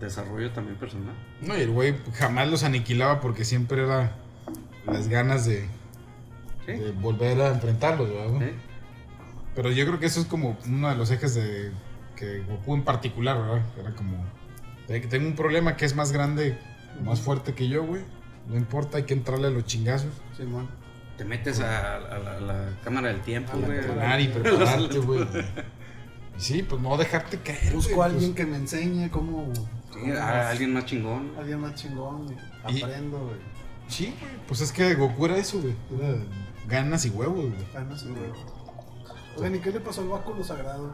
desarrollo 0.00 0.50
también 0.50 0.76
personal. 0.76 1.14
No, 1.40 1.56
y 1.56 1.60
el 1.62 1.70
güey 1.70 1.94
jamás 2.14 2.48
los 2.48 2.64
aniquilaba 2.64 3.20
porque 3.20 3.44
siempre 3.44 3.82
era 3.82 4.12
las 4.86 5.08
ganas 5.08 5.46
de, 5.46 5.66
¿Sí? 6.66 6.72
de 6.72 6.92
volver 6.92 7.40
a 7.40 7.48
enfrentarlos, 7.50 8.08
¿verdad? 8.10 8.38
¿Sí? 8.48 8.54
Pero 9.54 9.70
yo 9.70 9.86
creo 9.86 10.00
que 10.00 10.06
eso 10.06 10.20
es 10.20 10.26
como 10.26 10.58
uno 10.66 10.88
de 10.88 10.96
los 10.96 11.10
ejes 11.10 11.34
de 11.34 11.70
que 12.16 12.40
Goku 12.40 12.74
en 12.74 12.82
particular, 12.84 13.38
¿verdad? 13.38 13.62
Era 13.80 13.94
como, 13.94 14.16
"Ve 14.88 15.00
que 15.00 15.06
tengo 15.06 15.26
un 15.28 15.36
problema 15.36 15.76
que 15.76 15.84
es 15.84 15.94
más 15.94 16.12
grande, 16.12 16.58
más 17.04 17.20
fuerte 17.20 17.54
que 17.54 17.68
yo, 17.68 17.84
güey. 17.84 18.02
No 18.48 18.56
importa, 18.56 18.98
hay 18.98 19.04
que 19.04 19.14
entrarle 19.14 19.46
a 19.46 19.50
los 19.50 19.64
chingazos. 19.64 20.10
Simón. 20.36 20.68
Te 21.16 21.24
metes 21.24 21.60
a, 21.60 21.96
a 21.96 22.18
la, 22.18 22.36
a 22.36 22.40
la 22.40 22.64
cámara 22.82 23.08
del 23.08 23.20
tiempo, 23.20 23.56
güey. 23.56 23.78
Entrenar 23.78 24.20
y 24.20 24.28
prepararte, 24.28 24.98
güey. 24.98 25.24
Y 26.36 26.40
Sí, 26.40 26.62
pues 26.62 26.80
no 26.82 26.96
dejarte 26.96 27.38
caer. 27.38 27.72
Busco 27.74 28.02
a 28.02 28.06
alguien 28.06 28.32
pues. 28.32 28.44
que 28.44 28.50
me 28.50 28.56
enseñe 28.56 29.08
cómo. 29.10 29.52
Sí, 29.92 30.10
a 30.10 30.48
alguien 30.50 30.72
más 30.72 30.84
chingón. 30.86 31.32
Alguien 31.38 31.60
más 31.60 31.74
chingón, 31.74 32.24
güey. 32.26 32.36
Y- 32.76 32.82
Aprendo, 32.82 33.18
güey. 33.18 33.36
Sí, 33.88 34.14
güey. 34.20 34.32
Pues 34.48 34.60
es 34.60 34.72
que 34.72 34.94
Goku 34.94 35.26
era 35.26 35.36
eso, 35.36 35.60
güey. 35.60 35.74
Era 35.98 36.16
ganas 36.66 37.04
y 37.06 37.10
huevos, 37.10 37.36
güey. 37.50 37.52
Ganas, 37.72 38.04
güey. 38.04 38.16
Oigan, 39.36 39.54
¿y 39.54 39.58
qué 39.58 39.70
le 39.70 39.80
pasó 39.80 40.00
al 40.00 40.08
báculo 40.08 40.42
sagrado? 40.44 40.92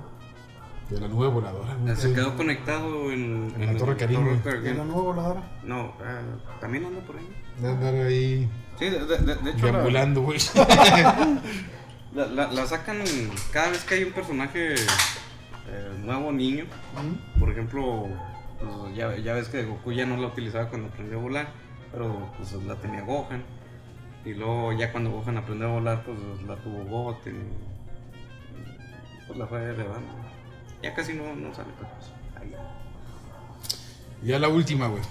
De 0.91 1.01
la 1.01 1.07
nube 1.09 1.28
voladora, 1.28 1.74
güey. 1.74 1.95
Se 1.97 2.12
quedó 2.12 2.36
conectado 2.36 3.12
en, 3.12 3.53
En 3.57 3.66
la 3.74 3.76
Torre. 3.78 3.97
Karin. 3.97 4.43
¿De 4.43 4.74
la 4.74 4.84
nueva 4.84 5.03
voladora? 5.03 5.59
No, 5.62 5.93
ah, 6.05 6.20
también 6.61 6.84
anda 6.84 7.01
por 7.03 7.16
ahí. 7.16 7.28
De 7.61 7.68
andar 7.68 7.95
ahí 7.95 8.51
Sí, 8.78 8.86
de, 8.86 8.99
de- 9.07 9.18
de- 9.18 9.34
de 9.36 9.51
hecho 9.51 9.66
la, 9.66 9.72
deambulando, 9.72 10.22
güey. 10.22 10.38
la, 12.14 12.26
la- 12.26 12.51
la 12.53 12.66
sacan 12.66 12.99
cada 13.53 13.70
vez 13.70 13.84
que 13.84 13.95
hay 13.95 14.05
un 14.05 14.12
personaje 14.12 14.74
eh, 15.71 15.93
nuevo, 16.05 16.33
niño. 16.33 16.64
¿Mm? 16.64 17.39
Por 17.39 17.51
ejemplo, 17.51 18.09
pues, 18.59 18.97
ya, 18.97 19.16
ya 19.16 19.35
ves 19.35 19.49
que 19.49 19.64
Goku 19.64 19.93
ya 19.93 20.07
no 20.07 20.16
la 20.16 20.27
utilizaba 20.29 20.68
cuando 20.68 20.89
aprendió 20.89 21.18
a 21.18 21.23
volar, 21.23 21.49
pero 21.93 22.31
pues 22.37 22.53
la 22.64 22.75
tenía 22.77 23.03
Gohan. 23.03 23.43
Y 24.25 24.35
luego 24.35 24.73
ya 24.73 24.93
cuando 24.93 25.11
Gohan 25.11 25.39
aprendió 25.39 25.68
a 25.68 25.73
volar, 25.73 26.05
pues 26.05 26.18
la 26.47 26.57
tuvo 26.57 26.85
Goten. 26.85 27.37
y- 27.37 29.27
Pues 29.27 29.39
la 29.39 29.47
fue 29.47 29.62
elevando. 29.62 30.09
Ya 30.83 30.95
casi 30.95 31.14
no, 31.14 31.35
no 31.35 31.55
sale 31.55 31.71
otra 31.73 31.89
cosa. 31.91 32.12
Ahí 32.41 32.53
ya. 34.23 34.39
La 34.39 34.49
última, 34.49 34.89
güey. 34.89 35.03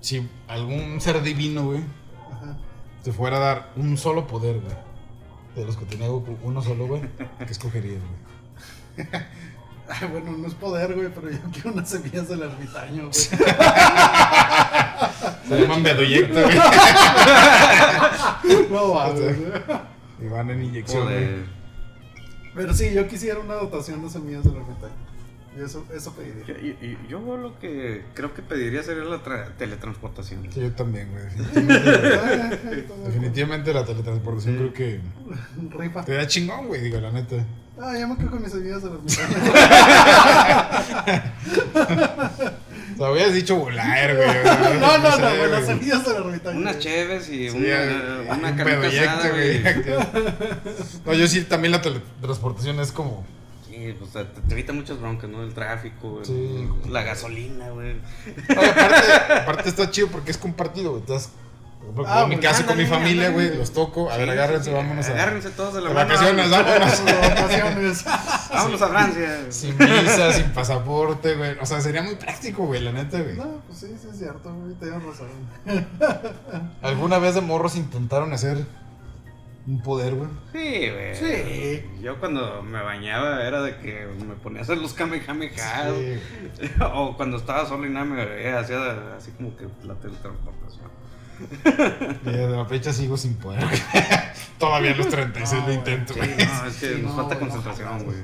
Si 0.00 0.28
algún 0.48 1.00
ser 1.00 1.22
divino, 1.22 1.64
güey, 1.66 1.80
Ajá. 2.32 2.56
te 3.04 3.12
fuera 3.12 3.36
a 3.36 3.40
dar 3.40 3.72
un 3.76 3.96
solo 3.96 4.26
poder, 4.26 4.60
güey. 4.60 4.74
De 5.54 5.64
los 5.66 5.76
que 5.76 5.84
tenía 5.84 6.08
Goku, 6.08 6.36
uno 6.42 6.62
solo, 6.62 6.86
güey. 6.86 7.02
¿Qué 7.38 7.44
escogerías, 7.52 8.00
güey? 8.00 8.31
Ay, 9.88 10.08
bueno, 10.10 10.32
no 10.38 10.46
es 10.46 10.54
poder, 10.54 10.94
güey, 10.94 11.08
pero 11.14 11.30
yo 11.30 11.38
quiero 11.52 11.72
unas 11.72 11.90
semillas 11.90 12.28
del 12.28 12.42
ermitaño, 12.42 13.02
güey. 13.02 13.12
Se 15.48 15.60
llaman 15.60 15.82
Bedoyecta, 15.82 16.42
güey. 16.42 16.56
No 18.70 19.12
güey. 19.12 19.36
Y 20.20 20.28
van 20.28 20.50
en 20.50 20.64
inyección, 20.64 21.04
güey. 21.04 21.28
Pero 22.54 22.74
sí, 22.74 22.92
yo 22.94 23.08
quisiera 23.08 23.40
una 23.40 23.54
dotación 23.54 24.02
de 24.02 24.10
semillas 24.10 24.44
del 24.44 24.56
ermitaño. 24.56 25.11
Eso, 25.58 25.84
eso 25.94 26.14
pediría. 26.14 26.46
Yo, 26.46 26.54
yo- 26.80 27.20
yo 27.20 27.36
lo 27.36 27.58
que 27.58 28.02
creo 28.14 28.32
que 28.32 28.40
pediría 28.42 28.82
sería 28.82 29.04
la 29.04 29.22
tra- 29.22 29.54
teletransportación. 29.58 30.48
Sí, 30.52 30.60
yo 30.60 30.72
también, 30.72 31.10
güey. 31.12 31.24
Definitivamente, 33.06 33.74
la 33.74 33.84
teletransportación 33.84 34.56
creo 34.56 34.72
que 34.72 35.00
Rifa. 35.78 36.04
te 36.04 36.14
da 36.14 36.26
chingón, 36.26 36.68
güey, 36.68 36.80
digo, 36.80 36.98
la 37.00 37.10
neta. 37.12 37.36
Ah, 37.78 37.94
yo 37.98 38.08
me 38.08 38.16
quedo 38.16 38.30
con 38.30 38.42
mis 38.42 38.52
semillas 38.52 38.82
del 38.82 38.92
ermitaño. 38.94 39.36
O 42.94 42.96
sea, 42.98 43.06
habías 43.08 43.32
dicho 43.34 43.56
volar, 43.56 44.14
güey. 44.16 44.28
No, 44.80 44.98
no, 44.98 45.18
no, 45.18 45.36
güey, 45.36 45.50
las 45.50 45.66
semillas 45.66 46.04
del 46.04 46.16
ermitaño. 46.16 46.58
Unas 46.58 46.78
cheves 46.78 47.28
y 47.30 47.50
Sí, 47.50 47.56
una, 47.56 48.36
una 48.36 48.50
un 48.50 48.56
carnita 48.56 48.88
asada, 48.88 49.30
güey. 49.30 49.62
No, 51.04 51.14
yo 51.14 51.26
sí, 51.26 51.42
también 51.42 51.72
la 51.72 51.80
teletransportación 51.82 52.78
es 52.80 52.92
como. 52.92 53.24
Sí, 53.84 53.96
pues 53.98 54.12
te, 54.12 54.24
te 54.24 54.52
evita 54.52 54.72
muchas 54.72 55.00
broncas, 55.00 55.28
¿no? 55.30 55.42
El 55.42 55.52
tráfico, 55.54 56.20
el- 56.20 56.26
Sí. 56.26 56.68
la 56.88 57.02
gasolina, 57.02 57.70
güey. 57.70 57.96
Aparte, 58.48 59.32
aparte 59.34 59.68
está 59.68 59.90
chido 59.90 60.08
porque 60.08 60.30
es 60.30 60.38
compartido, 60.38 60.90
güey. 60.90 61.00
Entonces, 61.02 61.30
Ah, 62.06 62.22
en 62.22 62.28
mi 62.28 62.36
pues, 62.36 62.48
caso 62.48 62.64
con 62.64 62.76
mi 62.78 62.86
familia, 62.86 63.30
güey, 63.30 63.56
los 63.58 63.72
toco. 63.72 64.08
A 64.08 64.16
ver, 64.16 64.30
agárrense, 64.30 64.72
vámonos 64.72 65.08
a. 65.08 65.12
Agárrense 65.14 65.50
todos 65.50 65.74
de 65.74 65.80
la 65.80 65.90
mano. 65.90 66.08
vacaciones, 66.08 66.48
vámonos. 66.48 67.04
Vacaciones. 67.04 68.04
Vámonos 68.52 68.82
a 68.82 68.88
Francia. 68.88 69.40
Sin 69.50 69.76
visa, 69.76 70.32
sin 70.32 70.44
pasaporte, 70.52 71.34
güey. 71.34 71.56
O 71.60 71.66
sea, 71.66 71.80
sería 71.80 72.02
muy 72.02 72.14
práctico, 72.14 72.66
güey, 72.66 72.80
la 72.82 72.92
neta, 72.92 73.20
güey. 73.20 73.34
No, 73.36 73.62
pues 73.66 73.80
sí, 73.80 73.88
sí 74.00 74.06
es 74.12 74.16
cierto, 74.18 74.54
güey, 74.54 74.74
tienes 74.74 75.02
razón. 75.02 75.28
¿Alguna 76.82 77.18
vez 77.18 77.34
de 77.34 77.40
morros 77.40 77.74
intentaron 77.76 78.32
hacer 78.32 78.64
un 79.66 79.80
poder, 79.82 80.14
güey? 80.14 80.28
Sí, 80.52 80.90
güey. 80.90 81.14
Sí. 81.14 81.84
Yo 82.00 82.18
cuando 82.18 82.62
me 82.62 82.82
bañaba 82.82 83.44
era 83.46 83.62
de 83.62 83.76
que 83.76 84.06
me 84.26 84.34
ponía 84.34 84.60
a 84.60 84.62
hacer 84.62 84.78
los 84.78 84.92
kamehameha. 84.94 85.90
Sí. 85.90 86.70
O 86.94 87.16
cuando 87.16 87.36
estaba 87.36 87.66
solo 87.66 87.86
y 87.86 87.90
nada 87.90 88.04
me 88.04 88.24
veía, 88.24 88.58
hacía 88.58 89.14
así 89.16 89.30
como 89.32 89.56
que 89.56 89.66
la 89.84 89.94
teletransportación. 89.94 90.90
Desde 92.24 92.48
la 92.48 92.64
fecha 92.66 92.92
sigo 92.92 93.16
sin 93.16 93.34
poder. 93.34 93.64
Todavía 94.58 94.92
a 94.92 94.96
los 94.96 95.08
36 95.08 95.52
No, 95.52 95.58
lo 95.58 95.64
güey. 95.64 95.76
intento, 95.78 96.14
Sí, 96.14 96.20
güey. 96.20 96.30
no, 96.36 96.66
es 96.66 96.76
que 96.76 96.86
Sí, 96.94 97.02
nos 97.02 97.14
no, 97.16 97.22
falta 97.22 97.38
concentración, 97.38 98.04
güey. 98.04 98.16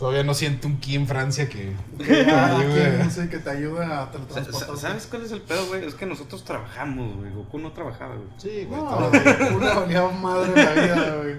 Todavía 0.00 0.24
no 0.24 0.32
siento 0.34 0.66
un 0.66 0.78
ki 0.80 0.96
en 0.96 1.06
Francia 1.06 1.48
que. 1.48 1.74
Ah, 2.32 2.56
ayude. 2.58 2.96
¿quién? 2.96 3.10
Sí, 3.10 3.28
que 3.28 3.38
te 3.38 3.50
ayuda 3.50 4.02
a 4.04 4.12
sa- 4.42 4.76
¿Sabes 4.76 5.06
cuál 5.06 5.22
es 5.26 5.30
el 5.30 5.42
pedo, 5.42 5.66
güey? 5.68 5.84
Es 5.84 5.94
que 5.94 6.06
nosotros 6.06 6.42
trabajamos, 6.44 7.16
güey. 7.18 7.30
Goku 7.32 7.58
no 7.58 7.70
trabajaba, 7.72 8.14
güey. 8.16 8.26
Sí, 8.38 8.64
güey. 8.64 8.80
No, 8.80 9.12
Estaba, 9.12 9.48
una 9.56 9.74
valía 9.74 10.08
madre 10.08 10.64
la 10.64 10.72
vida, 10.72 11.16
güey. 11.16 11.36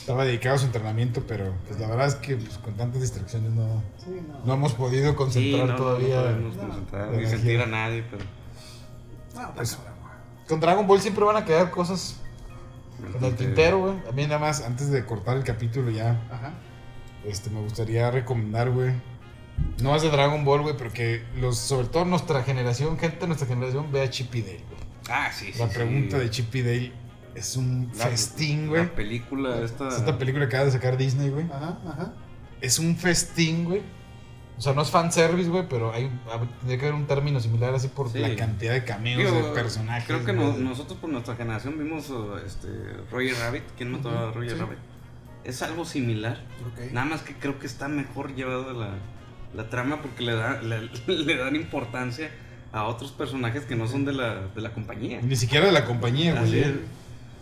estaba 0.00 0.24
dedicado 0.24 0.56
a 0.56 0.58
su 0.58 0.66
entrenamiento, 0.66 1.22
pero 1.28 1.52
pues 1.68 1.78
la 1.78 1.86
verdad 1.86 2.06
es 2.08 2.14
que 2.16 2.36
pues, 2.36 2.56
con 2.58 2.74
tantas 2.74 3.02
distracciones 3.02 3.52
no, 3.52 3.82
Sí, 4.02 4.20
no. 4.26 4.40
no 4.46 4.54
hemos 4.54 4.72
podido 4.72 5.14
concentrar 5.14 5.68
no, 5.68 5.76
todavía. 5.76 6.16
No, 6.16 6.22
podemos 6.22 6.56
No, 6.56 6.62
concentrar, 6.68 7.08
ni 7.10 7.26
sentir 7.26 7.60
a 7.60 7.66
nadie, 7.66 8.04
pero. 8.10 8.24
No, 9.34 9.54
Pues. 9.54 9.78
Con 10.48 10.60
Dragon 10.60 10.86
Ball 10.86 11.00
siempre 11.00 11.24
van 11.24 11.36
a 11.36 11.44
quedar 11.44 11.70
cosas 11.70 12.16
en 13.18 13.22
el 13.24 13.36
tintero, 13.36 13.78
güey. 13.80 13.94
A 14.08 14.12
mí 14.12 14.22
nada 14.24 14.38
más, 14.38 14.62
antes 14.62 14.90
de 14.90 15.04
cortar 15.04 15.36
el 15.36 15.44
capítulo 15.44 15.90
ya, 15.90 16.20
Ajá. 16.32 16.52
Este, 17.26 17.50
me 17.50 17.60
gustaría 17.60 18.10
recomendar, 18.10 18.70
güey. 18.70 18.92
No 19.82 19.94
es 19.94 20.02
de 20.02 20.10
Dragon 20.10 20.44
Ball, 20.44 20.62
güey, 20.62 20.76
pero 20.76 20.92
que 20.92 21.22
los, 21.40 21.58
sobre 21.58 21.86
todo 21.88 22.04
nuestra 22.04 22.42
generación, 22.42 22.98
gente 22.98 23.18
de 23.20 23.26
nuestra 23.28 23.46
generación, 23.46 23.92
vea 23.92 24.08
Chip 24.10 24.34
y 24.34 24.42
Dale, 24.42 24.64
güey. 24.68 24.80
Ah, 25.10 25.30
sí, 25.32 25.52
sí. 25.52 25.58
La 25.58 25.68
sí. 25.68 25.74
pregunta 25.74 26.18
de 26.18 26.30
Chip 26.30 26.54
y 26.54 26.62
Dale 26.62 26.92
es 27.34 27.56
un 27.56 27.90
La- 27.96 28.06
festín, 28.06 28.68
güey. 28.68 28.84
La 28.84 28.94
película 28.94 29.60
esta. 29.60 29.88
Es 29.88 29.94
Esta 29.96 30.18
película 30.18 30.48
que 30.48 30.56
acaba 30.56 30.64
de 30.66 30.72
sacar 30.72 30.96
Disney, 30.96 31.28
güey. 31.30 31.46
Ajá, 31.46 31.78
ajá. 31.86 32.14
Es 32.60 32.78
un 32.78 32.96
festín, 32.96 33.64
güey. 33.64 33.82
O 34.58 34.60
sea, 34.60 34.74
no 34.74 34.82
es 34.82 34.90
fanservice, 34.90 35.48
güey, 35.50 35.66
pero 35.68 35.92
hay, 35.92 36.08
tendría 36.60 36.78
que 36.78 36.86
haber 36.86 36.94
un 36.94 37.06
término 37.06 37.40
similar 37.40 37.74
así 37.74 37.88
por 37.88 38.10
Sí. 38.12 38.18
la 38.18 38.34
cantidad 38.36 38.72
de 38.74 38.84
cameos 38.84 39.18
Digo, 39.32 39.48
de 39.48 39.54
personajes. 39.54 40.04
Creo 40.06 40.24
que 40.24 40.32
no- 40.32 40.56
nosotros 40.56 40.98
por 41.00 41.10
nuestra 41.10 41.34
generación 41.36 41.76
vimos 41.78 42.08
uh, 42.10 42.36
este, 42.46 42.68
Roger 43.10 43.34
Rabbit. 43.40 43.62
¿Quién 43.76 43.90
mató 43.92 44.10
a 44.10 44.28
Ujú, 44.30 44.38
Roger 44.38 44.52
sí. 44.52 44.58
Rabbit? 44.58 44.78
Es 45.44 45.62
algo 45.62 45.84
similar. 45.84 46.40
Nada 46.92 47.06
más 47.06 47.22
que 47.22 47.34
creo 47.34 47.58
que 47.58 47.66
está 47.66 47.88
mejor 47.88 48.34
llevada 48.34 48.72
la, 48.72 48.90
la 49.54 49.68
trama 49.70 50.00
porque 50.02 50.22
le, 50.22 50.34
da, 50.34 50.60
le, 50.62 50.88
le 51.06 51.36
dan 51.36 51.56
importancia 51.56 52.30
a 52.72 52.84
otros 52.84 53.12
personajes 53.12 53.64
que 53.64 53.74
no 53.76 53.86
son 53.88 54.04
de 54.04 54.12
la, 54.12 54.46
de 54.54 54.60
la 54.60 54.72
compañía. 54.72 55.20
Ni 55.22 55.36
siquiera 55.36 55.66
de 55.66 55.72
la 55.72 55.84
compañía, 55.84 56.40
güey. 56.40 56.60
es. 56.60 56.70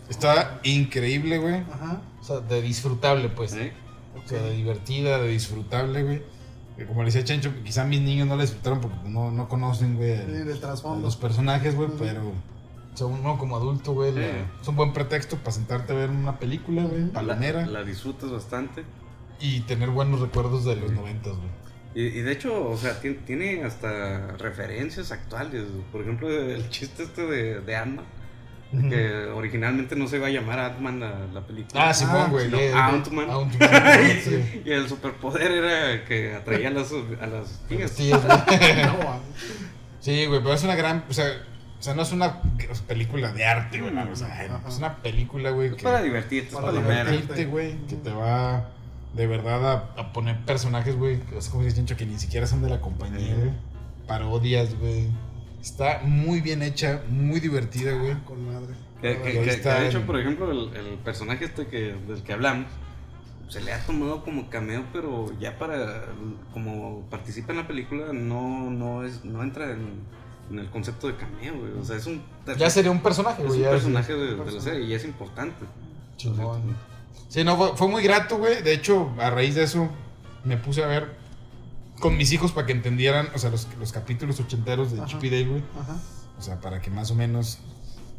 Está 0.09 0.59
increíble, 0.63 1.37
güey. 1.37 1.55
Ajá. 1.71 2.01
O 2.19 2.23
sea, 2.23 2.39
de 2.39 2.61
disfrutable, 2.61 3.29
pues. 3.29 3.53
¿Eh? 3.53 3.71
O 4.23 4.27
sea, 4.27 4.41
de 4.41 4.51
divertida, 4.55 5.19
de 5.19 5.29
disfrutable, 5.29 6.03
güey. 6.03 6.21
Que 6.77 6.85
como 6.85 7.01
le 7.03 7.05
decía 7.07 7.23
Chencho, 7.23 7.53
quizá 7.63 7.85
mis 7.85 8.01
niños 8.01 8.27
no 8.27 8.35
la 8.35 8.41
disfrutaron 8.43 8.81
porque 8.81 8.97
no, 9.07 9.31
no 9.31 9.47
conocen, 9.47 9.95
güey, 9.95 10.17
Sí, 10.17 10.23
el- 10.49 10.59
trasfondo. 10.59 11.05
los 11.05 11.15
personajes, 11.15 11.75
güey, 11.75 11.89
pero... 11.97 12.33
O 12.93 12.97
sea, 12.97 13.07
uno 13.07 13.37
como 13.37 13.55
adulto, 13.55 13.93
güey, 13.93 14.11
Sí. 14.13 14.19
la- 14.19 14.61
es 14.61 14.67
un 14.67 14.75
buen 14.75 14.91
pretexto 14.93 15.37
para 15.37 15.51
sentarte 15.51 15.93
a 15.93 15.95
ver 15.95 16.09
una 16.09 16.37
película, 16.39 16.83
güey, 16.83 17.05
palomera, 17.09 17.65
La, 17.65 17.79
la 17.79 17.83
disfrutas 17.83 18.29
bastante. 18.31 18.83
y 19.39 19.61
tener 19.61 19.89
buenos 19.89 20.19
recuerdos 20.19 20.65
de 20.65 20.75
los 20.75 20.91
noventas, 20.91 21.33
güey. 21.35 21.49
Y, 21.93 22.19
y 22.19 22.21
de 22.21 22.31
hecho, 22.31 22.69
o 22.69 22.77
sea, 22.77 22.99
tiene, 23.01 23.17
tiene 23.25 23.63
hasta 23.63 24.27
referencias 24.37 25.11
actuales. 25.11 25.63
Por 25.91 26.01
ejemplo, 26.01 26.29
el 26.29 26.69
chiste 26.69 27.03
este 27.03 27.25
de, 27.25 27.59
de 27.61 27.75
Ant-Man, 27.75 28.05
Ujú. 28.73 28.89
que 28.89 29.25
originalmente 29.35 29.95
no 29.97 30.07
se 30.07 30.15
iba 30.17 30.27
a 30.27 30.29
llamar 30.29 30.59
Ant-Man 30.59 30.99
la, 31.01 31.25
la 31.33 31.41
película. 31.45 31.89
Ah, 31.89 31.93
Simón, 31.93 32.29
güey. 32.31 32.45
Ant-Man. 32.73 33.27
Sí. 34.23 34.61
Y 34.65 34.71
el 34.71 34.87
superpoder 34.87 35.51
era 35.51 36.05
que 36.05 36.33
atraía 36.35 36.69
a 36.69 36.71
las, 36.71 36.91
a 37.21 37.25
las 37.27 37.59
tías. 37.67 37.91
Sí, 37.91 38.11
es, 38.11 38.23
güey. 38.25 38.37
No, 38.85 38.95
güey. 38.97 39.19
Sí, 39.99 40.25
güey, 40.27 40.39
pero 40.41 40.53
es 40.53 40.63
una 40.63 40.75
gran. 40.75 41.03
O 41.09 41.13
sea, 41.13 41.25
o 41.81 41.83
sea 41.83 41.95
no 41.95 42.03
es 42.03 42.11
una 42.11 42.39
película 42.87 43.33
de 43.33 43.43
arte, 43.43 43.81
güey. 43.81 43.91
no, 43.91 44.03
O 44.11 44.15
sea, 44.15 44.45
es 44.67 44.77
una 44.77 44.97
película, 44.97 45.49
güey. 45.49 45.69
Es 45.69 45.75
que- 45.75 45.83
para 45.83 46.03
divertirte, 46.03 46.49
es 46.49 46.53
Para 46.53 46.67
para 46.71 47.03
divertirte, 47.03 47.45
güey. 47.45 47.75
Que 47.87 47.95
te 47.95 48.11
va 48.11 48.69
de 49.15 49.25
verdad 49.25 49.65
a, 49.97 49.99
a 49.99 50.13
poner 50.13 50.37
personajes, 50.45 50.95
güey. 50.95 51.19
que 51.21 51.39
Es 51.39 51.49
como 51.49 51.63
dice 51.63 51.77
Chincho, 51.77 51.97
que 51.97 52.05
ni 52.05 52.19
siquiera 52.19 52.45
son 52.45 52.61
de 52.61 52.69
la 52.69 52.79
compañía, 52.79 53.33
güey. 53.35 53.51
Parodias, 54.07 54.77
güey. 54.79 55.07
Está 55.59 56.01
muy 56.03 56.39
bien 56.41 56.61
hecha, 56.61 57.01
muy 57.09 57.39
divertida, 57.39 57.93
güey. 57.93 58.13
Con 58.25 58.45
madre. 58.45 58.75
Que, 59.01 59.15
de 59.15 59.87
hecho, 59.87 59.97
el- 59.97 60.03
por 60.03 60.19
ejemplo, 60.19 60.51
el, 60.51 60.75
el 60.75 60.97
personaje 60.99 61.45
este 61.45 61.65
que, 61.65 61.95
del 62.07 62.21
que 62.21 62.33
hablamos, 62.33 62.67
se 63.49 63.59
le 63.59 63.73
ha 63.73 63.79
tomado 63.83 64.23
como 64.23 64.49
cameo, 64.51 64.83
pero 64.93 65.33
ya 65.39 65.57
para, 65.57 66.05
como 66.53 67.01
participa 67.09 67.51
en 67.53 67.57
la 67.57 67.67
película, 67.67 68.13
no, 68.13 68.69
no, 68.69 69.03
es, 69.03 69.25
no 69.25 69.41
entra 69.43 69.71
en, 69.71 69.99
en 70.51 70.59
el 70.59 70.69
concepto 70.69 71.07
de 71.07 71.15
cameo, 71.15 71.57
güey. 71.57 71.71
O 71.79 71.83
sea, 71.83 71.95
es 71.97 72.05
un, 72.05 72.21
Ya 72.57 72.69
sería 72.69 72.91
un 72.91 73.01
personaje, 73.01 73.41
es 73.41 73.47
güey. 73.47 73.59
un 73.59 73.65
ya, 73.65 73.71
personaje 73.71 74.13
de, 74.13 74.35
de 74.35 74.51
la 74.51 74.61
serie 74.61 74.85
y 74.85 74.93
es 74.93 75.03
importante. 75.05 75.65
Chingón. 76.17 76.75
Sí, 77.29 77.43
no, 77.43 77.55
fue, 77.57 77.75
fue 77.77 77.87
muy 77.87 78.03
grato, 78.03 78.37
güey. 78.37 78.61
De 78.61 78.73
hecho, 78.73 79.11
a 79.17 79.29
raíz 79.29 79.55
de 79.55 79.63
eso, 79.63 79.89
me 80.43 80.57
puse 80.57 80.83
a 80.83 80.87
ver 80.87 81.15
con 81.99 82.17
mis 82.17 82.31
hijos 82.33 82.51
para 82.51 82.67
que 82.67 82.73
entendieran, 82.73 83.29
o 83.33 83.37
sea, 83.37 83.49
los, 83.51 83.67
los 83.79 83.91
capítulos 83.91 84.39
ochenteros 84.39 84.91
de 84.91 84.99
Ajá. 84.99 85.07
Chip 85.07 85.23
y 85.23 85.29
Dale, 85.29 85.45
güey. 85.45 85.63
Ajá. 85.79 85.95
O 86.37 86.41
sea, 86.41 86.59
para 86.59 86.81
que 86.81 86.89
más 86.89 87.11
o 87.11 87.15
menos 87.15 87.59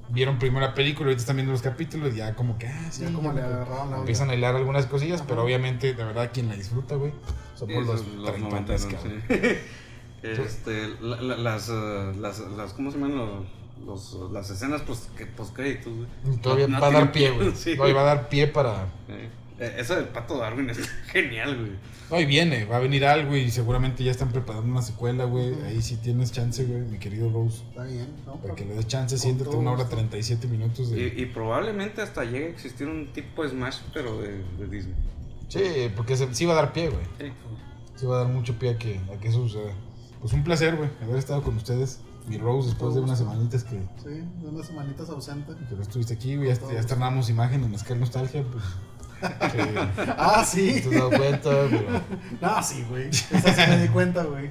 vieron 0.09 0.39
primero 0.39 0.65
la 0.67 0.75
película, 0.75 1.07
ahorita 1.07 1.21
están 1.21 1.37
viendo 1.37 1.53
los 1.53 1.63
capítulos 1.63 2.15
y 2.15 2.19
ya 2.19 2.35
como 2.35 2.59
que, 2.59 2.69
ah, 2.69 2.89
sí, 2.91 3.03
Ya 3.03 3.13
como 3.13 3.33
le 3.33 3.41
agarraron 3.43 3.91
la 3.91 3.99
empiezan 3.99 4.31
a 4.31 4.35
hilar 4.35 4.55
algunas 4.57 4.87
cosillas, 4.87 5.21
Ajá. 5.21 5.29
pero 5.29 5.43
obviamente, 5.45 5.95
de 5.95 6.05
verdad, 6.05 6.31
quien 6.33 6.49
la 6.49 6.55
disfruta, 6.55 6.95
güey, 6.97 7.13
somos 7.57 7.87
los, 7.87 8.07
los 8.07 8.31
treintones, 8.33 8.41
noventeros, 8.43 8.87
cabrón. 8.87 9.23
sí. 9.29 9.35
Este, 10.23 10.89
la- 11.01 11.20
la- 11.20 11.36
las, 11.36 11.69
eh, 11.69 12.12
las, 12.19 12.39
las, 12.57 12.73
¿cómo 12.74 12.90
se 12.90 12.99
llaman 12.99 13.16
los, 13.16 14.15
los- 14.15 14.31
las 14.32 14.51
escenas 14.51 14.82
post, 14.82 15.15
que, 15.16 15.27
créditos, 15.55 15.93
güey? 15.94 16.36
Todavía 16.40 16.69
No- 16.69 16.81
va 16.81 16.86
a 16.89 16.90
dar 16.93 17.12
pie, 17.12 17.31
güey. 17.31 17.53
Sí. 17.57 17.74
Todavía 17.74 17.94
va 17.97 18.03
a 18.03 18.15
dar 18.15 18.28
pie 18.28 18.47
para... 18.49 18.86
Eh, 19.09 19.28
Eh, 19.59 19.77
Eso 19.78 19.94
del 19.94 20.07
pato 20.07 20.39
Darwin 20.39 20.70
es 20.70 20.78
genial, 21.12 21.57
güey. 21.57 21.73
No, 22.11 22.20
y 22.20 22.27
viene, 22.27 22.65
va 22.65 22.77
a 22.77 22.81
venir 22.81 23.05
algo 23.07 23.36
y 23.36 23.51
seguramente 23.51 24.03
ya 24.03 24.11
están 24.11 24.31
preparando 24.32 24.66
una 24.70 24.82
secuela, 24.82 25.24
güey. 25.24 25.55
Ahí 25.66 25.81
sí 25.82 25.97
tienes 25.97 26.32
chance, 26.32 26.65
güey, 26.65 26.81
mi 26.82 26.99
querido 26.99 27.31
Rose. 27.31 27.62
Está 27.70 27.85
bien, 27.85 28.09
¿no? 28.27 28.35
Para 28.40 28.55
que 28.55 28.65
le 28.65 28.74
des 28.74 28.86
chance, 28.86 29.16
siéntate 29.19 29.51
una 29.57 29.70
hora 29.73 29.82
gusto. 29.85 29.97
37 29.97 30.47
minutos 30.49 30.90
de... 30.90 31.01
Y, 31.16 31.23
y 31.23 31.27
probablemente 31.27 32.03
hasta 32.03 32.24
llegue 32.24 32.47
a 32.47 32.49
existir 32.49 32.86
un 32.89 33.12
tipo 33.12 33.44
de 33.44 33.51
Smash, 33.51 33.78
pero 33.94 34.20
de, 34.20 34.43
de 34.59 34.66
Disney. 34.69 34.94
Sí, 35.49 35.61
porque 35.97 36.16
se- 36.16 36.35
sí 36.35 36.44
va 36.44 36.55
a 36.55 36.57
dar 36.57 36.73
pie, 36.73 36.89
güey. 36.89 37.05
Sí. 37.20 37.32
Sí 37.97 38.07
va 38.07 38.16
a 38.16 38.24
dar 38.24 38.28
mucho 38.32 38.55
pie 38.59 38.70
a 38.70 38.78
que, 38.78 39.01
a 39.15 39.20
que 39.20 39.28
eso 39.28 39.47
suceda. 39.49 39.73
Pues 40.23 40.32
un 40.32 40.43
placer, 40.44 40.77
güey, 40.77 40.89
haber 41.03 41.16
estado 41.16 41.43
con 41.43 41.57
ustedes. 41.57 42.01
Mi 42.28 42.39
Rose, 42.39 42.69
después 42.69 42.94
de 42.94 43.01
unas 43.01 43.19
semanitas 43.19 43.65
que, 43.65 43.81
Sí, 44.01 44.11
de 44.40 44.49
unas 44.49 44.65
semanitas 44.66 45.11
ausente. 45.11 45.53
que 45.69 45.74
no 45.74 45.82
estuviste 45.82 46.15
aquí, 46.15 46.36
güey. 46.36 46.49
Ya, 46.55 46.73
ya 46.73 46.78
estrenamos 46.78 47.28
imagen 47.28 47.65
en 47.65 47.70
Mezcal 47.73 47.99
Nostalgia, 47.99 48.44
pues... 48.44 48.62
que 49.53 49.62
Ah, 50.16 50.44
sí. 50.47 50.81
te 50.82 50.89
has 50.89 50.94
dado 50.94 51.11
cuenta, 51.11 51.51
pero... 51.69 52.01
Ah, 52.40 52.62
sí, 52.62 52.85
güey. 52.89 53.09
Esa 53.09 53.53
sí 53.53 53.62
me 53.70 53.78
di 53.82 53.89
cuenta, 53.89 54.23
güey. 54.23 54.51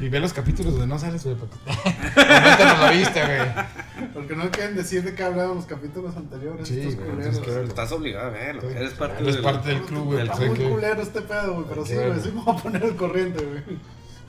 Y 0.00 0.08
ve 0.08 0.18
los 0.20 0.32
capítulos 0.32 0.72
donde 0.72 0.86
no 0.86 0.98
sales, 0.98 1.22
güey, 1.24 1.36
para 1.36 1.50
que... 1.52 2.14
Coméntanos 2.14 2.80
la 2.80 2.90
vista, 2.90 3.26
güey. 3.26 4.10
Porque 4.14 4.36
no 4.36 4.50
quieren 4.50 4.74
decir 4.74 5.04
de 5.04 5.14
qué 5.14 5.22
hablaban 5.24 5.56
los 5.56 5.66
capítulos 5.66 6.16
anteriores. 6.16 6.66
Sí, 6.66 6.80
estos 6.80 6.94
güey, 7.04 7.40
que. 7.42 7.64
Estás 7.64 7.92
obligado 7.92 8.28
a 8.28 8.30
verlo. 8.30 8.62
Sí. 8.62 8.68
Eres 8.76 8.92
parte 8.94 9.22
Eres 9.22 9.34
del... 9.34 9.44
parte 9.44 9.68
del 9.68 9.82
club, 9.82 10.04
güey. 10.06 10.22
Está 10.22 10.36
pues, 10.36 10.48
muy 10.48 10.58
que- 10.58 10.70
culero 10.70 11.02
este 11.02 11.20
pedo, 11.20 11.54
güey. 11.54 11.66
Pero 11.68 11.84
sí, 11.84 11.94
güey. 11.94 12.20
Sí 12.20 12.32
me 12.34 12.42
voy 12.42 12.56
a 12.56 12.62
poner 12.62 12.82
el 12.84 12.96
corriente, 12.96 13.44
güey. 13.44 13.78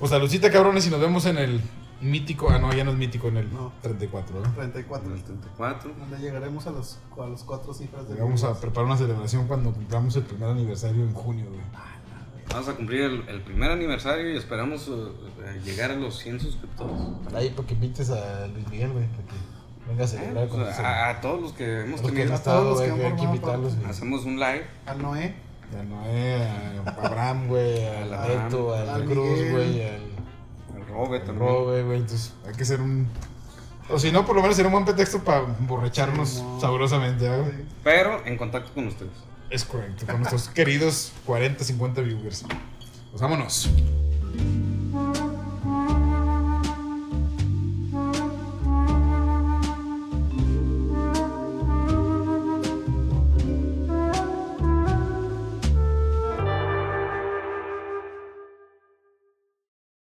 Pues 0.06 0.12
saludcita, 0.12 0.52
cabrones, 0.52 0.86
y 0.86 0.92
nos 0.92 1.00
vemos 1.00 1.26
en 1.26 1.40
el 1.40 1.60
mítico... 2.00 2.48
Ah, 2.52 2.60
no, 2.60 2.72
ya 2.72 2.84
no 2.84 2.92
es 2.92 2.98
mítico, 2.98 3.28
en 3.30 3.38
el 3.38 3.52
No. 3.52 3.74
34, 3.82 4.36
¿no? 4.40 4.54
34. 4.54 5.10
del 5.10 5.24
34. 5.24 5.92
Donde 5.98 6.18
llegaremos 6.20 6.68
a 6.68 6.70
los, 6.70 7.00
a 7.20 7.26
los 7.26 7.44
cuatro 7.44 7.74
cifras 7.74 8.08
de 8.08 8.14
Vamos 8.14 8.44
a 8.44 8.54
preparar 8.62 8.86
una 8.86 8.98
celebración 8.98 9.48
cuando 9.48 9.74
cumplamos 9.74 10.16
el 10.16 10.22
primer 10.22 10.50
aniversario 10.50 11.02
en 11.02 11.12
junio, 11.16 11.46
güey. 11.50 11.62
Vamos 12.52 12.70
a 12.70 12.74
cumplir 12.76 13.02
el, 13.02 13.28
el 13.30 13.42
primer 13.42 13.72
aniversario 13.72 14.32
y 14.32 14.38
esperamos 14.38 14.88
eh, 14.90 14.92
eh, 15.44 15.62
llegar 15.66 15.90
a 15.90 15.96
los 15.96 16.20
100 16.20 16.40
suscriptores. 16.40 16.94
Ahí 17.34 17.50
para 17.50 17.68
que 17.68 17.74
invites 17.74 18.12
a 18.12 18.46
Luis 18.46 18.68
Miguel, 18.70 18.92
güey, 18.92 19.08
para 19.08 19.24
que 19.24 19.34
venga 19.90 20.04
a 20.04 20.06
Eh, 20.06 20.08
celebrar 20.08 20.48
con 20.50 20.60
pues, 20.60 20.70
nosotros. 20.70 20.86
a, 20.86 21.10
a 21.10 21.22
todos 21.22 21.42
los 21.42 21.54
que 21.54 21.82
hemos 21.82 22.02
tenido. 22.04 22.32
a 22.36 22.44
todos 22.44 22.80
los 22.80 22.82
que 23.00 23.16
que 23.16 23.24
invitarlos. 23.24 23.74
Hacemos 23.90 24.24
un 24.26 24.36
live. 24.40 24.68
Al 24.86 25.02
Noé, 25.02 25.34
A 25.80 25.84
Noé, 25.84 26.44
a 26.44 27.06
Abraham, 27.06 27.48
güey, 27.48 27.86
Al 27.98 28.10
Beto, 28.28 28.74
al 28.76 29.06
Cruz, 29.06 29.52
güey, 29.52 29.82
al 29.82 30.02
El 30.78 30.88
Robert 30.90 31.22
al 31.22 31.28
también. 31.28 31.48
Robe, 31.50 31.84
güey. 31.84 32.00
Entonces 32.00 32.34
hay 32.48 32.54
que 32.54 32.64
hacer 32.64 32.82
un... 32.82 33.08
O 33.90 34.00
si 34.00 34.12
no, 34.12 34.26
por 34.26 34.36
lo 34.36 34.42
menos 34.42 34.56
será 34.56 34.68
un 34.68 34.74
buen 34.74 34.86
pretexto 34.86 35.24
para 35.24 35.42
emborracharnos 35.60 36.30
Sí, 36.30 36.42
no. 36.42 36.60
sabrosamente, 36.60 37.26
sí. 37.28 37.66
Pero 37.84 38.26
en 38.26 38.36
contacto 38.38 38.74
con 38.74 38.88
ustedes. 38.88 39.12
Es 39.50 39.64
correcto, 39.64 40.06
con 40.08 40.18
nuestros 40.18 40.50
queridos 40.56 41.12
40, 41.26 41.64
50 41.64 42.02
viewers. 42.02 42.46
Pues 43.12 43.22
vámonos. 43.22 43.70